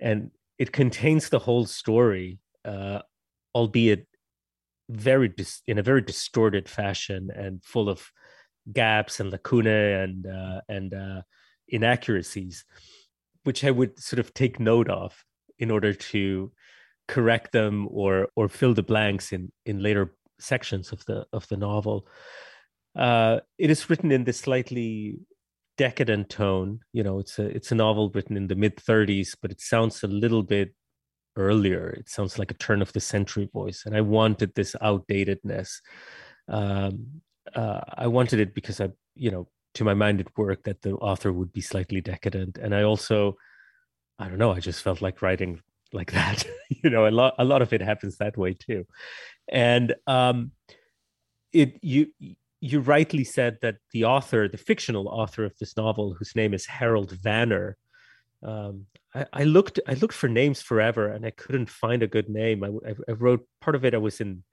and 0.00 0.30
it 0.58 0.72
contains 0.72 1.28
the 1.28 1.38
whole 1.38 1.66
story, 1.66 2.38
uh, 2.64 3.00
albeit 3.54 4.06
very 4.88 5.28
dis- 5.28 5.62
in 5.66 5.78
a 5.78 5.82
very 5.82 6.02
distorted 6.02 6.68
fashion 6.68 7.30
and 7.34 7.62
full 7.62 7.88
of 7.88 8.10
gaps 8.72 9.20
and 9.20 9.30
lacunae 9.30 10.02
and 10.04 10.26
uh, 10.26 10.60
and 10.68 10.94
uh, 10.94 11.22
inaccuracies, 11.68 12.64
which 13.44 13.64
I 13.64 13.70
would 13.70 13.98
sort 13.98 14.20
of 14.20 14.34
take 14.34 14.60
note 14.60 14.88
of 14.88 15.24
in 15.58 15.70
order 15.70 15.94
to 15.94 16.52
correct 17.08 17.52
them 17.52 17.88
or 17.90 18.28
or 18.36 18.48
fill 18.48 18.74
the 18.74 18.82
blanks 18.82 19.32
in 19.32 19.52
in 19.64 19.82
later 19.82 20.14
sections 20.38 20.92
of 20.92 21.04
the 21.06 21.26
of 21.32 21.46
the 21.48 21.56
novel. 21.56 22.06
Uh, 23.00 23.40
it 23.58 23.70
is 23.70 23.88
written 23.88 24.12
in 24.12 24.24
this 24.24 24.40
slightly 24.40 25.18
decadent 25.78 26.28
tone. 26.28 26.80
You 26.92 27.02
know, 27.02 27.18
it's 27.18 27.38
a 27.38 27.46
it's 27.46 27.72
a 27.72 27.74
novel 27.74 28.10
written 28.14 28.36
in 28.36 28.46
the 28.46 28.54
mid 28.54 28.76
30s, 28.76 29.34
but 29.40 29.50
it 29.50 29.60
sounds 29.60 30.02
a 30.02 30.06
little 30.06 30.42
bit 30.42 30.74
earlier. 31.34 31.88
It 31.88 32.10
sounds 32.10 32.38
like 32.38 32.50
a 32.50 32.60
turn 32.66 32.82
of 32.82 32.92
the 32.92 33.00
century 33.00 33.48
voice, 33.50 33.84
and 33.86 33.96
I 33.96 34.02
wanted 34.02 34.54
this 34.54 34.76
outdatedness. 34.82 35.80
Um, 36.48 37.22
uh, 37.54 37.80
I 37.94 38.06
wanted 38.06 38.40
it 38.40 38.54
because 38.54 38.82
I, 38.82 38.90
you 39.14 39.30
know, 39.30 39.48
to 39.74 39.84
my 39.84 39.94
mind, 39.94 40.20
it 40.20 40.28
worked 40.36 40.64
that 40.64 40.82
the 40.82 40.92
author 40.92 41.32
would 41.32 41.52
be 41.52 41.62
slightly 41.62 42.02
decadent, 42.02 42.58
and 42.58 42.74
I 42.74 42.82
also, 42.82 43.36
I 44.18 44.28
don't 44.28 44.38
know, 44.38 44.52
I 44.52 44.60
just 44.60 44.82
felt 44.82 45.00
like 45.00 45.22
writing 45.22 45.62
like 45.94 46.12
that. 46.20 46.44
you 46.68 46.90
know, 46.90 47.08
a 47.08 47.10
lot 47.10 47.34
a 47.38 47.44
lot 47.44 47.62
of 47.62 47.72
it 47.72 47.80
happens 47.80 48.18
that 48.18 48.36
way 48.36 48.52
too, 48.52 48.84
and 49.48 49.94
um, 50.06 50.52
it 51.54 51.78
you 51.80 52.08
you 52.60 52.80
rightly 52.80 53.24
said 53.24 53.58
that 53.62 53.76
the 53.92 54.04
author, 54.04 54.48
the 54.48 54.58
fictional 54.58 55.08
author 55.08 55.44
of 55.44 55.56
this 55.58 55.76
novel, 55.76 56.14
whose 56.14 56.36
name 56.36 56.52
is 56.52 56.66
Harold 56.66 57.16
Vanner, 57.16 57.74
um, 58.42 58.86
I, 59.14 59.26
I, 59.32 59.44
looked 59.44 59.80
I 59.86 59.94
looked 59.94 60.14
for 60.14 60.28
names 60.28 60.62
forever 60.62 61.08
and 61.08 61.26
I 61.26 61.30
couldn't 61.30 61.68
find 61.68 62.02
a 62.02 62.08
good 62.08 62.28
name. 62.28 62.64
I, 62.64 62.94
I, 63.08 63.12
wrote 63.12 63.46
part 63.60 63.76
of 63.76 63.84
it. 63.84 63.94
I 63.94 63.98
was 63.98 64.20
in 64.20 64.44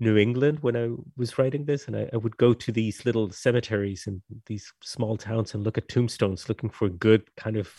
New 0.00 0.16
England 0.16 0.58
when 0.60 0.76
I 0.76 0.90
was 1.16 1.38
writing 1.38 1.64
this, 1.64 1.86
and 1.86 1.96
I, 1.96 2.08
I, 2.12 2.16
would 2.16 2.36
go 2.36 2.54
to 2.54 2.72
these 2.72 3.04
little 3.04 3.30
cemeteries 3.30 4.04
in 4.06 4.22
these 4.46 4.72
small 4.82 5.16
towns 5.16 5.54
and 5.54 5.62
look 5.62 5.78
at 5.78 5.88
tombstones, 5.88 6.48
looking 6.48 6.70
for 6.70 6.88
good 6.88 7.22
kind 7.36 7.56
of 7.56 7.72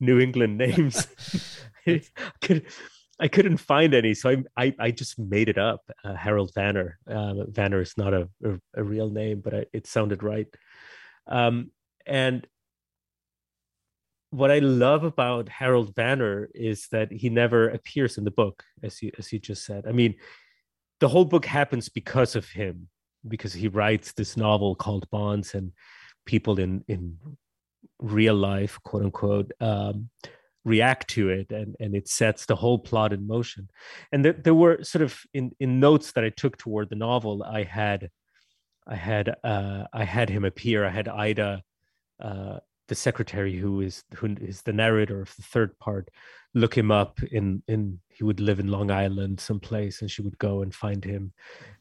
New 0.00 0.20
England 0.20 0.58
names. 0.58 1.06
I 1.86 2.00
could 2.40 2.66
I 3.20 3.28
couldn't 3.28 3.58
find 3.58 3.94
any, 3.94 4.14
so 4.14 4.30
I 4.30 4.36
I, 4.56 4.74
I 4.78 4.90
just 4.90 5.18
made 5.18 5.48
it 5.48 5.58
up. 5.58 5.82
Uh, 6.04 6.14
Harold 6.14 6.52
Vanner. 6.54 6.94
Uh, 7.08 7.46
Vanner 7.50 7.80
is 7.80 7.94
not 7.96 8.12
a, 8.14 8.28
a, 8.44 8.58
a 8.76 8.82
real 8.82 9.10
name, 9.10 9.40
but 9.40 9.54
I, 9.54 9.66
it 9.72 9.86
sounded 9.86 10.22
right. 10.22 10.48
Um, 11.26 11.70
and 12.06 12.46
what 14.30 14.50
I 14.50 14.58
love 14.58 15.04
about 15.04 15.48
Harold 15.48 15.94
Vanner 15.94 16.48
is 16.54 16.88
that 16.88 17.12
he 17.12 17.28
never 17.28 17.68
appears 17.68 18.18
in 18.18 18.24
the 18.24 18.32
book, 18.32 18.64
as 18.82 19.00
you 19.00 19.12
as 19.18 19.32
you 19.32 19.38
just 19.38 19.64
said. 19.64 19.86
I 19.86 19.92
mean, 19.92 20.16
the 21.00 21.08
whole 21.08 21.24
book 21.24 21.46
happens 21.46 21.88
because 21.88 22.34
of 22.34 22.48
him, 22.48 22.88
because 23.28 23.52
he 23.52 23.68
writes 23.68 24.12
this 24.12 24.36
novel 24.36 24.74
called 24.74 25.08
Bonds, 25.10 25.54
and 25.54 25.72
people 26.26 26.58
in 26.58 26.84
in 26.88 27.16
real 28.00 28.34
life, 28.34 28.78
quote 28.82 29.04
unquote, 29.04 29.52
um, 29.60 30.10
react 30.64 31.08
to 31.10 31.28
it, 31.28 31.50
and 31.50 31.76
and 31.80 31.94
it 31.94 32.08
sets 32.08 32.46
the 32.46 32.56
whole 32.56 32.78
plot 32.78 33.12
in 33.12 33.26
motion. 33.26 33.68
And 34.12 34.24
there, 34.24 34.32
there 34.32 34.54
were 34.54 34.82
sort 34.82 35.02
of 35.02 35.20
in 35.32 35.52
in 35.60 35.80
notes 35.80 36.12
that 36.12 36.24
I 36.24 36.30
took 36.30 36.56
toward 36.56 36.90
the 36.90 36.96
novel, 36.96 37.42
I 37.42 37.62
had, 37.62 38.10
I 38.86 38.96
had, 38.96 39.36
uh, 39.44 39.84
I 39.92 40.04
had 40.04 40.28
him 40.28 40.44
appear. 40.44 40.84
I 40.84 40.90
had 40.90 41.08
Ida. 41.08 41.62
Uh, 42.22 42.58
the 42.88 42.94
secretary 42.94 43.56
who 43.56 43.80
is 43.80 44.04
who 44.14 44.36
is 44.40 44.62
the 44.62 44.72
narrator 44.72 45.22
of 45.22 45.34
the 45.36 45.42
third 45.42 45.78
part 45.78 46.10
look 46.54 46.76
him 46.76 46.90
up 46.90 47.18
in 47.32 47.62
in 47.66 47.98
he 48.08 48.24
would 48.24 48.40
live 48.40 48.60
in 48.60 48.68
long 48.68 48.90
island 48.90 49.40
someplace 49.40 50.00
and 50.00 50.10
she 50.10 50.22
would 50.22 50.38
go 50.38 50.62
and 50.62 50.74
find 50.74 51.04
him 51.04 51.32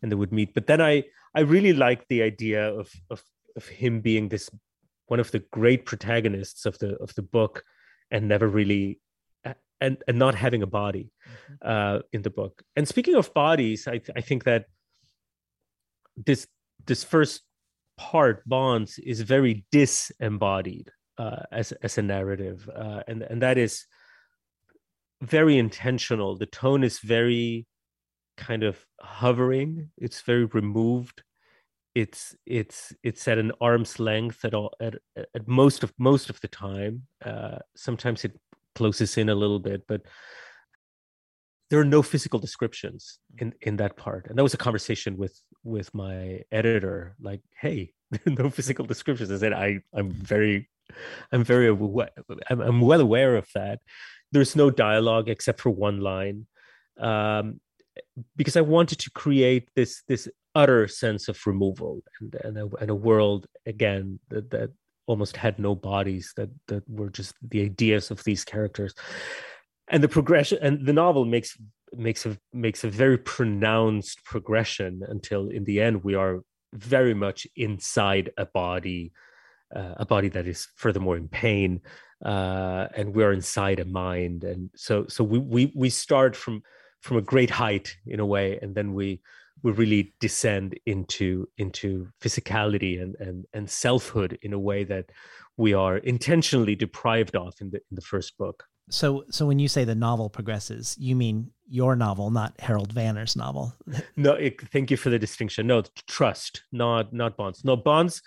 and 0.01 0.11
they 0.11 0.15
would 0.15 0.31
meet 0.31 0.53
but 0.53 0.65
then 0.68 0.81
i 0.81 1.03
i 1.35 1.41
really 1.41 1.73
liked 1.73 2.07
the 2.07 2.22
idea 2.22 2.73
of 2.73 2.89
of 3.10 3.22
of 3.55 3.68
him 3.68 3.99
being 3.99 4.30
this 4.30 4.49
one 5.07 5.19
of 5.19 5.30
the 5.31 5.39
great 5.51 5.85
protagonists 5.85 6.65
of 6.65 6.77
the 6.80 6.95
of 6.97 7.14
the 7.15 7.22
book 7.22 7.64
and 8.14 8.30
never 8.30 8.48
really 8.48 8.99
and 9.81 9.98
and 10.07 10.18
not 10.18 10.35
having 10.35 10.64
a 10.64 10.68
body 10.68 11.11
mm-hmm. 11.27 11.53
uh 11.61 11.99
in 12.14 12.22
the 12.22 12.30
book 12.30 12.64
and 12.77 12.88
speaking 12.88 13.15
of 13.15 13.34
bodies 13.34 13.88
i 13.88 13.99
i 14.15 14.22
think 14.22 14.45
that 14.45 14.65
this 16.15 16.48
this 16.85 17.03
first 17.03 17.41
part 17.98 18.48
bonds 18.48 18.99
is 18.99 19.22
very 19.22 19.65
disembodied 19.72 20.91
uh, 21.18 21.44
as 21.52 21.72
as 21.84 21.98
a 21.98 22.02
narrative, 22.02 22.69
uh, 22.76 23.02
and 23.07 23.23
and 23.23 23.41
that 23.41 23.57
is 23.57 23.85
very 25.22 25.57
intentional. 25.57 26.38
The 26.38 26.45
tone 26.45 26.84
is 26.84 26.99
very 26.99 27.68
kind 28.38 28.64
of 28.64 28.84
hovering. 28.99 29.91
It's 29.98 30.22
very 30.22 30.45
removed. 30.45 31.23
It's 31.95 32.36
it's 32.45 32.94
it's 33.03 33.28
at 33.28 33.38
an 33.38 33.52
arm's 33.61 33.99
length 33.99 34.44
at 34.45 34.53
all 34.53 34.74
at, 34.80 34.95
at 35.15 35.48
most 35.48 35.84
of 35.84 35.94
most 35.98 36.30
of 36.30 36.41
the 36.41 36.48
time. 36.48 37.03
Uh, 37.24 37.60
sometimes 37.76 38.26
it 38.26 38.40
closes 38.74 39.18
in 39.18 39.30
a 39.30 39.36
little 39.36 39.60
bit, 39.60 39.84
but 39.88 40.02
there 41.70 41.80
are 41.80 41.86
no 41.86 42.02
physical 42.02 42.40
descriptions 42.40 43.20
in 43.38 43.53
in 43.61 43.78
that 43.78 43.98
part. 43.98 44.28
And 44.28 44.38
that 44.38 44.44
was 44.44 44.53
a 44.53 44.57
conversation 44.57 45.18
with 45.18 45.40
with 45.64 45.94
my 45.94 46.41
editor 46.52 47.15
like 47.22 47.41
hey 47.60 47.94
no 48.26 48.49
physical 48.49 48.86
descriptions. 48.86 49.32
I 49.32 49.38
said 49.38 49.53
i 49.53 49.80
i'm 49.94 50.11
very 50.11 50.70
i'm 51.32 51.44
very 51.44 51.68
I'm, 51.70 52.61
I'm 52.61 52.82
well 52.82 53.02
aware 53.02 53.36
of 53.36 53.48
that. 53.56 53.80
There's 54.32 54.56
no 54.56 54.70
dialogue 54.70 55.30
except 55.30 55.61
for 55.61 55.70
one 55.70 55.99
line. 55.99 56.48
Um, 56.99 57.60
because 58.36 58.57
i 58.57 58.61
wanted 58.61 58.99
to 58.99 59.11
create 59.11 59.70
this 59.76 60.03
this 60.07 60.28
utter 60.56 60.88
sense 60.88 61.28
of 61.28 61.40
removal 61.46 62.02
and 62.20 62.36
and 62.44 62.58
a, 62.58 62.68
and 62.80 62.90
a 62.90 62.96
world 62.96 63.48
again 63.66 64.20
that, 64.30 64.50
that 64.52 64.72
almost 65.06 65.36
had 65.36 65.60
no 65.60 65.76
bodies 65.76 66.34
that 66.38 66.50
that 66.68 66.84
were 66.90 67.10
just 67.10 67.36
the 67.48 67.62
ideas 67.62 68.12
of 68.12 68.24
these 68.24 68.44
characters. 68.44 68.94
And 69.90 70.04
the 70.04 70.08
progression 70.08 70.60
and 70.62 70.86
the 70.86 70.94
novel 70.94 71.26
makes 71.26 71.58
makes 71.94 72.26
a 72.26 72.38
makes 72.52 72.84
a 72.84 72.90
very 72.90 73.18
pronounced 73.18 74.24
progression 74.24 75.02
until 75.08 75.50
in 75.50 75.64
the 75.66 75.82
end 75.82 76.04
we 76.04 76.16
are 76.16 76.42
very 76.74 77.14
much 77.14 77.46
inside 77.56 78.32
a 78.38 78.46
body 78.46 79.12
uh, 79.76 79.94
a 79.98 80.06
body 80.06 80.30
that 80.30 80.48
is 80.48 80.68
furthermore 80.76 81.18
in 81.18 81.28
pain 81.28 81.82
uh, 82.24 82.88
and 82.96 83.14
we're 83.14 83.34
inside 83.34 83.80
a 83.80 83.86
mind. 83.86 84.44
And 84.44 84.70
so 84.76 85.06
so 85.08 85.24
we, 85.24 85.40
we 85.40 85.72
we 85.76 85.90
start 85.90 86.36
from 86.36 86.64
from 87.02 87.18
a 87.18 87.22
great 87.22 87.50
height 87.50 87.98
in 88.08 88.20
a 88.20 88.26
way 88.26 88.60
and 88.62 88.74
then 88.74 88.94
we 88.94 89.22
we 89.64 89.72
really 89.72 90.14
descend 90.19 90.77
into 90.85 91.48
into 91.57 92.10
physicality 92.22 93.02
and 93.02 93.15
and 93.19 93.45
and 93.53 93.69
selfhood 93.69 94.38
in 94.41 94.53
a 94.53 94.60
way 94.60 94.84
that 94.84 95.10
we 95.57 95.73
are 95.73 95.98
intentionally 95.98 96.76
deprived 96.76 97.35
of 97.35 97.53
in 97.61 97.72
the 97.72 97.77
in 97.77 97.95
the 97.95 98.02
first 98.02 98.38
book 98.38 98.65
so, 98.90 99.23
so 99.30 99.45
when 99.45 99.60
you 99.60 99.68
say 99.68 99.85
the 99.85 99.95
novel 99.95 100.30
progresses, 100.30 100.95
you 100.99 101.15
mean 101.15 101.52
your 101.69 101.95
novel, 101.95 102.30
not 102.31 102.60
Harold 102.60 102.94
Vanner's 102.94 103.35
novel. 103.35 103.73
no, 104.18 104.34
it, 104.34 104.60
thank 104.69 104.91
you 104.91 104.98
for 104.98 105.10
the 105.10 105.19
distinction. 105.19 105.68
No, 105.68 105.84
trust, 106.07 106.64
not 106.72 107.14
not 107.14 107.38
Bonds. 107.38 107.64
No, 107.64 107.76
Bonds, 107.76 108.22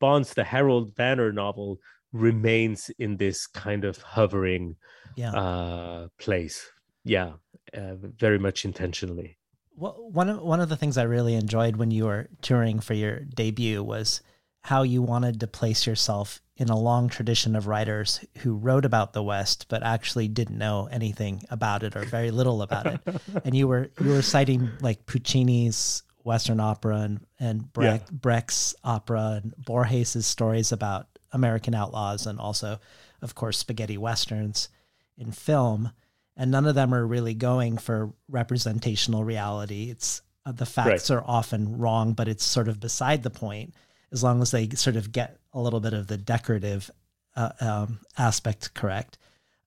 Bonds, 0.00 0.34
the 0.34 0.44
Harold 0.44 0.94
Vanner 0.94 1.34
novel 1.34 1.78
remains 2.12 2.90
in 2.98 3.16
this 3.16 3.46
kind 3.46 3.84
of 3.84 3.98
hovering 3.98 4.76
yeah. 5.16 5.32
uh, 5.32 6.08
place. 6.18 6.70
Yeah, 7.04 7.32
uh, 7.74 7.96
very 7.96 8.38
much 8.38 8.64
intentionally. 8.64 9.38
Well, 9.76 10.08
one 10.10 10.30
of 10.30 10.40
one 10.40 10.60
of 10.60 10.68
the 10.68 10.76
things 10.76 10.96
I 10.96 11.02
really 11.02 11.34
enjoyed 11.34 11.76
when 11.76 11.90
you 11.90 12.06
were 12.06 12.28
touring 12.40 12.80
for 12.80 12.94
your 12.94 13.20
debut 13.20 13.82
was 13.82 14.22
how 14.62 14.82
you 14.82 15.02
wanted 15.02 15.38
to 15.40 15.46
place 15.46 15.86
yourself 15.86 16.40
in 16.56 16.70
a 16.70 16.78
long 16.78 17.08
tradition 17.08 17.54
of 17.54 17.66
writers 17.66 18.24
who 18.38 18.56
wrote 18.56 18.84
about 18.86 19.12
the 19.12 19.22
West 19.22 19.66
but 19.68 19.82
actually 19.82 20.28
didn't 20.28 20.58
know 20.58 20.88
anything 20.90 21.42
about 21.50 21.82
it 21.82 21.94
or 21.94 22.04
very 22.04 22.30
little 22.30 22.62
about 22.62 22.86
it. 22.86 23.00
and 23.44 23.54
you 23.54 23.68
were 23.68 23.90
you 24.00 24.10
were 24.10 24.22
citing 24.22 24.70
like 24.80 25.06
Puccini's 25.06 26.02
Western 26.24 26.58
opera 26.58 26.96
and 26.96 27.20
and 27.38 27.72
Brecht, 27.72 28.08
yeah. 28.10 28.18
Brecht's 28.18 28.74
opera 28.82 29.40
and 29.42 29.54
Borges's 29.58 30.26
stories 30.26 30.72
about 30.72 31.06
American 31.32 31.74
outlaws 31.74 32.26
and 32.26 32.40
also, 32.40 32.80
of 33.20 33.34
course, 33.34 33.58
spaghetti 33.58 33.98
westerns 33.98 34.70
in 35.18 35.32
film. 35.32 35.92
And 36.36 36.50
none 36.50 36.66
of 36.66 36.74
them 36.74 36.92
are 36.92 37.06
really 37.06 37.34
going 37.34 37.78
for 37.78 38.12
representational 38.28 39.24
reality. 39.24 39.90
It's 39.90 40.22
uh, 40.44 40.52
the 40.52 40.66
facts 40.66 41.10
right. 41.10 41.16
are 41.16 41.24
often 41.26 41.78
wrong, 41.78 42.12
but 42.12 42.28
it's 42.28 42.44
sort 42.44 42.68
of 42.68 42.78
beside 42.78 43.22
the 43.22 43.30
point 43.30 43.74
as 44.12 44.22
long 44.22 44.42
as 44.42 44.50
they 44.50 44.68
sort 44.70 44.96
of 44.96 45.12
get 45.12 45.38
a 45.52 45.60
little 45.60 45.80
bit 45.80 45.92
of 45.92 46.06
the 46.06 46.16
decorative 46.16 46.90
uh, 47.34 47.50
um, 47.60 48.00
aspect 48.16 48.74
correct. 48.74 49.18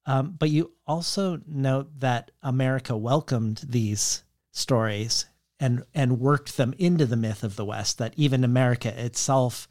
Um, 0.06 0.36
but 0.38 0.50
you 0.50 0.72
also 0.88 1.40
note 1.46 2.00
that 2.00 2.32
America 2.42 2.98
welcomed 2.98 3.62
these 3.68 4.24
stories 4.52 5.26
and 5.60 5.84
and 5.94 6.20
worked 6.20 6.58
them 6.58 6.74
into 6.78 7.06
the 7.06 7.18
myth 7.18 7.44
of 7.44 7.56
the 7.56 7.66
West. 7.66 7.98
That 7.98 8.14
even 8.18 8.44
America 8.44 8.94
itself, 8.98 9.68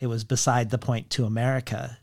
it 0.00 0.06
was 0.06 0.24
beside 0.24 0.70
the 0.70 0.78
point 0.78 1.10
to 1.10 1.24
America, 1.24 1.98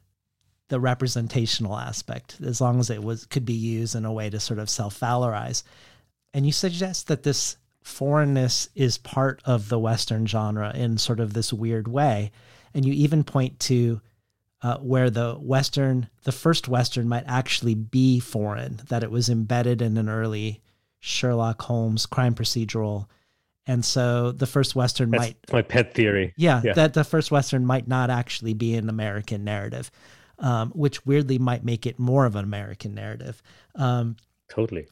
the 0.70 0.80
representational 0.80 1.78
aspect, 1.78 2.38
as 2.44 2.62
long 2.62 2.80
as 2.80 2.90
it 2.90 3.04
was 3.04 3.26
could 3.26 3.46
be 3.46 3.54
used 3.54 3.96
in 3.96 4.06
a 4.06 4.14
way 4.14 4.30
to 4.30 4.40
sort 4.40 4.60
of 4.60 4.70
self 4.70 5.00
valorize. 5.00 5.64
And 6.34 6.46
you 6.46 6.52
suggest 6.52 7.08
that 7.08 7.24
this 7.24 7.58
foreignness 7.84 8.70
is 8.76 8.98
part 8.98 9.42
of 9.46 9.70
the 9.70 9.80
Western 9.80 10.28
genre 10.28 10.72
in 10.74 10.98
sort 10.98 11.20
of 11.20 11.34
this 11.34 11.52
weird 11.52 11.88
way. 11.88 12.32
And 12.74 12.86
you 12.86 12.94
even 12.94 13.24
point 13.24 13.60
to 13.62 14.00
uh, 14.62 14.78
where 14.78 15.10
the 15.10 15.34
Western, 15.36 16.10
the 16.24 16.32
first 16.32 16.68
Western 16.68 17.08
might 17.08 17.24
actually 17.28 17.76
be 17.76 18.20
foreign, 18.20 18.82
that 18.90 19.04
it 19.04 19.12
was 19.12 19.30
embedded 19.30 19.82
in 19.82 19.98
an 19.98 20.10
early 20.10 20.62
Sherlock 21.00 21.62
Holmes 21.62 22.06
crime 22.06 22.36
procedural. 22.36 23.08
And 23.66 23.86
so 23.86 24.32
the 24.32 24.48
first 24.48 24.76
Western 24.76 25.12
That's 25.12 25.22
might. 25.22 25.38
my 25.52 25.62
pet 25.62 25.94
theory. 25.94 26.34
Yeah, 26.36 26.62
yeah, 26.64 26.74
that 26.74 26.94
the 26.94 27.04
first 27.04 27.32
Western 27.32 27.66
might 27.66 27.88
not 27.88 28.10
actually 28.10 28.54
be 28.54 28.76
an 28.76 28.90
American 28.90 29.44
narrative, 29.44 29.92
um, 30.40 30.72
which 30.72 31.06
weirdly 31.06 31.38
might 31.38 31.64
make 31.64 31.86
it 31.86 32.00
more 32.00 32.26
of 32.26 32.36
an 32.36 32.44
American 32.44 32.94
narrative. 32.96 33.42
Um, 33.76 34.16
totally. 34.50 34.88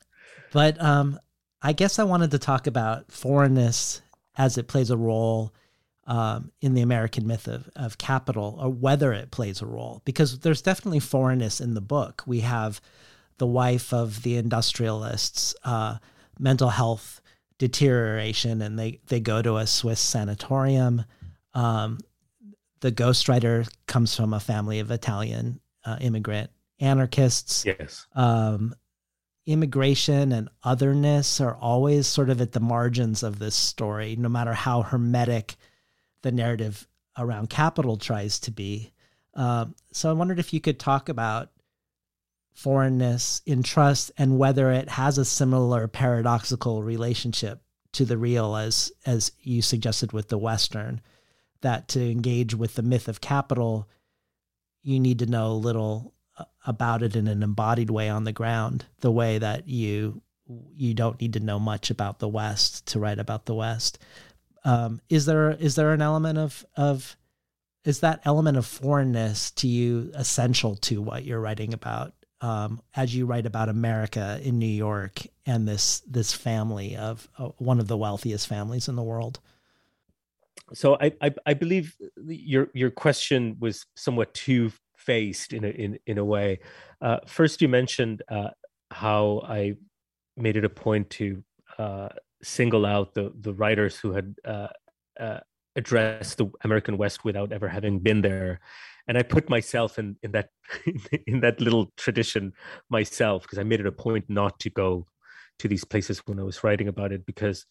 But 0.51 0.81
um, 0.81 1.19
I 1.61 1.73
guess 1.73 1.99
I 1.99 2.03
wanted 2.03 2.31
to 2.31 2.39
talk 2.39 2.67
about 2.67 3.11
foreignness 3.11 4.01
as 4.37 4.57
it 4.57 4.67
plays 4.67 4.91
a 4.91 4.97
role 4.97 5.53
um, 6.05 6.51
in 6.61 6.73
the 6.73 6.81
American 6.81 7.27
myth 7.27 7.47
of, 7.47 7.69
of 7.75 7.97
capital, 7.97 8.57
or 8.61 8.69
whether 8.69 9.11
it 9.11 9.31
plays 9.31 9.61
a 9.61 9.65
role, 9.65 10.01
because 10.05 10.39
there's 10.39 10.61
definitely 10.61 11.01
foreignness 11.01 11.59
in 11.59 11.73
the 11.73 11.81
book. 11.81 12.23
We 12.25 12.41
have 12.41 12.79
the 13.39 13.47
wife 13.47 13.93
of 13.93 14.23
the 14.23 14.37
industrialists, 14.37 15.53
uh, 15.63 15.97
mental 16.39 16.69
health 16.69 17.19
deterioration, 17.57 18.61
and 18.61 18.79
they, 18.79 19.01
they 19.07 19.19
go 19.19 19.41
to 19.41 19.57
a 19.57 19.67
Swiss 19.67 19.99
sanatorium. 19.99 21.03
Um, 21.53 21.99
the 22.79 22.91
ghostwriter 22.91 23.69
comes 23.87 24.15
from 24.15 24.33
a 24.33 24.39
family 24.39 24.79
of 24.79 24.91
Italian 24.91 25.59
uh, 25.85 25.97
immigrant 26.01 26.49
anarchists. 26.79 27.65
Yes. 27.65 28.05
Um, 28.13 28.75
immigration 29.45 30.33
and 30.33 30.49
otherness 30.63 31.39
are 31.39 31.55
always 31.55 32.05
sort 32.05 32.29
of 32.29 32.41
at 32.41 32.51
the 32.51 32.59
margins 32.59 33.23
of 33.23 33.39
this 33.39 33.55
story, 33.55 34.15
no 34.17 34.29
matter 34.29 34.53
how 34.53 34.81
hermetic 34.81 35.55
the 36.21 36.31
narrative 36.31 36.87
around 37.17 37.49
capital 37.49 37.97
tries 37.97 38.39
to 38.41 38.51
be. 38.51 38.91
Um, 39.33 39.75
so 39.91 40.09
I 40.09 40.13
wondered 40.13 40.39
if 40.39 40.53
you 40.53 40.59
could 40.59 40.79
talk 40.79 41.09
about 41.09 41.51
foreignness 42.53 43.41
in 43.45 43.63
trust 43.63 44.11
and 44.17 44.37
whether 44.37 44.71
it 44.71 44.89
has 44.89 45.17
a 45.17 45.25
similar 45.25 45.87
paradoxical 45.87 46.83
relationship 46.83 47.61
to 47.93 48.03
the 48.03 48.17
real 48.17 48.55
as 48.55 48.91
as 49.05 49.31
you 49.41 49.61
suggested 49.61 50.11
with 50.11 50.27
the 50.29 50.37
western 50.37 50.99
that 51.61 51.87
to 51.89 52.11
engage 52.11 52.55
with 52.55 52.75
the 52.75 52.81
myth 52.81 53.07
of 53.07 53.21
capital 53.21 53.87
you 54.83 54.99
need 54.99 55.19
to 55.19 55.25
know 55.25 55.47
a 55.47 55.53
little 55.53 56.13
uh, 56.37 56.45
about 56.65 57.03
it 57.03 57.15
in 57.15 57.27
an 57.27 57.43
embodied 57.43 57.89
way 57.89 58.09
on 58.09 58.23
the 58.23 58.31
ground 58.31 58.85
the 58.99 59.11
way 59.11 59.37
that 59.37 59.67
you 59.67 60.21
you 60.75 60.93
don't 60.93 61.19
need 61.19 61.33
to 61.33 61.39
know 61.39 61.59
much 61.59 61.89
about 61.89 62.19
the 62.19 62.27
west 62.27 62.85
to 62.87 62.99
write 62.99 63.19
about 63.19 63.45
the 63.45 63.55
west 63.55 63.99
um, 64.63 65.01
is 65.09 65.25
there 65.25 65.51
is 65.51 65.75
there 65.75 65.93
an 65.93 66.01
element 66.01 66.37
of 66.37 66.65
of 66.75 67.15
is 67.83 68.01
that 68.01 68.21
element 68.25 68.57
of 68.57 68.65
foreignness 68.65 69.51
to 69.51 69.67
you 69.67 70.11
essential 70.13 70.75
to 70.75 71.01
what 71.01 71.23
you're 71.23 71.39
writing 71.39 71.73
about 71.73 72.13
um, 72.41 72.81
as 72.95 73.15
you 73.15 73.25
write 73.25 73.45
about 73.45 73.69
America 73.69 74.39
in 74.43 74.59
New 74.59 74.65
York 74.65 75.21
and 75.45 75.67
this 75.67 76.01
this 76.01 76.33
family 76.33 76.95
of 76.95 77.27
uh, 77.37 77.45
one 77.57 77.79
of 77.79 77.87
the 77.87 77.97
wealthiest 77.97 78.47
families 78.47 78.87
in 78.87 78.95
the 78.95 79.03
world. 79.03 79.39
So 80.73 80.97
I, 80.99 81.11
I, 81.21 81.33
I 81.45 81.53
believe 81.53 81.95
your 82.25 82.69
your 82.73 82.91
question 82.91 83.55
was 83.59 83.85
somewhat 83.95 84.33
two 84.33 84.71
faced 84.97 85.53
in 85.53 85.63
a 85.63 85.69
in 85.69 85.97
in 86.07 86.17
a 86.17 86.25
way. 86.25 86.59
Uh, 87.01 87.19
first, 87.25 87.61
you 87.61 87.69
mentioned 87.69 88.21
uh, 88.29 88.49
how 88.91 89.43
I 89.47 89.75
made 90.35 90.57
it 90.57 90.65
a 90.65 90.69
point 90.69 91.09
to 91.11 91.43
uh, 91.77 92.09
single 92.43 92.85
out 92.85 93.13
the 93.13 93.33
the 93.39 93.53
writers 93.53 93.97
who 93.97 94.11
had 94.11 94.35
uh, 94.43 94.67
uh, 95.19 95.39
addressed 95.75 96.37
the 96.37 96.47
American 96.63 96.97
West 96.97 97.23
without 97.23 97.51
ever 97.51 97.67
having 97.69 97.99
been 97.99 98.21
there 98.21 98.59
and 99.07 99.17
I 99.17 99.23
put 99.23 99.49
myself 99.49 99.97
in 99.97 100.17
in 100.21 100.31
that 100.31 100.49
in 101.27 101.39
that 101.41 101.61
little 101.61 101.91
tradition 101.97 102.53
myself 102.89 103.43
because 103.43 103.59
I 103.59 103.63
made 103.63 103.79
it 103.79 103.87
a 103.87 103.91
point 103.91 104.25
not 104.29 104.59
to 104.61 104.69
go 104.69 105.07
to 105.59 105.67
these 105.67 105.83
places 105.83 106.21
when 106.25 106.39
I 106.39 106.43
was 106.43 106.63
writing 106.63 106.87
about 106.87 107.11
it 107.11 107.25
because 107.25 107.65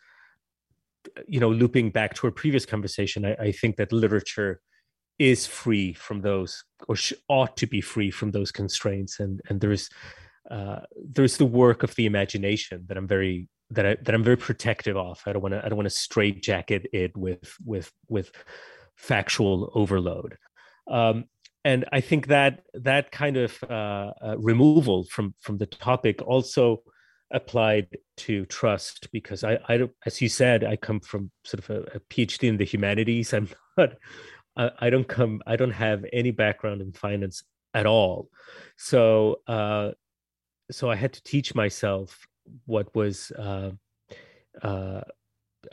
you 1.26 1.40
know 1.40 1.50
looping 1.50 1.90
back 1.90 2.14
to 2.14 2.26
our 2.26 2.30
previous 2.30 2.66
conversation 2.66 3.24
I, 3.24 3.34
I 3.34 3.52
think 3.52 3.76
that 3.76 3.92
literature 3.92 4.60
is 5.18 5.46
free 5.46 5.92
from 5.94 6.20
those 6.20 6.64
or 6.88 6.96
sh- 6.96 7.14
ought 7.28 7.56
to 7.56 7.66
be 7.66 7.80
free 7.80 8.10
from 8.10 8.32
those 8.32 8.52
constraints 8.52 9.18
and 9.20 9.40
and 9.48 9.60
there's 9.60 9.88
uh, 10.50 10.80
there's 11.04 11.38
the 11.38 11.46
work 11.46 11.82
of 11.82 11.94
the 11.96 12.06
imagination 12.06 12.84
that 12.88 12.96
I'm 12.96 13.08
very 13.08 13.48
that 13.70 13.86
I 13.86 13.96
that 14.02 14.14
I'm 14.14 14.22
very 14.22 14.36
protective 14.36 14.96
of. 14.96 15.20
I 15.26 15.32
don't 15.32 15.42
want 15.42 15.54
to 15.54 15.64
I 15.64 15.68
don't 15.68 15.76
want 15.76 15.86
to 15.86 15.94
straitjacket 15.94 16.86
it 16.92 17.16
with 17.16 17.56
with 17.64 17.90
with 18.08 18.30
factual 18.96 19.70
overload. 19.74 20.36
Um, 20.88 21.24
and 21.64 21.84
I 21.92 22.00
think 22.00 22.28
that 22.28 22.62
that 22.74 23.10
kind 23.10 23.36
of 23.36 23.58
uh, 23.68 24.12
uh, 24.22 24.38
removal 24.38 25.04
from 25.04 25.34
from 25.40 25.58
the 25.58 25.66
topic 25.66 26.22
also 26.22 26.82
applied 27.32 27.88
to 28.16 28.46
trust 28.46 29.10
because 29.12 29.44
I, 29.44 29.58
I 29.68 29.76
don't, 29.78 29.92
as 30.04 30.20
you 30.20 30.28
said 30.28 30.64
I 30.64 30.76
come 30.76 31.00
from 31.00 31.30
sort 31.44 31.64
of 31.64 31.70
a, 31.70 31.80
a 31.96 32.00
PhD 32.10 32.48
in 32.48 32.56
the 32.56 32.64
humanities. 32.64 33.32
I'm 33.34 33.48
not 33.76 33.94
I, 34.56 34.70
I, 34.78 34.90
don't 34.90 35.08
come 35.08 35.42
I 35.46 35.56
don't 35.56 35.72
have 35.72 36.04
any 36.12 36.30
background 36.30 36.80
in 36.80 36.92
finance 36.92 37.42
at 37.74 37.86
all. 37.86 38.30
So 38.76 39.40
uh, 39.46 39.92
so 40.70 40.90
I 40.90 40.96
had 40.96 41.12
to 41.14 41.22
teach 41.22 41.54
myself 41.54 42.26
what 42.64 42.94
was 42.94 43.30
uh, 43.32 43.72
uh, 44.62 45.02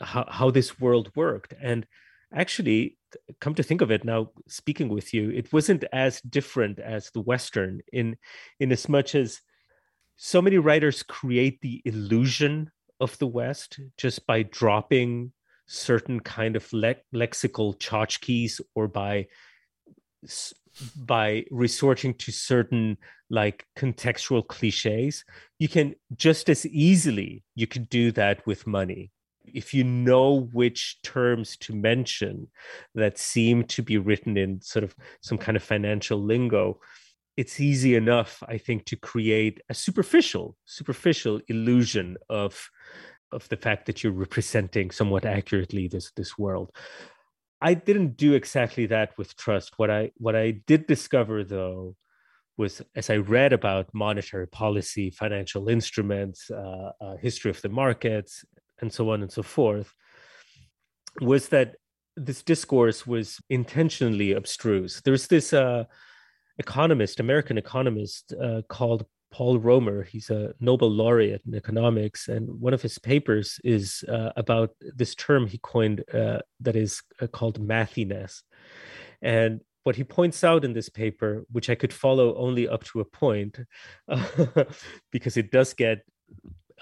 how 0.00 0.26
how 0.28 0.50
this 0.50 0.80
world 0.80 1.10
worked. 1.14 1.54
And 1.60 1.86
actually 2.34 2.96
come 3.40 3.54
to 3.54 3.62
think 3.62 3.80
of 3.80 3.92
it 3.92 4.04
now 4.04 4.28
speaking 4.48 4.88
with 4.88 5.14
you 5.14 5.30
it 5.30 5.52
wasn't 5.52 5.84
as 5.92 6.20
different 6.22 6.80
as 6.80 7.12
the 7.12 7.20
western 7.20 7.80
in 7.92 8.16
in 8.58 8.72
as 8.72 8.88
much 8.88 9.14
as 9.14 9.40
so 10.16 10.40
many 10.40 10.58
writers 10.58 11.02
create 11.02 11.60
the 11.60 11.82
illusion 11.84 12.70
of 13.00 13.18
the 13.18 13.26
west 13.26 13.80
just 13.96 14.26
by 14.26 14.42
dropping 14.44 15.32
certain 15.66 16.20
kind 16.20 16.56
of 16.56 16.72
le- 16.72 16.94
lexical 17.14 17.76
tchotchkes 17.78 18.60
or 18.74 18.88
by 18.88 19.26
by 20.96 21.44
resorting 21.50 22.14
to 22.14 22.32
certain 22.32 22.96
like 23.30 23.66
contextual 23.76 24.46
cliches. 24.46 25.24
You 25.58 25.68
can 25.68 25.94
just 26.16 26.48
as 26.48 26.66
easily 26.66 27.44
you 27.54 27.66
can 27.66 27.84
do 27.84 28.10
that 28.12 28.46
with 28.46 28.66
money. 28.66 29.10
If 29.44 29.74
you 29.74 29.84
know 29.84 30.48
which 30.52 30.98
terms 31.02 31.56
to 31.58 31.74
mention 31.74 32.48
that 32.94 33.18
seem 33.18 33.64
to 33.64 33.82
be 33.82 33.98
written 33.98 34.36
in 34.36 34.60
sort 34.62 34.84
of 34.84 34.94
some 35.20 35.36
kind 35.36 35.56
of 35.56 35.62
financial 35.62 36.18
lingo 36.18 36.80
it's 37.36 37.60
easy 37.60 37.94
enough 37.94 38.42
i 38.48 38.58
think 38.58 38.84
to 38.84 38.96
create 38.96 39.60
a 39.68 39.74
superficial 39.74 40.56
superficial 40.64 41.40
illusion 41.48 42.16
of 42.28 42.70
of 43.32 43.48
the 43.48 43.56
fact 43.56 43.86
that 43.86 44.02
you're 44.02 44.12
representing 44.12 44.90
somewhat 44.90 45.24
accurately 45.24 45.88
this 45.88 46.10
this 46.16 46.38
world 46.38 46.70
i 47.60 47.74
didn't 47.74 48.16
do 48.16 48.34
exactly 48.34 48.86
that 48.86 49.16
with 49.18 49.36
trust 49.36 49.72
what 49.76 49.90
i 49.90 50.10
what 50.16 50.36
i 50.36 50.50
did 50.66 50.86
discover 50.86 51.44
though 51.44 51.96
was 52.56 52.82
as 52.94 53.10
I 53.10 53.16
read 53.16 53.52
about 53.52 53.92
monetary 53.92 54.46
policy, 54.46 55.10
financial 55.10 55.68
instruments, 55.68 56.50
uh, 56.50 56.92
uh, 57.00 57.16
history 57.16 57.50
of 57.50 57.60
the 57.62 57.68
markets, 57.68 58.44
and 58.80 58.92
so 58.92 59.10
on 59.10 59.22
and 59.22 59.32
so 59.32 59.42
forth, 59.42 59.92
was 61.20 61.48
that 61.48 61.76
this 62.16 62.42
discourse 62.42 63.06
was 63.06 63.40
intentionally 63.50 64.32
abstruse. 64.32 65.00
There's 65.04 65.26
this 65.26 65.52
uh, 65.52 65.84
economist, 66.58 67.20
American 67.20 67.58
economist 67.58 68.32
uh, 68.40 68.62
called 68.68 69.06
Paul 69.30 69.58
Romer. 69.58 70.04
He's 70.04 70.30
a 70.30 70.54
Nobel 70.60 70.90
laureate 70.90 71.42
in 71.46 71.54
economics, 71.54 72.28
and 72.28 72.48
one 72.60 72.74
of 72.74 72.82
his 72.82 72.98
papers 72.98 73.60
is 73.64 74.04
uh, 74.08 74.30
about 74.36 74.70
this 74.80 75.14
term 75.14 75.46
he 75.46 75.58
coined 75.58 76.04
uh, 76.12 76.38
that 76.60 76.76
is 76.76 77.02
uh, 77.20 77.26
called 77.26 77.60
mathiness. 77.60 78.42
And 79.22 79.60
what 79.82 79.96
he 79.96 80.04
points 80.04 80.44
out 80.44 80.64
in 80.64 80.72
this 80.72 80.88
paper, 80.88 81.44
which 81.50 81.68
I 81.68 81.74
could 81.74 81.92
follow 81.92 82.36
only 82.36 82.68
up 82.68 82.84
to 82.84 83.00
a 83.00 83.04
point, 83.04 83.58
because 85.10 85.36
it 85.36 85.50
does 85.50 85.74
get 85.74 86.04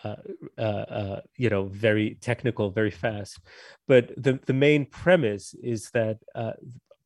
uh, 0.05 0.17
uh, 0.59 0.61
uh, 0.61 1.21
you 1.37 1.49
know 1.49 1.67
very 1.67 2.17
technical 2.21 2.71
very 2.71 2.91
fast 2.91 3.39
but 3.87 4.11
the, 4.17 4.41
the 4.47 4.53
main 4.53 4.85
premise 4.85 5.55
is 5.63 5.91
that 5.95 6.19
uh, 6.35 6.53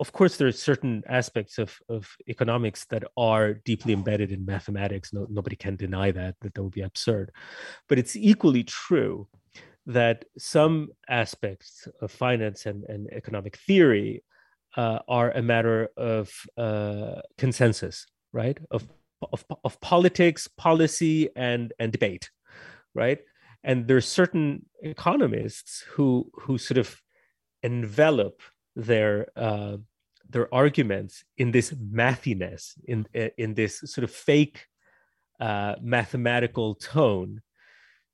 of 0.01 0.13
course 0.13 0.37
there 0.37 0.49
are 0.49 0.53
certain 0.53 1.03
aspects 1.09 1.59
of, 1.59 1.77
of 1.89 2.09
economics 2.29 2.85
that 2.87 3.05
are 3.17 3.55
deeply 3.55 3.93
embedded 3.93 4.33
in 4.33 4.45
mathematics. 4.45 5.13
No, 5.13 5.27
nobody 5.31 5.57
can 5.57 5.77
deny 5.77 6.11
that 6.13 6.37
that 6.41 6.55
that 6.55 6.63
would 6.63 6.73
be 6.73 6.83
absurd. 6.83 7.33
But 7.89 7.99
it's 7.99 8.17
equally 8.17 8.65
true 8.65 9.29
that 9.87 10.25
some 10.37 10.89
aspects 11.09 11.87
of 12.03 12.11
finance 12.11 12.67
and, 12.67 12.85
and 12.85 13.09
economic 13.13 13.57
theory 13.57 14.25
uh, 14.77 14.99
are 15.09 15.31
a 15.31 15.43
matter 15.43 15.89
of 15.97 16.33
uh, 16.57 17.21
consensus 17.39 18.07
right? 18.33 18.59
Of, 18.71 18.87
of, 19.33 19.45
of 19.65 19.81
politics 19.81 20.47
policy 20.59 21.31
and 21.37 21.73
and 21.79 21.91
debate 21.93 22.31
right? 22.97 23.21
And 23.63 23.87
there 23.87 23.97
are 23.97 24.13
certain 24.21 24.67
economists 24.83 25.85
who 25.93 26.31
who 26.35 26.59
sort 26.59 26.79
of 26.79 27.01
envelop 27.63 28.41
their 28.77 29.29
uh, 29.35 29.79
their 30.29 30.53
arguments 30.55 31.25
in 31.39 31.51
this 31.51 31.73
mathiness, 31.73 32.75
in 32.85 33.07
in 33.39 33.55
this 33.55 33.81
sort 33.87 34.05
of 34.05 34.11
fake 34.11 34.67
uh, 35.41 35.75
mathematical 35.81 36.75
tone, 36.75 37.41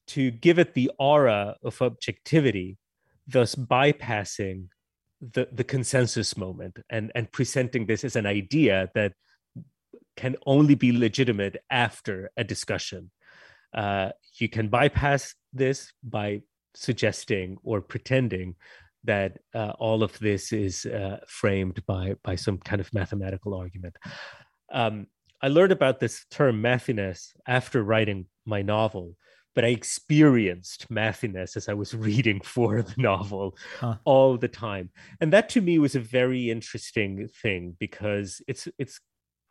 to 0.07 0.31
give 0.31 0.59
it 0.59 0.75
the 0.75 0.91
aura 0.99 1.57
of 1.63 1.83
objectivity, 1.83 2.79
thus 3.27 3.55
bypassing 3.55 4.69
the 5.21 5.49
the 5.53 5.65
consensus 5.65 6.37
moment 6.37 6.79
and 6.89 7.13
and 7.15 7.31
presenting 7.33 7.87
this 7.87 8.05
as 8.05 8.17
an 8.17 8.27
idea 8.27 8.89
that 8.95 9.13
can 10.17 10.37
only 10.47 10.75
be 10.75 10.93
legitimate 10.93 11.57
after 11.71 12.31
a 12.37 12.45
discussion. 12.45 13.11
Uh, 13.75 14.11
you 14.39 14.49
can 14.49 14.69
bypass 14.69 15.35
this 15.53 15.93
by 16.03 16.43
suggesting 16.75 17.57
or 17.63 17.81
pretending 17.81 18.55
that 19.05 19.39
uh, 19.55 19.73
all 19.79 20.03
of 20.03 20.19
this 20.19 20.53
is 20.53 20.87
uh, 20.87 21.19
framed 21.27 21.85
by 21.87 22.15
by 22.23 22.37
some 22.37 22.59
kind 22.59 22.81
of 22.81 22.93
mathematical 22.95 23.55
argument. 23.55 23.97
Um, 24.73 25.07
I 25.43 25.49
learned 25.49 25.73
about 25.73 26.01
this 26.01 26.24
term 26.31 26.62
mathiness 26.62 27.33
after 27.47 27.83
writing 27.83 28.27
my 28.47 28.62
novel, 28.62 29.16
but 29.55 29.65
I 29.65 29.69
experienced 29.69 30.89
mathiness 30.89 31.57
as 31.57 31.69
I 31.69 31.74
was 31.74 31.95
reading 32.09 32.41
for 32.41 32.83
the 32.83 32.95
novel 32.97 33.57
huh. 33.81 33.97
all 34.05 34.39
the 34.39 34.49
time, 34.49 34.91
and 35.20 35.33
that 35.33 35.49
to 35.51 35.61
me 35.61 35.79
was 35.79 35.95
a 35.95 36.01
very 36.01 36.51
interesting 36.51 37.29
thing 37.43 37.77
because 37.79 38.41
it's 38.47 38.69
it's 38.79 39.01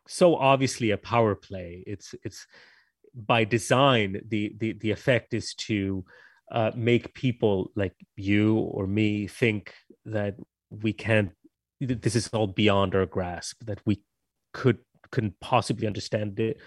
so 0.08 0.36
obviously 0.36 0.90
a 0.90 0.98
power 0.98 1.34
play. 1.34 1.84
It's 1.86 2.14
it's 2.24 2.46
by 3.14 3.44
design, 3.44 4.22
the 4.26 4.54
the 4.58 4.72
the 4.72 4.90
effect 4.90 5.34
is 5.34 5.54
to 5.54 6.04
uh, 6.52 6.70
make 6.76 7.14
people 7.14 7.70
like 7.74 7.94
you 8.16 8.56
or 8.56 8.86
me 8.86 9.26
think 9.26 9.74
that 10.04 10.36
we 10.70 10.92
can't. 10.92 11.32
This 11.80 12.14
is 12.14 12.28
all 12.28 12.46
beyond 12.46 12.94
our 12.94 13.06
grasp. 13.06 13.64
That 13.64 13.80
we 13.84 14.02
could 14.52 14.78
couldn't 15.10 15.38
possibly 15.40 15.86
understand 15.86 16.38
it 16.40 16.60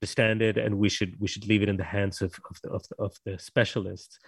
understand 0.00 0.40
it 0.42 0.56
and 0.56 0.78
we 0.78 0.88
should 0.88 1.20
we 1.20 1.26
should 1.26 1.46
leave 1.46 1.62
it 1.62 1.68
in 1.68 1.76
the 1.76 1.84
hands 1.84 2.22
of 2.22 2.32
of 2.50 2.56
the, 2.62 2.70
of 2.70 2.82
the, 2.88 2.94
of 3.02 3.16
the 3.24 3.38
specialists 3.38 4.18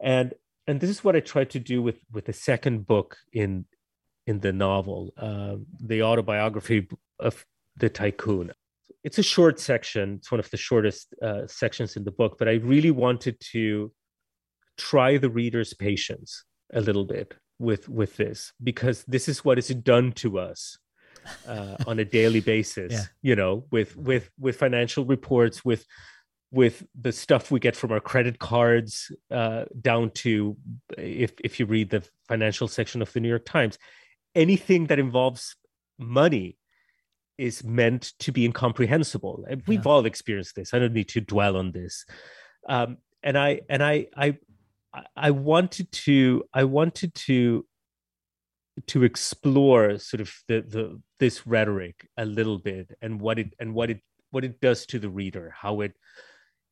and 0.00 0.34
and 0.66 0.80
this 0.80 0.90
is 0.90 1.02
what 1.02 1.16
i 1.16 1.20
tried 1.20 1.50
to 1.50 1.58
do 1.58 1.80
with 1.82 1.98
with 2.12 2.26
the 2.26 2.32
second 2.32 2.86
book 2.86 3.16
in 3.32 3.64
in 4.26 4.40
the 4.40 4.52
novel 4.52 5.12
uh, 5.16 5.56
the 5.80 6.02
autobiography 6.02 6.86
of 7.20 7.44
the 7.76 7.88
tycoon 7.88 8.52
it's 9.02 9.18
a 9.18 9.22
short 9.22 9.58
section 9.58 10.16
it's 10.18 10.30
one 10.30 10.40
of 10.40 10.50
the 10.50 10.56
shortest 10.56 11.14
uh, 11.22 11.46
sections 11.46 11.96
in 11.96 12.04
the 12.04 12.10
book 12.10 12.36
but 12.38 12.48
i 12.48 12.54
really 12.54 12.90
wanted 12.90 13.38
to 13.40 13.90
try 14.76 15.16
the 15.18 15.30
reader's 15.30 15.74
patience 15.74 16.44
a 16.72 16.80
little 16.80 17.04
bit 17.04 17.34
with 17.58 17.88
with 17.88 18.16
this 18.16 18.52
because 18.62 19.04
this 19.04 19.28
is 19.28 19.44
what 19.44 19.58
is 19.58 19.68
done 19.68 20.12
to 20.12 20.38
us 20.38 20.76
uh, 21.46 21.76
on 21.86 21.98
a 21.98 22.04
daily 22.04 22.40
basis 22.54 22.92
yeah. 22.92 23.04
you 23.22 23.36
know 23.36 23.64
with 23.70 23.96
with 23.96 24.30
with 24.38 24.56
financial 24.56 25.04
reports 25.04 25.64
with 25.64 25.86
with 26.50 26.86
the 27.00 27.10
stuff 27.10 27.50
we 27.50 27.58
get 27.58 27.74
from 27.74 27.90
our 27.90 28.00
credit 28.00 28.38
cards 28.38 29.10
uh, 29.30 29.64
down 29.80 30.10
to 30.10 30.56
if 30.98 31.32
if 31.42 31.58
you 31.58 31.66
read 31.66 31.90
the 31.90 32.06
financial 32.28 32.68
section 32.68 33.02
of 33.02 33.12
the 33.12 33.20
New 33.20 33.28
York 33.28 33.44
Times 33.44 33.78
anything 34.34 34.86
that 34.86 34.98
involves 34.98 35.56
money 35.98 36.56
is 37.38 37.64
meant 37.64 38.12
to 38.18 38.32
be 38.32 38.44
incomprehensible 38.44 39.44
and 39.48 39.62
we've 39.66 39.84
yeah. 39.84 39.90
all 39.90 40.06
experienced 40.06 40.54
this 40.54 40.72
i 40.72 40.78
don't 40.78 40.92
need 40.92 41.08
to 41.08 41.20
dwell 41.20 41.56
on 41.56 41.72
this 41.72 42.04
um, 42.68 42.96
and 43.22 43.36
i 43.36 43.60
and 43.68 43.82
i 43.82 44.06
i 44.16 44.36
i 45.16 45.30
wanted 45.30 45.90
to 45.92 46.44
i 46.54 46.64
wanted 46.64 47.14
to 47.14 47.64
to 48.86 49.04
explore 49.04 49.98
sort 49.98 50.20
of 50.20 50.32
the, 50.48 50.60
the 50.62 51.00
this 51.20 51.46
rhetoric 51.46 52.08
a 52.16 52.24
little 52.24 52.58
bit 52.58 52.90
and 53.00 53.20
what 53.20 53.38
it 53.38 53.54
and 53.58 53.74
what 53.74 53.90
it 53.90 54.00
what 54.30 54.44
it 54.44 54.60
does 54.60 54.84
to 54.86 54.98
the 54.98 55.08
reader 55.08 55.54
how 55.56 55.80
it 55.80 55.94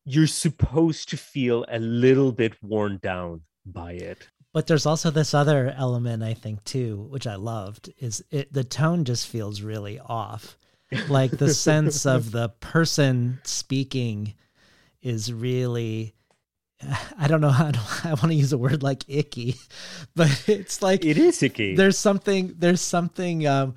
you're 0.05 0.27
supposed 0.27 1.09
to 1.09 1.17
feel 1.17 1.65
a 1.69 1.79
little 1.79 2.31
bit 2.31 2.61
worn 2.61 2.99
down 3.01 3.41
by 3.65 3.93
it. 3.93 4.27
But 4.53 4.67
there's 4.67 4.85
also 4.85 5.09
this 5.09 5.33
other 5.33 5.73
element 5.77 6.21
i 6.23 6.33
think 6.33 6.63
too 6.63 7.07
which 7.09 7.25
i 7.25 7.35
loved 7.35 7.91
is 7.97 8.23
it 8.29 8.51
the 8.53 8.63
tone 8.63 9.05
just 9.05 9.27
feels 9.27 9.61
really 9.61 9.99
off. 9.99 10.57
Like 11.07 11.31
the 11.31 11.53
sense 11.53 12.05
of 12.05 12.31
the 12.31 12.49
person 12.49 13.39
speaking 13.43 14.35
is 15.01 15.33
really 15.33 16.13
I 17.17 17.27
don't 17.27 17.41
know 17.41 17.49
how 17.49 17.71
to, 17.71 17.79
I 18.03 18.09
want 18.09 18.27
to 18.27 18.35
use 18.35 18.53
a 18.53 18.57
word 18.57 18.83
like 18.83 19.03
icky, 19.07 19.55
but 20.15 20.43
it's 20.47 20.81
like 20.81 21.05
it 21.05 21.17
is 21.17 21.41
icky. 21.41 21.75
There's 21.75 21.97
something 21.97 22.55
there's 22.57 22.81
something 22.81 23.47
um, 23.47 23.75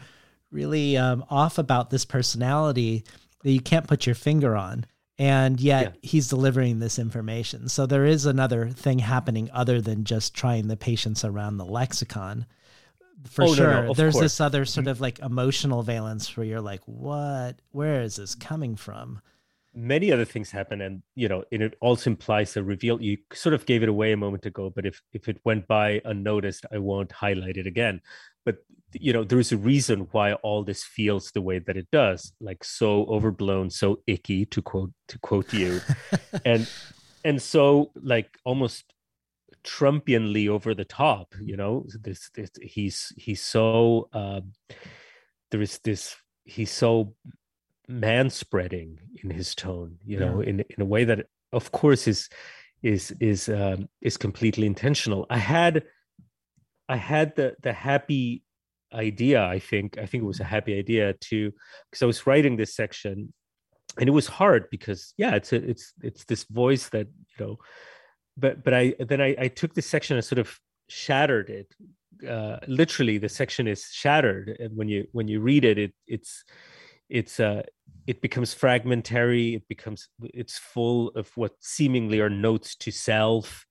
really 0.50 0.96
um, 0.96 1.24
off 1.30 1.58
about 1.58 1.90
this 1.90 2.04
personality 2.04 3.04
that 3.42 3.50
you 3.50 3.60
can't 3.60 3.86
put 3.86 4.06
your 4.06 4.14
finger 4.14 4.56
on, 4.56 4.86
and 5.18 5.60
yet 5.60 5.84
yeah. 6.02 6.08
he's 6.08 6.28
delivering 6.28 6.78
this 6.78 6.98
information. 6.98 7.68
So 7.68 7.86
there 7.86 8.06
is 8.06 8.26
another 8.26 8.70
thing 8.70 8.98
happening 8.98 9.50
other 9.52 9.80
than 9.80 10.04
just 10.04 10.34
trying 10.34 10.68
the 10.68 10.76
patience 10.76 11.24
around 11.24 11.56
the 11.56 11.66
lexicon. 11.66 12.46
For 13.30 13.44
oh, 13.44 13.54
sure, 13.54 13.70
no, 13.70 13.82
no, 13.86 13.94
there's 13.94 14.14
course. 14.14 14.24
this 14.24 14.40
other 14.40 14.64
sort 14.64 14.86
of 14.86 15.00
like 15.00 15.18
emotional 15.18 15.82
valence 15.82 16.36
where 16.36 16.46
you're 16.46 16.60
like, 16.60 16.82
what? 16.84 17.56
Where 17.72 18.02
is 18.02 18.16
this 18.16 18.34
coming 18.34 18.76
from? 18.76 19.20
Many 19.76 20.10
other 20.10 20.24
things 20.24 20.50
happen 20.50 20.80
and 20.80 21.02
you 21.14 21.28
know 21.28 21.44
it 21.50 21.74
also 21.80 22.10
implies 22.10 22.56
a 22.56 22.62
reveal. 22.62 23.00
You 23.00 23.18
sort 23.32 23.54
of 23.54 23.66
gave 23.66 23.82
it 23.82 23.88
away 23.88 24.12
a 24.12 24.16
moment 24.16 24.46
ago 24.46 24.72
but 24.74 24.86
if 24.86 25.02
if 25.12 25.28
it 25.28 25.38
went 25.44 25.68
by 25.68 26.00
unnoticed 26.04 26.64
i 26.72 26.78
won't 26.78 27.12
highlight 27.12 27.58
it 27.58 27.66
again. 27.66 28.00
But 28.44 28.56
you 28.92 29.12
know 29.12 29.22
there 29.22 29.38
is 29.38 29.52
a 29.52 29.56
reason 29.58 30.08
why 30.12 30.32
all 30.34 30.64
this 30.64 30.82
feels 30.82 31.30
the 31.30 31.42
way 31.42 31.58
that 31.58 31.76
it 31.76 31.88
does 31.92 32.32
like 32.40 32.64
so 32.64 33.04
overblown 33.06 33.68
so 33.68 34.00
icky 34.06 34.46
to 34.46 34.62
quote 34.62 34.92
to 35.08 35.18
quote 35.18 35.52
you. 35.52 35.80
And 36.44 36.68
and 37.24 37.42
so 37.42 37.90
like 37.96 38.38
almost 38.44 38.94
trumpianly 39.64 40.48
over 40.48 40.74
the 40.74 40.84
top 40.84 41.34
you 41.42 41.56
know 41.56 41.84
this, 42.00 42.30
this 42.34 42.50
he's 42.62 43.12
he's 43.16 43.42
so 43.42 44.08
um 44.12 44.52
there 45.50 45.60
is 45.60 45.78
this 45.82 46.16
he's 46.44 46.70
so 46.70 47.14
man 47.88 48.30
spreading 48.30 48.98
in 49.22 49.30
his 49.30 49.54
tone 49.54 49.96
you 50.04 50.18
know 50.18 50.40
yeah. 50.40 50.48
in 50.48 50.60
in 50.60 50.82
a 50.82 50.84
way 50.84 51.04
that 51.04 51.26
of 51.52 51.72
course 51.72 52.08
is 52.08 52.28
is 52.82 53.14
is 53.20 53.48
um, 53.48 53.88
is 54.00 54.16
completely 54.16 54.66
intentional 54.66 55.26
i 55.30 55.38
had 55.38 55.84
i 56.88 56.96
had 56.96 57.34
the 57.36 57.54
the 57.62 57.72
happy 57.72 58.42
idea 58.94 59.44
i 59.44 59.58
think 59.58 59.98
i 59.98 60.06
think 60.06 60.22
it 60.22 60.26
was 60.26 60.40
a 60.40 60.44
happy 60.44 60.78
idea 60.78 61.12
to 61.14 61.52
because 61.90 62.02
i 62.02 62.06
was 62.06 62.26
writing 62.26 62.56
this 62.56 62.74
section 62.74 63.32
and 63.98 64.08
it 64.08 64.12
was 64.12 64.26
hard 64.26 64.68
because 64.70 65.14
yeah 65.16 65.34
it's 65.34 65.52
a, 65.52 65.56
it's 65.56 65.92
it's 66.02 66.24
this 66.24 66.44
voice 66.44 66.88
that 66.90 67.06
you 67.06 67.44
know 67.44 67.56
but 68.36 68.62
but 68.62 68.74
i 68.74 68.94
then 68.98 69.20
i, 69.20 69.34
I 69.38 69.48
took 69.48 69.74
this 69.74 69.86
section 69.86 70.16
and 70.16 70.24
sort 70.24 70.38
of 70.38 70.58
shattered 70.88 71.50
it 71.50 71.74
uh 72.28 72.58
literally 72.68 73.18
the 73.18 73.28
section 73.28 73.66
is 73.66 73.88
shattered 73.92 74.56
and 74.60 74.76
when 74.76 74.88
you 74.88 75.06
when 75.12 75.28
you 75.28 75.40
read 75.40 75.64
it 75.64 75.78
it 75.78 75.92
it's 76.06 76.44
it's 77.08 77.40
uh 77.40 77.62
it 78.06 78.20
becomes 78.20 78.54
fragmentary 78.54 79.54
it 79.54 79.68
becomes 79.68 80.08
it's 80.22 80.58
full 80.58 81.08
of 81.10 81.30
what 81.36 81.52
seemingly 81.60 82.20
are 82.20 82.30
notes 82.30 82.74
to 82.76 82.90
self 82.90 83.66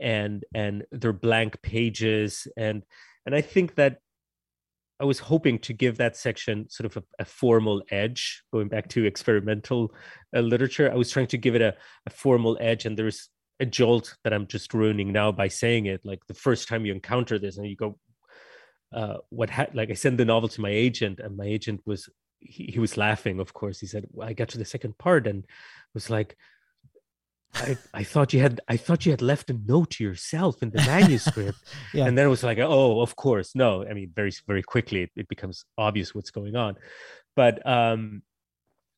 and 0.00 0.44
and 0.54 0.84
they're 0.92 1.12
blank 1.12 1.60
pages. 1.62 2.46
And 2.56 2.84
and 3.26 3.34
i 3.34 3.40
think 3.40 3.74
that 3.74 3.98
i 5.00 5.04
was 5.04 5.18
hoping 5.18 5.58
to 5.60 5.72
give 5.72 5.98
that 5.98 6.16
section 6.16 6.68
sort 6.70 6.86
of 6.86 6.96
a, 6.96 7.22
a 7.22 7.24
formal 7.24 7.82
edge 7.90 8.42
going 8.52 8.68
back 8.68 8.88
to 8.88 9.04
experimental 9.04 9.92
uh, 10.36 10.40
literature. 10.40 10.90
I 10.90 10.96
was 10.96 11.10
trying 11.10 11.28
to 11.28 11.38
give 11.38 11.54
it 11.54 11.62
a, 11.62 11.74
a 12.06 12.10
formal 12.10 12.56
edge 12.60 12.86
and 12.86 12.96
there's 12.96 13.28
a 13.60 13.66
jolt 13.66 14.16
that 14.22 14.32
i'm 14.32 14.46
just 14.46 14.72
ruining 14.72 15.12
now 15.12 15.32
by 15.32 15.48
saying 15.48 15.86
it. 15.86 16.00
Like 16.04 16.24
the 16.26 16.34
first 16.34 16.68
time 16.68 16.86
you 16.86 16.92
encounter 16.92 17.38
this 17.38 17.56
and 17.58 17.66
you 17.66 17.76
go 17.76 17.98
uh, 18.92 19.18
what 19.30 19.50
ha- 19.50 19.66
like 19.74 19.90
I 19.90 19.94
sent 19.94 20.16
the 20.16 20.24
novel 20.24 20.48
to 20.48 20.60
my 20.60 20.70
agent, 20.70 21.20
and 21.20 21.36
my 21.36 21.44
agent 21.44 21.82
was 21.84 22.08
he, 22.40 22.64
he 22.72 22.78
was 22.78 22.96
laughing 22.96 23.40
of 23.40 23.52
course 23.52 23.80
he 23.80 23.86
said 23.86 24.06
well, 24.10 24.28
i 24.28 24.32
got 24.32 24.48
to 24.48 24.58
the 24.58 24.64
second 24.64 24.96
part 24.98 25.26
and 25.26 25.44
was 25.94 26.10
like 26.10 26.36
I, 27.54 27.78
I 27.94 28.04
thought 28.04 28.32
you 28.32 28.40
had 28.40 28.60
I 28.68 28.76
thought 28.76 29.06
you 29.06 29.12
had 29.12 29.22
left 29.22 29.50
a 29.50 29.54
note 29.54 29.90
to 29.92 30.04
yourself 30.04 30.62
in 30.62 30.70
the 30.70 30.82
manuscript. 30.82 31.58
yeah. 31.94 32.06
And 32.06 32.16
then 32.16 32.26
it 32.26 32.28
was 32.28 32.42
like, 32.42 32.58
oh, 32.58 33.00
of 33.00 33.16
course. 33.16 33.54
No, 33.54 33.84
I 33.88 33.94
mean, 33.94 34.12
very, 34.14 34.32
very 34.46 34.62
quickly 34.62 35.04
it, 35.04 35.10
it 35.16 35.28
becomes 35.28 35.64
obvious 35.76 36.14
what's 36.14 36.30
going 36.30 36.56
on. 36.56 36.76
But 37.34 37.66
um 37.66 38.22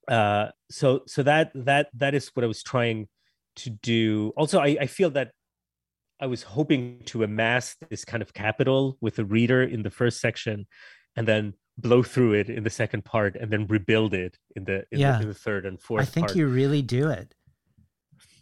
uh 0.08 0.48
so 0.70 1.02
so 1.06 1.22
that 1.22 1.52
that 1.54 1.88
that 1.94 2.14
is 2.14 2.28
what 2.34 2.44
I 2.44 2.48
was 2.48 2.62
trying 2.62 3.08
to 3.56 3.70
do. 3.70 4.32
Also, 4.36 4.58
I, 4.58 4.76
I 4.80 4.86
feel 4.86 5.10
that 5.10 5.30
I 6.20 6.26
was 6.26 6.42
hoping 6.42 7.02
to 7.06 7.22
amass 7.22 7.76
this 7.88 8.04
kind 8.04 8.22
of 8.22 8.34
capital 8.34 8.98
with 9.00 9.16
the 9.16 9.24
reader 9.24 9.62
in 9.62 9.82
the 9.82 9.90
first 9.90 10.20
section 10.20 10.66
and 11.16 11.26
then 11.26 11.54
blow 11.78 12.02
through 12.02 12.34
it 12.34 12.50
in 12.50 12.64
the 12.64 12.70
second 12.70 13.04
part 13.04 13.36
and 13.36 13.50
then 13.50 13.66
rebuild 13.66 14.14
it 14.14 14.38
in 14.56 14.64
the 14.64 14.84
in, 14.90 15.00
yeah. 15.00 15.16
the, 15.16 15.22
in 15.22 15.28
the, 15.28 15.34
third 15.34 15.66
and 15.66 15.80
fourth. 15.80 16.02
I 16.02 16.04
think 16.04 16.28
part. 16.28 16.36
you 16.36 16.46
really 16.46 16.82
do 16.82 17.08
it. 17.10 17.34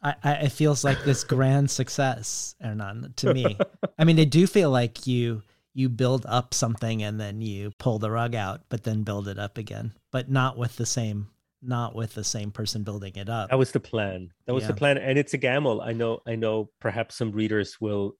I, 0.02 0.14
I 0.22 0.32
it 0.32 0.52
feels 0.52 0.84
like 0.84 1.04
this 1.04 1.24
grand 1.34 1.70
success, 1.70 2.54
Hernan, 2.60 3.14
to 3.16 3.34
me. 3.34 3.58
I 3.98 4.04
mean, 4.04 4.18
I 4.18 4.24
do 4.24 4.46
feel 4.46 4.70
like 4.70 5.06
you 5.06 5.42
you 5.74 5.88
build 5.88 6.26
up 6.26 6.54
something 6.54 7.02
and 7.02 7.20
then 7.20 7.40
you 7.40 7.70
pull 7.78 7.98
the 7.98 8.10
rug 8.10 8.34
out, 8.34 8.62
but 8.68 8.82
then 8.82 9.04
build 9.04 9.28
it 9.28 9.38
up 9.38 9.58
again, 9.58 9.92
but 10.10 10.30
not 10.30 10.56
with 10.58 10.76
the 10.76 10.86
same 10.86 11.28
not 11.62 11.94
with 11.94 12.14
the 12.14 12.24
same 12.24 12.50
person 12.50 12.84
building 12.84 13.12
it 13.16 13.28
up. 13.28 13.50
That 13.50 13.58
was 13.58 13.72
the 13.72 13.80
plan. 13.80 14.30
That 14.46 14.54
was 14.54 14.62
yeah. 14.62 14.68
the 14.68 14.74
plan, 14.74 14.98
and 14.98 15.18
it's 15.18 15.34
a 15.34 15.38
gamble. 15.38 15.80
I 15.80 15.92
know. 15.92 16.20
I 16.26 16.36
know. 16.36 16.70
Perhaps 16.80 17.16
some 17.16 17.32
readers 17.32 17.80
will, 17.80 18.16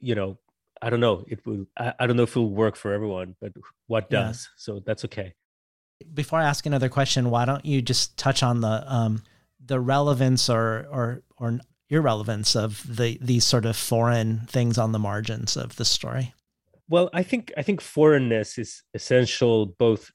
you 0.00 0.14
know, 0.14 0.38
I 0.82 0.90
don't 0.90 1.00
know. 1.00 1.24
It 1.28 1.46
will. 1.46 1.66
I, 1.78 1.94
I 2.00 2.06
don't 2.06 2.16
know 2.16 2.24
if 2.24 2.34
it 2.34 2.40
will 2.40 2.50
work 2.50 2.74
for 2.76 2.92
everyone, 2.92 3.36
but 3.40 3.52
what 3.86 4.10
does? 4.10 4.48
Yeah. 4.50 4.54
So 4.56 4.82
that's 4.84 5.04
okay. 5.04 5.34
Before 6.12 6.40
I 6.40 6.44
ask 6.44 6.66
another 6.66 6.88
question, 6.88 7.30
why 7.30 7.44
don't 7.44 7.64
you 7.64 7.80
just 7.80 8.16
touch 8.16 8.42
on 8.42 8.60
the 8.60 8.84
um, 8.92 9.22
the 9.64 9.78
relevance 9.78 10.50
or 10.50 10.86
or 10.90 11.22
or 11.36 11.60
irrelevance 11.88 12.56
of 12.56 12.84
the 12.96 13.16
these 13.20 13.44
sort 13.44 13.64
of 13.64 13.76
foreign 13.76 14.40
things 14.48 14.76
on 14.76 14.90
the 14.90 14.98
margins 14.98 15.56
of 15.56 15.76
the 15.76 15.84
story? 15.84 16.34
Well, 16.88 17.08
I 17.14 17.22
think 17.22 17.52
I 17.56 17.62
think 17.62 17.80
foreignness 17.80 18.58
is 18.58 18.82
essential 18.92 19.66
both 19.66 20.10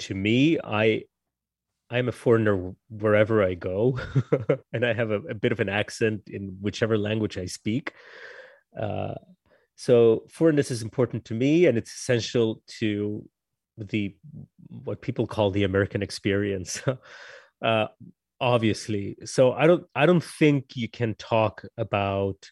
to 0.00 0.14
me. 0.14 0.58
I 0.62 1.04
I'm 1.90 2.08
a 2.08 2.12
foreigner 2.12 2.74
wherever 2.90 3.42
I 3.42 3.54
go, 3.54 4.00
and 4.72 4.84
I 4.84 4.92
have 4.92 5.12
a, 5.12 5.20
a, 5.30 5.34
bit 5.34 5.52
of 5.52 5.60
an 5.60 5.68
accent 5.68 6.22
in 6.26 6.58
whichever 6.60 6.98
language 6.98 7.38
I 7.38 7.46
speak. 7.46 7.94
Uh, 8.78 9.14
so 9.78 10.24
foreignness 10.28 10.72
is 10.72 10.82
important 10.82 11.24
to 11.26 11.34
me, 11.34 11.66
and 11.66 11.78
it's 11.78 11.94
essential 11.94 12.60
to 12.80 13.24
the 13.76 14.16
what 14.66 15.00
people 15.00 15.24
call 15.24 15.52
the 15.52 15.62
American 15.62 16.02
experience. 16.02 16.82
uh, 17.64 17.86
obviously. 18.40 19.16
So 19.24 19.52
I 19.52 19.68
don't 19.68 19.84
I 19.94 20.04
don't 20.04 20.24
think 20.24 20.76
you 20.76 20.88
can 20.88 21.14
talk 21.14 21.62
about 21.76 22.50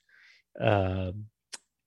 uh, 0.60 1.10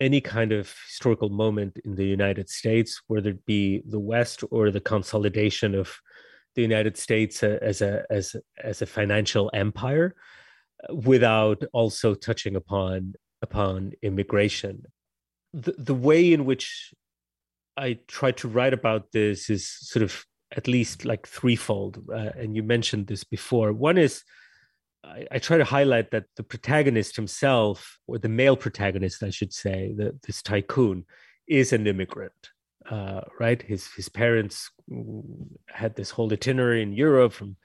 any 0.01 0.19
kind 0.19 0.51
of 0.51 0.75
historical 0.87 1.29
moment 1.29 1.79
in 1.85 1.95
the 1.95 2.05
United 2.05 2.49
States, 2.49 3.01
whether 3.07 3.29
it 3.29 3.45
be 3.45 3.81
the 3.87 3.99
West 3.99 4.43
or 4.51 4.71
the 4.71 4.81
consolidation 4.81 5.73
of 5.73 5.89
the 6.55 6.61
United 6.61 6.97
States 6.97 7.43
as 7.43 7.81
a 7.81 8.03
as 8.09 8.35
as 8.61 8.81
a 8.81 8.85
financial 8.85 9.49
empire, 9.53 10.15
without 10.93 11.63
also 11.71 12.13
touching 12.13 12.57
upon 12.57 13.13
upon 13.41 13.93
immigration. 14.01 14.83
The 15.53 15.73
the 15.77 15.95
way 15.95 16.33
in 16.33 16.45
which 16.45 16.93
I 17.77 17.99
try 18.07 18.31
to 18.33 18.47
write 18.47 18.73
about 18.73 19.11
this 19.11 19.49
is 19.49 19.67
sort 19.67 20.03
of 20.03 20.25
at 20.55 20.67
least 20.67 21.05
like 21.05 21.27
threefold, 21.27 22.03
uh, 22.11 22.31
and 22.35 22.55
you 22.55 22.63
mentioned 22.63 23.07
this 23.07 23.23
before. 23.23 23.71
One 23.71 23.97
is 23.97 24.23
I, 25.03 25.25
I, 25.31 25.39
try 25.39 25.57
to 25.57 25.63
highlight 25.63 26.11
that 26.11 26.25
the 26.35 26.43
protagonist 26.43 27.15
himself, 27.15 27.99
or 28.07 28.17
the 28.17 28.29
male 28.29 28.57
protagonist, 28.57 29.23
I 29.23 29.29
should 29.29 29.53
say, 29.53 29.93
the, 29.95 30.17
this 30.25 30.41
tycoon, 30.41 31.05
is 31.47 31.71
an 31.71 31.87
immigrant. 31.87 32.49
Uh, 32.89 33.21
right, 33.39 33.61
his 33.61 33.91
his 33.93 34.09
parents 34.09 34.71
had 35.67 35.95
this 35.95 36.09
whole 36.09 36.31
itinerary 36.33 36.81
in 36.81 36.93
Europe 36.93 37.33
from 37.33 37.55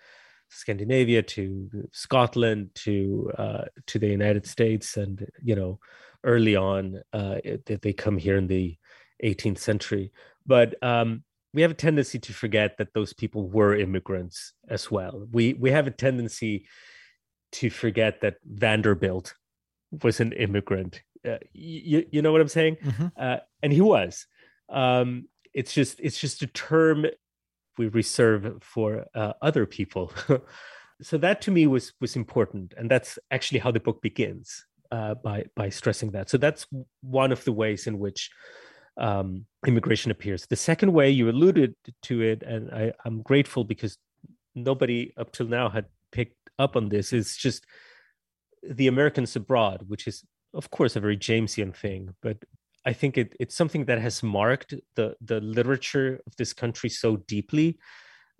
Scandinavia 0.50 1.22
to 1.22 1.70
Scotland 1.92 2.70
to 2.74 3.32
uh, 3.38 3.64
to 3.86 3.98
the 3.98 4.08
United 4.08 4.46
States, 4.46 4.96
and 4.96 5.26
you 5.42 5.56
know, 5.56 5.78
early 6.24 6.56
on, 6.56 7.02
uh, 7.12 7.36
it, 7.44 7.82
they 7.82 7.92
come 7.92 8.18
here 8.18 8.36
in 8.36 8.48
the 8.48 8.76
18th 9.22 9.58
century. 9.58 10.12
But 10.46 10.74
um, 10.82 11.22
we 11.52 11.62
have 11.62 11.70
a 11.70 11.74
tendency 11.74 12.18
to 12.18 12.32
forget 12.32 12.78
that 12.78 12.94
those 12.94 13.12
people 13.12 13.48
were 13.48 13.76
immigrants 13.76 14.52
as 14.68 14.90
well. 14.90 15.26
We 15.30 15.54
we 15.54 15.70
have 15.70 15.86
a 15.86 15.92
tendency 15.92 16.66
to 17.52 17.70
forget 17.70 18.20
that 18.22 18.36
Vanderbilt 18.44 19.34
was 20.02 20.20
an 20.20 20.32
immigrant. 20.32 21.02
Uh, 21.26 21.38
you, 21.52 22.04
you 22.10 22.20
know 22.20 22.32
what 22.32 22.40
I'm 22.40 22.48
saying? 22.48 22.76
Mm-hmm. 22.84 23.06
Uh, 23.16 23.36
and 23.62 23.72
he 23.72 23.80
was. 23.80 24.26
Um, 24.68 25.28
it's 25.54 25.72
just 25.72 26.00
it's 26.00 26.18
just 26.18 26.42
a 26.42 26.48
term 26.48 27.06
we 27.78 27.88
reserve 27.88 28.62
for 28.62 29.06
uh, 29.14 29.34
other 29.40 29.66
people. 29.66 30.12
so 31.02 31.18
that 31.18 31.40
to 31.42 31.50
me 31.50 31.66
was 31.66 31.92
was 32.00 32.16
important, 32.16 32.74
and 32.76 32.90
that's 32.90 33.18
actually 33.30 33.60
how 33.60 33.70
the 33.70 33.80
book 33.80 34.02
begins 34.02 34.66
uh, 34.90 35.14
by 35.14 35.44
by 35.56 35.68
stressing 35.68 36.10
that. 36.12 36.30
So 36.30 36.38
that's 36.38 36.66
one 37.00 37.32
of 37.32 37.44
the 37.44 37.52
ways 37.52 37.86
in 37.86 37.98
which 37.98 38.30
um, 38.96 39.46
immigration 39.66 40.10
appears. 40.10 40.46
The 40.46 40.56
second 40.56 40.92
way 40.92 41.10
you 41.10 41.28
alluded 41.28 41.74
to 42.02 42.22
it, 42.22 42.42
and 42.42 42.70
I, 42.70 42.92
I'm 43.04 43.22
grateful 43.22 43.64
because 43.64 43.98
nobody 44.54 45.12
up 45.16 45.32
till 45.32 45.46
now 45.46 45.68
had 45.68 45.86
picked 46.12 46.50
up 46.58 46.76
on 46.76 46.88
this, 46.88 47.12
is 47.12 47.36
just 47.36 47.66
the 48.62 48.86
Americans 48.86 49.34
abroad, 49.36 49.84
which 49.88 50.06
is 50.06 50.24
of 50.54 50.70
course 50.70 50.96
a 50.96 51.00
very 51.00 51.16
Jamesian 51.16 51.74
thing, 51.74 52.14
but 52.22 52.38
I 52.86 52.92
think 52.92 53.16
it, 53.16 53.34
it's 53.40 53.54
something 53.54 53.86
that 53.86 54.00
has 54.00 54.22
marked 54.22 54.74
the 54.94 55.16
the 55.20 55.40
literature 55.40 56.20
of 56.26 56.36
this 56.36 56.52
country 56.52 56.90
so 56.90 57.16
deeply 57.16 57.78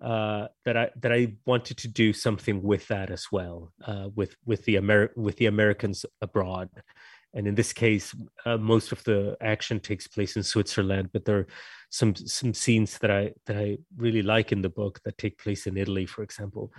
uh, 0.01 0.47
that 0.65 0.77
I 0.77 0.89
that 1.01 1.11
I 1.11 1.35
wanted 1.45 1.77
to 1.77 1.87
do 1.87 2.13
something 2.13 2.61
with 2.61 2.87
that 2.87 3.09
as 3.09 3.27
well, 3.31 3.71
uh, 3.85 4.09
with 4.15 4.35
with 4.45 4.65
the 4.65 4.77
Amer- 4.77 5.13
with 5.15 5.37
the 5.37 5.45
Americans 5.45 6.05
abroad, 6.21 6.69
and 7.33 7.47
in 7.47 7.55
this 7.55 7.73
case, 7.73 8.15
uh, 8.45 8.57
most 8.57 8.91
of 8.91 9.03
the 9.03 9.37
action 9.41 9.79
takes 9.79 10.07
place 10.07 10.35
in 10.35 10.43
Switzerland, 10.43 11.09
but 11.11 11.25
there 11.25 11.39
are 11.39 11.47
some 11.89 12.15
some 12.15 12.53
scenes 12.53 12.97
that 12.99 13.11
I 13.11 13.33
that 13.45 13.57
I 13.57 13.77
really 13.97 14.21
like 14.21 14.51
in 14.51 14.61
the 14.61 14.69
book 14.69 14.99
that 15.03 15.17
take 15.17 15.37
place 15.37 15.67
in 15.67 15.77
Italy, 15.77 16.05
for 16.05 16.23
example. 16.23 16.71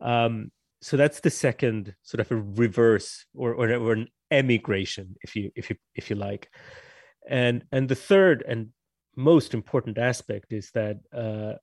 Um, 0.00 0.50
so 0.80 0.96
that's 0.96 1.20
the 1.20 1.30
second 1.30 1.94
sort 2.02 2.20
of 2.20 2.30
a 2.32 2.36
reverse 2.36 3.24
or, 3.34 3.54
or, 3.54 3.72
or 3.72 3.92
an 3.92 4.08
emigration, 4.30 5.16
if 5.22 5.36
you 5.36 5.50
if 5.54 5.70
you 5.70 5.76
if 5.94 6.10
you 6.10 6.16
like, 6.16 6.48
and 7.28 7.64
and 7.70 7.88
the 7.88 7.94
third 7.94 8.44
and 8.46 8.68
most 9.16 9.54
important 9.54 9.98
aspect 9.98 10.52
is 10.52 10.70
that 10.72 10.96
uh, 11.14 11.54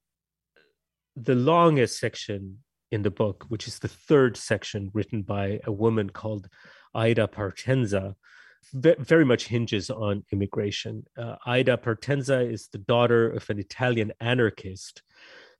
the 1.22 1.36
longest 1.36 2.00
section 2.00 2.60
in 2.91 3.04
the 3.04 3.12
book, 3.12 3.46
which 3.50 3.68
is 3.68 3.80
the 3.80 3.88
third 3.88 4.36
section 4.38 4.90
written 4.94 5.22
by 5.22 5.60
a 5.66 5.72
woman 5.72 6.10
called 6.10 6.48
Ida 6.96 7.28
Partenza, 7.28 8.16
very 8.74 9.26
much 9.26 9.48
hinges 9.48 9.90
on 9.90 10.24
immigration. 10.32 11.06
Uh, 11.18 11.36
Ida 11.46 11.78
Partenza 11.78 12.52
is 12.52 12.68
the 12.68 12.78
daughter 12.78 13.30
of 13.32 13.50
an 13.50 13.60
Italian 13.60 14.12
anarchist 14.20 15.02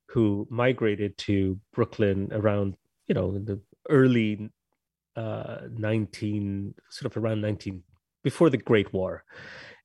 who 0.06 0.46
migrated 0.50 1.16
to 1.18 1.58
Brooklyn 1.72 2.28
around, 2.32 2.76
you 3.06 3.14
know, 3.14 3.34
in 3.34 3.44
the 3.44 3.60
early 3.88 4.50
uh, 5.16 5.58
19, 5.70 6.74
sort 6.90 7.10
of 7.10 7.22
around 7.22 7.40
19, 7.40 7.82
before 8.22 8.50
the 8.50 8.58
Great 8.58 8.92
War. 8.92 9.24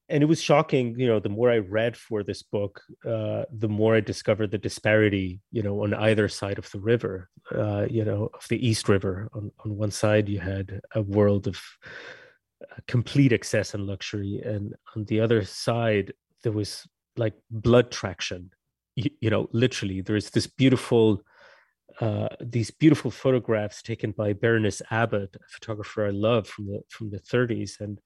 And 0.07 0.21
it 0.21 0.27
was 0.27 0.41
shocking, 0.41 0.99
you 0.99 1.07
know, 1.07 1.19
the 1.19 1.29
more 1.29 1.49
I 1.49 1.57
read 1.57 1.97
for 1.97 2.23
this 2.23 2.43
book, 2.43 2.81
uh, 3.05 3.43
the 3.51 3.67
more 3.67 3.95
I 3.95 4.01
discovered 4.01 4.51
the 4.51 4.59
disparity, 4.59 5.41
you 5.51 5.63
know, 5.63 5.81
on 5.83 5.95
either 5.95 6.27
side 6.29 6.59
of 6.59 6.69
the 6.71 6.79
river, 6.79 7.29
uh, 7.55 7.87
you 7.89 8.05
know, 8.05 8.29
of 8.33 8.47
the 8.47 8.67
East 8.67 8.87
River. 8.87 9.29
On, 9.33 9.51
on 9.63 9.77
one 9.77 9.91
side, 9.91 10.29
you 10.29 10.39
had 10.39 10.79
a 10.93 11.01
world 11.01 11.47
of 11.47 11.59
complete 12.87 13.33
excess 13.33 13.73
and 13.73 13.85
luxury 13.85 14.41
and 14.43 14.73
on 14.95 15.05
the 15.05 15.19
other 15.19 15.43
side 15.43 16.13
there 16.43 16.51
was 16.51 16.87
like 17.17 17.33
blood 17.51 17.91
traction 17.91 18.49
you, 18.95 19.09
you 19.19 19.29
know 19.29 19.47
literally 19.51 20.01
there's 20.01 20.29
this 20.31 20.47
beautiful 20.47 21.21
uh, 22.01 22.27
these 22.41 22.71
beautiful 22.71 23.09
photographs 23.09 23.81
taken 23.81 24.11
by 24.11 24.33
Berenice 24.33 24.81
Abbott, 24.91 25.35
a 25.35 25.47
photographer 25.47 26.05
I 26.05 26.09
love 26.09 26.47
from 26.47 26.65
the 26.67 26.81
from 26.89 27.09
the 27.09 27.19
30s, 27.19 27.79
and 27.79 28.01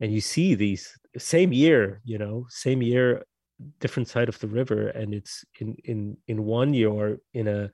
and 0.00 0.12
you 0.12 0.20
see 0.20 0.54
these 0.54 0.98
same 1.16 1.52
year, 1.52 2.00
you 2.04 2.18
know, 2.18 2.46
same 2.48 2.82
year, 2.82 3.24
different 3.80 4.08
side 4.08 4.28
of 4.28 4.38
the 4.38 4.48
river, 4.48 4.88
and 4.88 5.14
it's 5.14 5.44
in 5.60 5.76
in 5.84 6.16
in 6.26 6.44
one 6.44 6.74
you're 6.74 7.18
in 7.34 7.48
a 7.48 7.70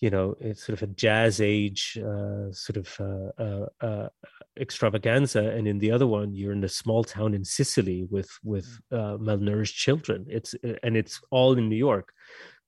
you 0.00 0.10
know 0.10 0.34
it's 0.40 0.64
sort 0.64 0.80
of 0.80 0.88
a 0.88 0.92
jazz 0.94 1.40
age 1.40 1.98
uh, 1.98 2.50
sort 2.52 2.76
of 2.76 3.00
uh, 3.00 3.42
uh, 3.42 3.66
uh 3.84 4.08
extravaganza 4.58 5.50
and 5.50 5.68
in 5.68 5.78
the 5.78 5.90
other 5.90 6.06
one 6.06 6.34
you're 6.34 6.52
in 6.52 6.64
a 6.64 6.68
small 6.68 7.04
town 7.04 7.34
in 7.34 7.44
sicily 7.44 8.06
with 8.10 8.30
with 8.42 8.80
uh, 8.92 9.16
malnourished 9.18 9.74
children. 9.74 10.26
It's 10.28 10.54
uh, 10.64 10.74
and 10.82 10.96
it's 10.96 11.20
all 11.30 11.56
in 11.58 11.68
new 11.68 11.76
york 11.76 12.12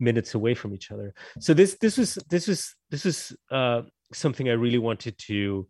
minutes 0.00 0.34
away 0.34 0.54
from 0.54 0.74
each 0.74 0.90
other. 0.90 1.14
So 1.38 1.54
this 1.54 1.76
this 1.80 1.96
was 1.96 2.18
this 2.28 2.48
was 2.48 2.74
this 2.90 3.04
was 3.04 3.36
uh, 3.50 3.82
something 4.12 4.48
i 4.48 4.52
really 4.52 4.78
wanted 4.78 5.16
to 5.16 5.66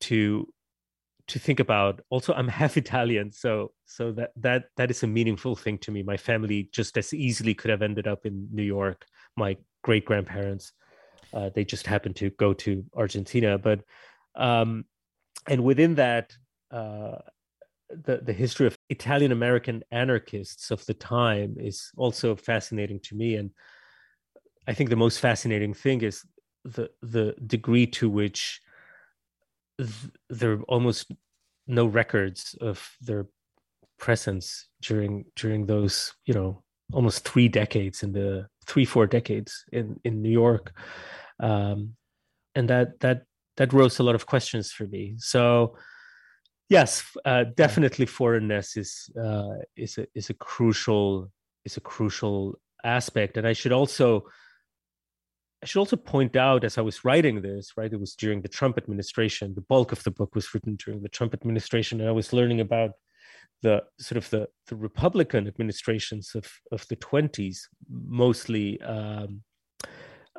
to 0.00 0.46
to 1.30 1.38
think 1.38 1.60
about. 1.60 2.00
Also 2.10 2.32
i'm 2.34 2.48
half 2.60 2.76
italian 2.76 3.32
so 3.32 3.72
so 3.84 4.12
that 4.12 4.30
that 4.36 4.64
that 4.76 4.90
is 4.90 5.02
a 5.02 5.06
meaningful 5.06 5.56
thing 5.56 5.78
to 5.78 5.90
me. 5.90 6.02
My 6.02 6.16
family 6.16 6.68
just 6.72 6.96
as 6.96 7.12
easily 7.12 7.54
could 7.54 7.70
have 7.70 7.82
ended 7.82 8.06
up 8.06 8.26
in 8.26 8.48
new 8.52 8.62
york. 8.78 9.06
My 9.36 9.56
great 9.82 10.04
grandparents 10.04 10.72
uh, 11.32 11.50
they 11.54 11.64
just 11.64 11.86
happened 11.86 12.16
to 12.16 12.30
go 12.30 12.52
to 12.52 12.84
argentina 12.94 13.56
but 13.56 13.80
um, 14.34 14.84
and 15.48 15.64
within 15.64 15.94
that, 15.96 16.32
uh, 16.70 17.16
the, 17.90 18.18
the 18.18 18.32
history 18.32 18.66
of 18.66 18.78
Italian 18.88 19.32
American 19.32 19.82
anarchists 19.90 20.70
of 20.70 20.84
the 20.86 20.94
time 20.94 21.56
is 21.58 21.90
also 21.96 22.36
fascinating 22.36 23.00
to 23.00 23.16
me. 23.16 23.34
And 23.34 23.50
I 24.68 24.74
think 24.74 24.90
the 24.90 24.96
most 24.96 25.18
fascinating 25.18 25.74
thing 25.74 26.02
is 26.02 26.24
the 26.64 26.90
the 27.00 27.34
degree 27.46 27.86
to 27.86 28.08
which 28.08 28.60
th- 29.84 30.12
there 30.28 30.52
are 30.52 30.62
almost 30.62 31.12
no 31.66 31.86
records 31.86 32.54
of 32.60 32.96
their 33.00 33.26
presence 33.98 34.68
during 34.80 35.24
during 35.36 35.66
those 35.66 36.14
you 36.24 36.34
know 36.34 36.62
almost 36.92 37.28
three 37.28 37.48
decades 37.48 38.02
in 38.02 38.12
the 38.12 38.46
three 38.66 38.84
four 38.84 39.06
decades 39.06 39.64
in 39.72 39.98
in 40.04 40.22
New 40.22 40.30
York, 40.30 40.72
um, 41.40 41.96
and 42.54 42.68
that 42.68 43.00
that 43.00 43.22
that 43.56 43.72
rose 43.72 43.98
a 43.98 44.02
lot 44.02 44.14
of 44.14 44.26
questions 44.26 44.72
for 44.72 44.86
me. 44.86 45.14
So 45.18 45.76
yes, 46.68 47.04
uh, 47.24 47.44
definitely 47.56 48.06
foreignness 48.06 48.76
is 48.76 49.10
uh, 49.20 49.56
is 49.76 49.98
a 49.98 50.06
is 50.14 50.30
a 50.30 50.34
crucial 50.34 51.30
is 51.64 51.76
a 51.76 51.80
crucial 51.80 52.58
aspect, 52.84 53.36
and 53.36 53.46
I 53.46 53.52
should 53.52 53.72
also 53.72 54.24
I 55.62 55.66
should 55.66 55.80
also 55.80 55.96
point 55.96 56.36
out 56.36 56.64
as 56.64 56.78
I 56.78 56.80
was 56.80 57.04
writing 57.04 57.42
this, 57.42 57.72
right, 57.76 57.92
it 57.92 58.00
was 58.00 58.14
during 58.14 58.40
the 58.40 58.48
Trump 58.48 58.78
administration. 58.78 59.54
The 59.54 59.60
bulk 59.60 59.92
of 59.92 60.02
the 60.04 60.10
book 60.10 60.34
was 60.34 60.54
written 60.54 60.76
during 60.76 61.02
the 61.02 61.08
Trump 61.08 61.34
administration, 61.34 62.00
and 62.00 62.08
I 62.08 62.12
was 62.12 62.32
learning 62.32 62.60
about 62.60 62.92
the 63.62 63.82
sort 63.98 64.16
of 64.16 64.30
the, 64.30 64.48
the 64.68 64.76
Republican 64.76 65.46
administrations 65.46 66.32
of, 66.34 66.50
of 66.72 66.86
the 66.88 66.96
20s, 66.96 67.58
mostly 67.90 68.80
um, 68.80 69.42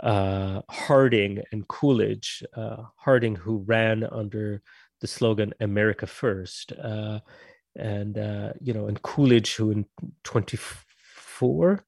uh, 0.01 0.61
Harding 0.69 1.43
and 1.51 1.67
Coolidge. 1.67 2.43
Uh, 2.55 2.83
Harding, 2.95 3.35
who 3.35 3.63
ran 3.67 4.03
under 4.03 4.63
the 5.01 5.07
slogan 5.07 5.53
"America 5.59 6.07
First, 6.07 6.73
uh, 6.83 7.19
and 7.75 8.17
uh, 8.17 8.53
you 8.59 8.73
know, 8.73 8.87
and 8.87 8.99
Coolidge, 9.03 9.55
who 9.55 9.69
in 9.69 9.85
24 10.23 11.85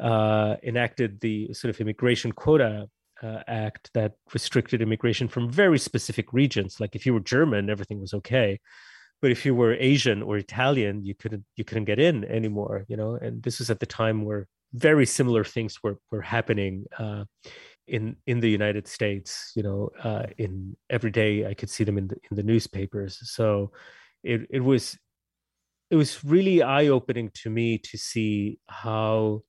uh, 0.00 0.56
enacted 0.62 1.20
the 1.20 1.52
sort 1.52 1.74
of 1.74 1.80
immigration 1.80 2.32
quota 2.32 2.88
uh, 3.22 3.40
act 3.46 3.90
that 3.94 4.12
restricted 4.32 4.80
immigration 4.80 5.28
from 5.28 5.50
very 5.50 5.78
specific 5.78 6.32
regions. 6.32 6.80
Like 6.80 6.96
if 6.96 7.04
you 7.04 7.12
were 7.14 7.20
German, 7.20 7.68
everything 7.68 8.00
was 8.00 8.14
okay, 8.14 8.58
but 9.20 9.30
if 9.30 9.44
you 9.44 9.54
were 9.54 9.74
Asian 9.74 10.22
or 10.22 10.38
Italian, 10.38 11.04
you 11.04 11.14
couldn't 11.14 11.44
you 11.56 11.64
couldn't 11.64 11.84
get 11.84 11.98
in 11.98 12.24
anymore. 12.24 12.84
You 12.88 12.96
know, 12.96 13.16
and 13.16 13.42
this 13.42 13.58
was 13.58 13.70
at 13.70 13.80
the 13.80 13.86
time 13.86 14.24
where 14.24 14.48
very 14.72 15.06
similar 15.06 15.44
things 15.44 15.82
were 15.82 15.98
were 16.10 16.22
happening. 16.22 16.86
Uh, 16.98 17.24
in 17.86 18.16
in 18.26 18.40
the 18.40 18.48
United 18.48 18.86
States, 18.86 19.52
you 19.56 19.62
know, 19.62 19.90
uh, 20.02 20.26
in 20.38 20.76
every 20.88 21.10
day 21.10 21.46
I 21.46 21.54
could 21.54 21.68
see 21.68 21.84
them 21.84 21.98
in 21.98 22.08
the 22.08 22.16
in 22.30 22.36
the 22.36 22.42
newspapers. 22.42 23.18
So 23.30 23.72
it 24.22 24.46
it 24.50 24.60
was 24.60 24.96
it 25.90 25.96
was 25.96 26.24
really 26.24 26.62
eye 26.62 26.86
opening 26.86 27.30
to 27.42 27.50
me 27.50 27.78
to 27.78 27.98
see 27.98 28.60
how 28.68 29.42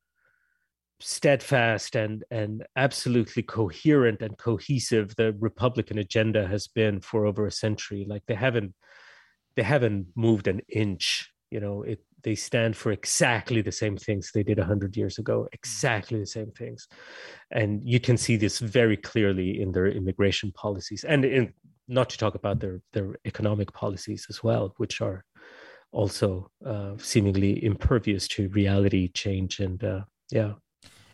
steadfast 1.01 1.95
and 1.95 2.23
and 2.31 2.63
absolutely 2.75 3.43
coherent 3.43 4.21
and 4.21 4.37
cohesive 4.37 5.15
the 5.15 5.33
republican 5.39 5.97
agenda 5.97 6.47
has 6.47 6.67
been 6.67 7.01
for 7.01 7.25
over 7.25 7.45
a 7.45 7.51
century. 7.51 8.05
Like 8.07 8.23
they 8.27 8.35
haven't 8.35 8.73
they 9.55 9.63
haven't 9.63 10.07
moved 10.15 10.47
an 10.47 10.61
inch 10.69 11.29
you 11.49 11.59
know 11.59 11.83
it 11.83 11.99
they 12.23 12.35
stand 12.35 12.77
for 12.77 12.91
exactly 12.91 13.61
the 13.61 13.71
same 13.71 13.97
things 13.97 14.31
they 14.31 14.43
did 14.43 14.59
100 14.59 14.95
years 14.95 15.17
ago 15.17 15.47
exactly 15.51 16.19
the 16.19 16.25
same 16.25 16.51
things. 16.51 16.87
And 17.51 17.83
you 17.83 17.99
can 17.99 18.17
see 18.17 18.37
this 18.37 18.59
very 18.59 18.97
clearly 18.97 19.61
in 19.61 19.71
their 19.71 19.87
immigration 19.87 20.51
policies 20.51 21.03
and 21.03 21.25
in 21.25 21.53
not 21.87 22.09
to 22.09 22.17
talk 22.17 22.35
about 22.35 22.59
their 22.59 22.81
their 22.93 23.15
economic 23.25 23.73
policies 23.73 24.27
as 24.29 24.43
well 24.43 24.73
which 24.77 25.01
are 25.01 25.25
also 25.91 26.49
uh, 26.65 26.93
seemingly 26.97 27.63
impervious 27.63 28.27
to 28.27 28.47
reality 28.49 29.09
change 29.09 29.59
and 29.59 29.83
uh, 29.83 30.01
yeah 30.31 30.53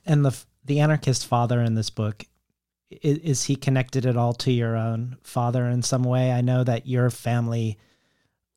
and 0.08 0.26
the 0.26 0.36
the 0.66 0.80
anarchist 0.80 1.26
father 1.26 1.62
in 1.62 1.76
this 1.76 1.90
book 1.90 2.26
is, 2.90 3.18
is, 3.20 3.44
he 3.44 3.56
connected 3.56 4.06
at 4.06 4.18
all 4.18 4.34
to 4.34 4.52
your 4.52 4.76
own 4.76 5.18
father 5.22 5.66
in 5.66 5.82
some 5.82 6.04
way? 6.04 6.32
I 6.32 6.42
know 6.42 6.64
that 6.64 6.88
your 6.88 7.10
family 7.10 7.78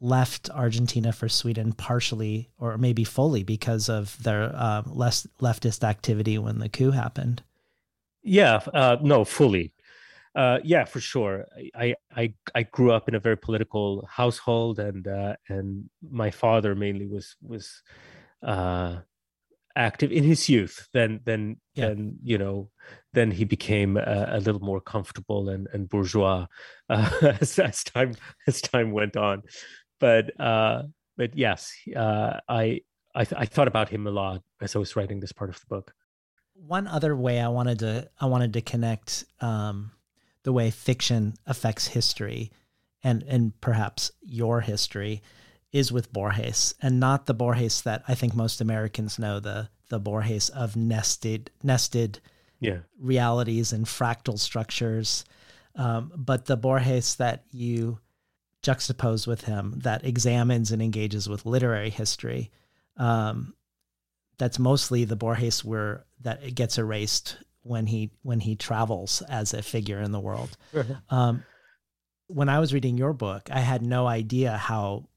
left 0.00 0.50
Argentina 0.50 1.12
for 1.12 1.28
Sweden 1.28 1.72
partially 1.72 2.48
or 2.58 2.78
maybe 2.78 3.04
fully 3.04 3.42
because 3.42 3.88
of 3.88 4.20
their 4.22 4.52
uh, 4.54 4.82
less 4.86 5.26
leftist 5.40 5.84
activity 5.84 6.38
when 6.38 6.58
the 6.58 6.68
coup 6.68 6.90
happened. 6.90 7.42
Yeah, 8.22 8.60
uh, 8.72 8.96
no, 9.02 9.24
fully. 9.24 9.72
Uh, 10.34 10.58
yeah, 10.62 10.84
for 10.84 11.00
sure. 11.00 11.46
I, 11.74 11.94
I 12.16 12.32
I 12.54 12.62
grew 12.62 12.92
up 12.92 13.08
in 13.08 13.16
a 13.16 13.20
very 13.20 13.36
political 13.36 14.06
household, 14.08 14.78
and 14.78 15.08
uh, 15.08 15.34
and 15.48 15.90
my 16.08 16.30
father 16.30 16.74
mainly 16.76 17.06
was 17.06 17.36
was 17.42 17.82
uh, 18.42 18.98
active 19.76 20.10
in 20.10 20.24
his 20.24 20.48
youth 20.48 20.88
then 20.92 21.20
then 21.24 21.56
yeah. 21.74 21.88
then 21.88 22.16
you 22.22 22.36
know 22.36 22.68
then 23.12 23.30
he 23.30 23.44
became 23.44 23.96
a, 23.96 24.28
a, 24.30 24.40
little 24.40 24.60
more 24.60 24.80
comfortable 24.80 25.48
and, 25.48 25.68
and 25.72 25.88
bourgeois 25.88 26.46
uh, 26.88 27.10
as, 27.40 27.58
as, 27.58 27.84
time 27.84 28.14
as 28.46 28.60
time 28.60 28.90
went 28.92 29.16
on 29.16 29.42
but 30.00 30.38
uh 30.40 30.82
but 31.16 31.36
yes 31.36 31.72
uh 31.96 32.38
i 32.48 32.80
I, 33.12 33.24
th- 33.24 33.40
I 33.40 33.44
thought 33.44 33.68
about 33.68 33.88
him 33.88 34.06
a 34.06 34.10
lot 34.10 34.42
as 34.60 34.74
i 34.74 34.78
was 34.78 34.96
writing 34.96 35.20
this 35.20 35.32
part 35.32 35.50
of 35.50 35.60
the 35.60 35.66
book 35.66 35.92
one 36.54 36.86
other 36.86 37.14
way 37.14 37.40
i 37.40 37.48
wanted 37.48 37.78
to 37.80 38.08
i 38.20 38.26
wanted 38.26 38.52
to 38.54 38.60
connect 38.60 39.24
um 39.40 39.92
the 40.42 40.52
way 40.52 40.70
fiction 40.70 41.34
affects 41.46 41.88
history 41.88 42.50
and 43.02 43.22
and 43.24 43.58
perhaps 43.60 44.10
your 44.22 44.60
history 44.60 45.22
is 45.72 45.92
with 45.92 46.12
Borges 46.12 46.74
and 46.82 46.98
not 46.98 47.26
the 47.26 47.34
Borges 47.34 47.82
that 47.82 48.02
I 48.08 48.14
think 48.14 48.34
most 48.34 48.60
Americans 48.60 49.18
know 49.18 49.40
the 49.40 49.68
the 49.88 49.98
Borges 49.98 50.48
of 50.50 50.76
nested 50.76 51.50
nested 51.62 52.20
yeah. 52.60 52.78
realities 52.98 53.72
and 53.72 53.86
fractal 53.86 54.38
structures, 54.38 55.24
um, 55.74 56.12
but 56.16 56.46
the 56.46 56.56
Borges 56.56 57.16
that 57.16 57.44
you 57.50 57.98
juxtapose 58.62 59.26
with 59.26 59.44
him 59.44 59.74
that 59.78 60.04
examines 60.04 60.70
and 60.70 60.82
engages 60.82 61.28
with 61.28 61.46
literary 61.46 61.90
history. 61.90 62.50
Um, 62.96 63.54
that's 64.38 64.58
mostly 64.58 65.04
the 65.04 65.16
Borges 65.16 65.64
where 65.64 66.04
that 66.20 66.42
it 66.42 66.54
gets 66.54 66.78
erased 66.78 67.38
when 67.62 67.86
he 67.86 68.10
when 68.22 68.40
he 68.40 68.56
travels 68.56 69.22
as 69.28 69.54
a 69.54 69.62
figure 69.62 70.00
in 70.00 70.12
the 70.12 70.20
world. 70.20 70.56
Um, 71.08 71.44
when 72.26 72.48
I 72.48 72.60
was 72.60 72.72
reading 72.72 72.96
your 72.96 73.12
book, 73.12 73.48
I 73.50 73.60
had 73.60 73.82
no 73.82 74.06
idea 74.06 74.56
how 74.56 75.08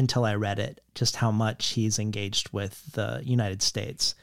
until 0.00 0.24
I 0.24 0.34
read 0.34 0.58
it, 0.58 0.80
just 0.96 1.16
how 1.16 1.30
much 1.30 1.68
he's 1.68 2.00
engaged 2.00 2.52
with 2.52 2.92
the 2.92 3.22
United 3.24 3.62
States, 3.62 4.16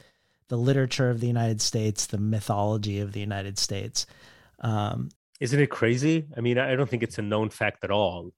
the 0.48 0.58
literature 0.58 1.08
of 1.08 1.20
the 1.20 1.26
United 1.26 1.62
States, 1.62 2.06
the 2.06 2.18
mythology 2.18 3.00
of 3.00 3.12
the 3.12 3.20
United 3.20 3.58
States. 3.58 4.04
Um, 4.60 5.08
Isn't 5.40 5.60
it 5.60 5.70
crazy? 5.70 6.26
I 6.36 6.40
mean, 6.40 6.58
I 6.58 6.76
don't 6.76 6.90
think 6.90 7.02
it's 7.02 7.18
a 7.18 7.22
known 7.22 7.48
fact 7.48 7.84
at 7.84 7.90
all. 7.90 8.32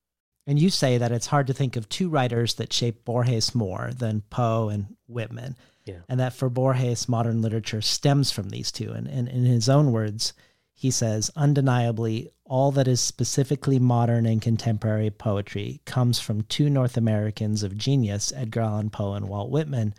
And 0.46 0.58
you 0.58 0.70
say 0.70 0.98
that 0.98 1.12
it's 1.12 1.26
hard 1.26 1.46
to 1.48 1.52
think 1.52 1.76
of 1.76 1.88
two 1.88 2.08
writers 2.08 2.54
that 2.54 2.72
shape 2.72 3.04
Borges 3.04 3.54
more 3.54 3.90
than 3.96 4.22
Poe 4.30 4.68
and 4.68 4.96
Whitman. 5.06 5.56
Yeah. 5.84 6.00
And 6.08 6.20
that 6.20 6.32
for 6.32 6.48
Borges, 6.48 7.08
modern 7.08 7.42
literature 7.42 7.80
stems 7.80 8.30
from 8.30 8.50
these 8.50 8.70
two. 8.70 8.92
And, 8.92 9.06
and 9.06 9.28
in 9.28 9.44
his 9.44 9.68
own 9.68 9.92
words, 9.92 10.32
he 10.80 10.90
says, 10.90 11.30
undeniably, 11.36 12.30
all 12.46 12.72
that 12.72 12.88
is 12.88 13.02
specifically 13.02 13.78
modern 13.78 14.24
and 14.24 14.40
contemporary 14.40 15.10
poetry 15.10 15.82
comes 15.84 16.18
from 16.18 16.40
two 16.44 16.70
North 16.70 16.96
Americans 16.96 17.62
of 17.62 17.76
genius, 17.76 18.32
Edgar 18.34 18.62
Allan 18.62 18.88
Poe 18.88 19.12
and 19.12 19.28
Walt 19.28 19.50
Whitman. 19.50 19.92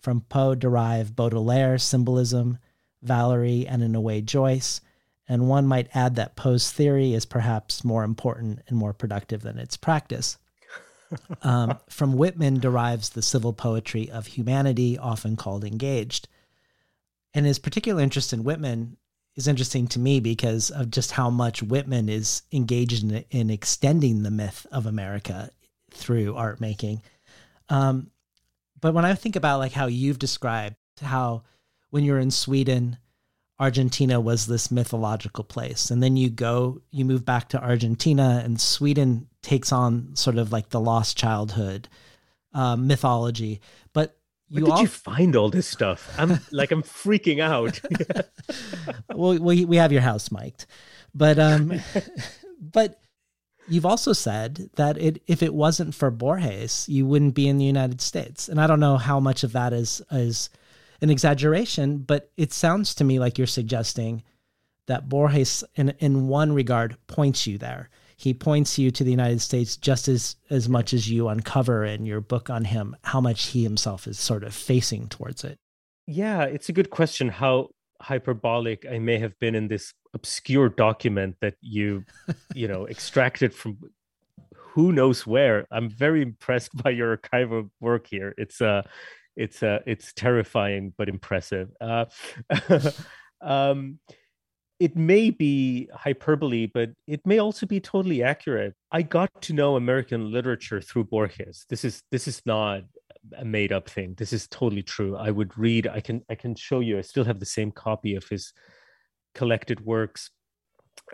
From 0.00 0.22
Poe 0.22 0.54
derive 0.54 1.14
Baudelaire, 1.14 1.76
symbolism, 1.76 2.56
Valéry, 3.04 3.66
and 3.68 3.82
in 3.82 3.94
a 3.94 4.00
way 4.00 4.22
Joyce. 4.22 4.80
And 5.28 5.46
one 5.46 5.66
might 5.66 5.94
add 5.94 6.14
that 6.14 6.36
Poe's 6.36 6.70
theory 6.70 7.12
is 7.12 7.26
perhaps 7.26 7.84
more 7.84 8.02
important 8.02 8.62
and 8.68 8.78
more 8.78 8.94
productive 8.94 9.42
than 9.42 9.58
its 9.58 9.76
practice. 9.76 10.38
um, 11.42 11.76
from 11.90 12.16
Whitman 12.16 12.60
derives 12.60 13.10
the 13.10 13.20
civil 13.20 13.52
poetry 13.52 14.10
of 14.10 14.28
humanity, 14.28 14.96
often 14.96 15.36
called 15.36 15.64
engaged. 15.64 16.28
And 17.34 17.44
his 17.44 17.58
particular 17.58 18.00
interest 18.00 18.32
in 18.32 18.42
Whitman 18.42 18.96
is 19.36 19.48
interesting 19.48 19.86
to 19.88 19.98
me 19.98 20.20
because 20.20 20.70
of 20.70 20.90
just 20.90 21.10
how 21.10 21.30
much 21.30 21.62
Whitman 21.62 22.08
is 22.08 22.42
engaged 22.52 23.02
in, 23.02 23.24
in 23.30 23.50
extending 23.50 24.22
the 24.22 24.30
myth 24.30 24.66
of 24.70 24.86
America 24.86 25.50
through 25.90 26.36
art 26.36 26.60
making. 26.60 27.02
Um, 27.68 28.10
but 28.80 28.94
when 28.94 29.04
I 29.04 29.14
think 29.14 29.36
about 29.36 29.58
like 29.58 29.72
how 29.72 29.86
you've 29.86 30.18
described 30.18 30.76
how 31.00 31.42
when 31.90 32.04
you're 32.04 32.18
in 32.18 32.30
Sweden, 32.30 32.98
Argentina 33.58 34.20
was 34.20 34.46
this 34.46 34.70
mythological 34.70 35.44
place, 35.44 35.90
and 35.90 36.02
then 36.02 36.16
you 36.16 36.28
go, 36.28 36.80
you 36.90 37.04
move 37.04 37.24
back 37.24 37.48
to 37.50 37.62
Argentina, 37.62 38.42
and 38.44 38.60
Sweden 38.60 39.28
takes 39.42 39.72
on 39.72 40.14
sort 40.16 40.38
of 40.38 40.50
like 40.50 40.70
the 40.70 40.80
lost 40.80 41.16
childhood 41.16 41.88
uh, 42.52 42.76
mythology. 42.76 43.60
Where 44.48 44.60
you 44.60 44.66
did 44.66 44.72
all... 44.72 44.80
you 44.82 44.88
find 44.88 45.36
all 45.36 45.50
this 45.50 45.66
stuff? 45.66 46.14
I'm 46.18 46.38
like 46.50 46.70
I'm 46.70 46.82
freaking 46.82 47.40
out. 47.40 47.80
well, 49.14 49.38
we 49.38 49.64
we 49.64 49.76
have 49.76 49.92
your 49.92 50.02
house 50.02 50.30
mic'd, 50.30 50.66
but 51.14 51.38
um, 51.38 51.80
but 52.60 53.00
you've 53.68 53.86
also 53.86 54.12
said 54.12 54.70
that 54.76 54.98
it 54.98 55.22
if 55.26 55.42
it 55.42 55.54
wasn't 55.54 55.94
for 55.94 56.10
Borges, 56.10 56.88
you 56.88 57.06
wouldn't 57.06 57.34
be 57.34 57.48
in 57.48 57.58
the 57.58 57.64
United 57.64 58.00
States, 58.00 58.48
and 58.48 58.60
I 58.60 58.66
don't 58.66 58.80
know 58.80 58.96
how 58.96 59.18
much 59.18 59.44
of 59.44 59.52
that 59.52 59.72
is 59.72 60.02
is 60.10 60.50
an 61.00 61.10
exaggeration, 61.10 61.98
but 61.98 62.30
it 62.36 62.52
sounds 62.52 62.94
to 62.96 63.04
me 63.04 63.18
like 63.18 63.38
you're 63.38 63.46
suggesting 63.46 64.22
that 64.86 65.08
Borges, 65.08 65.64
in 65.74 65.90
in 65.98 66.28
one 66.28 66.52
regard, 66.52 66.96
points 67.06 67.46
you 67.46 67.58
there 67.58 67.88
he 68.24 68.32
points 68.32 68.78
you 68.78 68.90
to 68.90 69.04
the 69.04 69.10
United 69.10 69.42
States 69.42 69.76
just 69.76 70.08
as 70.08 70.36
as 70.48 70.66
much 70.66 70.94
as 70.94 71.10
you 71.10 71.28
uncover 71.28 71.84
in 71.84 72.06
your 72.06 72.22
book 72.22 72.48
on 72.48 72.64
him 72.64 72.96
how 73.04 73.20
much 73.20 73.48
he 73.48 73.62
himself 73.62 74.06
is 74.06 74.18
sort 74.18 74.42
of 74.44 74.54
facing 74.54 75.08
towards 75.08 75.44
it. 75.44 75.58
Yeah, 76.06 76.44
it's 76.44 76.70
a 76.70 76.72
good 76.72 76.88
question 76.88 77.28
how 77.28 77.68
hyperbolic 78.00 78.86
I 78.90 78.98
may 78.98 79.18
have 79.18 79.38
been 79.40 79.54
in 79.54 79.68
this 79.68 79.92
obscure 80.14 80.70
document 80.70 81.36
that 81.42 81.56
you 81.60 82.06
you 82.54 82.66
know 82.66 82.88
extracted 82.88 83.54
from 83.54 83.76
who 84.56 84.90
knows 84.90 85.26
where. 85.26 85.66
I'm 85.70 85.90
very 85.90 86.22
impressed 86.22 86.74
by 86.82 86.90
your 86.90 87.18
archival 87.18 87.68
work 87.78 88.06
here. 88.06 88.34
It's 88.38 88.62
uh 88.62 88.84
it's 89.36 89.62
uh 89.62 89.80
it's 89.84 90.14
terrifying 90.14 90.94
but 90.96 91.10
impressive. 91.10 91.68
Uh 91.78 92.06
um 93.42 93.98
it 94.84 94.96
may 94.96 95.30
be 95.30 95.88
hyperbole, 95.94 96.66
but 96.66 96.90
it 97.06 97.26
may 97.26 97.38
also 97.38 97.64
be 97.64 97.80
totally 97.80 98.22
accurate. 98.22 98.74
I 98.92 99.00
got 99.00 99.30
to 99.46 99.54
know 99.54 99.76
American 99.76 100.30
literature 100.30 100.82
through 100.82 101.04
Borges. 101.04 101.64
This 101.70 101.86
is 101.86 102.02
this 102.10 102.28
is 102.28 102.42
not 102.44 102.82
a 103.38 103.46
made 103.46 103.72
up 103.72 103.88
thing. 103.88 104.14
This 104.18 104.34
is 104.34 104.46
totally 104.46 104.82
true. 104.82 105.16
I 105.16 105.30
would 105.30 105.56
read. 105.56 105.86
I 105.86 106.00
can 106.00 106.20
I 106.28 106.34
can 106.34 106.54
show 106.54 106.80
you. 106.80 106.98
I 106.98 107.00
still 107.00 107.24
have 107.24 107.40
the 107.40 107.54
same 107.58 107.72
copy 107.72 108.14
of 108.14 108.28
his 108.28 108.52
collected 109.34 109.80
works, 109.80 110.30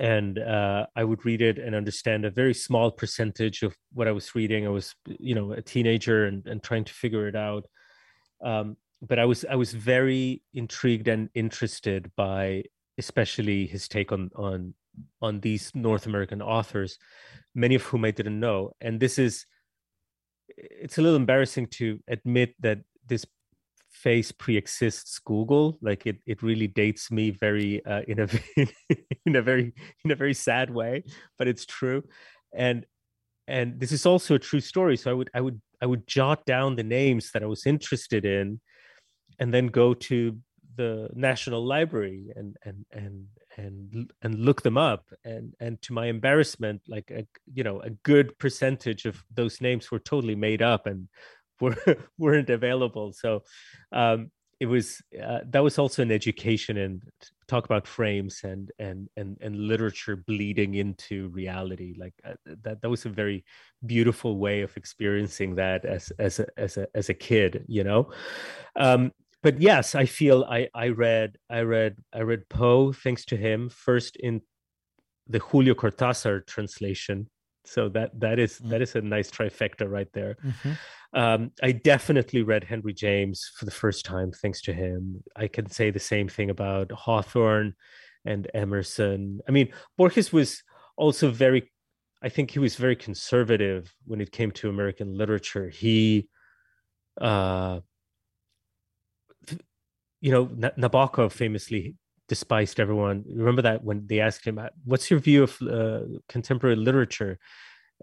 and 0.01 0.37
uh, 0.41 0.87
I 0.97 1.05
would 1.05 1.25
read 1.25 1.41
it 1.41 1.61
and 1.61 1.77
understand 1.77 2.25
a 2.25 2.31
very 2.43 2.55
small 2.55 2.91
percentage 2.91 3.63
of 3.63 3.77
what 3.93 4.09
I 4.09 4.13
was 4.13 4.35
reading. 4.35 4.67
I 4.67 4.71
was 4.71 4.97
you 5.07 5.37
know 5.37 5.53
a 5.53 5.63
teenager 5.63 6.27
and 6.27 6.45
and 6.49 6.61
trying 6.61 6.87
to 6.87 6.93
figure 6.93 7.29
it 7.29 7.37
out. 7.37 7.67
Um, 8.43 8.79
but 9.01 9.21
I 9.21 9.27
was 9.27 9.45
I 9.45 9.55
was 9.55 9.73
very 9.73 10.43
intrigued 10.55 11.07
and 11.07 11.29
interested 11.35 12.11
by 12.17 12.65
especially 13.05 13.67
his 13.67 13.89
take 13.89 14.13
on 14.13 14.31
on 14.37 14.75
on 15.21 15.41
these 15.41 15.73
North 15.75 16.07
American 16.07 16.41
authors, 16.43 16.99
many 17.55 17.75
of 17.75 17.83
whom 17.83 18.05
I 18.05 18.13
didn't 18.13 18.39
know. 18.39 18.73
And 18.81 19.01
this 19.01 19.19
is 19.19 19.47
it's 20.57 20.99
a 20.99 21.03
little 21.03 21.17
embarrassing 21.17 21.67
to 21.79 21.99
admit 22.09 22.55
that 22.61 22.79
this 23.07 23.25
face 23.91 24.31
pre-exists 24.33 25.19
Google. 25.19 25.79
Like 25.83 26.07
it, 26.07 26.19
it 26.27 26.43
really 26.43 26.69
dates 26.69 27.11
me 27.11 27.31
very 27.31 27.85
uh, 27.85 28.03
in 28.07 28.21
a 28.21 28.29
in 29.27 29.37
a 29.37 29.43
very 29.43 29.75
in 30.05 30.11
a 30.11 30.15
very 30.23 30.35
sad 30.35 30.71
way, 30.71 31.05
but 31.39 31.49
it's 31.49 31.67
true. 31.67 32.03
And 32.55 32.87
and 33.49 33.81
this 33.81 33.93
is 33.93 34.07
also 34.07 34.35
a 34.35 34.39
true 34.39 34.61
story. 34.61 34.97
So 34.97 35.11
I 35.11 35.15
would 35.15 35.31
I 35.35 35.41
would 35.41 35.61
I 35.83 35.87
would 35.87 36.07
jot 36.07 36.45
down 36.47 36.77
the 36.77 36.85
names 37.01 37.31
that 37.33 37.43
I 37.43 37.47
was 37.47 37.67
interested 37.67 38.25
in, 38.25 38.61
and 39.39 39.53
then 39.53 39.67
go 39.69 39.95
to 39.95 40.39
the 40.77 41.09
National 41.15 41.65
Library 41.65 42.33
and 42.37 42.57
and 42.65 42.85
and 42.93 43.27
and 43.57 44.13
and 44.23 44.39
look 44.39 44.63
them 44.63 44.79
up. 44.79 45.07
And 45.25 45.55
and 45.61 45.81
to 45.83 45.93
my 45.93 46.07
embarrassment, 46.07 46.83
like 46.89 47.11
a 47.11 47.27
you 47.53 47.65
know 47.65 47.81
a 47.81 47.91
good 47.91 48.39
percentage 48.39 49.05
of 49.05 49.23
those 49.35 49.61
names 49.61 49.91
were 49.91 49.99
totally 49.99 50.37
made 50.37 50.63
up 50.63 50.87
and 50.87 51.09
were 51.61 51.77
weren't 52.19 52.51
available. 52.51 53.13
So 53.13 53.43
um, 53.93 54.31
it 54.61 54.67
was 54.67 55.03
uh, 55.23 55.41
that 55.49 55.63
was 55.63 55.79
also 55.79 56.03
an 56.03 56.13
education 56.13 56.77
and 56.77 57.03
talk 57.49 57.65
about 57.65 57.87
frames 57.87 58.43
and 58.45 58.71
and 58.79 59.09
and 59.17 59.37
and 59.41 59.57
literature 59.57 60.17
bleeding 60.17 60.75
into 60.75 61.29
reality 61.31 61.95
like 61.99 62.15
uh, 62.25 62.35
that 62.63 62.81
that 62.81 62.89
was 62.89 63.07
a 63.07 63.09
very 63.09 63.45
beautiful 63.85 64.39
way 64.39 64.61
of 64.61 64.77
experiencing 64.77 65.57
that 65.57 65.85
as 65.85 66.13
as 66.19 66.39
a 66.39 66.47
as 66.57 66.77
a 66.77 66.87
as 66.95 67.09
a 67.09 67.15
kid 67.15 67.65
you 67.67 67.83
know 67.83 68.09
um 68.77 69.11
but 69.43 69.61
yes 69.61 69.95
i 69.95 70.05
feel 70.05 70.45
i 70.45 70.69
i 70.75 70.89
read 70.89 71.37
i 71.49 71.61
read 71.61 71.97
i 72.13 72.21
read 72.21 72.49
poe 72.49 72.93
thanks 72.93 73.25
to 73.25 73.37
him 73.37 73.69
first 73.69 74.17
in 74.17 74.41
the 75.31 75.39
julio 75.39 75.75
cortázar 75.75 76.45
translation. 76.47 77.29
So 77.65 77.89
that 77.91 78.19
that 78.21 78.39
is 78.39 78.59
mm. 78.59 78.71
that 78.71 78.83
is 78.83 78.97
a 78.97 79.01
nice 79.01 79.31
trifecta 79.31 79.89
right 79.89 80.09
there. 80.13 80.37
Mm-hmm. 80.45 80.73
um, 81.21 81.51
i 81.63 81.73
definitely 81.73 82.43
read 82.43 82.65
henry 82.65 82.93
james 82.93 83.51
for 83.57 83.65
the 83.65 83.71
first 83.83 84.05
time 84.05 84.33
thanks 84.33 84.61
to 84.63 84.73
him. 84.73 85.23
I 85.37 85.47
can 85.49 85.71
say 85.71 85.91
the 85.91 86.01
same 86.01 86.29
thing 86.29 86.51
about 86.51 86.91
hawthorne 86.93 87.75
and 88.25 88.51
emerson. 88.55 89.41
I 89.49 89.53
mean 89.53 89.69
borges 89.97 90.33
was 90.33 90.63
also 90.97 91.31
very 91.31 91.71
i 92.23 92.29
think 92.29 92.51
he 92.51 92.59
was 92.59 92.77
very 92.77 92.97
conservative 92.97 93.95
when 94.07 94.21
it 94.21 94.33
came 94.33 94.51
to 94.53 94.69
american 94.69 95.15
literature. 95.15 95.69
He 95.69 96.29
uh 97.21 97.81
you 100.21 100.31
know 100.33 100.47
nabokov 100.47 101.33
famously 101.33 101.97
despised 102.29 102.79
everyone. 102.79 103.25
Remember 103.29 103.63
that 103.63 103.83
when 103.83 104.07
they 104.07 104.21
asked 104.21 104.45
him, 104.45 104.61
"What's 104.85 105.11
your 105.11 105.21
view 105.21 105.43
of 105.45 105.61
uh, 105.63 106.03
contemporary 106.29 106.77
literature?" 106.77 107.39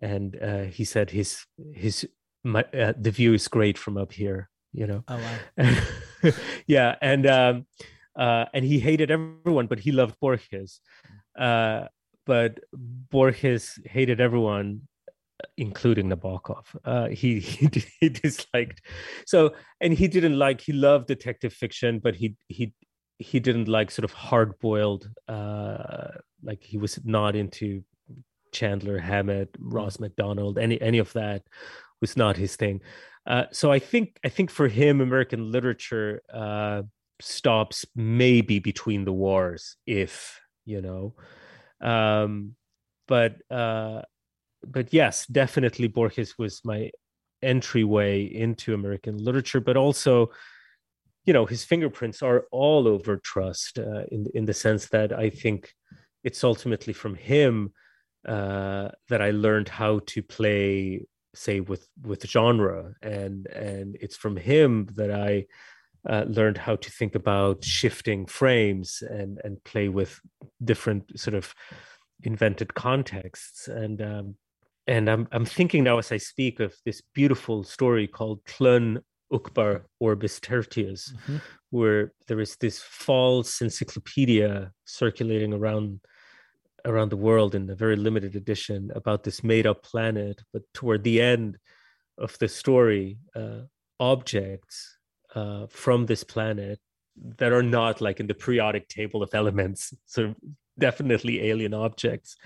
and 0.02 0.38
uh, 0.42 0.64
he 0.64 0.84
said 0.86 1.10
his 1.10 1.46
his 1.74 2.08
my, 2.44 2.64
uh, 2.74 2.94
the 2.98 3.12
view 3.12 3.34
is 3.34 3.48
great 3.48 3.78
from 3.78 3.98
up 3.98 4.12
here. 4.12 4.50
You 4.74 4.88
know. 4.88 5.04
Oh 5.08 5.20
wow. 5.58 6.32
yeah, 6.68 6.96
and 7.02 7.26
um, 7.26 7.66
uh, 8.18 8.46
and 8.54 8.64
he 8.64 8.80
hated 8.80 9.12
everyone, 9.12 9.68
but 9.68 9.80
he 9.80 9.92
loved 9.92 10.20
Borges. 10.20 10.82
Uh, 11.38 11.86
but 12.26 12.60
Borges 12.74 13.80
hated 13.86 14.20
everyone 14.20 14.82
including 15.58 16.10
Nabokov. 16.10 16.66
Uh, 16.86 17.08
he, 17.08 17.40
he 17.40 17.70
he 18.00 18.10
disliked 18.10 18.82
so, 19.26 19.54
and 19.82 19.94
he 19.94 20.08
didn't 20.08 20.38
like. 20.38 20.62
He 20.62 20.74
loved 20.74 21.08
detective 21.08 21.54
fiction, 21.54 22.00
but 22.00 22.16
he 22.16 22.36
he 22.48 22.74
he 23.20 23.40
didn't 23.40 23.68
like 23.68 23.90
sort 23.90 24.04
of 24.04 24.14
hard 24.14 24.60
boiled 24.60 25.10
uh 25.28 26.10
like 26.44 26.64
he 26.64 26.78
was 26.78 27.00
not 27.04 27.36
into 27.36 27.84
Chandler 28.52 29.00
Hammett, 29.00 29.50
Ross 29.60 30.00
Macdonald, 30.00 30.58
any 30.58 30.82
any 30.82 31.00
of 31.00 31.14
that 31.14 31.44
was 32.02 32.16
not 32.16 32.38
his 32.38 32.56
thing. 32.56 32.82
Uh, 33.26 33.46
so 33.52 33.72
I 33.72 33.80
think 33.80 34.20
I 34.24 34.30
think 34.30 34.50
for 34.50 34.68
him, 34.68 35.02
American 35.02 35.52
literature 35.52 36.22
uh, 36.34 36.84
stops 37.20 37.86
maybe 37.96 38.60
between 38.60 39.06
the 39.06 39.12
wars, 39.12 39.76
if 39.86 40.40
you 40.66 40.82
know. 40.82 41.16
Um, 41.82 42.56
but 43.08 43.36
uh, 43.52 44.02
but 44.66 44.94
yes, 44.94 45.26
definitely 45.28 45.88
Borges 45.88 46.38
was 46.38 46.62
my 46.64 46.92
entryway 47.42 48.24
into 48.24 48.74
American 48.74 49.18
literature, 49.18 49.60
but 49.60 49.78
also 49.78 50.32
you 51.26 51.34
know 51.34 51.46
his 51.46 51.64
fingerprints 51.64 52.22
are 52.24 52.46
all 52.52 52.88
over 52.88 53.18
trust 53.18 53.80
uh, 53.80 54.04
in 54.12 54.28
in 54.34 54.46
the 54.46 54.54
sense 54.54 54.88
that 54.90 55.12
I 55.12 55.30
think 55.30 55.74
it's 56.24 56.44
ultimately 56.44 56.94
from 56.94 57.16
him 57.16 57.74
uh, 58.28 58.90
that 59.10 59.22
I 59.22 59.32
learned 59.32 59.70
how 59.70 60.00
to 60.08 60.24
play, 60.24 61.06
say 61.36 61.60
with 61.60 61.88
with 62.02 62.28
genre, 62.28 62.94
and 63.02 63.46
and 63.48 63.98
it's 64.00 64.16
from 64.16 64.38
him 64.38 64.88
that 64.96 65.12
I 65.12 65.46
uh, 66.10 66.24
learned 66.28 66.58
how 66.58 66.78
to 66.78 66.92
think 66.92 67.16
about 67.16 67.64
shifting 67.64 68.26
frames 68.26 69.04
and 69.08 69.40
and 69.44 69.64
play 69.64 69.90
with 69.90 70.20
different 70.64 71.20
sort 71.20 71.36
of 71.36 71.54
invented 72.24 72.74
contexts 72.74 73.68
and. 73.68 74.02
Um, 74.02 74.36
and 74.88 75.10
I'm 75.10 75.28
I'm 75.32 75.46
thinking 75.46 75.84
now 75.84 75.98
as 75.98 76.12
I 76.12 76.18
speak 76.18 76.60
of 76.60 76.74
this 76.86 77.02
beautiful 77.14 77.64
story 77.64 78.08
called 78.08 78.44
Tlön 78.46 79.02
Uqbar 79.32 79.82
Orbis 80.00 80.40
Tertius, 80.40 81.12
mm-hmm. 81.12 81.38
where 81.72 82.14
there 82.28 82.40
is 82.40 82.56
this 82.56 82.80
false 82.80 83.62
encyclopedia 83.62 84.72
circulating 84.86 85.54
around 85.54 86.00
around 86.86 87.10
the 87.10 87.18
world 87.18 87.54
in 87.54 87.70
a 87.70 87.76
very 87.76 87.98
limited 87.98 88.36
edition 88.36 88.92
about 88.96 89.24
this 89.24 89.44
made 89.44 89.68
up 89.68 89.84
planet. 89.84 90.42
But 90.54 90.62
toward 90.74 91.04
the 91.04 91.22
end 91.22 91.58
of 92.18 92.38
the 92.40 92.48
story, 92.48 93.20
uh, 93.36 93.62
objects 94.00 94.98
uh, 95.36 95.68
from 95.70 96.06
this 96.06 96.24
planet 96.24 96.80
that 97.38 97.52
are 97.52 97.64
not 97.64 98.00
like 98.00 98.20
in 98.20 98.28
the 98.28 98.34
periodic 98.34 98.88
table 98.88 99.22
of 99.22 99.34
elements, 99.34 99.94
so 100.06 100.34
definitely 100.80 101.50
alien 101.50 101.74
objects, 101.74 102.38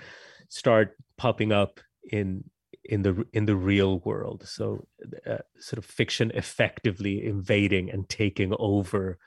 start 0.49 0.95
popping 1.17 1.51
up 1.51 1.79
in 2.03 2.43
in 2.83 3.03
the 3.03 3.25
in 3.33 3.45
the 3.45 3.55
real 3.55 3.99
world 3.99 4.43
so 4.47 4.85
uh, 5.27 5.37
sort 5.59 5.77
of 5.77 5.85
fiction 5.85 6.31
effectively 6.33 7.23
invading 7.25 7.89
and 7.89 8.09
taking 8.09 8.53
over 8.59 9.17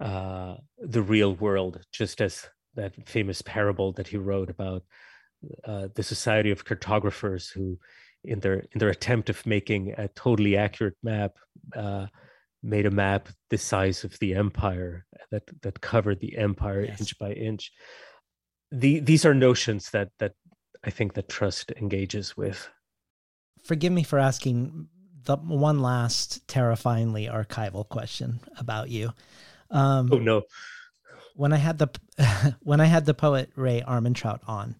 uh, 0.00 0.54
the 0.78 1.02
real 1.02 1.34
world 1.34 1.80
just 1.92 2.20
as 2.20 2.46
that 2.74 2.94
famous 3.08 3.42
parable 3.42 3.92
that 3.92 4.08
he 4.08 4.16
wrote 4.16 4.50
about 4.50 4.82
uh, 5.64 5.88
the 5.94 6.02
society 6.02 6.50
of 6.50 6.64
cartographers 6.64 7.50
who 7.50 7.78
in 8.22 8.40
their 8.40 8.60
in 8.72 8.78
their 8.78 8.88
attempt 8.88 9.28
of 9.28 9.44
making 9.46 9.92
a 9.98 10.08
totally 10.08 10.56
accurate 10.56 10.96
map 11.02 11.32
uh, 11.76 12.06
made 12.62 12.86
a 12.86 12.90
map 12.90 13.28
the 13.50 13.58
size 13.58 14.04
of 14.04 14.18
the 14.20 14.34
empire 14.34 15.04
that 15.30 15.42
that 15.62 15.80
covered 15.80 16.20
the 16.20 16.36
empire 16.38 16.84
yes. 16.84 17.00
inch 17.00 17.18
by 17.18 17.32
inch 17.32 17.72
the, 18.72 18.98
these 19.00 19.24
are 19.24 19.34
notions 19.34 19.90
that 19.90 20.08
that 20.18 20.32
I 20.84 20.90
think 20.90 21.14
that 21.14 21.28
trust 21.28 21.72
engages 21.72 22.36
with 22.36 22.68
forgive 23.64 23.92
me 23.92 24.02
for 24.02 24.18
asking 24.18 24.88
the 25.24 25.36
one 25.36 25.80
last 25.80 26.46
terrifyingly 26.46 27.26
archival 27.26 27.88
question 27.88 28.40
about 28.58 28.90
you. 28.90 29.12
Um, 29.70 30.10
oh 30.12 30.18
no! 30.18 30.42
When 31.34 31.52
I 31.52 31.56
had 31.56 31.78
the 31.78 31.88
when 32.62 32.80
I 32.80 32.84
had 32.84 33.06
the 33.06 33.14
poet 33.14 33.50
Rae 33.56 33.82
Armantrout 33.82 34.40
on, 34.46 34.76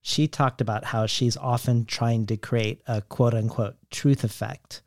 she 0.00 0.28
talked 0.28 0.60
about 0.60 0.84
how 0.84 1.06
she's 1.06 1.36
often 1.36 1.84
trying 1.84 2.26
to 2.26 2.36
create 2.36 2.82
a 2.86 3.02
quote 3.02 3.34
unquote 3.34 3.76
truth 3.90 4.24
effect, 4.24 4.82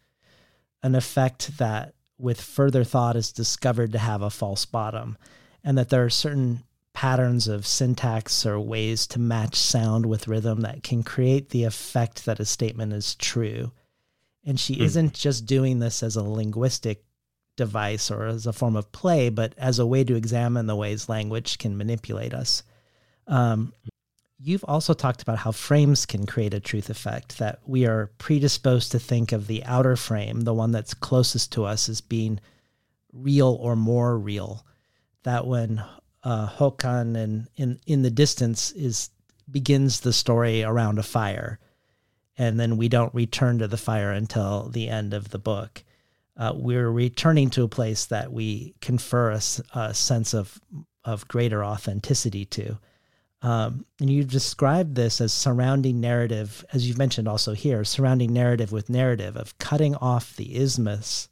an 0.82 0.96
effect 0.96 1.58
that 1.58 1.94
with 2.18 2.42
further 2.42 2.84
thought 2.84 3.16
is 3.16 3.32
discovered 3.32 3.92
to 3.92 4.00
have 4.00 4.22
a 4.22 4.30
false 4.30 4.66
bottom, 4.66 5.18
and 5.64 5.78
that 5.78 5.90
there 5.90 6.04
are 6.04 6.10
certain 6.10 6.64
patterns 6.98 7.48
of 7.48 7.68
syntax 7.68 8.44
or 8.44 8.60
ways 8.60 9.06
to 9.06 9.20
match 9.20 9.54
sound 9.54 10.04
with 10.04 10.28
rhythm 10.28 10.62
that 10.62 10.82
can 10.82 11.04
create 11.04 11.50
the 11.50 11.64
effect 11.64 12.26
that 12.26 12.40
a 12.40 12.46
statement 12.46 12.92
is 12.92 13.14
true. 13.14 13.72
And 14.44 14.60
she 14.60 14.78
mm. 14.78 14.82
isn't 14.82 15.14
just 15.14 15.46
doing 15.46 15.78
this 15.78 16.02
as 16.02 16.16
a 16.16 16.24
linguistic 16.24 17.04
device 17.56 18.10
or 18.10 18.26
as 18.26 18.48
a 18.48 18.52
form 18.52 18.76
of 18.76 18.92
play, 18.92 19.30
but 19.30 19.54
as 19.60 19.78
a 19.78 19.86
way 19.86 20.04
to 20.06 20.16
examine 20.16 20.66
the 20.66 20.76
ways 20.76 21.08
language 21.08 21.60
can 21.60 21.78
manipulate 21.78 22.34
us. 22.34 22.64
Um, 23.28 23.74
you've 24.40 24.66
also 24.66 24.96
talked 24.96 25.22
about 25.22 25.38
how 25.38 25.52
frames 25.52 26.08
can 26.08 26.26
create 26.26 26.56
a 26.56 26.60
truth 26.60 26.90
effect, 26.90 27.38
that 27.38 27.60
we 27.68 27.86
are 27.86 28.10
predisposed 28.18 28.92
to 28.94 28.98
think 28.98 29.34
of 29.34 29.46
the 29.46 29.64
outer 29.66 29.98
frame, 29.98 30.42
the 30.42 30.54
one 30.56 30.72
that's 30.72 30.96
closest 30.96 31.52
to 31.52 31.64
us, 31.64 31.90
as 31.90 32.02
being 32.02 32.40
real 33.14 33.56
or 33.62 33.76
more 33.76 34.18
real. 34.18 34.66
That 35.22 35.46
when 35.46 35.84
uh, 36.28 36.50
Håkan 36.50 37.16
and 37.16 37.48
in 37.56 37.80
in 37.88 38.02
the 38.02 38.12
distance 38.12 38.72
is 38.72 39.10
begins 39.50 40.02
the 40.02 40.12
story 40.12 40.62
around 40.62 41.00
a 41.00 41.04
fire, 41.04 41.58
and 42.38 42.60
then 42.60 42.76
we 42.76 42.90
don't 42.90 43.14
return 43.16 43.60
to 43.60 43.68
the 43.68 43.78
fire 43.78 44.12
until 44.12 44.68
the 44.68 44.90
end 44.90 45.14
of 45.14 45.30
the 45.30 45.40
book. 45.40 45.86
Uh, 46.36 46.52
we're 46.54 46.92
returning 46.92 47.50
to 47.52 47.64
a 47.64 47.70
place 47.70 48.06
that 48.08 48.34
we 48.34 48.76
confer 48.82 49.32
a, 49.32 49.42
a 49.74 49.94
sense 49.94 50.34
of 50.34 50.60
of 51.06 51.28
greater 51.30 51.64
authenticity 51.64 52.44
to. 52.44 52.78
Um, 53.42 53.86
and 54.02 54.10
you 54.10 54.26
described 54.26 54.96
this 54.96 55.22
as 55.22 55.32
surrounding 55.32 56.02
narrative, 56.02 56.66
as 56.74 56.86
you've 56.86 56.98
mentioned 56.98 57.30
also 57.30 57.54
here, 57.54 57.86
surrounding 57.86 58.34
narrative 58.34 58.74
with 58.74 58.90
narrative 58.90 59.38
of 59.38 59.58
cutting 59.60 59.96
off 59.96 60.36
the 60.36 60.58
isthmus 60.58 61.30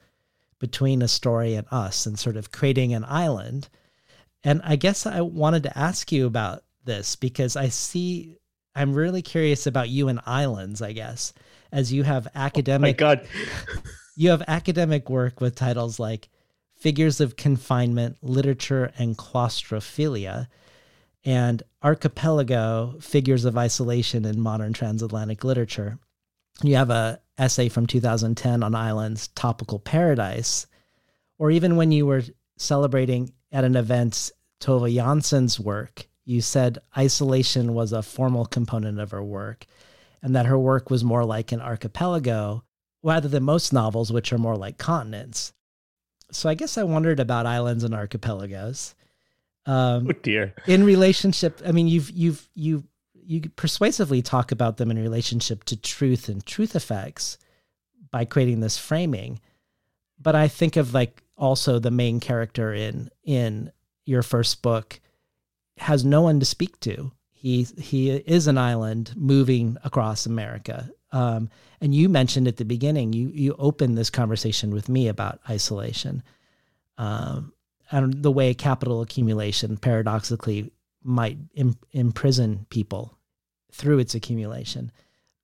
between 0.58 1.02
a 1.02 1.10
story 1.10 1.54
and 1.56 1.68
us 1.70 2.06
and 2.06 2.18
sort 2.18 2.38
of 2.38 2.52
creating 2.52 2.94
an 2.94 3.04
island. 3.04 3.68
And 4.46 4.62
I 4.64 4.76
guess 4.76 5.08
I 5.08 5.22
wanted 5.22 5.64
to 5.64 5.78
ask 5.78 6.12
you 6.12 6.28
about 6.28 6.64
this 6.86 7.16
because 7.16 7.56
I 7.56 7.70
see, 7.70 8.38
I'm 8.76 8.94
really 8.94 9.24
curious 9.24 9.66
about 9.66 9.90
you 9.90 10.08
and 10.08 10.20
islands, 10.26 10.84
I 10.84 10.94
guess, 10.94 11.34
as 11.72 11.92
you 11.92 12.04
have 12.04 12.28
academic. 12.36 13.02
Oh 13.02 13.06
my 13.06 13.16
God. 13.16 13.28
you 14.16 14.30
have 14.30 14.44
academic 14.48 15.10
work 15.10 15.42
with 15.42 15.56
titles 15.56 16.00
like 16.00 16.30
Figures 16.78 17.20
of 17.20 17.36
Confinement, 17.36 18.18
Literature, 18.22 18.92
and 19.00 19.18
Claustrophilia 19.18 20.48
and 21.26 21.64
Archipelago 21.82 22.98
Figures 23.02 23.46
of 23.46 23.58
Isolation 23.58 24.26
in 24.26 24.40
Modern 24.40 24.74
Transatlantic 24.74 25.44
Literature. 25.44 25.98
You 26.62 26.76
have 26.76 26.92
a 26.92 27.20
essay 27.40 27.68
from 27.68 27.88
2010 27.88 28.62
on 28.62 28.76
islands, 28.76 29.30
Topical 29.30 29.80
Paradise, 29.80 30.68
or 31.40 31.50
even 31.50 31.78
when 31.78 31.92
you 31.92 32.06
were 32.06 32.22
celebrating 32.58 33.34
at 33.52 33.64
an 33.64 33.76
event 33.76 34.32
Tove 34.60 34.94
Jansson's 34.94 35.60
work, 35.60 36.08
you 36.24 36.42
said 36.42 36.80
isolation 36.98 37.74
was 37.74 37.94
a 37.94 38.02
formal 38.02 38.46
component 38.46 39.00
of 39.00 39.12
her 39.12 39.24
work 39.24 39.66
and 40.22 40.36
that 40.36 40.48
her 40.48 40.58
work 40.58 40.90
was 40.90 41.04
more 41.04 41.24
like 41.24 41.52
an 41.52 41.62
archipelago 41.62 42.64
rather 43.04 43.28
than 43.28 43.44
most 43.44 43.72
novels, 43.72 44.12
which 44.12 44.34
are 44.34 44.40
more 44.40 44.58
like 44.58 44.80
continents. 44.80 45.54
So 46.32 46.50
I 46.50 46.56
guess 46.56 46.78
I 46.78 46.84
wondered 46.84 47.20
about 47.20 47.46
islands 47.46 47.84
and 47.84 47.94
archipelagos. 47.94 48.96
Um, 49.68 50.08
oh 50.10 50.14
dear. 50.24 50.56
In 50.66 50.84
relationship, 50.84 51.62
I 51.66 51.72
mean, 51.72 51.88
you've 51.88 52.10
you've 52.10 52.50
you 52.56 52.84
you 53.14 53.42
persuasively 53.56 54.22
talk 54.22 54.52
about 54.52 54.78
them 54.78 54.92
in 54.92 54.98
relationship 54.98 55.64
to 55.66 55.76
truth 55.76 56.30
and 56.30 56.46
truth 56.46 56.76
effects 56.76 57.38
by 58.12 58.26
creating 58.26 58.60
this 58.60 58.78
framing. 58.78 59.40
But 60.20 60.36
I 60.36 60.48
think 60.48 60.76
of 60.76 60.94
like 60.94 61.24
also 61.38 61.80
the 61.80 61.92
main 61.92 62.20
character 62.20 62.74
in 62.74 63.10
in 63.24 63.72
your 64.06 64.24
first 64.24 64.62
book 64.62 65.00
has 65.78 66.06
no 66.06 66.22
one 66.22 66.40
to 66.40 66.46
speak 66.46 66.80
to. 66.82 67.12
He 67.32 67.64
he 67.78 68.12
is 68.12 68.48
an 68.48 68.58
island 68.58 69.14
moving 69.16 69.78
across 69.84 70.26
America. 70.26 70.90
Um, 71.12 71.50
and 71.82 71.94
you 71.94 72.10
mentioned 72.10 72.48
at 72.48 72.58
the 72.58 72.66
beginning, 72.66 73.14
you 73.14 73.30
you 73.30 73.56
opened 73.60 73.98
this 73.98 74.10
conversation 74.10 74.74
with 74.74 74.90
me 74.90 75.08
about 75.08 75.40
isolation. 75.50 76.24
Um, 76.98 77.54
and 77.92 78.24
the 78.24 78.32
way 78.32 78.54
capital 78.54 79.02
accumulation 79.02 79.78
paradoxically 79.78 80.72
might 81.04 81.38
Im- 81.56 81.78
imprison 81.92 82.66
people 82.70 83.16
through 83.72 84.00
its 84.00 84.16
accumulation. 84.16 84.92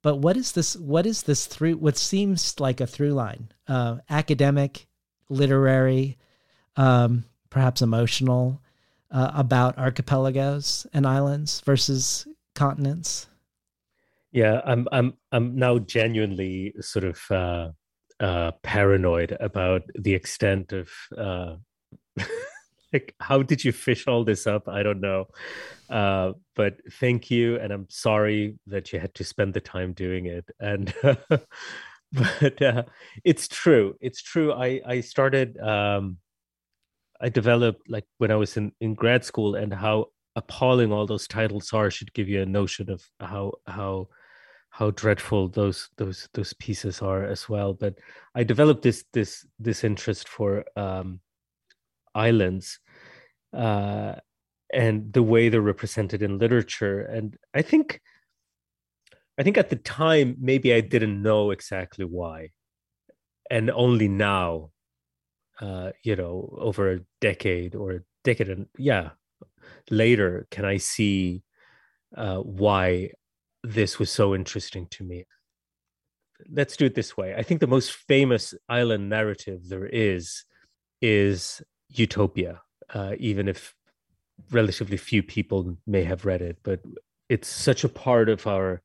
But 0.01 0.17
what 0.17 0.37
is 0.37 0.53
this? 0.53 0.75
What 0.75 1.05
is 1.05 1.23
this 1.23 1.45
through? 1.45 1.77
What 1.77 1.97
seems 1.97 2.59
like 2.59 2.81
a 2.81 2.87
through 2.87 3.11
line? 3.11 3.51
Uh, 3.67 3.97
academic, 4.09 4.87
literary, 5.29 6.17
um, 6.75 7.25
perhaps 7.51 7.83
emotional, 7.83 8.59
uh, 9.11 9.31
about 9.35 9.77
archipelagos 9.77 10.87
and 10.93 11.05
islands 11.05 11.61
versus 11.63 12.27
continents. 12.55 13.27
Yeah, 14.31 14.61
I'm 14.65 14.87
I'm 14.91 15.13
I'm 15.31 15.55
now 15.55 15.77
genuinely 15.77 16.73
sort 16.79 17.05
of 17.05 17.19
uh, 17.29 17.69
uh, 18.19 18.51
paranoid 18.63 19.37
about 19.39 19.83
the 19.93 20.13
extent 20.13 20.71
of 20.71 20.89
uh, 21.17 21.55
like 22.93 23.13
how 23.19 23.41
did 23.41 23.63
you 23.63 23.71
fish 23.71 24.07
all 24.07 24.23
this 24.23 24.47
up? 24.47 24.67
I 24.69 24.83
don't 24.83 25.01
know. 25.01 25.27
Uh, 25.89 26.31
but 26.55 26.75
thank 27.01 27.29
you 27.29 27.59
and 27.59 27.73
i'm 27.73 27.85
sorry 27.89 28.57
that 28.65 28.93
you 28.93 28.99
had 28.99 29.13
to 29.13 29.25
spend 29.25 29.53
the 29.53 29.59
time 29.59 29.91
doing 29.91 30.25
it. 30.25 30.45
And 30.61 30.93
but 32.13 32.61
uh, 32.61 32.83
it's 33.25 33.49
true. 33.49 33.95
It's 33.99 34.21
true. 34.21 34.53
I 34.53 34.81
i 34.85 35.01
started 35.01 35.57
um 35.59 36.17
i 37.21 37.29
developed 37.29 37.81
like 37.89 38.05
when 38.17 38.31
i 38.31 38.35
was 38.35 38.57
in 38.57 38.71
in 38.81 38.93
grad 38.93 39.23
school 39.23 39.55
and 39.55 39.73
how 39.73 40.05
appalling 40.35 40.91
all 40.91 41.05
those 41.05 41.27
titles 41.27 41.73
are 41.73 41.91
should 41.91 42.13
give 42.13 42.29
you 42.29 42.41
a 42.41 42.45
notion 42.45 42.89
of 42.89 43.03
how 43.19 43.51
how 43.67 44.07
how 44.69 44.89
dreadful 44.91 45.49
those 45.49 45.89
those 45.97 46.29
those 46.33 46.53
pieces 46.53 47.01
are 47.01 47.25
as 47.25 47.49
well 47.49 47.73
but 47.73 47.95
i 48.35 48.43
developed 48.43 48.81
this 48.81 49.03
this 49.13 49.45
this 49.59 49.83
interest 49.83 50.27
for 50.27 50.63
um 50.77 51.19
islands 52.15 52.79
uh, 53.53 54.15
and 54.73 55.11
the 55.13 55.23
way 55.23 55.49
they're 55.49 55.61
represented 55.61 56.21
in 56.21 56.37
literature. 56.37 57.01
And 57.01 57.37
I 57.53 57.61
think, 57.61 58.01
I 59.37 59.43
think 59.43 59.57
at 59.57 59.69
the 59.69 59.75
time 59.75 60.37
maybe 60.39 60.73
I 60.73 60.81
didn't 60.81 61.21
know 61.21 61.51
exactly 61.51 62.05
why, 62.05 62.49
and 63.49 63.69
only 63.69 64.07
now, 64.07 64.71
uh, 65.61 65.91
you 66.03 66.15
know, 66.15 66.57
over 66.59 66.91
a 66.91 66.99
decade 67.19 67.75
or 67.75 67.91
a 67.91 67.99
decade 68.23 68.49
and 68.49 68.65
yeah, 68.77 69.11
later 69.89 70.47
can 70.51 70.65
I 70.65 70.77
see 70.77 71.43
uh, 72.17 72.37
why 72.37 73.11
this 73.63 73.99
was 73.99 74.09
so 74.09 74.33
interesting 74.35 74.87
to 74.91 75.03
me. 75.03 75.25
Let's 76.51 76.75
do 76.75 76.85
it 76.85 76.95
this 76.95 77.15
way. 77.15 77.35
I 77.35 77.43
think 77.43 77.59
the 77.59 77.67
most 77.67 77.91
famous 77.91 78.55
island 78.67 79.09
narrative 79.09 79.69
there 79.69 79.85
is 79.85 80.43
is 81.01 81.61
Utopia, 81.89 82.61
uh, 82.93 83.13
even 83.19 83.47
if 83.47 83.75
relatively 84.51 84.97
few 84.97 85.21
people 85.21 85.77
may 85.85 86.03
have 86.03 86.25
read 86.25 86.41
it. 86.41 86.57
But 86.63 86.81
it's 87.29 87.47
such 87.47 87.83
a 87.83 87.89
part 87.89 88.29
of 88.29 88.47
our 88.47 88.81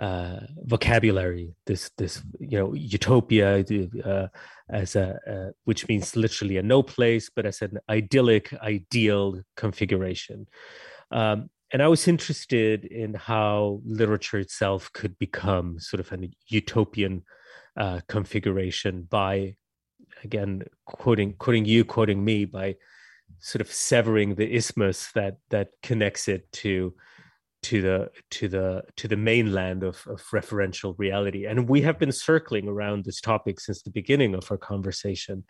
uh, 0.00 0.40
vocabulary. 0.64 1.54
This, 1.66 1.90
this, 1.98 2.22
you 2.40 2.58
know, 2.58 2.72
utopia 2.72 3.64
uh, 4.04 4.28
as 4.68 4.96
a, 4.96 5.52
which 5.64 5.86
means 5.88 6.16
literally 6.16 6.56
a 6.56 6.62
no 6.62 6.82
place, 6.82 7.30
but 7.34 7.46
as 7.46 7.62
an 7.62 7.78
idyllic, 7.88 8.52
ideal 8.54 9.40
configuration. 9.56 10.48
Um, 11.10 11.50
and 11.72 11.82
I 11.82 11.88
was 11.88 12.08
interested 12.08 12.84
in 12.84 13.14
how 13.14 13.80
literature 13.84 14.38
itself 14.38 14.92
could 14.92 15.18
become 15.18 15.78
sort 15.78 16.00
of 16.00 16.10
an 16.12 16.32
utopian 16.48 17.22
uh, 17.76 18.00
configuration 18.08 19.06
by 19.08 19.56
again 20.24 20.62
quoting 20.86 21.34
quoting 21.38 21.64
you 21.64 21.84
quoting 21.84 22.24
me 22.24 22.44
by 22.44 22.74
sort 23.38 23.60
of 23.60 23.72
severing 23.72 24.34
the 24.34 24.54
isthmus 24.54 25.12
that 25.12 25.36
that 25.50 25.68
connects 25.82 26.28
it 26.28 26.50
to 26.52 26.92
to 27.62 27.82
the 27.82 28.10
to 28.30 28.48
the 28.48 28.82
to 28.96 29.08
the 29.08 29.16
mainland 29.16 29.82
of, 29.82 30.02
of 30.06 30.22
referential 30.32 30.94
reality. 30.98 31.46
And 31.46 31.68
we 31.68 31.82
have 31.82 31.98
been 31.98 32.12
circling 32.12 32.68
around 32.68 33.04
this 33.04 33.20
topic 33.20 33.60
since 33.60 33.82
the 33.82 33.90
beginning 33.90 34.34
of 34.34 34.50
our 34.50 34.58
conversation. 34.58 35.44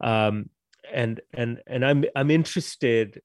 Um, 0.00 0.50
and 0.92 1.20
and 1.34 1.60
and 1.66 1.84
i'm 1.84 2.04
i'm 2.16 2.30
interested 2.30 3.20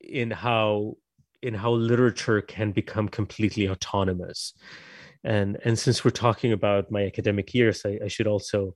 in 0.00 0.30
how 0.30 0.94
in 1.42 1.54
how 1.54 1.72
literature 1.72 2.40
can 2.40 2.72
become 2.72 3.08
completely 3.08 3.68
autonomous. 3.68 4.54
And 5.24 5.58
and 5.64 5.78
since 5.78 6.04
we're 6.04 6.10
talking 6.10 6.52
about 6.52 6.90
my 6.90 7.04
academic 7.04 7.54
years 7.54 7.82
i, 7.84 7.98
I 8.04 8.08
should 8.08 8.26
also 8.26 8.74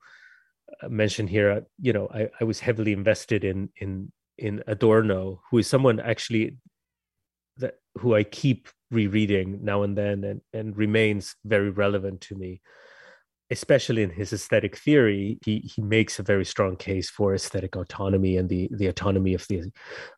mention 0.89 1.27
here, 1.27 1.51
uh, 1.51 1.61
you 1.81 1.93
know, 1.93 2.09
I, 2.13 2.29
I 2.41 2.45
was 2.45 2.61
heavily 2.61 2.93
invested 2.93 3.45
in 3.45 3.71
in 3.77 4.13
in 4.37 4.63
Adorno, 4.67 5.41
who 5.51 5.59
is 5.59 5.67
someone 5.67 5.99
actually 5.99 6.57
who 7.99 8.15
I 8.15 8.25
keep 8.25 8.69
rereading 8.91 9.61
now 9.63 9.83
and 9.83 9.97
then, 9.97 10.25
and 10.25 10.41
and 10.53 10.77
remains 10.77 11.35
very 11.45 11.71
relevant 11.71 12.21
to 12.23 12.35
me, 12.35 12.61
especially 13.51 14.03
in 14.03 14.11
his 14.11 14.33
aesthetic 14.33 14.77
theory. 14.77 15.39
He 15.45 15.71
he 15.75 15.83
makes 15.83 16.19
a 16.19 16.23
very 16.23 16.45
strong 16.45 16.77
case 16.77 17.11
for 17.11 17.35
aesthetic 17.35 17.77
autonomy 17.77 18.37
and 18.37 18.49
the 18.49 18.69
the 18.73 18.87
autonomy 18.87 19.35
of 19.35 19.47
the 19.49 19.71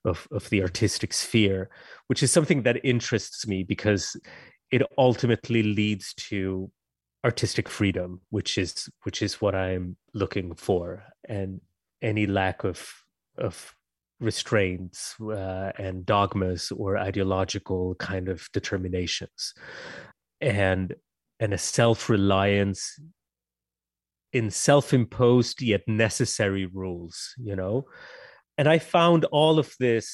of 0.05 0.28
of 0.31 0.48
the 0.51 0.62
artistic 0.62 1.12
sphere, 1.12 1.70
which 2.09 2.23
is 2.23 2.32
something 2.32 2.62
that 2.62 2.85
interests 2.85 3.47
me 3.47 3.65
because 3.65 4.16
it 4.70 4.82
ultimately 4.97 5.62
leads 5.62 6.15
to 6.15 6.70
artistic 7.24 7.69
freedom 7.69 8.20
which 8.31 8.57
is 8.57 8.89
which 9.02 9.20
is 9.20 9.40
what 9.43 9.55
i'm 9.55 9.97
looking 10.15 10.55
for 10.55 11.05
and 11.28 11.61
any 12.01 12.27
lack 12.27 12.65
of 12.65 12.90
of 13.36 13.74
restraints 14.20 15.14
uh, 15.20 15.72
and 15.78 16.06
dogmas 16.06 16.72
or 16.76 16.97
ideological 16.98 17.94
kind 17.97 18.28
of 18.28 18.48
determinations. 18.52 19.55
And 20.40 20.94
and 21.38 21.55
a 21.55 21.59
self-reliance 21.59 23.01
in 24.32 24.51
self-imposed 24.51 25.60
yet 25.62 25.82
necessary 25.88 26.66
rules 26.66 27.34
you 27.38 27.56
know? 27.56 27.86
And 28.59 28.68
i 28.68 28.78
found 28.78 29.24
all 29.26 29.59
of 29.59 29.74
this 29.80 30.09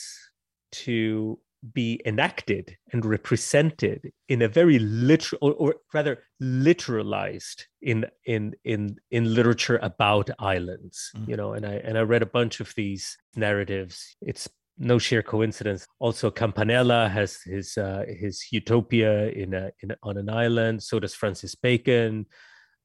to 0.73 1.39
be 1.73 2.01
enacted 2.05 2.77
and 2.93 3.05
represented 3.05 4.13
in 4.29 4.43
a 4.43 4.49
very 4.49 4.79
literal 4.79 5.39
or, 5.43 5.53
or, 5.55 5.75
rather 5.95 6.23
literalized 6.43 7.65
in 7.83 8.05
in 8.27 8.55
in 8.65 8.97
in 9.11 9.35
literature 9.35 9.79
about 9.83 10.31
islands 10.39 11.11
mm-hmm. 11.17 11.31
you 11.31 11.37
know 11.37 11.53
and 11.55 11.67
i 11.67 11.75
and 11.85 11.97
i 11.97 12.01
read 12.01 12.23
a 12.23 12.27
bunch 12.27 12.61
of 12.61 12.73
these 12.77 13.17
narratives 13.35 14.17
it's 14.21 14.49
no 14.79 14.99
sheer 14.99 15.23
coincidence. 15.23 15.87
Also, 16.01 16.31
Campanella 16.31 17.09
has 17.09 17.41
his 17.43 17.79
uh, 17.79 18.05
his 18.07 18.45
utopia 18.51 19.29
in 19.31 19.55
a, 19.55 19.71
in 19.83 19.97
on 20.03 20.19
an 20.19 20.29
island. 20.29 20.83
So 20.83 21.01
does 21.01 21.15
Francis 21.15 21.55
Bacon. 21.55 22.27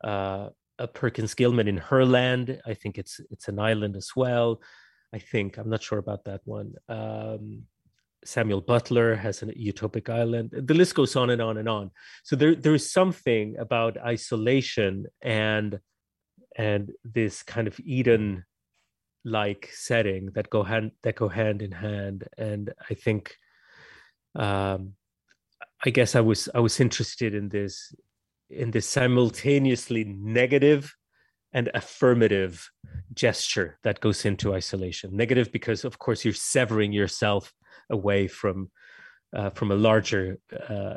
Uh, 0.02 0.50
Perkins 0.94 1.36
Gilman 1.36 1.68
in 1.68 1.78
Herland 1.80 2.60
I 2.66 2.74
think 2.74 2.98
it's 2.98 3.20
it's 3.30 3.48
an 3.48 3.60
island 3.60 3.96
as 3.96 4.12
well. 4.16 4.62
I 5.14 5.20
think 5.20 5.58
I'm 5.58 5.70
not 5.70 5.84
sure 5.84 6.00
about 6.00 6.24
that 6.26 6.42
one. 6.46 6.74
Um, 6.88 7.64
Samuel 8.24 8.62
Butler 8.62 9.16
has 9.16 9.42
a 9.42 9.48
utopic 9.48 10.10
island. 10.10 10.52
The 10.52 10.74
list 10.74 10.96
goes 10.96 11.16
on 11.16 11.30
and 11.30 11.42
on 11.42 11.58
and 11.58 11.68
on. 11.68 11.92
So 12.24 12.36
there 12.36 12.56
there 12.56 12.76
is 12.76 12.92
something 12.92 13.58
about 13.58 13.98
isolation 13.98 15.08
and 15.22 15.80
and 16.56 16.92
this 17.04 17.44
kind 17.44 17.68
of 17.68 17.80
Eden 17.80 18.46
like 19.24 19.70
setting 19.72 20.32
that 20.34 20.50
go 20.50 20.64
hand 20.64 20.92
that 21.04 21.16
go 21.16 21.30
hand 21.30 21.62
in 21.62 21.72
hand. 21.72 22.28
And 22.38 22.74
I 22.90 22.94
think 22.94 23.36
um, 24.36 24.94
I 25.86 25.90
guess 25.90 26.16
I 26.16 26.22
was 26.22 26.50
I 26.54 26.60
was 26.60 26.80
interested 26.80 27.34
in 27.34 27.50
this 27.50 27.94
in 28.50 28.72
this 28.72 28.88
simultaneously 28.88 30.04
negative 30.04 30.94
and 31.54 31.70
affirmative 31.74 32.70
gesture 33.14 33.78
that 33.84 34.00
goes 34.00 34.26
into 34.26 34.54
isolation. 34.54 35.16
Negative 35.16 35.52
because, 35.52 35.84
of 35.84 36.00
course, 36.00 36.24
you're 36.24 36.34
severing 36.34 36.94
yourself 36.94 37.54
away 37.90 38.28
from 38.28 38.70
uh, 39.34 39.50
from 39.52 39.72
a 39.72 39.76
larger 39.76 40.38
uh, 40.70 40.96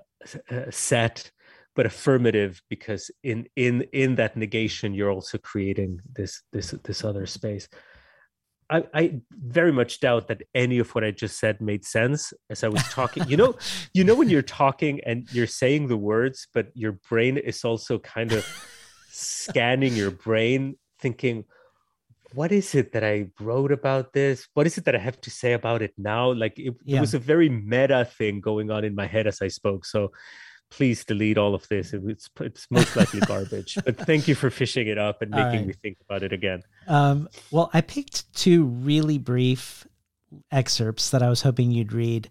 uh, 0.51 0.70
set, 0.70 1.31
but 1.76 1.86
affirmative 1.86 2.60
because 2.68 3.10
in 3.22 3.47
in 3.56 3.82
in 3.93 4.16
that 4.16 4.36
negation, 4.36 4.94
you're 4.94 5.10
also 5.10 5.39
creating 5.39 6.01
this 6.14 6.43
this 6.52 6.70
this 6.85 7.05
other 7.05 7.26
space. 7.26 7.68
I, 8.70 8.85
I, 8.94 9.20
very 9.31 9.72
much 9.72 10.01
doubt 10.01 10.28
that 10.28 10.43
any 10.55 10.78
of 10.78 10.94
what 10.94 11.05
I 11.05 11.10
just 11.10 11.39
said 11.39 11.60
made 11.60 11.85
sense 11.85 12.32
as 12.48 12.64
I 12.64 12.68
was 12.68 12.82
talking. 12.85 13.28
you 13.28 13.36
know, 13.36 13.56
you 13.93 14.05
know 14.05 14.14
when 14.14 14.31
you're 14.31 14.40
talking 14.40 15.01
and 15.05 15.31
you're 15.32 15.47
saying 15.47 15.89
the 15.89 15.98
words, 15.98 16.48
but 16.55 16.68
your 16.74 16.93
brain 16.93 17.36
is 17.36 17.62
also 17.62 17.98
kind 17.98 18.32
of 18.32 18.47
scanning 19.15 19.95
your 19.95 20.11
brain, 20.11 20.77
thinking, 20.99 21.45
"What 22.32 22.53
is 22.53 22.74
it 22.74 22.93
that 22.93 23.05
I 23.05 23.31
wrote 23.41 23.73
about 23.73 24.12
this? 24.12 24.49
What 24.55 24.66
is 24.66 24.77
it 24.78 24.85
that 24.86 24.95
I 24.95 24.99
have 24.99 25.20
to 25.23 25.31
say 25.31 25.53
about 25.53 25.82
it 25.82 25.95
now?" 25.97 26.32
Like 26.32 26.59
it, 26.59 26.74
yeah. 26.85 26.99
it 26.99 27.01
was 27.01 27.15
a 27.15 27.19
very 27.19 27.49
meta 27.49 28.05
thing 28.05 28.41
going 28.41 28.70
on 28.70 28.85
in 28.85 28.95
my 28.95 29.07
head 29.07 29.27
as 29.27 29.41
I 29.41 29.49
spoke. 29.49 29.85
So 29.85 30.12
please 30.70 31.05
delete 31.05 31.39
all 31.39 31.55
of 31.55 31.66
this. 31.69 31.93
It's 31.93 32.28
it's 32.41 32.66
most 32.70 32.97
likely 32.97 33.20
garbage. 33.27 33.78
but 33.85 33.97
thank 33.97 34.27
you 34.27 34.35
for 34.35 34.51
fishing 34.51 34.89
it 34.89 34.99
up 34.99 35.23
and 35.23 35.31
making 35.31 35.61
right. 35.61 35.66
me 35.66 35.73
think 35.74 35.99
about 36.09 36.23
it 36.23 36.32
again. 36.32 36.62
Um, 36.89 37.28
well, 37.51 37.70
I 37.73 37.81
picked 37.81 38.32
two 38.35 38.65
really 38.65 39.19
brief 39.19 39.86
excerpts 40.51 41.11
that 41.11 41.23
I 41.23 41.28
was 41.28 41.43
hoping 41.43 41.70
you'd 41.70 41.93
read. 41.93 42.28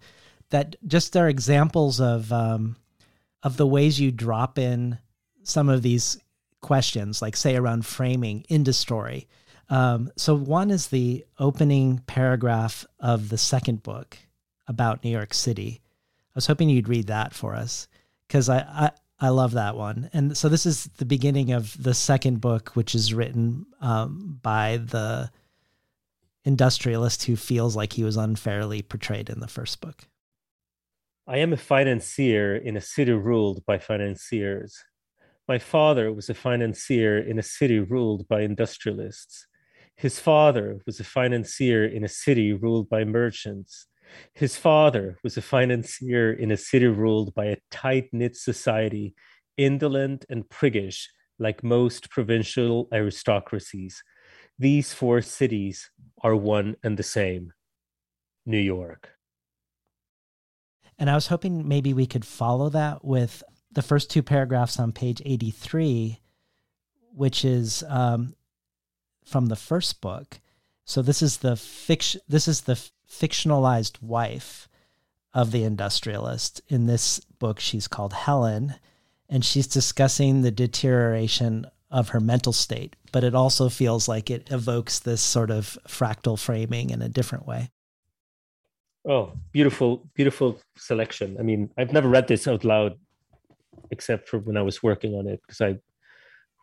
That 0.49 0.75
just 0.85 1.15
are 1.15 1.29
examples 1.29 1.99
of 1.99 2.31
um, 2.31 2.75
of 3.41 3.57
the 3.57 3.67
ways 3.67 3.99
you 3.99 4.11
drop 4.11 4.59
in 4.59 4.99
some 5.43 5.69
of 5.69 5.81
these 5.81 6.19
questions, 6.63 7.21
like 7.21 7.37
say 7.37 7.55
around 7.55 7.85
framing 7.85 8.43
into 8.49 8.73
story. 8.73 9.27
Um, 9.69 10.11
so 10.17 10.35
one 10.35 10.71
is 10.71 10.87
the 10.87 11.23
opening 11.37 11.99
paragraph 12.07 12.85
of 12.99 13.29
the 13.29 13.37
second 13.37 13.83
book 13.83 14.17
about 14.67 15.03
New 15.03 15.11
York 15.11 15.33
City. 15.33 15.81
I 15.83 16.31
was 16.35 16.47
hoping 16.47 16.69
you'd 16.69 16.89
read 16.89 17.07
that 17.07 17.35
for 17.35 17.53
us 17.53 17.87
because 18.27 18.49
I, 18.49 18.59
I 18.59 18.91
I 19.19 19.29
love 19.29 19.53
that 19.53 19.77
one. 19.77 20.09
And 20.11 20.35
so 20.35 20.49
this 20.49 20.65
is 20.65 20.85
the 20.97 21.05
beginning 21.05 21.53
of 21.53 21.81
the 21.81 21.93
second 21.93 22.41
book, 22.41 22.71
which 22.71 22.93
is 22.93 23.13
written 23.13 23.65
um, 23.79 24.39
by 24.41 24.77
the 24.77 25.31
industrialist 26.43 27.23
who 27.23 27.37
feels 27.37 27.73
like 27.73 27.93
he 27.93 28.03
was 28.03 28.17
unfairly 28.17 28.81
portrayed 28.81 29.29
in 29.29 29.39
the 29.39 29.47
first 29.47 29.79
book. 29.79 30.09
I 31.25 31.37
am 31.37 31.53
a 31.53 31.57
financier 31.57 32.55
in 32.57 32.75
a 32.75 32.81
city 32.81 33.13
ruled 33.13 33.65
by 33.65 33.77
financiers. 33.77 34.83
My 35.47 35.59
father 35.59 36.11
was 36.13 36.29
a 36.29 36.33
financier 36.33 37.17
in 37.17 37.37
a 37.37 37.43
city 37.43 37.79
ruled 37.79 38.27
by 38.29 38.41
industrialists. 38.41 39.45
His 39.97 40.17
father 40.17 40.79
was 40.85 40.99
a 40.99 41.03
financier 41.03 41.85
in 41.85 42.03
a 42.05 42.07
city 42.07 42.53
ruled 42.53 42.89
by 42.89 43.03
merchants. 43.03 43.87
His 44.33 44.55
father 44.55 45.17
was 45.23 45.35
a 45.35 45.41
financier 45.41 46.31
in 46.31 46.49
a 46.49 46.57
city 46.57 46.87
ruled 46.87 47.33
by 47.35 47.45
a 47.45 47.57
tight 47.71 48.09
knit 48.13 48.37
society, 48.37 49.15
indolent 49.57 50.25
and 50.29 50.47
priggish, 50.47 51.07
like 51.39 51.63
most 51.63 52.09
provincial 52.09 52.87
aristocracies. 52.93 54.01
These 54.57 54.93
four 54.93 55.21
cities 55.21 55.91
are 56.21 56.35
one 56.35 56.77
and 56.83 56.97
the 56.97 57.03
same 57.03 57.51
New 58.45 58.59
York. 58.59 59.09
And 60.97 61.09
I 61.09 61.15
was 61.15 61.27
hoping 61.27 61.67
maybe 61.67 61.93
we 61.93 62.05
could 62.05 62.23
follow 62.23 62.69
that 62.69 63.03
with 63.03 63.43
the 63.73 63.81
first 63.81 64.09
two 64.09 64.23
paragraphs 64.23 64.79
on 64.79 64.91
page 64.91 65.21
83, 65.25 66.19
which 67.13 67.43
is 67.45 67.83
um, 67.87 68.35
from 69.25 69.47
the 69.47 69.55
first 69.55 70.01
book. 70.01 70.39
So 70.85 71.01
this 71.01 71.21
is 71.21 71.37
the 71.37 71.55
fiction. 71.55 72.21
This 72.27 72.47
is 72.47 72.61
the 72.61 72.79
fictionalized 73.09 74.01
wife 74.01 74.67
of 75.33 75.51
the 75.51 75.63
industrialist. 75.63 76.61
In 76.67 76.87
this 76.87 77.19
book, 77.39 77.59
she's 77.59 77.87
called 77.87 78.13
Helen, 78.13 78.75
and 79.29 79.43
she's 79.43 79.67
discussing 79.67 80.41
the 80.41 80.51
deterioration 80.51 81.65
of 81.89 82.09
her 82.09 82.19
mental 82.19 82.53
state, 82.53 82.95
but 83.11 83.23
it 83.23 83.35
also 83.35 83.69
feels 83.69 84.07
like 84.07 84.29
it 84.29 84.51
evokes 84.51 84.99
this 84.99 85.21
sort 85.21 85.51
of 85.51 85.77
fractal 85.87 86.37
framing 86.37 86.89
in 86.89 87.01
a 87.01 87.09
different 87.09 87.47
way. 87.47 87.69
Oh, 89.07 89.33
beautiful, 89.51 90.09
beautiful 90.15 90.59
selection. 90.75 91.37
I 91.39 91.43
mean, 91.43 91.69
I've 91.77 91.93
never 91.93 92.09
read 92.09 92.27
this 92.27 92.47
out 92.47 92.63
loud 92.63 92.97
except 93.93 94.27
for 94.27 94.39
when 94.39 94.57
I 94.57 94.63
was 94.63 94.83
working 94.83 95.13
on 95.13 95.27
it 95.27 95.39
because 95.41 95.61
I 95.61 95.77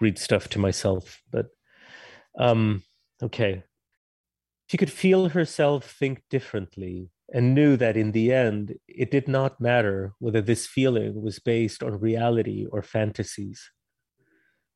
read 0.01 0.19
stuff 0.19 0.49
to 0.51 0.59
myself. 0.59 1.23
But 1.31 1.47
um, 2.39 2.83
okay, 3.23 3.63
she 4.67 4.77
could 4.77 4.93
feel 4.93 5.31
herself 5.31 5.91
think 5.91 6.23
differently 6.29 7.11
and 7.33 7.55
knew 7.55 7.77
that 7.77 7.97
in 7.97 8.13
the 8.13 8.33
end, 8.33 8.75
it 8.89 9.11
did 9.11 9.29
not 9.29 9.61
matter 9.61 10.13
whether 10.19 10.43
this 10.43 10.67
feeling 10.67 11.23
was 11.23 11.39
based 11.39 11.83
on 11.83 12.01
reality 12.01 12.67
or 12.71 12.83
fantasies. 12.83 13.71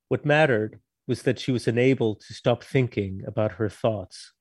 What 0.09 0.25
mattered 0.25 0.81
was 1.07 1.23
that 1.23 1.41
she 1.41 1.53
was 1.53 1.67
enabled 1.67 2.21
to 2.21 2.35
stop 2.35 2.63
thinking 2.63 3.23
about 3.27 3.53
her 3.53 3.69
thoughts. 3.69 4.33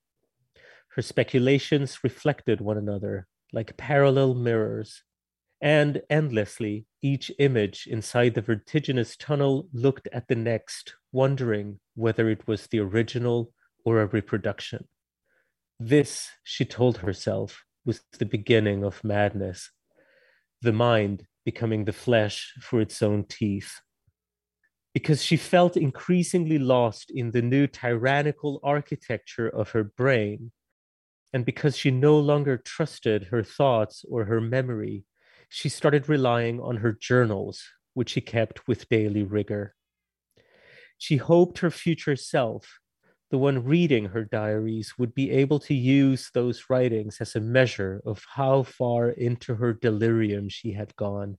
Her 0.95 1.01
speculations 1.01 2.03
reflected 2.03 2.61
one 2.61 2.77
another 2.77 3.27
like 3.53 3.77
parallel 3.77 4.33
mirrors, 4.33 5.03
and 5.63 6.01
endlessly, 6.09 6.85
each 7.01 7.31
image 7.39 7.87
inside 7.87 8.33
the 8.33 8.41
vertiginous 8.41 9.15
tunnel 9.15 9.69
looked 9.71 10.09
at 10.11 10.27
the 10.27 10.35
next, 10.35 10.93
wondering 11.13 11.79
whether 11.95 12.29
it 12.29 12.45
was 12.45 12.67
the 12.67 12.79
original 12.81 13.53
or 13.85 14.01
a 14.01 14.07
reproduction. 14.07 14.85
This, 15.79 16.29
she 16.43 16.65
told 16.65 16.97
herself, 16.97 17.63
was 17.85 18.01
the 18.19 18.25
beginning 18.25 18.83
of 18.83 19.05
madness, 19.05 19.71
the 20.61 20.73
mind 20.73 21.27
becoming 21.45 21.85
the 21.85 21.93
flesh 21.93 22.51
for 22.59 22.81
its 22.81 23.01
own 23.01 23.23
teeth. 23.23 23.79
Because 24.93 25.23
she 25.23 25.37
felt 25.37 25.77
increasingly 25.77 26.59
lost 26.59 27.09
in 27.09 27.31
the 27.31 27.41
new 27.41 27.67
tyrannical 27.67 28.59
architecture 28.63 29.47
of 29.47 29.69
her 29.69 29.85
brain, 29.85 30.51
and 31.31 31.45
because 31.45 31.77
she 31.77 31.89
no 31.89 32.19
longer 32.19 32.57
trusted 32.57 33.27
her 33.31 33.43
thoughts 33.43 34.03
or 34.09 34.25
her 34.25 34.41
memory, 34.41 35.05
she 35.55 35.69
started 35.69 36.09
relying 36.09 36.59
on 36.59 36.77
her 36.77 36.91
journals, 36.91 37.63
which 37.93 38.09
she 38.09 38.21
kept 38.21 38.67
with 38.67 38.89
daily 38.89 39.21
rigor. 39.21 39.75
She 40.97 41.17
hoped 41.17 41.59
her 41.59 41.69
future 41.69 42.15
self, 42.15 42.79
the 43.29 43.37
one 43.37 43.63
reading 43.63 44.05
her 44.05 44.25
diaries 44.25 44.95
would 44.97 45.13
be 45.13 45.29
able 45.29 45.59
to 45.59 45.75
use 45.75 46.31
those 46.33 46.71
writings 46.71 47.17
as 47.21 47.35
a 47.35 47.39
measure 47.39 48.01
of 48.03 48.25
how 48.33 48.63
far 48.63 49.09
into 49.09 49.53
her 49.53 49.73
delirium 49.73 50.49
she 50.49 50.71
had 50.71 50.95
gone. 50.95 51.37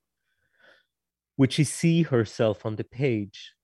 Would 1.37 1.53
she 1.53 1.65
see 1.65 2.03
herself 2.03 2.65
on 2.65 2.77
the 2.77 2.85
page? 2.85 3.55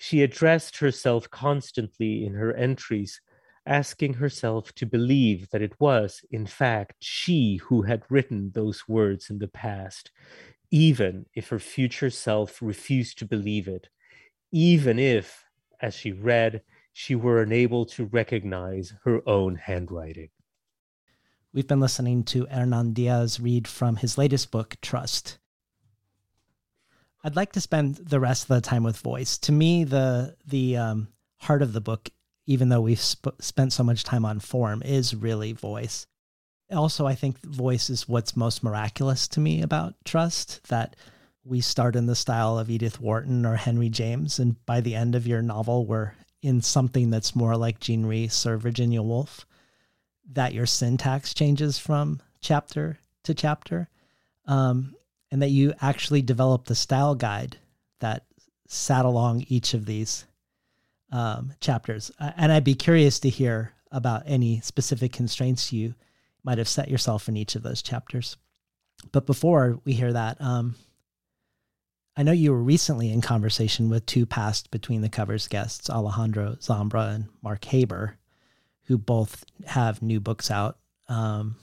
She 0.00 0.24
addressed 0.24 0.78
herself 0.78 1.30
constantly 1.30 2.26
in 2.26 2.34
her 2.34 2.52
entries, 2.54 3.20
asking 3.66 4.14
herself 4.14 4.74
to 4.74 4.86
believe 4.86 5.50
that 5.50 5.62
it 5.62 5.78
was, 5.80 6.22
in 6.30 6.46
fact, 6.46 6.96
she 7.00 7.56
who 7.64 7.82
had 7.82 8.02
written 8.08 8.50
those 8.54 8.88
words 8.88 9.30
in 9.30 9.38
the 9.38 9.48
past, 9.48 10.10
even 10.70 11.26
if 11.34 11.48
her 11.48 11.58
future 11.58 12.10
self 12.10 12.60
refused 12.60 13.18
to 13.18 13.24
believe 13.24 13.68
it, 13.68 13.88
even 14.52 14.98
if, 14.98 15.44
as 15.80 15.94
she 15.94 16.12
read, 16.12 16.62
she 16.92 17.14
were 17.14 17.42
unable 17.42 17.84
to 17.84 18.04
recognize 18.04 18.94
her 19.04 19.20
own 19.28 19.56
handwriting. 19.56 20.28
We've 21.52 21.66
been 21.66 21.80
listening 21.80 22.24
to 22.24 22.46
Hernan 22.46 22.92
Diaz 22.92 23.40
read 23.40 23.68
from 23.68 23.96
his 23.96 24.18
latest 24.18 24.50
book, 24.50 24.76
Trust. 24.82 25.38
I'd 27.22 27.36
like 27.36 27.52
to 27.52 27.60
spend 27.60 27.96
the 27.96 28.20
rest 28.20 28.42
of 28.42 28.48
the 28.48 28.60
time 28.60 28.82
with 28.82 28.98
voice. 28.98 29.38
To 29.38 29.52
me, 29.52 29.84
the 29.84 30.36
the 30.46 30.76
um, 30.76 31.08
heart 31.38 31.62
of 31.62 31.72
the 31.72 31.80
book, 31.80 32.10
even 32.46 32.68
though 32.68 32.80
we've 32.80 33.00
sp- 33.00 33.40
spent 33.40 33.72
so 33.72 33.82
much 33.82 34.04
time 34.04 34.24
on 34.24 34.40
form, 34.40 34.82
is 34.82 35.14
really 35.14 35.52
voice. 35.52 36.06
also, 36.72 37.06
I 37.06 37.14
think 37.14 37.40
voice 37.42 37.90
is 37.90 38.08
what's 38.08 38.36
most 38.36 38.62
miraculous 38.62 39.28
to 39.28 39.40
me 39.40 39.62
about 39.62 39.94
trust. 40.04 40.66
That 40.68 40.96
we 41.44 41.60
start 41.60 41.96
in 41.96 42.06
the 42.06 42.16
style 42.16 42.58
of 42.58 42.70
Edith 42.70 43.00
Wharton 43.00 43.44
or 43.46 43.56
Henry 43.56 43.88
James, 43.88 44.38
and 44.38 44.64
by 44.66 44.80
the 44.80 44.94
end 44.94 45.14
of 45.14 45.26
your 45.26 45.42
novel, 45.42 45.86
we're 45.86 46.12
in 46.42 46.60
something 46.60 47.10
that's 47.10 47.36
more 47.36 47.56
like 47.56 47.80
Jean 47.80 48.06
Rhys 48.06 48.46
or 48.46 48.56
Virginia 48.56 49.02
Woolf. 49.02 49.46
That 50.32 50.54
your 50.54 50.66
syntax 50.66 51.34
changes 51.34 51.78
from 51.78 52.20
chapter 52.40 52.98
to 53.24 53.34
chapter, 53.34 53.88
um, 54.46 54.94
and 55.30 55.42
that 55.42 55.50
you 55.50 55.74
actually 55.80 56.22
develop 56.22 56.64
the 56.64 56.74
style 56.74 57.14
guide 57.14 57.58
that 58.00 58.24
sat 58.66 59.04
along 59.04 59.44
each 59.48 59.74
of 59.74 59.86
these 59.86 60.24
um, 61.14 61.52
chapters. 61.60 62.10
And 62.18 62.52
I'd 62.52 62.64
be 62.64 62.74
curious 62.74 63.20
to 63.20 63.30
hear 63.30 63.72
about 63.92 64.24
any 64.26 64.60
specific 64.60 65.12
constraints 65.12 65.72
you 65.72 65.94
might 66.42 66.58
have 66.58 66.68
set 66.68 66.90
yourself 66.90 67.28
in 67.28 67.36
each 67.36 67.54
of 67.54 67.62
those 67.62 67.80
chapters. 67.80 68.36
But 69.12 69.24
before 69.24 69.80
we 69.84 69.92
hear 69.92 70.12
that, 70.12 70.40
um, 70.40 70.74
I 72.16 72.24
know 72.24 72.32
you 72.32 72.52
were 72.52 72.62
recently 72.62 73.12
in 73.12 73.20
conversation 73.20 73.88
with 73.88 74.06
two 74.06 74.26
past 74.26 74.70
Between 74.70 75.02
the 75.02 75.08
Covers 75.08 75.46
guests, 75.48 75.88
Alejandro 75.88 76.56
Zambra 76.60 77.14
and 77.14 77.26
Mark 77.42 77.64
Haber, 77.64 78.18
who 78.84 78.98
both 78.98 79.44
have 79.66 80.02
new 80.02 80.20
books 80.20 80.50
out 80.50 80.78
um, 81.08 81.56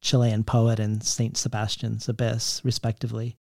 Chilean 0.00 0.44
Poet 0.44 0.80
and 0.80 1.02
St. 1.02 1.36
Sebastian's 1.36 2.08
Abyss, 2.08 2.62
respectively. 2.64 3.36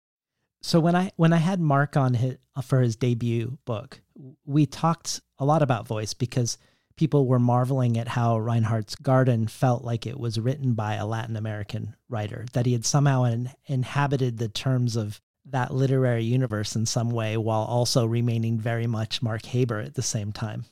So 0.63 0.81
when 0.81 0.97
I 0.97 1.13
when 1.17 1.33
I 1.33 1.37
had 1.39 1.61
Mark 1.61 1.97
on 1.97 2.15
his, 2.15 2.37
for 2.63 2.81
his 2.81 2.97
debut 2.97 3.59
book, 3.65 4.01
we 4.45 4.67
talked 4.67 5.21
a 5.39 5.45
lot 5.45 5.63
about 5.63 5.87
voice 5.87 6.15
because 6.15 6.59
people 6.97 7.27
were 7.27 7.39
marveling 7.39 7.97
at 7.97 8.09
how 8.09 8.39
Reinhardt's 8.39 8.97
Garden 8.97 9.47
felt 9.47 9.85
like 9.85 10.07
it 10.07 10.19
was 10.19 10.41
written 10.41 10.75
by 10.75 10.95
a 10.95 11.07
Latin 11.07 11.37
American 11.37 11.95
writer, 12.09 12.45
that 12.53 12.67
he 12.67 12.73
had 12.73 12.85
somehow 12.85 13.23
in, 13.25 13.51
inhabited 13.67 14.37
the 14.37 14.49
terms 14.49 14.97
of 14.97 15.21
that 15.47 15.73
literary 15.73 16.25
universe 16.25 16.77
in 16.77 16.85
some 16.85 17.11
way 17.11 17.37
while 17.37 17.63
also 17.63 18.05
remaining 18.05 18.59
very 18.59 18.87
much 18.87 19.23
Mark 19.23 19.47
Haber 19.47 19.79
at 19.79 19.95
the 19.95 20.03
same 20.03 20.33
time. 20.33 20.65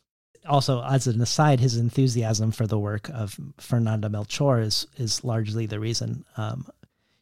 Also, 0.46 0.82
as 0.82 1.06
an 1.06 1.20
aside, 1.20 1.60
his 1.60 1.76
enthusiasm 1.76 2.52
for 2.52 2.66
the 2.66 2.78
work 2.78 3.08
of 3.10 3.38
Fernanda 3.58 4.08
Melchor 4.08 4.62
is, 4.62 4.86
is 4.96 5.24
largely 5.24 5.66
the 5.66 5.80
reason 5.80 6.24
um, 6.36 6.66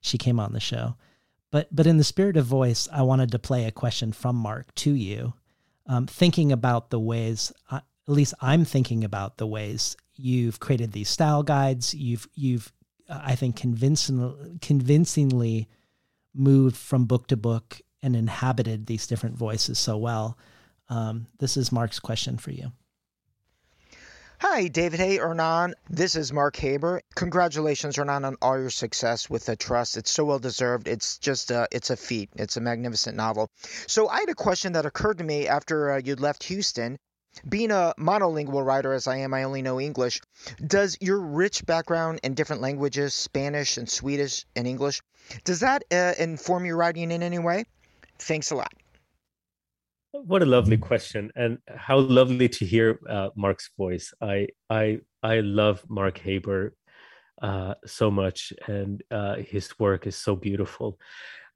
she 0.00 0.18
came 0.18 0.40
on 0.40 0.52
the 0.52 0.60
show. 0.60 0.96
But, 1.54 1.68
but 1.70 1.86
in 1.86 1.98
the 1.98 2.02
spirit 2.02 2.36
of 2.36 2.46
voice, 2.46 2.88
I 2.92 3.02
wanted 3.02 3.30
to 3.30 3.38
play 3.38 3.64
a 3.64 3.70
question 3.70 4.10
from 4.10 4.34
Mark 4.34 4.74
to 4.74 4.90
you, 4.90 5.34
um, 5.86 6.08
thinking 6.08 6.50
about 6.50 6.90
the 6.90 6.98
ways 6.98 7.52
uh, 7.70 7.76
at 7.76 8.12
least 8.12 8.34
I'm 8.40 8.64
thinking 8.64 9.04
about 9.04 9.36
the 9.36 9.46
ways 9.46 9.96
you've 10.16 10.58
created 10.58 10.90
these 10.90 11.08
style 11.08 11.44
guides. 11.44 11.94
You've 11.94 12.26
you've 12.34 12.72
uh, 13.08 13.20
I 13.22 13.36
think 13.36 13.54
convincing, 13.54 14.58
convincingly 14.62 15.68
moved 16.34 16.76
from 16.76 17.04
book 17.04 17.28
to 17.28 17.36
book 17.36 17.80
and 18.02 18.16
inhabited 18.16 18.86
these 18.86 19.06
different 19.06 19.38
voices 19.38 19.78
so 19.78 19.96
well. 19.96 20.36
Um, 20.88 21.28
this 21.38 21.56
is 21.56 21.70
Mark's 21.70 22.00
question 22.00 22.36
for 22.36 22.50
you. 22.50 22.72
Hi, 24.46 24.68
David. 24.68 25.00
Hey, 25.00 25.16
Hernan. 25.16 25.74
This 25.88 26.16
is 26.16 26.30
Mark 26.30 26.54
Haber. 26.56 27.00
Congratulations, 27.14 27.96
Hernan, 27.96 28.26
on 28.26 28.36
all 28.42 28.60
your 28.60 28.68
success 28.68 29.30
with 29.30 29.46
the 29.46 29.56
trust. 29.56 29.96
It's 29.96 30.10
so 30.10 30.26
well 30.26 30.38
deserved. 30.38 30.86
It's 30.86 31.16
just 31.16 31.50
a, 31.50 31.66
it's 31.72 31.88
a 31.88 31.96
feat. 31.96 32.28
It's 32.36 32.58
a 32.58 32.60
magnificent 32.60 33.16
novel. 33.16 33.48
So 33.86 34.06
I 34.06 34.20
had 34.20 34.28
a 34.28 34.34
question 34.34 34.74
that 34.74 34.84
occurred 34.84 35.16
to 35.18 35.24
me 35.24 35.48
after 35.48 35.92
uh, 35.92 36.00
you'd 36.04 36.20
left 36.20 36.44
Houston 36.44 36.98
being 37.48 37.70
a 37.70 37.94
monolingual 37.98 38.64
writer 38.64 38.92
as 38.92 39.06
I 39.06 39.16
am, 39.16 39.32
I 39.32 39.44
only 39.44 39.62
know 39.62 39.80
English. 39.80 40.20
Does 40.64 40.98
your 41.00 41.18
rich 41.18 41.64
background 41.64 42.20
in 42.22 42.34
different 42.34 42.60
languages, 42.60 43.14
Spanish 43.14 43.78
and 43.78 43.88
Swedish 43.88 44.44
and 44.54 44.68
English, 44.68 45.00
does 45.44 45.60
that 45.60 45.84
uh, 45.90 46.12
inform 46.18 46.66
your 46.66 46.76
writing 46.76 47.10
in 47.10 47.22
any 47.22 47.38
way? 47.38 47.64
Thanks 48.18 48.50
a 48.50 48.56
lot. 48.56 48.74
What 50.14 50.42
a 50.42 50.46
lovely 50.46 50.76
question, 50.76 51.32
and 51.34 51.58
how 51.66 51.98
lovely 51.98 52.48
to 52.48 52.64
hear 52.64 53.00
uh, 53.10 53.30
Mark's 53.34 53.70
voice. 53.76 54.14
I 54.20 54.46
I 54.70 55.00
I 55.24 55.40
love 55.40 55.82
Mark 55.88 56.18
Haber 56.18 56.76
uh, 57.42 57.74
so 57.84 58.12
much, 58.12 58.52
and 58.68 59.02
uh, 59.10 59.34
his 59.38 59.76
work 59.80 60.06
is 60.06 60.14
so 60.14 60.36
beautiful. 60.36 61.00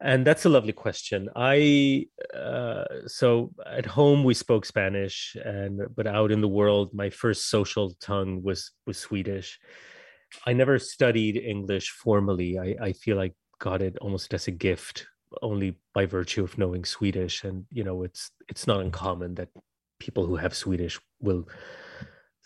And 0.00 0.26
that's 0.26 0.44
a 0.44 0.48
lovely 0.48 0.72
question. 0.72 1.28
I 1.36 2.08
uh, 2.34 3.06
so 3.06 3.52
at 3.64 3.86
home 3.86 4.24
we 4.24 4.34
spoke 4.34 4.66
spanish 4.66 5.36
and 5.44 5.82
but 5.94 6.08
out 6.08 6.32
in 6.32 6.40
the 6.40 6.48
world 6.48 6.92
my 6.92 7.10
first 7.10 7.48
social 7.50 7.94
tongue 8.00 8.42
was 8.42 8.72
was 8.88 8.98
swedish. 8.98 9.60
I 10.46 10.52
never 10.52 10.80
studied 10.80 11.36
english 11.36 11.90
formally. 11.90 12.58
I 12.58 12.88
i 12.88 12.92
feel 12.92 13.20
i 13.20 13.30
got 13.60 13.82
it 13.82 13.96
almost 14.00 14.34
as 14.34 14.48
a 14.48 14.52
gift 14.52 15.06
only 15.42 15.76
by 15.94 16.06
virtue 16.06 16.42
of 16.42 16.56
knowing 16.56 16.84
swedish 16.84 17.44
and 17.44 17.66
you 17.70 17.84
know 17.84 18.02
it's 18.02 18.30
it's 18.48 18.66
not 18.66 18.80
uncommon 18.80 19.34
that 19.34 19.48
people 20.00 20.24
who 20.26 20.36
have 20.36 20.54
swedish 20.54 20.98
will 21.20 21.46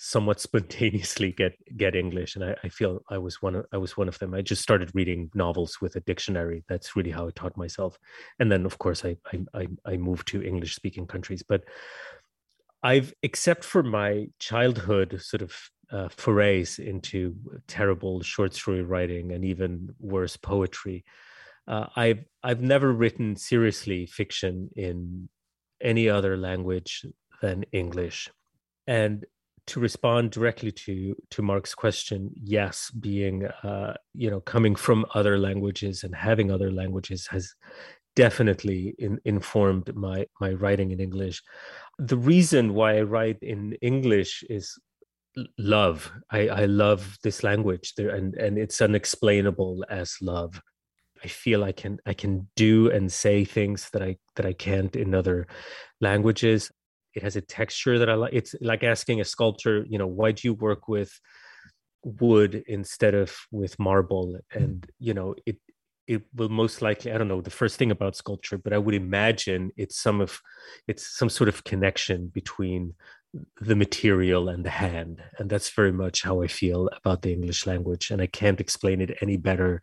somewhat 0.05 0.41
spontaneously 0.41 1.31
get 1.31 1.55
get 1.77 1.95
English, 1.95 2.35
and 2.35 2.45
I, 2.45 2.57
I, 2.65 2.69
feel 2.69 3.03
I 3.09 3.19
was 3.19 3.41
one 3.41 3.55
of 3.55 3.67
I 3.73 3.77
was 3.77 3.97
one 3.97 4.09
of 4.09 4.19
them. 4.19 4.35
I 4.35 4.43
just 4.43 4.61
started 4.61 4.91
reading 4.95 5.31
novels 5.33 5.81
with 5.81 5.95
a 5.95 6.01
dictionary. 6.01 6.65
That's 6.69 6.97
really 6.97 7.13
how 7.13 7.29
I 7.29 7.31
taught 7.31 7.57
myself, 7.57 7.97
and 8.41 8.51
then 8.51 8.67
of 8.67 8.79
course 8.79 9.05
I 9.05 9.17
I 9.55 9.69
I 9.87 9.97
moved 9.97 10.27
to 10.29 10.43
English 10.43 10.75
speaking 10.75 11.07
countries. 11.07 11.45
But 11.47 11.63
I've 12.83 13.15
except 13.23 13.65
for 13.65 13.85
my 13.85 14.27
childhood 14.41 15.21
sort 15.21 15.43
of 15.43 15.55
uh, 15.93 16.09
forays 16.09 16.81
into 16.81 17.37
terrible 17.69 18.23
short 18.23 18.55
story 18.55 18.83
writing 18.83 19.33
and 19.33 19.45
even 19.45 19.95
worse 20.01 20.37
poetry. 20.37 21.05
Uh, 21.67 21.87
I've 21.97 22.25
I've 22.43 22.61
never 22.61 22.93
written 22.93 23.37
seriously 23.37 24.07
fiction 24.07 24.71
in 24.77 25.29
any 25.81 26.09
other 26.09 26.37
language 26.37 27.05
than 27.41 27.65
English, 27.73 28.31
and 28.87 29.25
to 29.67 29.81
respond 29.81 30.31
directly 30.33 30.73
to 30.73 31.15
to 31.31 31.43
Mark's 31.43 31.75
question, 31.75 32.31
yes, 32.43 32.91
being 32.91 33.47
uh, 33.63 33.95
you 34.15 34.31
know 34.31 34.41
coming 34.41 34.75
from 34.75 35.07
other 35.15 35.39
languages 35.39 36.05
and 36.05 36.15
having 36.15 36.51
other 36.51 36.71
languages 36.71 37.27
has 37.29 37.55
definitely 38.17 38.95
in, 38.99 39.21
informed 39.25 39.95
my 39.95 40.27
my 40.41 40.53
writing 40.53 40.91
in 40.91 41.01
English. 41.01 41.43
The 41.99 42.17
reason 42.17 42.75
why 42.75 42.99
I 42.99 43.03
write 43.03 43.39
in 43.43 43.75
English 43.81 44.45
is 44.51 44.79
love. 45.59 46.13
I, 46.31 46.49
I 46.49 46.65
love 46.67 47.17
this 47.23 47.43
language 47.45 47.95
there, 47.97 48.11
and 48.11 48.35
and 48.35 48.59
it's 48.59 48.81
unexplainable 48.81 49.85
as 49.89 50.17
love. 50.21 50.61
I 51.23 51.29
feel 51.29 51.65
I 51.65 51.73
can 51.73 51.99
I 52.07 52.15
can 52.15 52.49
do 52.57 52.91
and 52.91 53.13
say 53.13 53.45
things 53.45 53.91
that 53.93 54.03
I 54.03 54.17
that 54.37 54.47
I 54.47 54.53
can't 54.53 54.95
in 54.97 55.15
other 55.15 55.47
languages 56.01 56.71
it 57.15 57.23
has 57.23 57.37
a 57.37 57.41
texture 57.41 57.99
that 57.99 58.09
I 58.09 58.15
like. 58.15 58.33
It's 58.33 58.55
like 58.61 58.83
asking 58.83 59.21
a 59.21 59.25
sculptor, 59.25 59.85
you 59.89 59.99
know, 59.99 60.07
why 60.07 60.33
do 60.33 60.49
you 60.49 60.55
work 60.55 60.89
with 60.89 61.19
wood 62.05 62.65
instead 62.67 63.15
of 63.15 63.37
with 63.51 63.79
marble? 63.79 64.39
Mm. 64.55 64.63
And 64.63 64.91
you 64.99 65.15
know, 65.15 65.35
it 65.47 65.59
it 66.09 66.23
will 66.35 66.49
most 66.49 66.83
likely 66.83 67.13
i 67.13 67.17
don't 67.17 67.29
know 67.29 67.41
the 67.41 67.49
first 67.49 67.77
thing 67.79 67.93
about 67.93 68.17
sculpture 68.17 68.59
but 68.59 68.73
i 68.73 68.77
would 68.77 68.93
imagine 68.95 69.71
it's 69.77 69.97
some 69.97 70.21
of 70.21 70.41
it's 70.89 71.17
some 71.17 71.29
sort 71.29 71.47
of 71.49 71.63
connection 71.63 72.27
between 72.27 72.93
the 73.61 73.77
material 73.77 74.49
and 74.49 74.65
the 74.65 74.71
hand 74.71 75.23
and 75.39 75.49
that's 75.49 75.71
very 75.71 75.93
much 75.93 76.25
how 76.25 76.43
i 76.43 76.49
feel 76.49 76.91
about 76.97 77.23
the 77.23 77.33
english 77.33 77.69
language 77.69 78.11
and 78.11 78.21
i 78.21 78.27
can't 78.27 78.61
explain 78.61 79.01
it 79.01 79.17
any 79.23 79.37
better 79.37 79.81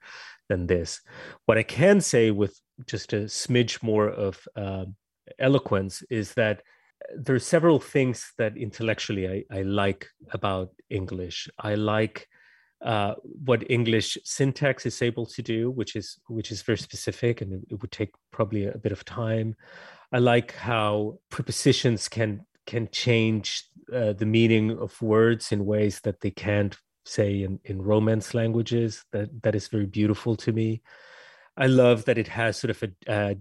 than 0.49 0.67
this 0.67 1.01
what 1.45 1.57
i 1.57 1.63
can 1.63 2.01
say 2.01 2.31
with 2.31 2.59
just 2.85 3.13
a 3.13 3.21
smidge 3.21 3.81
more 3.83 4.09
of 4.09 4.47
uh, 4.55 4.85
eloquence 5.39 6.03
is 6.09 6.33
that 6.33 6.61
there 7.15 7.35
are 7.35 7.39
several 7.39 7.79
things 7.79 8.33
that 8.37 8.57
intellectually 8.57 9.27
I, 9.27 9.59
I 9.59 9.61
like 9.61 10.07
about 10.31 10.71
English. 10.89 11.49
I 11.57 11.75
like 11.75 12.27
uh, 12.81 13.15
what 13.23 13.69
English 13.69 14.17
syntax 14.23 14.85
is 14.85 15.01
able 15.01 15.25
to 15.25 15.41
do, 15.41 15.71
which 15.71 15.95
is 15.95 16.17
which 16.27 16.51
is 16.51 16.61
very 16.61 16.77
specific, 16.77 17.41
and 17.41 17.63
it, 17.69 17.81
would 17.81 17.91
take 17.91 18.11
probably 18.31 18.67
a 18.67 18.77
bit 18.77 18.91
of 18.91 19.05
time. 19.05 19.55
I 20.11 20.19
like 20.19 20.53
how 20.53 21.19
prepositions 21.29 22.07
can 22.07 22.45
can 22.65 22.87
change 22.91 23.65
uh, 23.93 24.13
the 24.13 24.25
meaning 24.25 24.71
of 24.77 25.01
words 25.01 25.51
in 25.51 25.65
ways 25.65 25.99
that 26.01 26.21
they 26.21 26.31
can't 26.31 26.77
say 27.09 27.43
in, 27.43 27.59
in 27.65 27.81
romance 27.81 28.33
languages. 28.33 29.03
That 29.11 29.41
that 29.43 29.55
is 29.55 29.67
very 29.67 29.85
beautiful 29.85 30.35
to 30.37 30.51
me. 30.51 30.81
I 31.57 31.67
love 31.67 32.05
that 32.05 32.17
it 32.17 32.27
has 32.27 32.57
sort 32.57 32.71
of 32.71 32.83
a, 32.83 32.89
a 33.11 33.35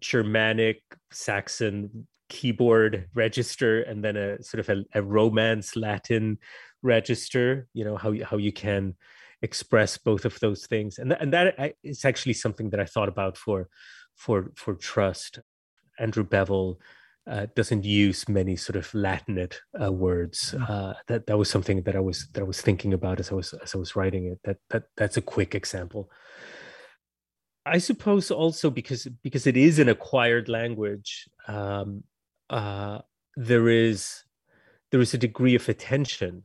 Germanic 0.00 0.82
Saxon 1.12 2.06
keyboard 2.28 3.08
register 3.14 3.82
and 3.82 4.02
then 4.02 4.16
a 4.16 4.42
sort 4.42 4.60
of 4.60 4.68
a, 4.70 4.84
a 4.98 5.02
romance 5.02 5.76
Latin 5.76 6.38
register. 6.82 7.68
You 7.74 7.84
know 7.84 7.96
how 7.96 8.14
how 8.24 8.38
you 8.38 8.52
can 8.52 8.94
express 9.42 9.98
both 9.98 10.24
of 10.24 10.38
those 10.40 10.66
things, 10.66 10.98
and 10.98 11.10
th- 11.10 11.20
and 11.20 11.32
that 11.32 11.74
is 11.82 12.04
actually 12.04 12.34
something 12.34 12.70
that 12.70 12.80
I 12.80 12.86
thought 12.86 13.08
about 13.08 13.36
for 13.36 13.68
for 14.16 14.52
for 14.56 14.74
trust. 14.74 15.40
Andrew 15.98 16.24
Bevel 16.24 16.80
uh, 17.30 17.46
doesn't 17.54 17.84
use 17.84 18.28
many 18.28 18.56
sort 18.56 18.76
of 18.76 18.90
Latinate 18.92 19.56
uh, 19.80 19.92
words. 19.92 20.54
Uh, 20.54 20.94
that 21.06 21.26
that 21.26 21.38
was 21.38 21.48
something 21.48 21.82
that 21.82 21.96
I 21.96 22.00
was 22.00 22.28
that 22.32 22.40
I 22.40 22.44
was 22.44 22.60
thinking 22.60 22.92
about 22.92 23.20
as 23.20 23.30
I 23.30 23.34
was 23.34 23.54
as 23.54 23.74
I 23.74 23.78
was 23.78 23.94
writing 23.94 24.26
it. 24.26 24.40
That 24.44 24.58
that 24.70 24.84
that's 24.96 25.16
a 25.16 25.22
quick 25.22 25.54
example. 25.54 26.10
I 27.64 27.78
suppose 27.78 28.30
also 28.30 28.70
because 28.70 29.06
because 29.22 29.46
it 29.46 29.56
is 29.56 29.78
an 29.78 29.88
acquired 29.88 30.48
language, 30.48 31.28
um, 31.46 32.02
uh, 32.50 32.98
there 33.36 33.68
is 33.68 34.24
there 34.90 35.00
is 35.00 35.14
a 35.14 35.18
degree 35.18 35.54
of 35.54 35.68
attention 35.68 36.44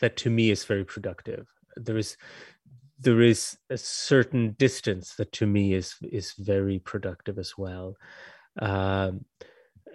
that 0.00 0.16
to 0.18 0.30
me 0.30 0.50
is 0.50 0.64
very 0.64 0.84
productive. 0.84 1.46
There 1.76 1.98
is 1.98 2.16
there 2.98 3.20
is 3.20 3.58
a 3.68 3.76
certain 3.76 4.56
distance 4.58 5.14
that 5.16 5.32
to 5.32 5.46
me 5.46 5.74
is 5.74 5.96
is 6.02 6.32
very 6.38 6.78
productive 6.78 7.38
as 7.38 7.58
well. 7.58 7.96
Um, 8.58 9.26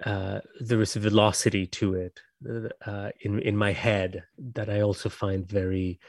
uh, 0.06 0.40
there 0.60 0.82
is 0.82 0.96
a 0.96 1.00
velocity 1.00 1.66
to 1.68 1.96
it 1.96 2.20
uh, 2.86 3.10
in 3.22 3.40
in 3.40 3.56
my 3.58 3.72
head 3.72 4.24
that 4.38 4.70
I 4.70 4.82
also 4.82 5.10
find 5.10 5.48
very 5.48 6.00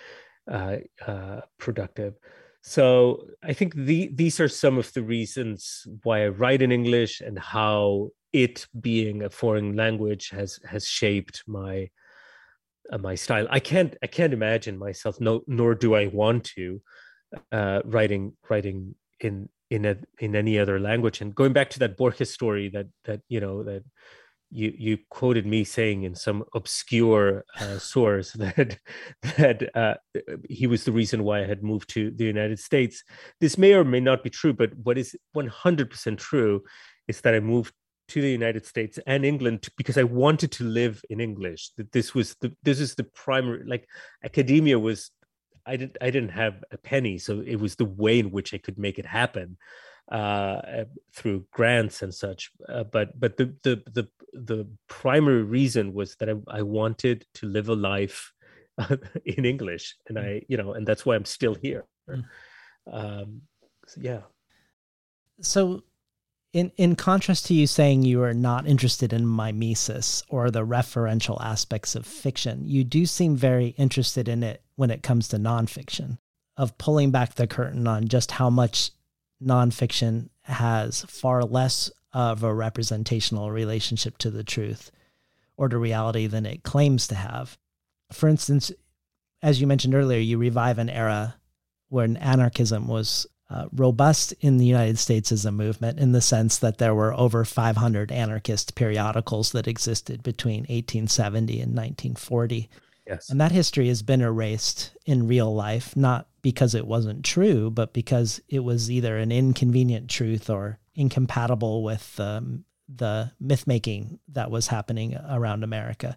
uh, 0.50 0.76
uh, 1.06 1.40
productive. 1.58 2.14
So 2.62 3.26
I 3.42 3.52
think 3.52 3.74
the, 3.74 4.08
these 4.14 4.40
are 4.40 4.48
some 4.48 4.78
of 4.78 4.90
the 4.94 5.02
reasons 5.02 5.86
why 6.02 6.24
I 6.24 6.28
write 6.28 6.62
in 6.62 6.72
English 6.72 7.20
and 7.20 7.38
how 7.38 8.10
it 8.32 8.66
being 8.80 9.22
a 9.22 9.30
foreign 9.30 9.76
language 9.76 10.30
has 10.30 10.58
has 10.66 10.86
shaped 10.86 11.44
my 11.46 11.90
uh, 12.90 12.98
my 12.98 13.14
style. 13.14 13.46
I 13.50 13.60
can't 13.60 13.96
I 14.02 14.06
can't 14.06 14.32
imagine 14.32 14.78
myself 14.78 15.20
no 15.20 15.42
nor 15.46 15.74
do 15.74 15.94
I 15.94 16.06
want 16.06 16.44
to 16.56 16.80
uh, 17.52 17.82
writing 17.84 18.32
writing 18.48 18.94
in 19.20 19.48
in 19.74 19.84
a 19.84 19.96
in 20.20 20.36
any 20.36 20.58
other 20.58 20.78
language. 20.78 21.20
And 21.20 21.34
going 21.34 21.52
back 21.52 21.70
to 21.70 21.78
that 21.80 21.96
Borges 21.96 22.32
story 22.32 22.68
that 22.70 22.86
that 23.04 23.20
you 23.28 23.40
know 23.40 23.64
that 23.64 23.82
you 24.50 24.72
you 24.78 24.98
quoted 25.10 25.46
me 25.46 25.64
saying 25.64 26.04
in 26.04 26.14
some 26.14 26.44
obscure 26.54 27.44
uh, 27.60 27.78
source 27.94 28.32
that 28.32 28.78
that 29.36 29.76
uh, 29.76 29.94
he 30.48 30.66
was 30.66 30.84
the 30.84 30.92
reason 30.92 31.24
why 31.24 31.40
I 31.40 31.46
had 31.46 31.62
moved 31.62 31.90
to 31.90 32.12
the 32.12 32.24
United 32.24 32.60
States. 32.60 33.02
This 33.40 33.58
may 33.58 33.74
or 33.74 33.84
may 33.84 34.00
not 34.00 34.22
be 34.22 34.30
true, 34.30 34.52
but 34.52 34.70
what 34.76 34.96
is 34.96 35.16
100% 35.36 36.18
true 36.18 36.62
is 37.08 37.20
that 37.22 37.34
I 37.34 37.40
moved 37.40 37.74
to 38.06 38.20
the 38.20 38.30
United 38.30 38.66
States 38.66 38.98
and 39.06 39.24
England 39.24 39.68
because 39.76 39.98
I 39.98 40.04
wanted 40.04 40.52
to 40.52 40.64
live 40.64 41.02
in 41.10 41.20
English. 41.20 41.70
That 41.76 41.90
this 41.90 42.14
was 42.14 42.36
the 42.40 42.52
this 42.62 42.78
is 42.78 42.94
the 42.94 43.08
primary 43.24 43.64
like 43.66 43.88
academia 44.22 44.78
was 44.78 45.10
I 45.66 45.76
didn't 45.76 45.96
I 46.00 46.10
didn't 46.10 46.30
have 46.30 46.64
a 46.70 46.78
penny, 46.78 47.18
so 47.18 47.40
it 47.40 47.56
was 47.56 47.76
the 47.76 47.84
way 47.84 48.18
in 48.18 48.30
which 48.30 48.54
I 48.54 48.58
could 48.58 48.78
make 48.78 48.98
it 48.98 49.06
happen 49.06 49.56
uh, 50.10 50.84
through 51.14 51.46
grants 51.50 52.02
and 52.02 52.14
such. 52.14 52.50
Uh, 52.68 52.84
but 52.84 53.18
but 53.18 53.36
the, 53.36 53.54
the 53.62 53.82
the 53.92 54.08
the 54.32 54.66
primary 54.88 55.42
reason 55.42 55.94
was 55.94 56.16
that 56.16 56.28
I, 56.28 56.34
I 56.48 56.62
wanted 56.62 57.26
to 57.34 57.46
live 57.46 57.68
a 57.68 57.74
life 57.74 58.32
in 59.24 59.44
English, 59.44 59.96
and 60.08 60.18
I 60.18 60.42
you 60.48 60.56
know, 60.56 60.74
and 60.74 60.86
that's 60.86 61.06
why 61.06 61.16
I'm 61.16 61.24
still 61.24 61.54
here. 61.54 61.84
Mm. 62.08 62.24
Um, 62.92 63.42
so 63.86 64.00
yeah. 64.00 64.20
So, 65.40 65.82
in 66.54 66.70
in 66.76 66.94
contrast 66.94 67.46
to 67.46 67.54
you 67.54 67.66
saying 67.66 68.02
you 68.02 68.22
are 68.22 68.32
not 68.32 68.66
interested 68.66 69.12
in 69.12 69.26
mimesis 69.26 70.22
or 70.28 70.50
the 70.50 70.64
referential 70.64 71.38
aspects 71.44 71.96
of 71.96 72.06
fiction, 72.06 72.62
you 72.64 72.84
do 72.84 73.04
seem 73.04 73.36
very 73.36 73.74
interested 73.76 74.28
in 74.28 74.42
it 74.44 74.62
when 74.76 74.90
it 74.90 75.02
comes 75.02 75.28
to 75.28 75.36
nonfiction. 75.36 76.16
Of 76.56 76.78
pulling 76.78 77.10
back 77.10 77.34
the 77.34 77.48
curtain 77.48 77.88
on 77.88 78.06
just 78.06 78.30
how 78.30 78.48
much 78.48 78.92
nonfiction 79.44 80.28
has 80.42 81.02
far 81.08 81.42
less 81.42 81.90
of 82.12 82.44
a 82.44 82.54
representational 82.54 83.50
relationship 83.50 84.16
to 84.18 84.30
the 84.30 84.44
truth 84.44 84.92
or 85.56 85.68
to 85.68 85.76
reality 85.76 86.28
than 86.28 86.46
it 86.46 86.62
claims 86.62 87.08
to 87.08 87.16
have. 87.16 87.58
For 88.12 88.28
instance, 88.28 88.70
as 89.42 89.60
you 89.60 89.66
mentioned 89.66 89.96
earlier, 89.96 90.20
you 90.20 90.38
revive 90.38 90.78
an 90.78 90.88
era 90.88 91.34
when 91.88 92.16
anarchism 92.16 92.86
was 92.86 93.26
uh, 93.54 93.66
robust 93.72 94.32
in 94.40 94.56
the 94.56 94.66
United 94.66 94.98
States 94.98 95.30
as 95.30 95.44
a 95.44 95.52
movement 95.52 96.00
in 96.00 96.10
the 96.10 96.20
sense 96.20 96.58
that 96.58 96.78
there 96.78 96.94
were 96.94 97.14
over 97.14 97.44
500 97.44 98.10
anarchist 98.10 98.74
periodicals 98.74 99.52
that 99.52 99.68
existed 99.68 100.24
between 100.24 100.62
1870 100.62 101.60
and 101.60 101.70
1940. 101.70 102.68
Yes. 103.06 103.30
And 103.30 103.40
that 103.40 103.52
history 103.52 103.86
has 103.88 104.02
been 104.02 104.22
erased 104.22 104.96
in 105.06 105.28
real 105.28 105.54
life, 105.54 105.94
not 105.94 106.26
because 106.42 106.74
it 106.74 106.84
wasn't 106.84 107.24
true, 107.24 107.70
but 107.70 107.92
because 107.92 108.40
it 108.48 108.64
was 108.64 108.90
either 108.90 109.18
an 109.18 109.30
inconvenient 109.30 110.10
truth 110.10 110.50
or 110.50 110.80
incompatible 110.96 111.84
with 111.84 112.18
um, 112.18 112.64
the 112.88 113.30
myth 113.38 113.68
making 113.68 114.18
that 114.28 114.50
was 114.50 114.66
happening 114.66 115.16
around 115.30 115.62
America. 115.62 116.16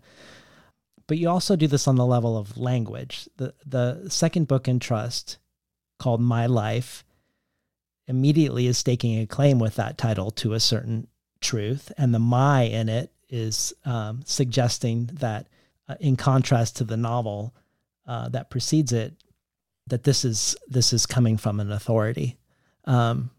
But 1.06 1.20
you 1.20 1.30
also 1.30 1.56
do 1.56 1.68
this 1.68 1.88
on 1.88 1.98
the 1.98 2.06
level 2.06 2.36
of 2.36 2.58
language. 2.58 3.30
The, 3.38 3.54
the 3.64 4.10
second 4.10 4.48
book 4.48 4.68
in 4.68 4.80
Trust, 4.80 5.38
called 6.00 6.22
My 6.22 6.48
Life, 6.48 7.04
immediately 8.08 8.68
is 8.68 8.78
staking 8.78 9.20
a 9.20 9.28
claim 9.28 9.60
with 9.60 9.76
that 9.76 9.98
title 9.98 10.32
to 10.32 10.54
a 10.54 10.60
certain 10.60 11.08
truth. 11.42 11.92
And 11.98 12.14
the 12.14 12.20
my 12.20 12.64
in 12.64 12.90
it 12.90 13.12
is 13.30 13.74
um, 13.86 14.22
suggesting 14.26 15.10
that 15.14 15.48
uh, 15.88 15.96
in 16.00 16.16
contrast 16.16 16.78
to 16.78 16.84
the 16.84 16.98
novel 16.98 17.54
uh, 18.06 18.30
that 18.30 18.50
precedes 18.50 18.94
it, 18.94 19.14
that 19.88 20.04
this 20.04 20.26
is 20.26 20.56
this 20.68 20.94
is 20.94 21.06
coming 21.06 21.38
from 21.38 21.60
an 21.60 21.72
authority. 21.72 22.38
Um, 22.86 23.32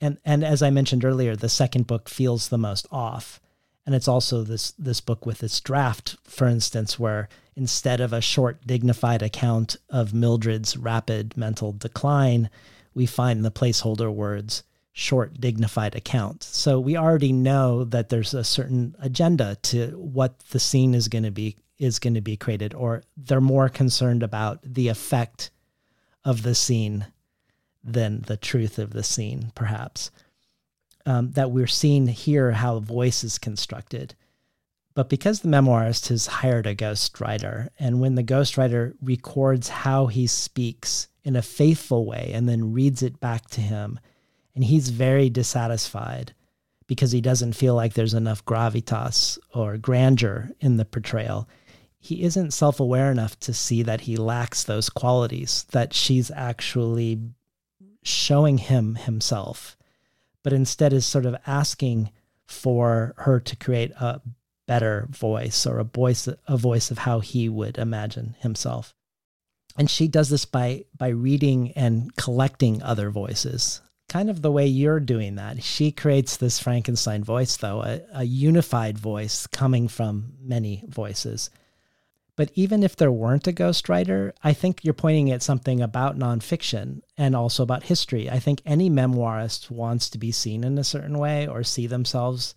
and 0.00 0.18
and 0.24 0.44
as 0.44 0.62
I 0.62 0.70
mentioned 0.70 1.04
earlier, 1.04 1.36
the 1.36 1.48
second 1.48 1.86
book 1.86 2.08
feels 2.08 2.48
the 2.48 2.58
most 2.58 2.86
off, 2.90 3.40
and 3.86 3.94
it's 3.94 4.08
also 4.08 4.42
this 4.42 4.72
this 4.72 5.00
book 5.00 5.24
with 5.24 5.42
its 5.42 5.60
draft, 5.60 6.16
for 6.24 6.46
instance, 6.46 6.98
where 6.98 7.28
instead 7.56 8.00
of 8.00 8.12
a 8.12 8.20
short, 8.20 8.66
dignified 8.66 9.22
account 9.22 9.76
of 9.88 10.12
Mildred's 10.12 10.76
rapid 10.76 11.36
mental 11.36 11.72
decline, 11.72 12.50
we 12.94 13.06
find 13.06 13.44
the 13.44 13.50
placeholder 13.50 14.12
words 14.12 14.62
short, 14.96 15.40
dignified 15.40 15.96
account. 15.96 16.44
So 16.44 16.78
we 16.78 16.96
already 16.96 17.32
know 17.32 17.82
that 17.84 18.10
there's 18.10 18.32
a 18.32 18.44
certain 18.44 18.94
agenda 19.00 19.56
to 19.62 19.88
what 19.98 20.38
the 20.50 20.60
scene 20.60 20.94
is 20.94 21.08
going 21.08 21.24
to 21.24 21.32
be 21.32 21.56
is 21.76 21.98
going 21.98 22.14
to 22.14 22.20
be 22.20 22.36
created, 22.36 22.72
or 22.72 23.02
they're 23.16 23.40
more 23.40 23.68
concerned 23.68 24.22
about 24.22 24.60
the 24.62 24.86
effect 24.86 25.50
of 26.24 26.44
the 26.44 26.54
scene 26.54 27.06
than 27.82 28.20
the 28.22 28.36
truth 28.36 28.78
of 28.78 28.92
the 28.92 29.02
scene, 29.02 29.50
perhaps. 29.56 30.12
Um, 31.04 31.32
that 31.32 31.50
we're 31.50 31.66
seeing 31.66 32.06
here 32.06 32.52
how 32.52 32.78
voice 32.78 33.24
is 33.24 33.38
constructed. 33.38 34.14
But 34.94 35.08
because 35.08 35.40
the 35.40 35.48
memoirist 35.48 36.08
has 36.08 36.26
hired 36.26 36.66
a 36.66 36.74
ghostwriter, 36.74 37.68
and 37.78 38.00
when 38.00 38.14
the 38.14 38.22
ghostwriter 38.22 38.94
records 39.02 39.68
how 39.68 40.06
he 40.06 40.26
speaks 40.28 41.08
in 41.24 41.34
a 41.34 41.42
faithful 41.42 42.06
way 42.06 42.30
and 42.32 42.48
then 42.48 42.72
reads 42.72 43.02
it 43.02 43.18
back 43.18 43.48
to 43.50 43.60
him, 43.60 43.98
and 44.54 44.62
he's 44.62 44.90
very 44.90 45.28
dissatisfied 45.28 46.32
because 46.86 47.10
he 47.10 47.20
doesn't 47.20 47.54
feel 47.54 47.74
like 47.74 47.94
there's 47.94 48.14
enough 48.14 48.44
gravitas 48.44 49.38
or 49.52 49.78
grandeur 49.78 50.50
in 50.60 50.76
the 50.76 50.84
portrayal. 50.84 51.48
He 51.98 52.22
isn't 52.22 52.52
self 52.52 52.78
aware 52.78 53.10
enough 53.10 53.40
to 53.40 53.54
see 53.54 53.82
that 53.82 54.02
he 54.02 54.16
lacks 54.16 54.62
those 54.62 54.90
qualities, 54.90 55.64
that 55.72 55.92
she's 55.92 56.30
actually 56.30 57.20
showing 58.02 58.58
him 58.58 58.94
himself, 58.94 59.76
but 60.44 60.52
instead 60.52 60.92
is 60.92 61.06
sort 61.06 61.26
of 61.26 61.34
asking 61.46 62.10
for 62.46 63.14
her 63.16 63.40
to 63.40 63.56
create 63.56 63.90
a 63.92 64.20
better 64.66 65.06
voice 65.10 65.66
or 65.66 65.78
a 65.78 65.84
voice 65.84 66.28
a 66.46 66.56
voice 66.56 66.90
of 66.90 66.98
how 66.98 67.20
he 67.20 67.48
would 67.48 67.78
imagine 67.78 68.36
himself. 68.40 68.94
And 69.76 69.90
she 69.90 70.08
does 70.08 70.28
this 70.28 70.44
by 70.44 70.84
by 70.96 71.08
reading 71.08 71.72
and 71.72 72.14
collecting 72.16 72.82
other 72.82 73.10
voices 73.10 73.80
kind 74.08 74.30
of 74.30 74.42
the 74.42 74.52
way 74.52 74.66
you're 74.66 75.00
doing 75.00 75.36
that. 75.36 75.62
She 75.62 75.90
creates 75.90 76.36
this 76.36 76.60
Frankenstein 76.60 77.24
voice, 77.24 77.56
though, 77.56 77.82
a, 77.82 78.00
a, 78.12 78.24
unified 78.24 78.98
voice 78.98 79.46
coming 79.48 79.88
from 79.88 80.34
many 80.40 80.84
voices. 80.86 81.50
But 82.36 82.50
even 82.54 82.82
if 82.82 82.96
there 82.96 83.12
weren't 83.12 83.46
a 83.46 83.52
ghostwriter, 83.52 84.32
I 84.42 84.52
think 84.52 84.84
you're 84.84 84.94
pointing 84.94 85.30
at 85.30 85.42
something 85.42 85.80
about 85.80 86.18
nonfiction 86.18 87.00
and 87.16 87.36
also 87.36 87.62
about 87.62 87.84
history. 87.84 88.28
I 88.28 88.40
think 88.40 88.60
any 88.66 88.90
memoirist 88.90 89.70
wants 89.70 90.10
to 90.10 90.18
be 90.18 90.32
seen 90.32 90.64
in 90.64 90.76
a 90.78 90.84
certain 90.84 91.18
way 91.18 91.46
or 91.46 91.62
see 91.62 91.86
themselves 91.86 92.54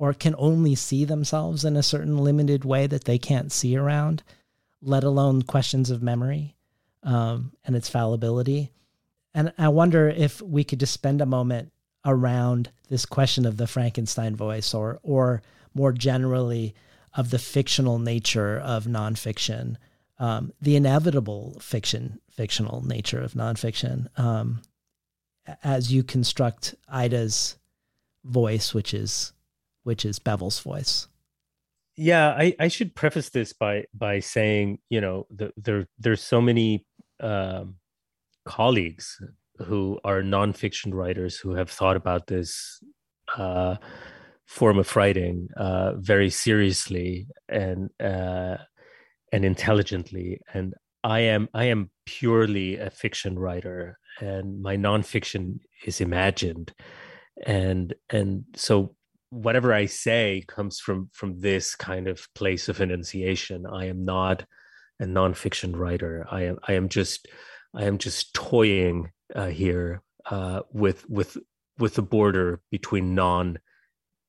or 0.00 0.14
can 0.14 0.34
only 0.38 0.74
see 0.74 1.04
themselves 1.04 1.62
in 1.62 1.76
a 1.76 1.82
certain 1.82 2.16
limited 2.16 2.64
way 2.64 2.86
that 2.86 3.04
they 3.04 3.18
can't 3.18 3.52
see 3.52 3.76
around, 3.76 4.22
let 4.80 5.04
alone 5.04 5.42
questions 5.42 5.90
of 5.90 6.02
memory 6.02 6.56
um, 7.02 7.52
and 7.66 7.76
its 7.76 7.90
fallibility. 7.90 8.72
And 9.34 9.52
I 9.58 9.68
wonder 9.68 10.08
if 10.08 10.40
we 10.40 10.64
could 10.64 10.80
just 10.80 10.94
spend 10.94 11.20
a 11.20 11.26
moment 11.26 11.70
around 12.06 12.70
this 12.88 13.04
question 13.04 13.44
of 13.44 13.58
the 13.58 13.66
Frankenstein 13.66 14.34
voice 14.34 14.72
or 14.72 14.98
or 15.02 15.42
more 15.74 15.92
generally 15.92 16.74
of 17.14 17.28
the 17.28 17.38
fictional 17.38 17.98
nature 17.98 18.58
of 18.58 18.84
nonfiction, 18.84 19.76
um, 20.18 20.50
the 20.62 20.76
inevitable 20.76 21.58
fiction 21.60 22.18
fictional 22.30 22.82
nature 22.86 23.20
of 23.20 23.34
nonfiction. 23.34 24.06
Um, 24.18 24.62
as 25.62 25.92
you 25.92 26.02
construct 26.02 26.74
Ida's 26.88 27.58
voice, 28.24 28.72
which 28.72 28.94
is 28.94 29.32
which 29.84 30.04
is 30.04 30.18
Bevel's 30.18 30.60
voice. 30.60 31.08
Yeah, 31.96 32.28
I, 32.30 32.54
I 32.58 32.68
should 32.68 32.94
preface 32.94 33.30
this 33.30 33.52
by 33.52 33.84
by 33.92 34.20
saying, 34.20 34.78
you 34.88 35.00
know, 35.00 35.26
the, 35.30 35.52
there 35.56 35.86
there's 35.98 36.22
so 36.22 36.40
many 36.40 36.86
um, 37.20 37.76
colleagues 38.46 39.22
who 39.58 39.98
are 40.04 40.22
nonfiction 40.22 40.94
writers 40.94 41.36
who 41.36 41.54
have 41.54 41.70
thought 41.70 41.96
about 41.96 42.26
this 42.26 42.82
uh, 43.36 43.76
form 44.46 44.78
of 44.78 44.96
writing 44.96 45.48
uh, 45.56 45.92
very 45.96 46.30
seriously 46.30 47.28
and 47.48 47.90
uh, 48.02 48.56
and 49.32 49.44
intelligently. 49.44 50.40
And 50.54 50.74
I 51.04 51.20
am 51.20 51.48
I 51.54 51.64
am 51.64 51.90
purely 52.06 52.76
a 52.78 52.90
fiction 52.90 53.38
writer, 53.38 53.98
and 54.20 54.62
my 54.62 54.76
nonfiction 54.76 55.60
is 55.84 56.00
imagined, 56.00 56.72
and 57.46 57.94
and 58.08 58.44
so 58.56 58.94
whatever 59.30 59.72
I 59.72 59.86
say 59.86 60.44
comes 60.46 60.78
from 60.80 61.08
from 61.12 61.40
this 61.40 61.74
kind 61.74 62.08
of 62.08 62.26
place 62.34 62.68
of 62.68 62.80
enunciation. 62.80 63.66
I 63.66 63.86
am 63.86 64.04
not 64.04 64.44
a 65.00 65.04
nonfiction 65.04 65.76
writer. 65.76 66.26
I 66.30 66.44
am 66.44 66.58
I 66.66 66.74
am 66.74 66.88
just 66.88 67.28
I 67.74 67.84
am 67.84 67.98
just 67.98 68.34
toying 68.34 69.10
uh, 69.34 69.46
here 69.46 70.02
uh, 70.26 70.62
with 70.72 71.08
with 71.08 71.36
with 71.78 71.94
the 71.94 72.02
border 72.02 72.60
between 72.70 73.14
non 73.14 73.58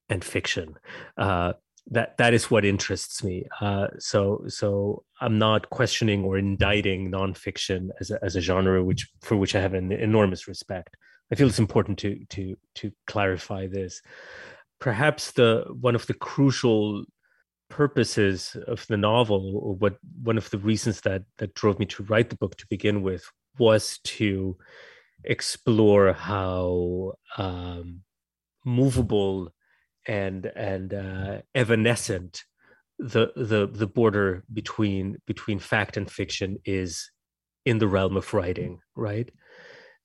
and 0.09 0.23
fiction. 0.23 0.75
Uh, 1.17 1.53
that 1.87 2.17
that 2.17 2.33
is 2.33 2.51
what 2.51 2.63
interests 2.63 3.23
me. 3.23 3.45
Uh, 3.59 3.87
so 3.97 4.43
so 4.47 5.03
I'm 5.19 5.39
not 5.39 5.69
questioning 5.69 6.23
or 6.23 6.37
indicting 6.37 7.11
nonfiction 7.11 7.89
as 7.99 8.11
a, 8.11 8.23
as 8.23 8.35
a 8.35 8.41
genre, 8.41 8.83
which 8.83 9.09
for 9.21 9.35
which 9.35 9.55
I 9.55 9.61
have 9.61 9.73
an 9.73 9.91
enormous 9.91 10.47
respect. 10.47 10.95
I 11.31 11.35
feel 11.35 11.47
it's 11.47 11.59
important 11.59 11.97
to 11.99 12.23
to 12.29 12.55
to 12.75 12.91
clarify 13.07 13.67
this. 13.67 14.01
Perhaps 14.81 15.31
the 15.31 15.65
one 15.79 15.95
of 15.95 16.05
the 16.07 16.13
crucial 16.13 17.05
purposes 17.69 18.57
of 18.67 18.85
the 18.87 18.97
novel, 18.97 19.57
or 19.57 19.75
what 19.75 19.97
one 20.21 20.37
of 20.37 20.49
the 20.49 20.57
reasons 20.57 21.01
that 21.01 21.23
that 21.37 21.53
drove 21.53 21.79
me 21.79 21.85
to 21.85 22.03
write 22.03 22.29
the 22.29 22.35
book 22.35 22.57
to 22.57 22.67
begin 22.69 23.01
with, 23.01 23.23
was 23.57 23.99
to 24.03 24.57
explore 25.23 26.13
how 26.13 27.13
um, 27.37 28.01
movable 28.65 29.53
and 30.07 30.45
and 30.55 30.93
uh, 30.93 31.41
evanescent 31.55 32.43
the 32.99 33.31
the 33.35 33.67
the 33.67 33.87
border 33.87 34.43
between 34.53 35.17
between 35.25 35.59
fact 35.59 35.97
and 35.97 36.09
fiction 36.09 36.57
is 36.65 37.11
in 37.65 37.79
the 37.79 37.87
realm 37.87 38.17
of 38.17 38.33
writing 38.33 38.79
right 38.95 39.31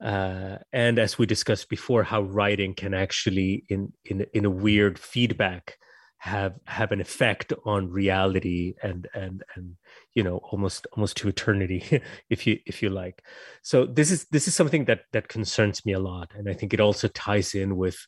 uh, 0.02 0.58
and 0.72 0.98
as 0.98 1.18
we 1.18 1.26
discussed 1.26 1.68
before 1.68 2.02
how 2.02 2.22
writing 2.22 2.74
can 2.74 2.94
actually 2.94 3.64
in 3.68 3.92
in 4.04 4.26
in 4.34 4.44
a 4.44 4.50
weird 4.50 4.98
feedback 4.98 5.78
have 6.18 6.54
have 6.64 6.92
an 6.92 7.00
effect 7.00 7.52
on 7.64 7.90
reality 7.90 8.74
and 8.82 9.06
and 9.14 9.42
and 9.54 9.76
you 10.14 10.22
know 10.22 10.38
almost 10.50 10.86
almost 10.92 11.16
to 11.16 11.28
eternity 11.28 12.02
if 12.30 12.46
you 12.46 12.58
if 12.66 12.82
you 12.82 12.90
like. 12.90 13.22
So 13.62 13.86
this 13.86 14.10
is 14.10 14.26
this 14.26 14.48
is 14.48 14.54
something 14.54 14.84
that 14.86 15.02
that 15.12 15.28
concerns 15.28 15.84
me 15.86 15.92
a 15.92 16.00
lot. 16.00 16.32
And 16.34 16.48
i 16.48 16.52
think 16.52 16.74
it 16.74 16.80
also 16.80 17.08
ties 17.08 17.54
in 17.54 17.76
with 17.76 17.98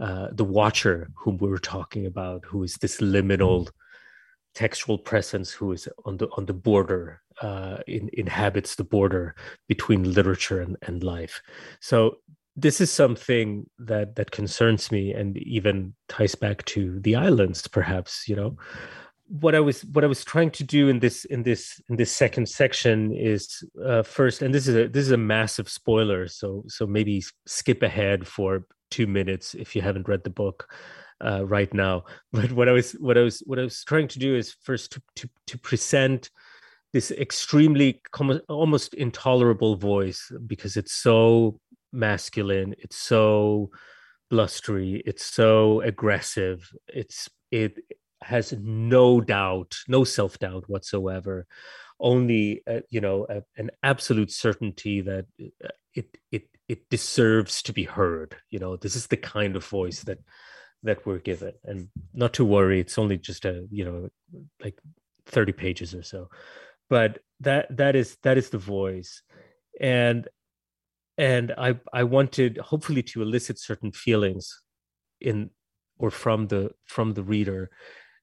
uh, 0.00 0.28
the 0.32 0.44
watcher 0.44 1.08
whom 1.16 1.36
we 1.38 1.48
were 1.48 1.58
talking 1.58 2.06
about 2.06 2.44
who 2.44 2.64
is 2.64 2.74
this 2.74 3.00
liminal 3.00 3.68
textual 4.54 4.98
presence 4.98 5.52
who 5.52 5.72
is 5.72 5.88
on 6.04 6.16
the 6.16 6.28
on 6.36 6.46
the 6.46 6.54
border 6.54 7.20
uh, 7.40 7.78
in, 7.86 8.10
inhabits 8.12 8.76
the 8.76 8.84
border 8.84 9.34
between 9.68 10.12
literature 10.12 10.60
and, 10.60 10.76
and 10.82 11.02
life. 11.02 11.42
So 11.80 12.18
this 12.56 12.80
is 12.80 12.90
something 12.90 13.68
that 13.78 14.14
that 14.16 14.30
concerns 14.30 14.92
me 14.92 15.12
and 15.12 15.36
even 15.38 15.94
ties 16.08 16.34
back 16.34 16.64
to 16.64 17.00
the 17.00 17.16
islands 17.16 17.66
perhaps 17.66 18.28
you 18.28 18.36
know? 18.36 18.56
What 19.26 19.54
i 19.54 19.60
was 19.60 19.84
what 19.86 20.04
i 20.04 20.06
was 20.06 20.22
trying 20.22 20.50
to 20.52 20.64
do 20.64 20.88
in 20.88 21.00
this 21.00 21.24
in 21.24 21.42
this 21.42 21.80
in 21.88 21.96
this 21.96 22.12
second 22.12 22.46
section 22.46 23.10
is 23.12 23.64
uh, 23.84 24.02
first 24.02 24.42
and 24.42 24.54
this 24.54 24.68
is 24.68 24.76
a 24.76 24.86
this 24.86 25.06
is 25.06 25.12
a 25.12 25.16
massive 25.16 25.68
spoiler 25.68 26.28
so 26.28 26.62
so 26.68 26.86
maybe 26.86 27.24
skip 27.46 27.82
ahead 27.82 28.28
for 28.28 28.66
two 28.90 29.06
minutes 29.06 29.54
if 29.54 29.74
you 29.74 29.80
haven't 29.80 30.08
read 30.08 30.22
the 30.24 30.30
book 30.30 30.68
uh, 31.24 31.44
right 31.46 31.72
now. 31.72 32.04
But 32.32 32.52
what 32.52 32.68
i 32.68 32.72
was 32.72 32.92
what 32.92 33.16
i 33.16 33.22
was 33.22 33.40
what 33.46 33.58
i 33.58 33.62
was 33.62 33.82
trying 33.84 34.08
to 34.08 34.18
do 34.18 34.36
is 34.36 34.56
first 34.62 34.92
to 34.92 35.02
to, 35.16 35.28
to 35.46 35.58
present 35.58 36.30
this 36.94 37.10
extremely 37.10 38.00
almost 38.48 38.94
intolerable 38.94 39.74
voice 39.74 40.30
because 40.46 40.76
it's 40.76 40.94
so 40.94 41.58
masculine 41.92 42.74
it's 42.78 42.96
so 42.96 43.70
blustery 44.30 45.02
it's 45.04 45.26
so 45.26 45.80
aggressive 45.82 46.70
it's 46.88 47.28
it 47.50 47.78
has 48.22 48.54
no 48.62 49.20
doubt 49.20 49.74
no 49.86 50.04
self-doubt 50.04 50.64
whatsoever 50.68 51.46
only 52.00 52.62
uh, 52.66 52.80
you 52.90 53.00
know 53.00 53.26
a, 53.28 53.42
an 53.56 53.70
absolute 53.82 54.30
certainty 54.30 55.00
that 55.00 55.26
uh, 55.64 55.68
it 55.94 56.16
it 56.30 56.44
it 56.68 56.88
deserves 56.90 57.60
to 57.60 57.72
be 57.72 57.84
heard 57.84 58.36
you 58.50 58.58
know 58.58 58.76
this 58.76 58.96
is 58.96 59.08
the 59.08 59.16
kind 59.16 59.56
of 59.56 59.66
voice 59.66 60.04
that 60.04 60.20
that 60.84 61.04
we're 61.06 61.18
given. 61.18 61.54
And 61.64 61.88
not 62.12 62.34
to 62.34 62.44
worry 62.44 62.78
it's 62.78 62.98
only 62.98 63.18
just 63.18 63.44
a 63.44 63.66
you 63.70 63.84
know 63.84 64.08
like 64.62 64.78
30 65.26 65.52
pages 65.52 65.94
or 65.94 66.02
so 66.02 66.28
but 66.94 67.18
that 67.40 67.76
that 67.76 67.96
is 67.96 68.16
that 68.22 68.38
is 68.38 68.50
the 68.50 68.64
voice. 68.78 69.22
And 69.80 70.28
and 71.18 71.46
i 71.66 71.70
i 72.00 72.02
wanted 72.16 72.52
hopefully 72.70 73.02
to 73.10 73.22
elicit 73.22 73.56
certain 73.58 73.92
feelings 73.92 74.44
in 75.20 75.50
or 75.98 76.10
from 76.10 76.46
the 76.52 76.70
from 76.94 77.14
the 77.14 77.24
reader. 77.34 77.62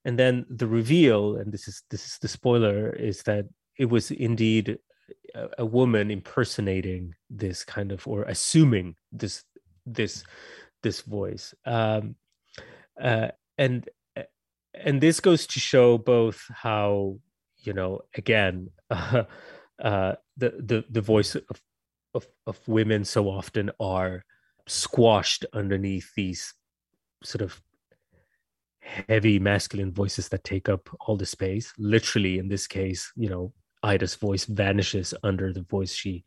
And 0.05 0.17
then 0.17 0.45
the 0.61 0.67
reveal 0.67 1.35
and 1.39 1.51
this 1.51 1.67
is 1.67 1.83
this 1.91 2.03
is 2.05 2.17
the 2.21 2.29
spoiler 2.29 2.79
is 3.09 3.23
that 3.23 3.45
it 3.77 3.89
was 3.95 4.09
indeed 4.11 4.77
a, 5.35 5.49
a 5.57 5.65
woman 5.65 6.09
impersonating 6.09 7.13
this 7.29 7.65
kind 7.65 7.91
of 7.91 8.07
or 8.07 8.23
assuming 8.23 8.95
this 9.11 9.43
this 9.85 10.23
this 10.81 11.01
voice. 11.01 11.53
Um 11.65 12.15
uh 13.09 13.31
and 13.57 13.89
and 14.73 15.01
this 15.01 15.19
goes 15.19 15.45
to 15.47 15.59
show 15.59 15.97
both 15.97 16.39
how 16.67 17.19
you 17.61 17.73
know 17.73 18.01
again 18.15 18.69
uh, 18.89 19.23
uh 19.83 20.13
the 20.37 20.49
the 20.59 20.83
the 20.89 21.01
voice 21.01 21.35
of 21.35 21.61
of, 22.13 22.27
of 22.45 22.59
women 22.67 23.05
so 23.05 23.29
often 23.29 23.71
are 23.79 24.23
squashed 24.67 25.45
underneath 25.53 26.11
these 26.15 26.53
sort 27.23 27.41
of 27.41 27.61
heavy 28.81 29.39
masculine 29.39 29.93
voices 29.93 30.27
that 30.29 30.43
take 30.43 30.67
up 30.67 30.89
all 31.01 31.15
the 31.15 31.25
space. 31.25 31.71
Literally 31.77 32.37
in 32.37 32.47
this 32.47 32.67
case 32.67 33.11
you 33.15 33.29
know 33.29 33.53
ida's 33.83 34.15
voice 34.15 34.45
vanishes 34.45 35.13
under 35.23 35.51
the 35.51 35.63
voice 35.63 35.93
she 35.93 36.23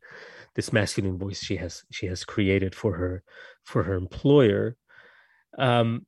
this 0.55 0.73
masculine 0.73 1.17
voice 1.17 1.41
she 1.43 1.55
has 1.55 1.83
she 1.91 2.05
has 2.07 2.25
created 2.25 2.73
for 2.75 2.95
her 2.95 3.23
for 3.63 3.83
her 3.83 3.95
employer. 3.95 4.75
Um 5.57 6.05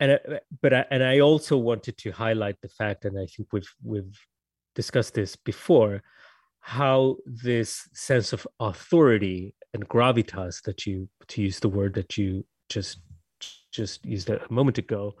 and 0.00 0.18
but 0.62 0.72
I, 0.72 0.86
and 0.90 1.04
i 1.04 1.20
also 1.20 1.56
wanted 1.56 1.98
to 1.98 2.10
highlight 2.10 2.60
the 2.62 2.68
fact 2.68 3.04
and 3.04 3.18
i 3.18 3.26
think 3.26 3.48
we've 3.52 3.72
we've 3.84 4.18
discussed 4.74 5.14
this 5.14 5.36
before 5.36 6.02
how 6.60 7.16
this 7.24 7.88
sense 7.94 8.32
of 8.32 8.46
authority 8.60 9.54
and 9.72 9.88
gravitas 9.88 10.62
that 10.62 10.86
you 10.86 11.08
to 11.28 11.42
use 11.42 11.58
the 11.60 11.68
word 11.68 11.94
that 11.94 12.18
you 12.18 12.44
just 12.68 12.98
just 13.72 14.04
used 14.04 14.28
a 14.28 14.40
moment 14.50 14.78
ago 14.78 15.14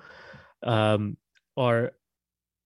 um, 0.62 1.16
are 1.56 1.92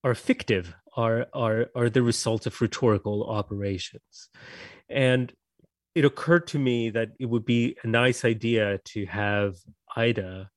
are 0.03 0.15
fictive 0.15 0.75
are 0.97 1.27
are 1.33 1.67
are 1.75 1.89
the 1.89 2.03
result 2.03 2.47
of 2.47 2.61
rhetorical 2.61 3.29
operations. 3.31 4.29
And 4.89 5.33
it 5.95 6.05
occurred 6.05 6.47
to 6.49 6.59
me 6.59 6.91
that 6.91 7.11
it 7.21 7.27
would 7.27 7.45
be 7.45 7.77
a 7.83 7.87
nice 7.87 8.25
idea 8.25 8.79
to 8.85 9.07
have 9.07 9.57
ida 9.97 10.51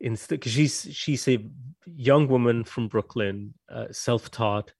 instead 0.00 0.40
because 0.40 0.52
she's 0.52 0.88
she's 0.90 1.28
a 1.28 1.38
young 1.84 2.26
woman 2.26 2.64
from 2.64 2.88
brooklyn 2.88 3.54
uh, 3.70 3.86
self-taught 3.90 4.72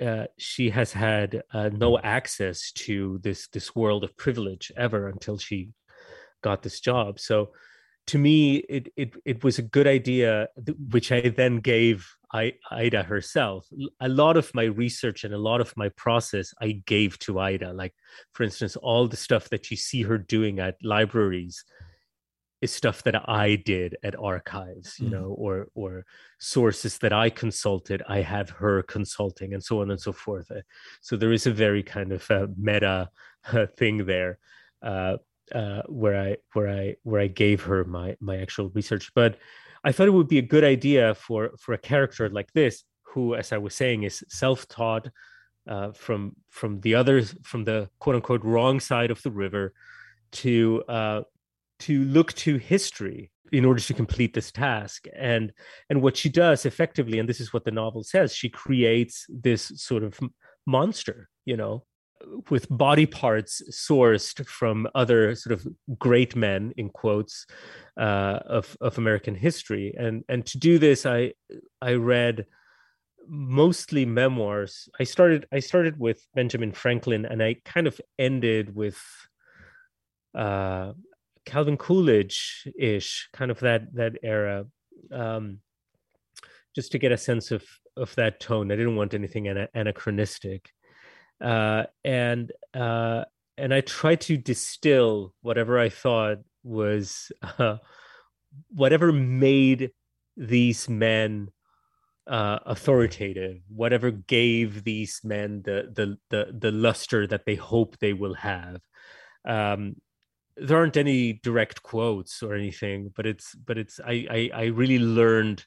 uh, 0.00 0.26
she 0.38 0.70
has 0.70 0.92
had 0.92 1.42
uh, 1.52 1.70
no 1.72 1.98
access 1.98 2.72
to 2.72 3.18
this 3.22 3.48
this 3.48 3.74
world 3.74 4.04
of 4.04 4.16
privilege 4.16 4.72
ever 4.76 5.08
until 5.08 5.38
she 5.38 5.70
got 6.42 6.62
this 6.62 6.80
job. 6.80 7.18
So 7.18 7.50
to 8.08 8.18
me, 8.18 8.56
it 8.56 8.92
it 8.96 9.14
it 9.24 9.44
was 9.44 9.58
a 9.58 9.62
good 9.62 9.86
idea, 9.86 10.48
which 10.90 11.12
I 11.12 11.28
then 11.28 11.58
gave 11.60 12.08
I, 12.32 12.54
Ida 12.70 13.02
herself. 13.02 13.66
A 14.00 14.08
lot 14.08 14.36
of 14.36 14.54
my 14.54 14.64
research 14.64 15.24
and 15.24 15.34
a 15.34 15.38
lot 15.38 15.60
of 15.60 15.76
my 15.76 15.88
process 15.90 16.54
I 16.60 16.82
gave 16.86 17.18
to 17.20 17.40
Ida. 17.40 17.72
Like, 17.72 17.94
for 18.32 18.44
instance, 18.44 18.76
all 18.76 19.08
the 19.08 19.16
stuff 19.16 19.48
that 19.50 19.70
you 19.70 19.76
see 19.76 20.02
her 20.02 20.18
doing 20.18 20.58
at 20.60 20.76
libraries 20.82 21.64
is 22.60 22.72
stuff 22.72 23.02
that 23.04 23.28
I 23.28 23.56
did 23.56 23.96
at 24.02 24.18
archives, 24.18 24.98
you 24.98 25.08
mm. 25.08 25.12
know, 25.12 25.34
or 25.38 25.68
or 25.74 26.04
sources 26.38 26.98
that 26.98 27.12
I 27.12 27.30
consulted. 27.30 28.02
I 28.08 28.20
have 28.20 28.50
her 28.50 28.82
consulting, 28.82 29.54
and 29.54 29.62
so 29.62 29.80
on 29.80 29.90
and 29.90 30.00
so 30.00 30.12
forth. 30.12 30.50
Uh, 30.50 30.60
so 31.00 31.16
there 31.16 31.32
is 31.32 31.46
a 31.46 31.52
very 31.52 31.82
kind 31.82 32.12
of 32.12 32.28
a 32.30 32.48
meta 32.56 33.10
uh, 33.52 33.66
thing 33.78 34.04
there, 34.04 34.38
uh, 34.82 35.16
uh, 35.54 35.82
where 35.86 36.20
I 36.20 36.36
where 36.52 36.68
I 36.68 36.96
where 37.02 37.20
I 37.20 37.28
gave 37.28 37.62
her 37.62 37.84
my 37.84 38.16
my 38.20 38.38
actual 38.38 38.70
research. 38.70 39.10
But 39.14 39.38
I 39.82 39.92
thought 39.92 40.08
it 40.08 40.12
would 40.12 40.28
be 40.28 40.38
a 40.38 40.42
good 40.42 40.64
idea 40.64 41.14
for 41.14 41.52
for 41.58 41.72
a 41.72 41.78
character 41.78 42.28
like 42.28 42.52
this, 42.52 42.84
who, 43.02 43.34
as 43.34 43.52
I 43.52 43.58
was 43.58 43.74
saying, 43.74 44.02
is 44.02 44.22
self-taught 44.28 45.08
uh, 45.66 45.92
from 45.92 46.36
from 46.50 46.80
the 46.80 46.94
others 46.94 47.34
from 47.42 47.64
the 47.64 47.88
quote 47.98 48.16
unquote 48.16 48.44
wrong 48.44 48.80
side 48.80 49.10
of 49.10 49.22
the 49.22 49.30
river, 49.30 49.72
to 50.32 50.84
uh, 50.88 51.22
to 51.80 52.04
look 52.04 52.32
to 52.34 52.56
history 52.56 53.30
in 53.52 53.64
order 53.64 53.80
to 53.80 53.94
complete 53.94 54.34
this 54.34 54.52
task. 54.52 55.06
And 55.16 55.52
and 55.88 56.02
what 56.02 56.16
she 56.16 56.28
does 56.28 56.66
effectively 56.66 57.18
and 57.18 57.28
this 57.28 57.40
is 57.40 57.52
what 57.52 57.64
the 57.64 57.70
novel 57.70 58.02
says 58.04 58.34
she 58.34 58.48
creates 58.48 59.26
this 59.28 59.72
sort 59.76 60.02
of 60.02 60.18
monster 60.66 61.28
you 61.44 61.56
know 61.56 61.84
with 62.50 62.66
body 62.68 63.06
parts 63.06 63.62
sourced 63.70 64.46
from 64.46 64.86
other 64.94 65.34
sort 65.34 65.52
of 65.54 65.66
great 65.98 66.36
men 66.36 66.72
in 66.76 66.90
quotes 66.90 67.46
uh, 67.98 68.40
of 68.46 68.76
of 68.80 68.98
American 68.98 69.34
history. 69.34 69.94
And 69.98 70.24
and 70.28 70.44
to 70.46 70.58
do 70.58 70.78
this 70.78 71.06
I 71.06 71.32
I 71.80 71.94
read 71.94 72.46
mostly 73.26 74.04
memoirs. 74.04 74.88
I 74.98 75.04
started 75.04 75.46
I 75.52 75.60
started 75.60 75.98
with 75.98 76.26
Benjamin 76.34 76.72
Franklin 76.72 77.24
and 77.24 77.42
I 77.42 77.56
kind 77.64 77.86
of 77.86 78.00
ended 78.18 78.74
with 78.74 79.00
uh, 80.34 80.92
Calvin 81.50 81.76
Coolidge 81.76 82.68
ish 82.78 83.28
kind 83.32 83.50
of 83.50 83.60
that 83.60 83.92
that 83.94 84.12
era 84.22 84.66
um, 85.12 85.58
just 86.74 86.92
to 86.92 86.98
get 86.98 87.12
a 87.12 87.18
sense 87.18 87.50
of 87.50 87.64
of 87.96 88.14
that 88.14 88.40
tone 88.40 88.70
I 88.70 88.76
didn't 88.76 88.96
want 88.96 89.14
anything 89.14 89.48
anachronistic 89.74 90.70
uh, 91.40 91.84
and 92.04 92.52
uh, 92.74 93.24
and 93.56 93.74
I 93.74 93.80
tried 93.80 94.20
to 94.22 94.36
distill 94.36 95.34
whatever 95.42 95.78
I 95.78 95.88
thought 95.88 96.38
was 96.62 97.32
uh, 97.42 97.76
whatever 98.72 99.12
made 99.12 99.90
these 100.36 100.88
men 100.88 101.50
uh, 102.26 102.58
authoritative, 102.64 103.60
whatever 103.68 104.10
gave 104.10 104.84
these 104.84 105.20
men 105.24 105.62
the 105.64 105.90
the 105.92 106.16
the 106.30 106.54
the 106.56 106.70
luster 106.70 107.26
that 107.26 107.44
they 107.44 107.56
hope 107.56 107.98
they 107.98 108.12
will 108.12 108.34
have. 108.34 108.80
Um, 109.44 109.96
there 110.60 110.76
aren't 110.76 110.96
any 110.96 111.40
direct 111.42 111.82
quotes 111.82 112.42
or 112.42 112.54
anything, 112.54 113.12
but 113.16 113.26
it's 113.26 113.54
but 113.54 113.78
it's 113.78 114.00
I 114.00 114.26
I, 114.30 114.50
I 114.54 114.64
really 114.66 114.98
learned. 114.98 115.64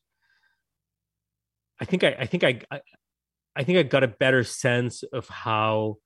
I 1.82 1.86
think 1.86 2.04
I 2.04 2.16
I 2.20 2.26
think 2.26 2.44
I, 2.44 2.62
I 2.72 2.82
I 3.56 3.64
think 3.64 3.78
I 3.78 3.84
got 3.84 4.04
a 4.04 4.08
better 4.08 4.44
sense 4.44 5.04
of 5.04 5.28
how 5.28 5.98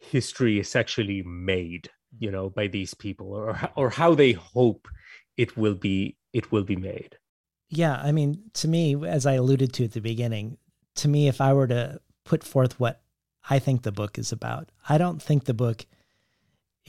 history 0.00 0.58
is 0.58 0.76
actually 0.76 1.22
made, 1.22 1.84
mm-hmm. 1.84 2.24
you 2.24 2.30
know, 2.30 2.50
by 2.50 2.66
these 2.66 2.94
people, 2.94 3.32
or 3.32 3.58
or 3.76 3.90
how 3.90 4.14
they 4.14 4.32
hope 4.32 4.88
it 5.36 5.56
will 5.56 5.74
be 5.74 6.16
it 6.32 6.50
will 6.50 6.64
be 6.64 6.76
made. 6.76 7.16
Yeah, 7.70 8.00
I 8.02 8.12
mean, 8.12 8.44
to 8.54 8.68
me, 8.68 8.96
as 9.06 9.26
I 9.26 9.34
alluded 9.34 9.74
to 9.74 9.84
at 9.84 9.92
the 9.92 10.00
beginning, 10.00 10.56
to 10.96 11.08
me, 11.08 11.28
if 11.28 11.40
I 11.40 11.52
were 11.52 11.66
to 11.66 12.00
put 12.24 12.42
forth 12.42 12.80
what 12.80 13.02
I 13.50 13.58
think 13.58 13.82
the 13.82 13.92
book 13.92 14.18
is 14.18 14.32
about, 14.32 14.70
I 14.88 14.96
don't 14.96 15.20
think 15.22 15.44
the 15.44 15.54
book 15.54 15.84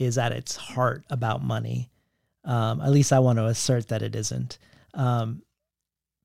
is 0.00 0.18
at 0.18 0.32
its 0.32 0.56
heart 0.56 1.04
about 1.10 1.42
money. 1.42 1.90
Um, 2.44 2.80
at 2.80 2.90
least 2.90 3.12
I 3.12 3.18
want 3.18 3.38
to 3.38 3.46
assert 3.46 3.88
that 3.88 4.02
it 4.02 4.16
isn't. 4.16 4.58
Um, 4.94 5.42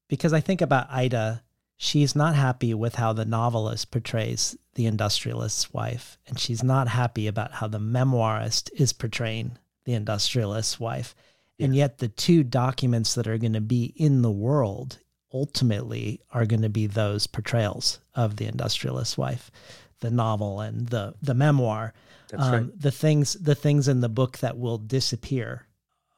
because 0.08 0.34
I 0.34 0.40
think 0.40 0.62
about 0.62 0.90
Ida 0.90 1.44
she's 1.78 2.16
not 2.16 2.36
happy 2.36 2.74
with 2.74 2.96
how 2.96 3.14
the 3.14 3.26
novelist 3.26 3.92
portrays 3.92 4.58
the 4.76 4.86
industrialist's 4.86 5.74
wife, 5.74 6.18
and 6.28 6.40
she's 6.40 6.64
not 6.64 6.88
happy 6.88 7.28
about 7.28 7.54
how 7.54 7.68
the 7.68 7.80
memoirist 7.80 8.70
is 8.76 8.94
portraying 8.94 9.58
the 9.86 9.94
industrialist's 9.94 10.80
wife. 10.80 11.16
Yeah. 11.58 11.66
And 11.66 11.76
yet, 11.76 12.00
the 12.00 12.08
two 12.08 12.44
documents 12.44 13.16
that 13.16 13.28
are 13.28 13.38
going 13.38 13.54
to 13.54 13.62
be 13.62 13.94
in 13.96 14.22
the 14.22 14.32
world 14.32 15.00
ultimately 15.34 16.22
are 16.32 16.46
going 16.46 16.62
to 16.62 16.70
be 16.70 16.88
those 16.88 17.28
portrayals 17.28 18.00
of 18.14 18.38
the 18.38 18.46
industrialist's 18.46 19.18
wife, 19.18 19.52
the 20.00 20.12
novel 20.12 20.60
and 20.60 20.88
the 20.88 21.16
the 21.22 21.34
memoir. 21.34 21.94
Um, 22.34 22.52
right. 22.52 22.80
The 22.80 22.92
things 22.92 23.34
the 23.34 23.56
things 23.56 23.88
in 23.88 24.02
the 24.02 24.10
book 24.10 24.40
that 24.40 24.58
will 24.58 24.78
disappear 24.78 25.68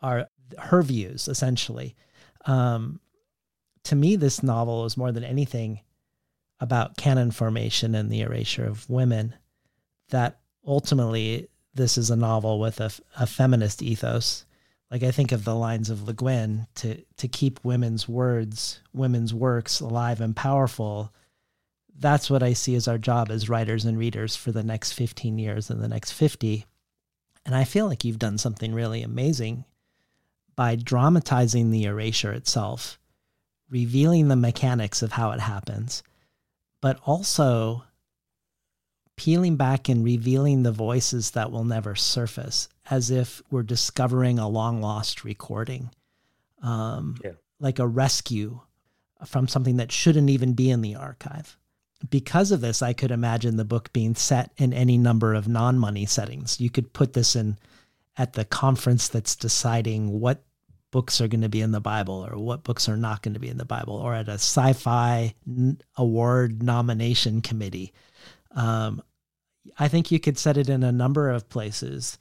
are 0.02 0.28
her 0.58 0.82
views 0.82 1.28
essentially. 1.28 1.96
Um, 2.46 3.00
to 3.84 3.96
me, 3.96 4.16
this 4.16 4.44
novel 4.44 4.86
is 4.86 4.98
more 4.98 5.12
than 5.12 5.24
anything 5.24 5.82
about 6.60 6.98
canon 6.98 7.32
formation 7.32 7.96
and 7.96 8.10
the 8.10 8.22
erasure 8.22 8.66
of 8.66 8.90
women. 8.90 9.36
That 10.10 10.40
ultimately, 10.66 11.48
this 11.74 11.98
is 11.98 12.10
a 12.10 12.16
novel 12.16 12.60
with 12.60 12.80
a, 12.80 12.92
a 13.20 13.28
feminist 13.28 13.82
ethos. 13.82 14.46
Like 14.90 15.04
I 15.04 15.12
think 15.12 15.32
of 15.32 15.44
the 15.44 15.56
lines 15.56 15.90
of 15.90 16.08
Le 16.08 16.14
Guin 16.14 16.68
to 16.76 17.04
to 17.18 17.28
keep 17.28 17.64
women's 17.64 18.08
words, 18.08 18.82
women's 18.94 19.34
works 19.34 19.80
alive 19.80 20.22
and 20.22 20.36
powerful. 20.36 21.14
That's 22.00 22.30
what 22.30 22.44
I 22.44 22.54
see 22.54 22.76
as 22.76 22.88
our 22.88 22.98
job 22.98 23.32
as 23.32 23.50
writers 23.50 23.86
and 23.86 23.98
readers 23.98 24.36
for 24.36 24.52
the 24.52 24.64
next 24.64 24.94
15 24.94 25.40
years 25.40 25.70
and 25.70 25.82
the 25.82 25.88
next 25.88 26.12
50. 26.12 26.66
And 27.46 27.56
I 27.56 27.64
feel 27.64 27.88
like 27.88 28.04
you've 28.04 28.20
done 28.20 28.38
something 28.38 28.74
really 28.74 29.02
amazing 29.02 29.66
by 30.56 30.76
dramatizing 30.76 31.72
the 31.72 31.86
erasure 31.86 32.32
itself 32.32 33.00
revealing 33.70 34.28
the 34.28 34.36
mechanics 34.36 35.02
of 35.02 35.14
how 35.14 35.32
it 35.32 35.40
happens, 35.40 36.04
but 36.82 37.00
also 37.06 37.84
peeling 39.16 39.56
back 39.56 39.90
and 39.90 40.06
revealing 40.06 40.64
the 40.64 40.72
voices 40.72 41.32
that 41.32 41.52
will 41.52 41.64
never 41.64 41.96
surface 41.96 42.70
as 42.90 43.10
if 43.10 43.42
we're 43.50 43.64
discovering 43.64 44.40
a 44.40 44.48
long 44.48 44.82
lost 44.82 45.24
recording, 45.24 45.90
um, 46.62 47.18
yeah. 47.24 47.32
like 47.60 47.80
a 47.80 47.88
rescue 47.88 48.60
from 49.26 49.48
something 49.48 49.78
that 49.78 49.92
shouldn't 49.92 50.30
even 50.30 50.54
be 50.54 50.70
in 50.70 50.82
the 50.82 50.96
archive. 50.96 51.58
Because 52.10 52.52
of 52.52 52.62
this, 52.62 52.82
I 52.82 52.94
could 52.94 53.12
imagine 53.12 53.58
the 53.58 53.66
book 53.66 53.92
being 53.92 54.16
set 54.16 54.52
in 54.58 54.72
any 54.74 54.98
number 54.98 55.34
of 55.34 55.48
non 55.48 55.80
money 55.80 56.06
settings. 56.06 56.62
You 56.62 56.70
could 56.70 56.94
put 56.94 57.14
this 57.14 57.36
in 57.36 57.58
at 58.18 58.34
the 58.34 58.46
conference 58.46 59.08
that's 59.08 59.36
deciding 59.36 60.20
what 60.20 60.44
books 60.92 61.20
are 61.20 61.28
going 61.28 61.42
to 61.42 61.50
be 61.50 61.62
in 61.62 61.72
the 61.72 61.82
Bible 61.82 62.28
or 62.30 62.38
what 62.38 62.64
books 62.64 62.88
are 62.88 62.98
not 62.98 63.22
going 63.22 63.34
to 63.34 63.40
be 63.40 63.50
in 63.50 63.58
the 63.58 63.66
Bible, 63.66 63.96
or 63.96 64.14
at 64.14 64.30
a 64.30 64.34
sci 64.34 64.74
fi 64.74 65.34
award 65.96 66.64
nomination 66.64 67.42
committee. 67.42 67.94
Um, 68.52 69.02
I 69.78 69.88
think 69.88 70.12
you 70.12 70.20
could 70.20 70.38
set 70.38 70.58
it 70.58 70.70
in 70.70 70.84
a 70.84 70.92
number 70.92 71.30
of 71.30 71.50
places 71.50 72.18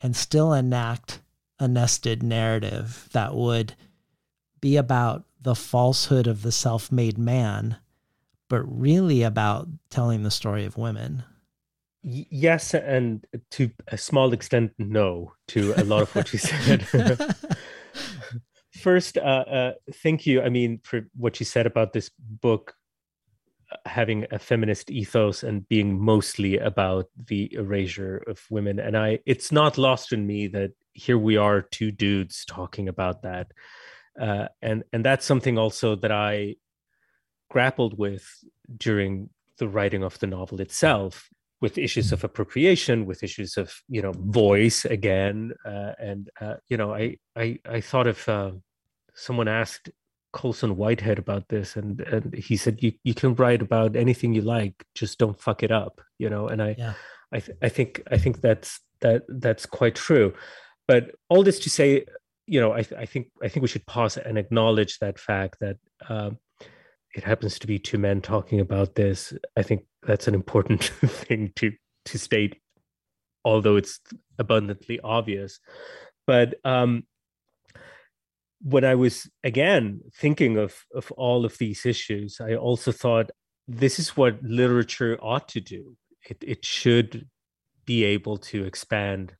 and 0.00 0.14
still 0.14 0.52
enact 0.52 1.20
a 1.58 1.68
nested 1.68 2.22
narrative 2.22 3.08
that 3.12 3.34
would 3.34 3.74
be 4.60 4.76
about 4.76 5.24
the 5.40 5.54
falsehood 5.54 6.26
of 6.26 6.42
the 6.42 6.52
self 6.52 6.90
made 6.90 7.18
man, 7.18 7.76
but 8.48 8.62
really 8.62 9.22
about 9.22 9.68
telling 9.90 10.22
the 10.22 10.30
story 10.30 10.64
of 10.64 10.76
women. 10.76 11.24
Yes, 12.02 12.74
and 12.74 13.26
to 13.52 13.70
a 13.88 13.96
small 13.96 14.34
extent, 14.34 14.72
no, 14.78 15.32
to 15.48 15.72
a 15.78 15.84
lot 15.84 16.02
of 16.02 16.14
what 16.14 16.32
you 16.32 16.38
said. 16.38 16.86
first, 18.84 19.16
uh, 19.16 19.20
uh, 19.20 19.72
thank 20.02 20.26
you. 20.26 20.42
I 20.42 20.50
mean, 20.50 20.80
for 20.84 21.08
what 21.16 21.40
you 21.40 21.46
said 21.46 21.66
about 21.66 21.94
this 21.94 22.10
book 22.18 22.74
uh, 23.72 23.76
having 23.86 24.26
a 24.30 24.38
feminist 24.38 24.90
ethos 24.90 25.42
and 25.42 25.66
being 25.68 25.98
mostly 25.98 26.58
about 26.58 27.06
the 27.26 27.50
erasure 27.54 28.18
of 28.26 28.44
women. 28.50 28.78
And 28.78 28.94
I, 28.96 29.20
it's 29.24 29.50
not 29.50 29.78
lost 29.78 30.12
in 30.12 30.26
me 30.26 30.48
that 30.48 30.72
here 30.92 31.16
we 31.16 31.38
are, 31.38 31.62
two 31.62 31.90
dudes 31.90 32.44
talking 32.44 32.88
about 32.88 33.22
that, 33.22 33.46
uh, 34.20 34.48
and 34.60 34.84
and 34.92 35.02
that's 35.02 35.24
something 35.24 35.56
also 35.58 35.96
that 35.96 36.12
I 36.12 36.56
grappled 37.54 37.94
with 37.96 38.26
during 38.76 39.12
the 39.58 39.68
writing 39.68 40.02
of 40.02 40.18
the 40.18 40.26
novel 40.26 40.60
itself 40.60 41.30
with 41.60 41.78
issues 41.78 42.12
of 42.12 42.24
appropriation 42.24 43.06
with 43.06 43.22
issues 43.22 43.56
of 43.56 43.68
you 43.88 44.02
know 44.02 44.12
voice 44.44 44.84
again 44.96 45.52
uh, 45.64 45.92
and 46.10 46.22
uh, 46.40 46.56
you 46.70 46.76
know 46.76 46.90
i 47.02 47.16
i 47.36 47.46
i 47.76 47.80
thought 47.80 48.08
if 48.14 48.28
uh, 48.28 48.50
someone 49.14 49.48
asked 49.62 49.88
Colson 50.34 50.76
Whitehead 50.76 51.20
about 51.20 51.48
this, 51.48 51.76
and 51.76 52.00
and 52.00 52.34
he 52.34 52.56
said 52.56 52.82
you 52.82 52.92
you 53.04 53.14
can 53.14 53.36
write 53.36 53.62
about 53.62 53.94
anything 53.94 54.34
you 54.34 54.42
like, 54.42 54.74
just 55.00 55.16
don't 55.22 55.40
fuck 55.40 55.62
it 55.62 55.70
up, 55.70 56.00
you 56.18 56.28
know. 56.28 56.48
And 56.48 56.60
I 56.60 56.74
yeah. 56.76 56.94
I 57.32 57.38
th- 57.38 57.58
I 57.62 57.68
think 57.68 58.02
I 58.10 58.18
think 58.18 58.40
that's 58.40 58.80
that 59.00 59.22
that's 59.28 59.64
quite 59.64 59.94
true. 59.94 60.34
But 60.88 61.02
all 61.28 61.44
this 61.44 61.60
to 61.60 61.70
say, 61.70 61.88
you 62.46 62.60
know, 62.60 62.72
I 62.72 62.82
th- 62.82 63.00
I 63.00 63.06
think 63.06 63.24
I 63.44 63.48
think 63.48 63.62
we 63.62 63.68
should 63.68 63.86
pause 63.86 64.16
and 64.16 64.36
acknowledge 64.36 64.98
that 64.98 65.20
fact 65.20 65.60
that 65.60 65.78
um, 66.08 66.38
it 67.14 67.22
happens 67.22 67.58
to 67.60 67.66
be 67.66 67.78
two 67.78 67.98
men 67.98 68.20
talking 68.20 68.60
about 68.60 68.96
this. 68.96 69.32
I 69.56 69.62
think 69.62 69.84
that's 70.02 70.28
an 70.28 70.34
important 70.34 70.84
thing 71.06 71.52
to 71.56 71.72
to 72.06 72.18
state, 72.18 72.56
although 73.44 73.76
it's 73.76 74.00
abundantly 74.38 75.00
obvious. 75.02 75.60
But 76.26 76.56
um, 76.64 77.04
when 78.60 78.84
I 78.84 78.96
was 78.96 79.30
again 79.44 80.00
thinking 80.14 80.56
of 80.56 80.84
of 80.94 81.12
all 81.12 81.44
of 81.44 81.56
these 81.58 81.86
issues, 81.86 82.40
I 82.40 82.56
also 82.56 82.90
thought 82.90 83.30
this 83.68 83.98
is 83.98 84.16
what 84.16 84.42
literature 84.42 85.16
ought 85.22 85.48
to 85.50 85.60
do. 85.60 85.96
It 86.28 86.38
it 86.42 86.64
should 86.64 87.28
be 87.86 88.04
able 88.04 88.38
to 88.38 88.64
expand 88.64 89.34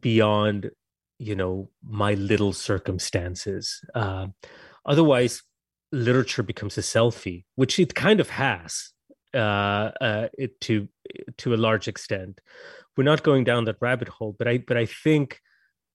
beyond 0.00 0.70
you 1.18 1.36
know 1.36 1.70
my 1.82 2.14
little 2.14 2.52
circumstances 2.52 3.80
uh, 3.94 4.26
otherwise 4.84 5.42
literature 5.92 6.42
becomes 6.42 6.76
a 6.76 6.82
selfie 6.82 7.44
which 7.54 7.78
it 7.78 7.94
kind 7.94 8.20
of 8.20 8.28
has 8.28 8.90
uh, 9.34 9.90
uh, 10.00 10.28
it, 10.36 10.60
to 10.60 10.88
to 11.36 11.54
a 11.54 11.56
large 11.56 11.88
extent. 11.88 12.40
We're 12.96 13.04
not 13.04 13.22
going 13.22 13.44
down 13.44 13.64
that 13.64 13.76
rabbit 13.80 14.08
hole 14.08 14.34
but 14.38 14.48
i 14.48 14.58
but 14.58 14.76
i 14.76 14.86
think 14.86 15.40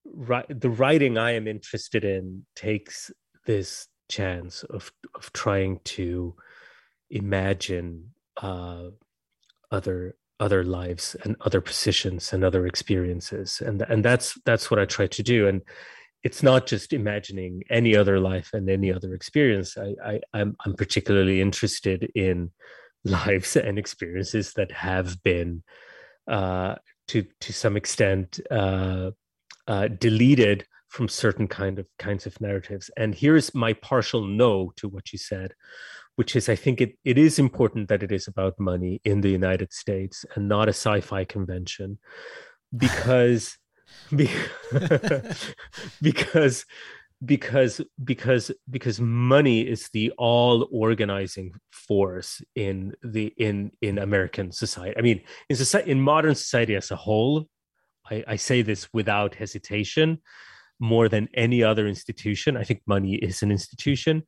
ri- 0.05 0.45
the 0.49 0.69
writing 0.69 1.17
i 1.17 1.31
am 1.31 1.47
interested 1.47 2.03
in 2.05 2.45
takes 2.55 3.11
this 3.45 3.87
chance 4.09 4.63
of 4.63 4.91
of 5.15 5.31
trying 5.33 5.79
to 5.83 6.35
imagine 7.09 8.13
uh, 8.41 8.85
other 9.71 10.15
other 10.39 10.63
lives 10.63 11.15
and 11.23 11.35
other 11.41 11.61
positions 11.61 12.33
and 12.33 12.43
other 12.43 12.65
experiences. 12.67 13.61
And 13.65 13.81
and 13.83 14.03
that's 14.03 14.37
that's 14.45 14.69
what 14.69 14.79
i 14.79 14.85
try 14.85 15.07
to 15.07 15.23
do. 15.23 15.47
And 15.47 15.61
it's 16.23 16.41
not 16.41 16.65
just 16.65 16.93
imagining 16.93 17.63
any 17.69 17.95
other 17.95 18.19
life 18.19 18.51
and 18.53 18.69
any 18.69 18.91
other 18.91 19.13
experience. 19.13 19.77
I, 19.77 19.95
I 20.05 20.19
i'm 20.33 20.55
i'm 20.65 20.73
particularly 20.73 21.41
interested 21.41 22.09
in 22.15 22.51
lives 23.03 23.55
and 23.55 23.77
experiences 23.77 24.53
that 24.53 24.71
have 24.71 25.21
been 25.23 25.63
uh 26.27 26.75
to 27.09 27.25
to 27.41 27.51
some 27.51 27.75
extent 27.75 28.39
uh, 28.49 29.11
uh 29.67 29.87
deleted 29.89 30.65
from 30.87 31.09
certain 31.09 31.47
kind 31.47 31.79
of 31.79 31.87
kinds 31.97 32.27
of 32.27 32.39
narratives. 32.39 32.91
And 32.95 33.15
here's 33.15 33.55
my 33.55 33.73
partial 33.73 34.23
no 34.25 34.71
to 34.77 34.87
what 34.87 35.11
you 35.11 35.17
said 35.17 35.53
which 36.15 36.35
is 36.35 36.49
I 36.49 36.55
think 36.55 36.79
it, 36.81 36.97
it 37.03 37.17
is 37.17 37.39
important 37.39 37.89
that 37.89 38.03
it 38.03 38.11
is 38.11 38.27
about 38.27 38.59
money 38.59 39.01
in 39.03 39.21
the 39.21 39.31
United 39.31 39.73
States 39.73 40.25
and 40.35 40.47
not 40.47 40.67
a 40.67 40.73
sci-fi 40.73 41.25
convention 41.25 41.97
because 42.77 43.57
because 46.01 46.65
because 47.25 47.81
because 48.03 48.51
because 48.69 48.99
money 48.99 49.61
is 49.61 49.89
the 49.93 50.11
all 50.17 50.67
organizing 50.71 51.53
force 51.71 52.41
in 52.55 52.93
the 53.01 53.33
in 53.37 53.71
in 53.81 53.97
American 53.97 54.51
society. 54.51 54.95
I 54.97 55.01
mean, 55.01 55.21
in 55.49 55.55
society 55.55 55.91
in 55.91 56.01
modern 56.01 56.35
society 56.35 56.75
as 56.75 56.91
a 56.91 56.95
whole, 56.95 57.47
I, 58.09 58.23
I 58.27 58.35
say 58.35 58.61
this 58.61 58.89
without 58.93 59.35
hesitation, 59.35 60.21
more 60.79 61.07
than 61.07 61.29
any 61.33 61.63
other 61.63 61.87
institution. 61.87 62.57
I 62.57 62.63
think 62.63 62.81
money 62.85 63.15
is 63.15 63.41
an 63.41 63.51
institution 63.51 64.23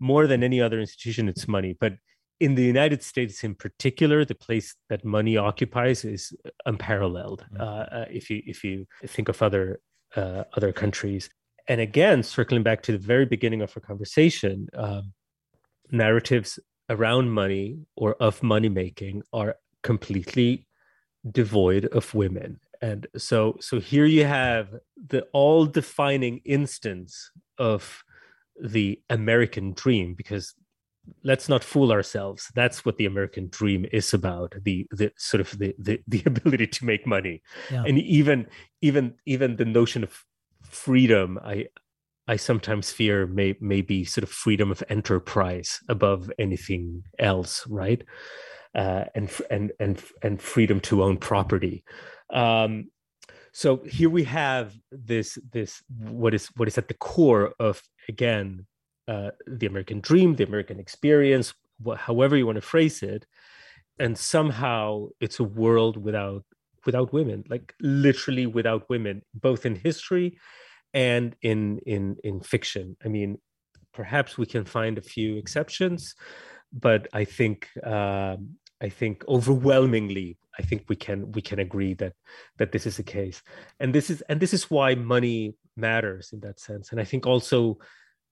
more 0.00 0.26
than 0.26 0.42
any 0.42 0.60
other 0.60 0.80
institution, 0.80 1.28
it's 1.28 1.48
money. 1.48 1.76
But 1.78 1.94
in 2.40 2.54
the 2.54 2.62
United 2.62 3.02
States, 3.02 3.44
in 3.44 3.54
particular, 3.54 4.24
the 4.24 4.34
place 4.34 4.74
that 4.88 5.04
money 5.04 5.36
occupies 5.36 6.04
is 6.04 6.32
unparalleled. 6.66 7.44
Mm-hmm. 7.52 7.62
Uh, 7.62 8.00
uh, 8.00 8.04
if 8.10 8.30
you 8.30 8.42
if 8.46 8.64
you 8.64 8.86
think 9.06 9.28
of 9.28 9.42
other 9.42 9.80
uh, 10.16 10.44
other 10.56 10.72
countries, 10.72 11.30
and 11.68 11.80
again, 11.80 12.22
circling 12.22 12.62
back 12.62 12.82
to 12.82 12.92
the 12.92 12.98
very 12.98 13.26
beginning 13.26 13.62
of 13.62 13.72
our 13.76 13.80
conversation, 13.80 14.68
um, 14.74 15.12
narratives 15.90 16.58
around 16.90 17.30
money 17.30 17.78
or 17.96 18.14
of 18.14 18.42
money 18.42 18.68
making 18.68 19.22
are 19.32 19.56
completely 19.82 20.66
devoid 21.30 21.86
of 21.86 22.14
women 22.14 22.60
and 22.84 23.06
so 23.16 23.56
so 23.60 23.80
here 23.80 24.04
you 24.04 24.24
have 24.26 24.68
the 25.08 25.22
all 25.32 25.64
defining 25.64 26.40
instance 26.44 27.30
of 27.58 28.04
the 28.60 29.00
American 29.08 29.72
dream 29.72 30.12
because 30.14 30.54
let's 31.22 31.48
not 31.48 31.64
fool 31.64 31.92
ourselves. 31.92 32.50
That's 32.54 32.84
what 32.84 32.96
the 32.96 33.06
american 33.06 33.48
dream 33.48 33.86
is 33.92 34.14
about 34.14 34.54
the 34.62 34.86
the 34.90 35.12
sort 35.16 35.40
of 35.40 35.58
the 35.58 35.74
the, 35.78 36.00
the 36.06 36.22
ability 36.26 36.66
to 36.68 36.84
make 36.84 37.06
money. 37.06 37.42
Yeah. 37.70 37.84
and 37.86 37.98
even 37.98 38.46
even 38.80 39.14
even 39.26 39.56
the 39.56 39.64
notion 39.64 40.02
of 40.02 40.24
freedom 40.62 41.38
i 41.44 41.66
i 42.26 42.36
sometimes 42.36 42.90
fear 42.90 43.26
may 43.26 43.54
may 43.60 43.82
be 43.82 44.04
sort 44.04 44.24
of 44.24 44.30
freedom 44.30 44.70
of 44.70 44.82
enterprise 44.88 45.80
above 45.88 46.30
anything 46.38 47.02
else 47.18 47.66
right? 47.68 48.02
Uh, 48.74 49.04
and 49.14 49.30
and 49.50 49.72
and 49.78 50.02
and 50.22 50.42
freedom 50.42 50.80
to 50.80 51.04
own 51.04 51.16
property. 51.16 51.84
Um, 52.32 52.90
so 53.52 53.76
here 53.84 54.10
we 54.10 54.24
have 54.24 54.74
this 54.90 55.38
this 55.52 55.80
what 55.96 56.34
is 56.34 56.48
what 56.56 56.66
is 56.66 56.76
at 56.76 56.88
the 56.88 56.94
core 56.94 57.54
of 57.60 57.80
again 58.08 58.66
uh, 59.08 59.30
the 59.46 59.66
american 59.66 60.00
dream 60.00 60.34
the 60.34 60.46
american 60.46 60.78
experience 60.78 61.54
wh- 61.84 61.96
however 61.96 62.36
you 62.36 62.46
want 62.46 62.56
to 62.56 62.62
phrase 62.62 63.02
it 63.02 63.26
and 63.98 64.16
somehow 64.18 65.06
it's 65.20 65.40
a 65.40 65.44
world 65.44 65.96
without 65.96 66.44
without 66.86 67.12
women 67.12 67.44
like 67.48 67.74
literally 67.80 68.46
without 68.46 68.88
women 68.88 69.22
both 69.34 69.64
in 69.66 69.74
history 69.74 70.38
and 70.92 71.36
in 71.42 71.78
in 71.86 72.16
in 72.24 72.40
fiction 72.40 72.96
i 73.04 73.08
mean 73.08 73.38
perhaps 73.92 74.36
we 74.36 74.46
can 74.46 74.64
find 74.64 74.98
a 74.98 75.02
few 75.02 75.36
exceptions 75.36 76.14
but 76.72 77.06
i 77.12 77.24
think 77.24 77.68
um, 77.84 78.56
I 78.84 78.90
think 78.90 79.24
overwhelmingly, 79.28 80.36
I 80.58 80.62
think 80.62 80.84
we 80.88 80.96
can 80.96 81.32
we 81.32 81.40
can 81.40 81.58
agree 81.58 81.94
that 81.94 82.12
that 82.58 82.72
this 82.72 82.86
is 82.86 82.98
the 82.98 83.02
case, 83.02 83.42
and 83.80 83.94
this 83.94 84.10
is 84.10 84.20
and 84.28 84.38
this 84.38 84.52
is 84.52 84.70
why 84.70 84.94
money 84.94 85.54
matters 85.74 86.30
in 86.32 86.40
that 86.40 86.60
sense. 86.60 86.90
And 86.90 87.00
I 87.00 87.04
think 87.04 87.26
also 87.26 87.78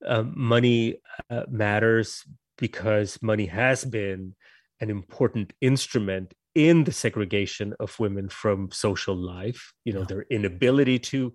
um, 0.06 0.32
money 0.36 0.96
uh, 1.30 1.44
matters 1.48 2.24
because 2.58 3.20
money 3.22 3.46
has 3.46 3.84
been 3.84 4.34
an 4.80 4.90
important 4.90 5.52
instrument 5.60 6.34
in 6.54 6.84
the 6.84 6.92
segregation 6.92 7.74
of 7.80 7.98
women 7.98 8.28
from 8.28 8.70
social 8.70 9.16
life. 9.16 9.72
You 9.84 9.94
know, 9.94 10.00
yeah. 10.00 10.06
their 10.06 10.22
inability 10.30 10.98
to 10.98 11.32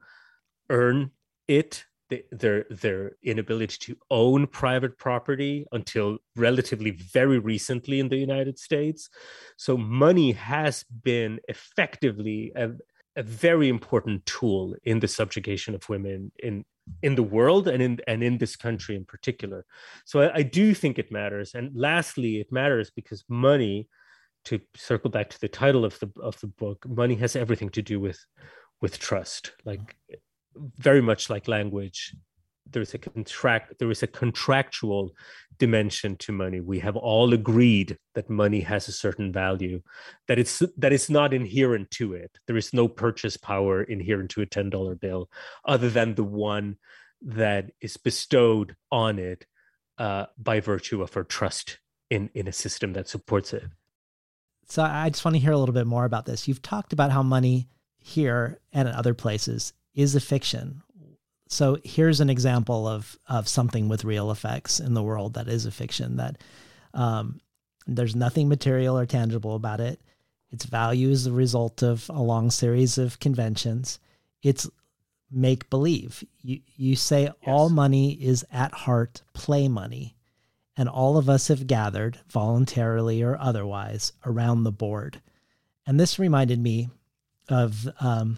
earn 0.69 1.11
it 1.47 1.85
their 2.31 2.65
their 2.69 3.17
inability 3.23 3.77
to 3.79 3.97
own 4.09 4.47
private 4.47 4.97
property 4.97 5.65
until 5.71 6.17
relatively 6.35 6.91
very 6.91 7.39
recently 7.39 7.99
in 7.99 8.09
the 8.09 8.17
United 8.17 8.57
States. 8.57 9.09
So 9.57 9.77
money 9.77 10.31
has 10.31 10.85
been 11.03 11.39
effectively 11.47 12.51
a, 12.55 12.69
a 13.15 13.23
very 13.23 13.67
important 13.67 14.25
tool 14.25 14.75
in 14.83 14.99
the 14.99 15.07
subjugation 15.07 15.75
of 15.75 15.89
women 15.89 16.31
in 16.39 16.63
in 17.01 17.15
the 17.15 17.23
world 17.23 17.67
and 17.67 17.81
in 17.81 17.99
and 18.07 18.23
in 18.23 18.37
this 18.37 18.55
country 18.55 18.95
in 18.95 19.05
particular. 19.05 19.65
So 20.05 20.21
I, 20.21 20.37
I 20.37 20.43
do 20.43 20.73
think 20.73 20.99
it 20.99 21.11
matters. 21.11 21.53
And 21.55 21.71
lastly, 21.75 22.39
it 22.39 22.51
matters 22.51 22.89
because 22.89 23.23
money, 23.29 23.87
to 24.45 24.59
circle 24.75 25.09
back 25.09 25.29
to 25.29 25.39
the 25.41 25.47
title 25.47 25.85
of 25.85 25.99
the 25.99 26.09
of 26.21 26.39
the 26.39 26.47
book, 26.47 26.85
money 26.87 27.15
has 27.15 27.35
everything 27.35 27.69
to 27.69 27.81
do 27.81 27.99
with 27.99 28.23
with 28.81 28.99
trust. 28.99 29.51
Like 29.65 29.95
very 30.77 31.01
much 31.01 31.29
like 31.29 31.47
language 31.47 32.15
there 32.71 32.81
is 32.81 32.93
a 32.93 32.97
contract 32.97 33.73
there 33.79 33.91
is 33.91 34.03
a 34.03 34.07
contractual 34.07 35.11
dimension 35.57 36.15
to 36.17 36.31
money. 36.31 36.59
We 36.59 36.79
have 36.79 36.95
all 36.95 37.33
agreed 37.33 37.97
that 38.13 38.29
money 38.29 38.61
has 38.61 38.87
a 38.87 38.91
certain 38.91 39.31
value 39.31 39.81
that 40.27 40.39
it's 40.39 40.61
that 40.77 40.93
it's 40.93 41.09
not 41.09 41.33
inherent 41.33 41.91
to 41.91 42.13
it. 42.13 42.39
There 42.47 42.57
is 42.57 42.73
no 42.73 42.87
purchase 42.87 43.37
power 43.37 43.83
inherent 43.83 44.31
to 44.31 44.41
a 44.41 44.45
$10 44.45 44.99
bill 44.99 45.29
other 45.65 45.89
than 45.89 46.15
the 46.15 46.23
one 46.23 46.77
that 47.21 47.71
is 47.81 47.97
bestowed 47.97 48.75
on 48.91 49.19
it 49.19 49.45
uh, 49.97 50.27
by 50.37 50.59
virtue 50.59 51.01
of 51.01 51.15
our 51.17 51.23
trust 51.23 51.79
in 52.09 52.29
in 52.33 52.47
a 52.47 52.53
system 52.53 52.93
that 52.93 53.07
supports 53.07 53.53
it. 53.53 53.65
So 54.69 54.83
i 54.83 55.09
just 55.09 55.23
want 55.23 55.35
to 55.35 55.39
hear 55.39 55.53
a 55.53 55.57
little 55.57 55.73
bit 55.73 55.87
more 55.87 56.05
about 56.05 56.25
this. 56.25 56.47
You've 56.47 56.61
talked 56.61 56.93
about 56.93 57.11
how 57.11 57.23
money 57.23 57.69
here 57.99 58.59
and 58.73 58.87
in 58.87 58.93
other 58.93 59.13
places 59.13 59.73
is 59.95 60.15
a 60.15 60.19
fiction. 60.19 60.83
So 61.47 61.77
here's 61.83 62.19
an 62.19 62.29
example 62.29 62.87
of 62.87 63.17
of 63.27 63.47
something 63.47 63.87
with 63.89 64.03
real 64.03 64.31
effects 64.31 64.79
in 64.79 64.93
the 64.93 65.03
world 65.03 65.33
that 65.35 65.47
is 65.47 65.65
a 65.65 65.71
fiction 65.71 66.17
that 66.17 66.37
um, 66.93 67.39
there's 67.85 68.15
nothing 68.15 68.49
material 68.49 68.97
or 68.97 69.05
tangible 69.05 69.55
about 69.55 69.79
it. 69.79 70.01
Its 70.51 70.65
value 70.65 71.09
is 71.09 71.23
the 71.23 71.31
result 71.31 71.83
of 71.83 72.09
a 72.09 72.21
long 72.21 72.51
series 72.51 72.97
of 72.97 73.19
conventions. 73.19 73.99
It's 74.43 74.69
make 75.31 75.69
believe. 75.69 76.23
You 76.41 76.61
you 76.75 76.95
say 76.95 77.23
yes. 77.23 77.33
all 77.45 77.69
money 77.69 78.13
is 78.13 78.45
at 78.51 78.73
heart 78.73 79.23
play 79.33 79.67
money, 79.67 80.15
and 80.75 80.87
all 80.87 81.17
of 81.17 81.29
us 81.29 81.47
have 81.47 81.67
gathered 81.67 82.19
voluntarily 82.29 83.21
or 83.23 83.37
otherwise 83.39 84.13
around 84.25 84.63
the 84.63 84.71
board. 84.71 85.21
And 85.85 85.99
this 85.99 86.19
reminded 86.19 86.61
me 86.61 86.89
of 87.49 87.87
um, 87.99 88.37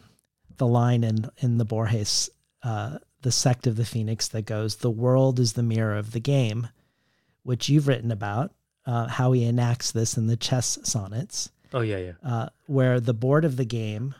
the 0.57 0.67
line 0.67 1.03
in 1.03 1.29
in 1.37 1.57
the 1.57 1.65
Borges, 1.65 2.29
uh, 2.63 2.99
the 3.21 3.31
sect 3.31 3.67
of 3.67 3.75
the 3.75 3.85
Phoenix 3.85 4.27
that 4.29 4.43
goes, 4.43 4.77
"The 4.77 4.89
world 4.89 5.39
is 5.39 5.53
the 5.53 5.63
mirror 5.63 5.97
of 5.97 6.11
the 6.11 6.19
game," 6.19 6.69
which 7.43 7.69
you've 7.69 7.87
written 7.87 8.11
about. 8.11 8.53
Uh, 8.85 9.07
how 9.07 9.33
he 9.33 9.45
enacts 9.45 9.91
this 9.91 10.17
in 10.17 10.27
the 10.27 10.37
chess 10.37 10.79
sonnets. 10.83 11.51
Oh 11.73 11.81
yeah, 11.81 11.97
yeah. 11.97 12.13
Uh, 12.23 12.49
where 12.65 12.99
the 12.99 13.13
board 13.13 13.45
of 13.45 13.55
the 13.55 13.65
game, 13.65 14.15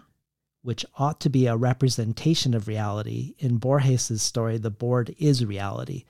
which 0.62 0.86
ought 0.98 1.20
to 1.22 1.30
be 1.30 1.48
a 1.48 1.58
representation 1.58 2.54
of 2.54 2.68
reality, 2.68 3.34
in 3.40 3.58
Borges's 3.58 4.22
story, 4.22 4.58
the 4.58 4.70
board 4.70 5.16
is 5.18 5.44
reality, 5.44 6.04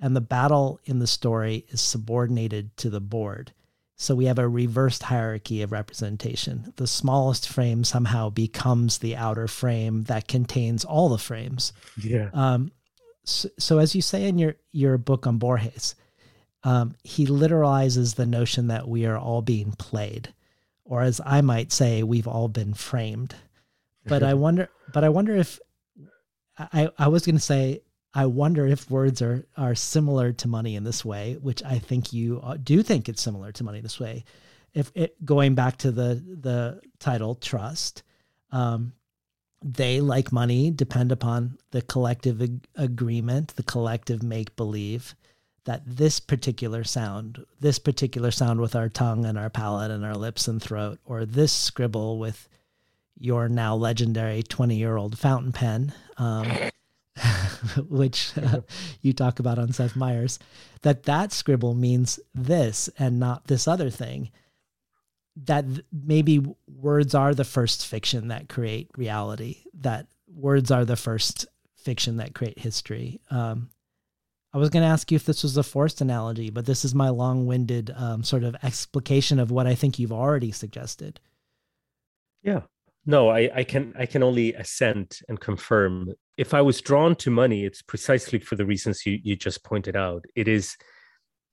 and 0.00 0.16
the 0.16 0.22
battle 0.22 0.80
in 0.84 1.00
the 1.00 1.06
story 1.06 1.66
is 1.68 1.80
subordinated 1.80 2.74
to 2.78 2.88
the 2.88 3.00
board. 3.00 3.52
So 4.00 4.14
we 4.14 4.26
have 4.26 4.38
a 4.38 4.48
reversed 4.48 5.02
hierarchy 5.02 5.60
of 5.62 5.72
representation. 5.72 6.72
The 6.76 6.86
smallest 6.86 7.48
frame 7.48 7.82
somehow 7.82 8.30
becomes 8.30 8.98
the 8.98 9.16
outer 9.16 9.48
frame 9.48 10.04
that 10.04 10.28
contains 10.28 10.84
all 10.84 11.08
the 11.08 11.18
frames. 11.18 11.72
Yeah. 12.00 12.30
Um, 12.32 12.70
so, 13.24 13.48
so 13.58 13.78
as 13.78 13.96
you 13.96 14.02
say 14.02 14.28
in 14.28 14.38
your 14.38 14.54
your 14.70 14.98
book 14.98 15.26
on 15.26 15.38
Borges, 15.38 15.96
um, 16.62 16.94
he 17.02 17.26
literalizes 17.26 18.14
the 18.14 18.24
notion 18.24 18.68
that 18.68 18.86
we 18.86 19.04
are 19.04 19.18
all 19.18 19.42
being 19.42 19.72
played, 19.72 20.32
or 20.84 21.02
as 21.02 21.20
I 21.26 21.40
might 21.40 21.72
say, 21.72 22.04
we've 22.04 22.28
all 22.28 22.46
been 22.46 22.74
framed. 22.74 23.34
But 24.06 24.22
I 24.22 24.34
wonder, 24.44 24.70
but 24.92 25.02
I 25.02 25.08
wonder 25.08 25.34
if 25.34 25.58
I 26.56 26.88
I 26.96 27.08
was 27.08 27.26
going 27.26 27.34
to 27.36 27.42
say 27.42 27.82
I 28.14 28.26
wonder 28.26 28.66
if 28.66 28.90
words 28.90 29.20
are 29.22 29.44
are 29.56 29.74
similar 29.74 30.32
to 30.32 30.48
money 30.48 30.76
in 30.76 30.84
this 30.84 31.04
way, 31.04 31.36
which 31.40 31.62
I 31.62 31.78
think 31.78 32.12
you 32.12 32.40
uh, 32.42 32.56
do 32.62 32.82
think 32.82 33.08
it's 33.08 33.22
similar 33.22 33.52
to 33.52 33.64
money 33.64 33.80
this 33.80 34.00
way. 34.00 34.24
If 34.74 34.90
it 34.94 35.24
going 35.24 35.54
back 35.54 35.78
to 35.78 35.92
the 35.92 36.14
the 36.14 36.80
title 36.98 37.34
trust, 37.34 38.02
um, 38.50 38.92
they 39.62 40.00
like 40.00 40.32
money 40.32 40.70
depend 40.70 41.12
upon 41.12 41.58
the 41.70 41.82
collective 41.82 42.40
ag- 42.40 42.66
agreement, 42.76 43.56
the 43.56 43.62
collective 43.62 44.22
make 44.22 44.56
believe 44.56 45.14
that 45.64 45.82
this 45.84 46.18
particular 46.18 46.84
sound, 46.84 47.44
this 47.60 47.78
particular 47.78 48.30
sound 48.30 48.58
with 48.60 48.74
our 48.74 48.88
tongue 48.88 49.26
and 49.26 49.36
our 49.36 49.50
palate 49.50 49.90
and 49.90 50.04
our 50.04 50.14
lips 50.14 50.48
and 50.48 50.62
throat, 50.62 50.98
or 51.04 51.26
this 51.26 51.52
scribble 51.52 52.18
with 52.18 52.48
your 53.18 53.48
now 53.50 53.74
legendary 53.74 54.42
20 54.42 54.76
year 54.76 54.96
old 54.96 55.18
fountain 55.18 55.52
pen, 55.52 55.92
um, 56.16 56.50
which 57.88 58.32
uh, 58.42 58.60
you 59.02 59.12
talk 59.12 59.38
about 59.38 59.58
on 59.58 59.72
Seth 59.72 59.96
Meyers, 59.96 60.38
that 60.82 61.04
that 61.04 61.32
scribble 61.32 61.74
means 61.74 62.20
this 62.34 62.88
and 62.98 63.18
not 63.18 63.46
this 63.46 63.68
other 63.68 63.90
thing. 63.90 64.30
That 65.44 65.64
maybe 65.92 66.44
words 66.66 67.14
are 67.14 67.34
the 67.34 67.44
first 67.44 67.86
fiction 67.86 68.28
that 68.28 68.48
create 68.48 68.90
reality, 68.96 69.58
that 69.74 70.08
words 70.26 70.70
are 70.70 70.84
the 70.84 70.96
first 70.96 71.46
fiction 71.76 72.16
that 72.16 72.34
create 72.34 72.58
history. 72.58 73.20
Um, 73.30 73.70
I 74.52 74.58
was 74.58 74.70
going 74.70 74.82
to 74.82 74.88
ask 74.88 75.12
you 75.12 75.16
if 75.16 75.26
this 75.26 75.42
was 75.42 75.56
a 75.56 75.62
forced 75.62 76.00
analogy, 76.00 76.50
but 76.50 76.66
this 76.66 76.84
is 76.84 76.94
my 76.94 77.10
long 77.10 77.46
winded 77.46 77.92
um, 77.94 78.24
sort 78.24 78.44
of 78.44 78.56
explication 78.62 79.38
of 79.38 79.50
what 79.50 79.66
I 79.66 79.74
think 79.74 79.98
you've 79.98 80.12
already 80.12 80.50
suggested. 80.50 81.20
Yeah. 82.42 82.62
No, 83.08 83.30
I, 83.30 83.50
I 83.54 83.64
can 83.64 83.94
I 83.98 84.04
can 84.04 84.22
only 84.22 84.52
assent 84.52 85.22
and 85.30 85.40
confirm. 85.40 86.12
If 86.36 86.52
I 86.52 86.60
was 86.60 86.82
drawn 86.82 87.16
to 87.16 87.30
money, 87.30 87.64
it's 87.64 87.80
precisely 87.80 88.38
for 88.38 88.54
the 88.54 88.66
reasons 88.66 89.06
you, 89.06 89.18
you 89.22 89.34
just 89.34 89.64
pointed 89.64 89.96
out. 89.96 90.26
It 90.36 90.46
is 90.46 90.76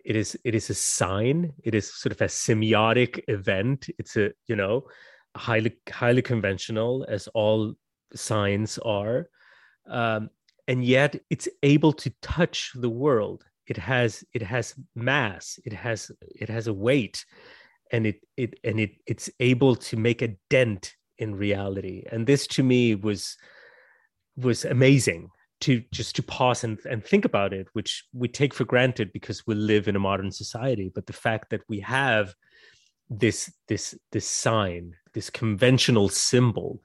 it 0.03 0.17
is 0.17 0.37
it 0.43 0.53
is 0.53 0.69
a 0.69 0.73
sign, 0.73 1.53
it 1.63 1.73
is 1.73 1.93
sort 1.93 2.11
of 2.11 2.19
a 2.19 2.25
semiotic 2.25 3.23
event. 3.29 3.87
It's 3.97 4.17
a, 4.17 4.33
you 4.47 4.57
know, 4.57 4.87
highly 5.37 5.77
highly 5.89 6.21
conventional 6.21 7.05
as 7.07 7.29
all 7.29 7.75
signs 8.13 8.77
are. 8.79 9.29
Um, 9.89 10.31
and 10.67 10.83
yet 10.83 11.15
it's 11.29 11.47
able 11.63 11.93
to 11.93 12.13
touch 12.21 12.73
the 12.75 12.89
world. 12.89 13.45
It 13.65 13.77
has 13.77 14.25
it 14.33 14.41
has 14.41 14.75
mass, 14.93 15.57
it 15.63 15.71
has 15.71 16.11
it 16.21 16.49
has 16.49 16.67
a 16.67 16.73
weight 16.73 17.25
and 17.93 18.05
it 18.05 18.19
it 18.35 18.59
and 18.65 18.77
it 18.77 18.97
it's 19.07 19.29
able 19.39 19.77
to 19.77 19.95
make 19.95 20.21
a 20.21 20.35
dent 20.49 20.93
in 21.17 21.35
reality. 21.35 22.03
And 22.11 22.27
this 22.27 22.47
to 22.47 22.63
me 22.63 22.95
was 22.95 23.37
was 24.37 24.65
amazing 24.65 25.29
to 25.61 25.81
just 25.93 26.15
to 26.17 26.23
pause 26.23 26.65
and, 26.65 26.77
and 26.89 27.03
think 27.03 27.23
about 27.23 27.53
it 27.53 27.67
which 27.71 28.03
we 28.13 28.27
take 28.27 28.53
for 28.53 28.65
granted 28.65 29.13
because 29.13 29.47
we 29.47 29.55
live 29.55 29.87
in 29.87 29.95
a 29.95 29.99
modern 29.99 30.31
society. 30.31 30.91
But 30.93 31.05
the 31.05 31.13
fact 31.13 31.49
that 31.51 31.61
we 31.69 31.79
have 31.79 32.35
this 33.09 33.53
this 33.67 33.97
this 34.11 34.27
sign 34.27 34.93
this 35.13 35.29
conventional 35.29 36.09
symbol 36.09 36.81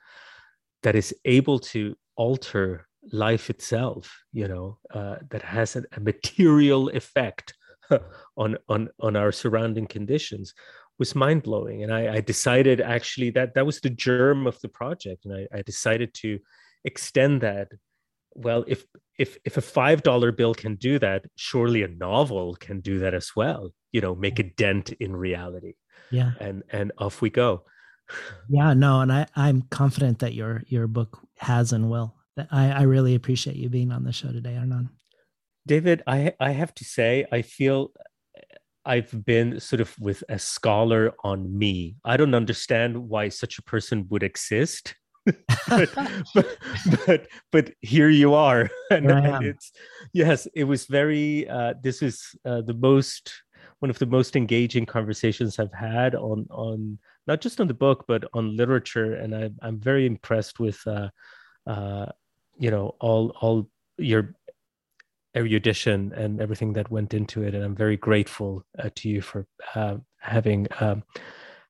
that 0.82 0.94
is 0.94 1.14
able 1.24 1.58
to 1.58 1.96
alter 2.16 2.86
life 3.12 3.48
itself 3.48 4.22
you 4.32 4.46
know 4.46 4.78
uh, 4.92 5.16
that 5.30 5.42
has 5.42 5.76
a, 5.76 5.82
a 5.96 6.00
material 6.00 6.90
effect 6.90 7.54
on 8.36 8.56
on 8.68 8.88
on 9.00 9.16
our 9.16 9.32
surrounding 9.32 9.86
conditions 9.86 10.54
was 11.00 11.16
mind 11.16 11.42
blowing. 11.42 11.82
And 11.82 11.92
I, 11.92 12.16
I, 12.16 12.20
decided 12.20 12.80
actually 12.80 13.30
that 13.30 13.54
that 13.54 13.66
was 13.66 13.80
the 13.80 13.90
germ 13.90 14.46
of 14.46 14.60
the 14.60 14.68
project, 14.68 15.24
and 15.24 15.34
I, 15.34 15.58
I 15.58 15.62
decided 15.62 16.14
to 16.22 16.38
extend 16.84 17.40
that. 17.40 17.68
Well, 18.34 18.64
if 18.68 18.84
if 19.18 19.38
if 19.44 19.56
a 19.56 19.62
five 19.62 20.04
dollar 20.04 20.30
bill 20.30 20.54
can 20.54 20.76
do 20.76 21.00
that, 21.00 21.24
surely 21.34 21.82
a 21.82 21.88
novel 21.88 22.54
can 22.54 22.80
do 22.80 23.00
that 23.00 23.14
as 23.14 23.32
well. 23.34 23.72
You 23.90 24.02
know, 24.02 24.14
make 24.14 24.38
a 24.38 24.44
dent 24.44 24.92
in 24.92 25.16
reality. 25.16 25.72
Yeah. 26.12 26.32
And 26.38 26.62
and 26.70 26.92
off 26.98 27.20
we 27.20 27.30
go. 27.30 27.64
Yeah, 28.48 28.74
no, 28.74 29.00
and 29.02 29.12
I 29.12 29.26
I'm 29.36 29.62
confident 29.70 30.18
that 30.18 30.34
your 30.34 30.64
your 30.66 30.88
book 30.88 31.20
has 31.38 31.72
and 31.72 31.88
will. 31.88 32.16
I 32.50 32.72
I 32.72 32.82
really 32.82 33.14
appreciate 33.14 33.54
you 33.54 33.68
being 33.68 33.92
on 33.92 34.02
the 34.02 34.12
show 34.12 34.32
today, 34.32 34.54
Hernan. 34.54 34.90
David, 35.64 36.02
I 36.08 36.34
I 36.40 36.50
have 36.50 36.74
to 36.74 36.84
say 36.84 37.24
I 37.30 37.42
feel 37.42 37.92
I've 38.84 39.24
been 39.24 39.60
sort 39.60 39.80
of 39.80 39.94
with 40.00 40.24
a 40.28 40.38
scholar 40.38 41.12
on 41.22 41.56
me. 41.56 41.96
I 42.04 42.16
don't 42.16 42.34
understand 42.34 42.96
why 42.96 43.28
such 43.28 43.58
a 43.58 43.62
person 43.62 44.06
would 44.10 44.22
exist. 44.22 44.94
but, 45.68 45.94
but, 46.34 46.58
but 47.06 47.26
but 47.52 47.70
here 47.82 48.08
you 48.08 48.32
are 48.32 48.70
and, 48.90 49.10
and, 49.10 49.44
it's 49.44 49.70
yes 50.14 50.48
it 50.54 50.64
was 50.64 50.86
very 50.86 51.46
uh, 51.46 51.74
this 51.82 52.00
is 52.00 52.34
uh, 52.46 52.62
the 52.62 52.74
most 52.74 53.30
one 53.80 53.90
of 53.90 53.98
the 53.98 54.06
most 54.06 54.34
engaging 54.34 54.86
conversations 54.86 55.58
i've 55.58 55.74
had 55.74 56.14
on 56.14 56.46
on 56.50 56.98
not 57.26 57.42
just 57.42 57.60
on 57.60 57.66
the 57.66 57.74
book 57.74 58.06
but 58.08 58.24
on 58.32 58.56
literature 58.56 59.12
and 59.14 59.34
I, 59.34 59.50
i'm 59.60 59.78
very 59.78 60.06
impressed 60.06 60.58
with 60.58 60.80
uh, 60.86 61.10
uh, 61.66 62.06
you 62.58 62.70
know 62.70 62.96
all 62.98 63.36
all 63.42 63.68
your 63.98 64.34
erudition 65.36 66.12
and 66.14 66.40
everything 66.40 66.72
that 66.72 66.90
went 66.90 67.14
into 67.14 67.42
it 67.42 67.54
and 67.54 67.62
i'm 67.62 67.76
very 67.76 67.96
grateful 67.96 68.64
uh, 68.78 68.90
to 68.96 69.08
you 69.08 69.20
for 69.20 69.46
uh, 69.74 69.96
having 70.18 70.66
um, 70.80 71.02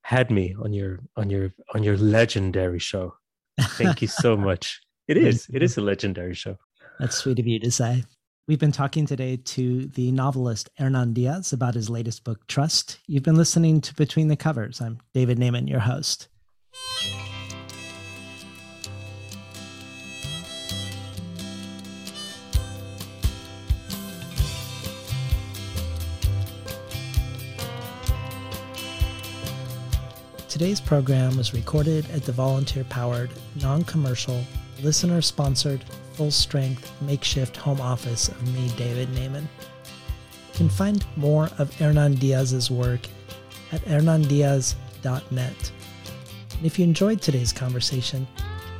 had 0.02 0.30
me 0.30 0.54
on 0.60 0.72
your 0.72 1.00
on 1.16 1.30
your 1.30 1.52
on 1.74 1.82
your 1.82 1.96
legendary 1.96 2.78
show. 2.78 3.14
Thank 3.60 4.02
you 4.02 4.08
so 4.08 4.36
much. 4.48 4.80
It 5.08 5.16
is 5.16 5.48
it 5.52 5.62
is 5.62 5.76
a 5.76 5.80
legendary 5.80 6.34
show. 6.34 6.56
That's 6.98 7.16
sweet 7.16 7.38
of 7.38 7.46
you 7.46 7.58
to 7.60 7.70
say. 7.70 8.04
We've 8.48 8.58
been 8.58 8.72
talking 8.72 9.06
today 9.06 9.36
to 9.36 9.86
the 9.86 10.10
novelist 10.10 10.68
hernan 10.76 11.12
diaz 11.12 11.52
about 11.52 11.74
his 11.74 11.88
latest 11.88 12.24
book 12.24 12.46
trust. 12.48 12.98
You've 13.06 13.22
been 13.22 13.36
listening 13.36 13.80
to 13.82 13.94
between 13.94 14.28
the 14.28 14.36
covers. 14.36 14.80
I'm 14.80 14.98
david 15.14 15.38
naimon 15.38 15.68
your 15.68 15.80
host 15.80 16.28
Today's 30.60 30.78
program 30.78 31.38
was 31.38 31.54
recorded 31.54 32.04
at 32.10 32.24
the 32.24 32.32
volunteer 32.32 32.84
powered, 32.84 33.30
non 33.62 33.82
commercial, 33.82 34.44
listener 34.82 35.22
sponsored, 35.22 35.82
full 36.12 36.30
strength 36.30 36.92
makeshift 37.00 37.56
home 37.56 37.80
office 37.80 38.28
of 38.28 38.42
me, 38.52 38.70
David 38.76 39.08
Naimon. 39.14 39.44
You 39.44 40.52
can 40.52 40.68
find 40.68 41.02
more 41.16 41.48
of 41.56 41.72
Hernan 41.72 42.16
Diaz's 42.16 42.70
work 42.70 43.00
at 43.72 43.80
hernandiaz.net. 43.86 45.72
And 46.58 46.66
if 46.66 46.78
you 46.78 46.84
enjoyed 46.84 47.22
today's 47.22 47.54
conversation, 47.54 48.28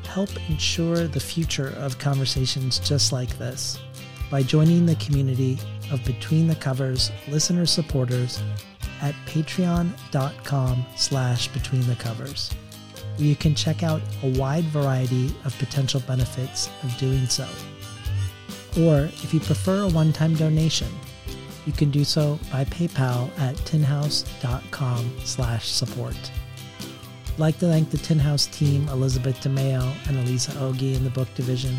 help 0.05 0.29
ensure 0.51 1.09
the 1.09 1.19
future 1.19 1.73
of 1.79 1.99
conversations 1.99 2.79
just 2.81 3.11
like 3.11 3.39
this 3.39 3.79
by 4.31 4.43
joining 4.43 4.85
the 4.85 4.97
community 4.97 5.59
of 5.91 6.05
Between 6.05 6.47
the 6.47 6.57
Covers 6.57 7.11
listener 7.27 7.65
supporters 7.65 8.43
at 9.03 9.15
patreon.com 9.27 10.87
slash 10.97 11.49
between 11.49 11.87
the 11.87 11.97
covers, 11.97 12.51
where 13.17 13.27
you 13.27 13.37
can 13.37 13.55
check 13.55 13.83
out 13.83 14.03
a 14.23 14.39
wide 14.39 14.65
variety 14.65 15.35
of 15.45 15.59
potential 15.59 16.01
benefits 16.07 16.69
of 16.83 16.97
doing 16.99 17.27
so. 17.27 17.49
Or 18.79 19.05
if 19.23 19.35
you 19.35 19.41
prefer 19.41 19.83
a 19.83 19.89
one-time 19.89 20.35
donation, 20.35 20.89
you 21.67 21.73
can 21.73 21.91
do 21.91 22.05
so 22.05 22.39
by 22.51 22.65
PayPal 22.65 23.31
at 23.39 23.55
tinhouse.com 23.57 25.17
slash 25.25 25.69
support. 25.69 26.17
I'd 27.29 27.39
like 27.39 27.59
to 27.59 27.67
thank 27.67 27.91
the 27.91 27.99
Tin 27.99 28.19
House 28.19 28.47
team, 28.47 28.89
Elizabeth 28.89 29.41
DeMeo 29.41 29.93
and 30.09 30.19
Elisa 30.19 30.53
Ogi 30.53 30.95
in 30.95 31.05
the 31.05 31.11
book 31.11 31.29
division, 31.35 31.77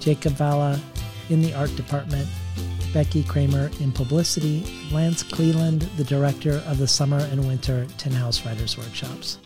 Jakob 0.00 0.32
Vala 0.34 0.80
in 1.28 1.42
the 1.42 1.54
art 1.54 1.74
department, 1.76 2.28
Becky 2.96 3.24
Kramer 3.24 3.70
in 3.80 3.92
publicity, 3.92 4.64
Lance 4.90 5.22
Cleland, 5.22 5.82
the 5.98 6.04
director 6.04 6.62
of 6.66 6.78
the 6.78 6.88
summer 6.88 7.18
and 7.18 7.46
winter 7.46 7.86
Tin 7.98 8.10
House 8.10 8.46
Writers 8.46 8.78
Workshops. 8.78 9.36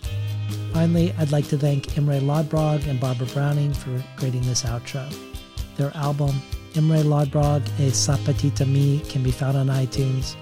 Finally, 0.72 1.12
I'd 1.18 1.32
like 1.32 1.48
to 1.48 1.58
thank 1.58 1.98
Imre 1.98 2.20
Lodbrog 2.20 2.86
and 2.86 3.00
Barbara 3.00 3.26
Browning 3.34 3.74
for 3.74 4.00
creating 4.14 4.42
this 4.42 4.62
outro. 4.62 5.12
Their 5.76 5.90
album, 5.96 6.40
Imre 6.76 7.02
Lodbrog 7.02 7.66
e 7.80 7.90
Sapatita 7.90 8.68
Mi, 8.68 9.00
can 9.08 9.24
be 9.24 9.32
found 9.32 9.56
on 9.56 9.66
iTunes. 9.66 10.36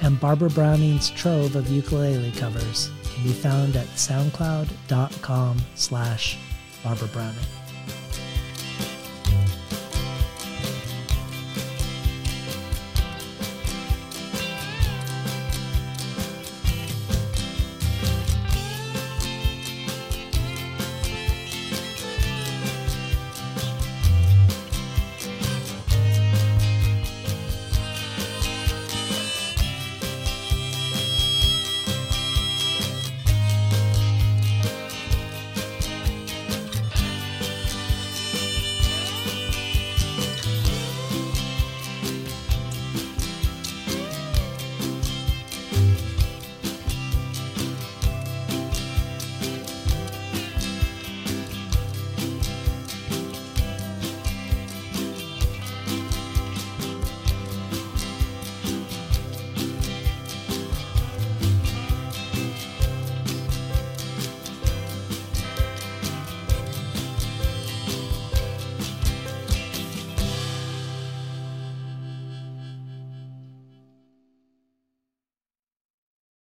And 0.00 0.18
Barbara 0.18 0.50
Browning's 0.50 1.10
trove 1.10 1.54
of 1.54 1.70
ukulele 1.70 2.32
covers 2.32 2.90
can 3.04 3.22
be 3.22 3.32
found 3.32 3.76
at 3.76 3.86
soundcloud.com 3.86 5.58
slash 5.76 6.38
Barbara 6.82 7.06
Browning. 7.06 7.61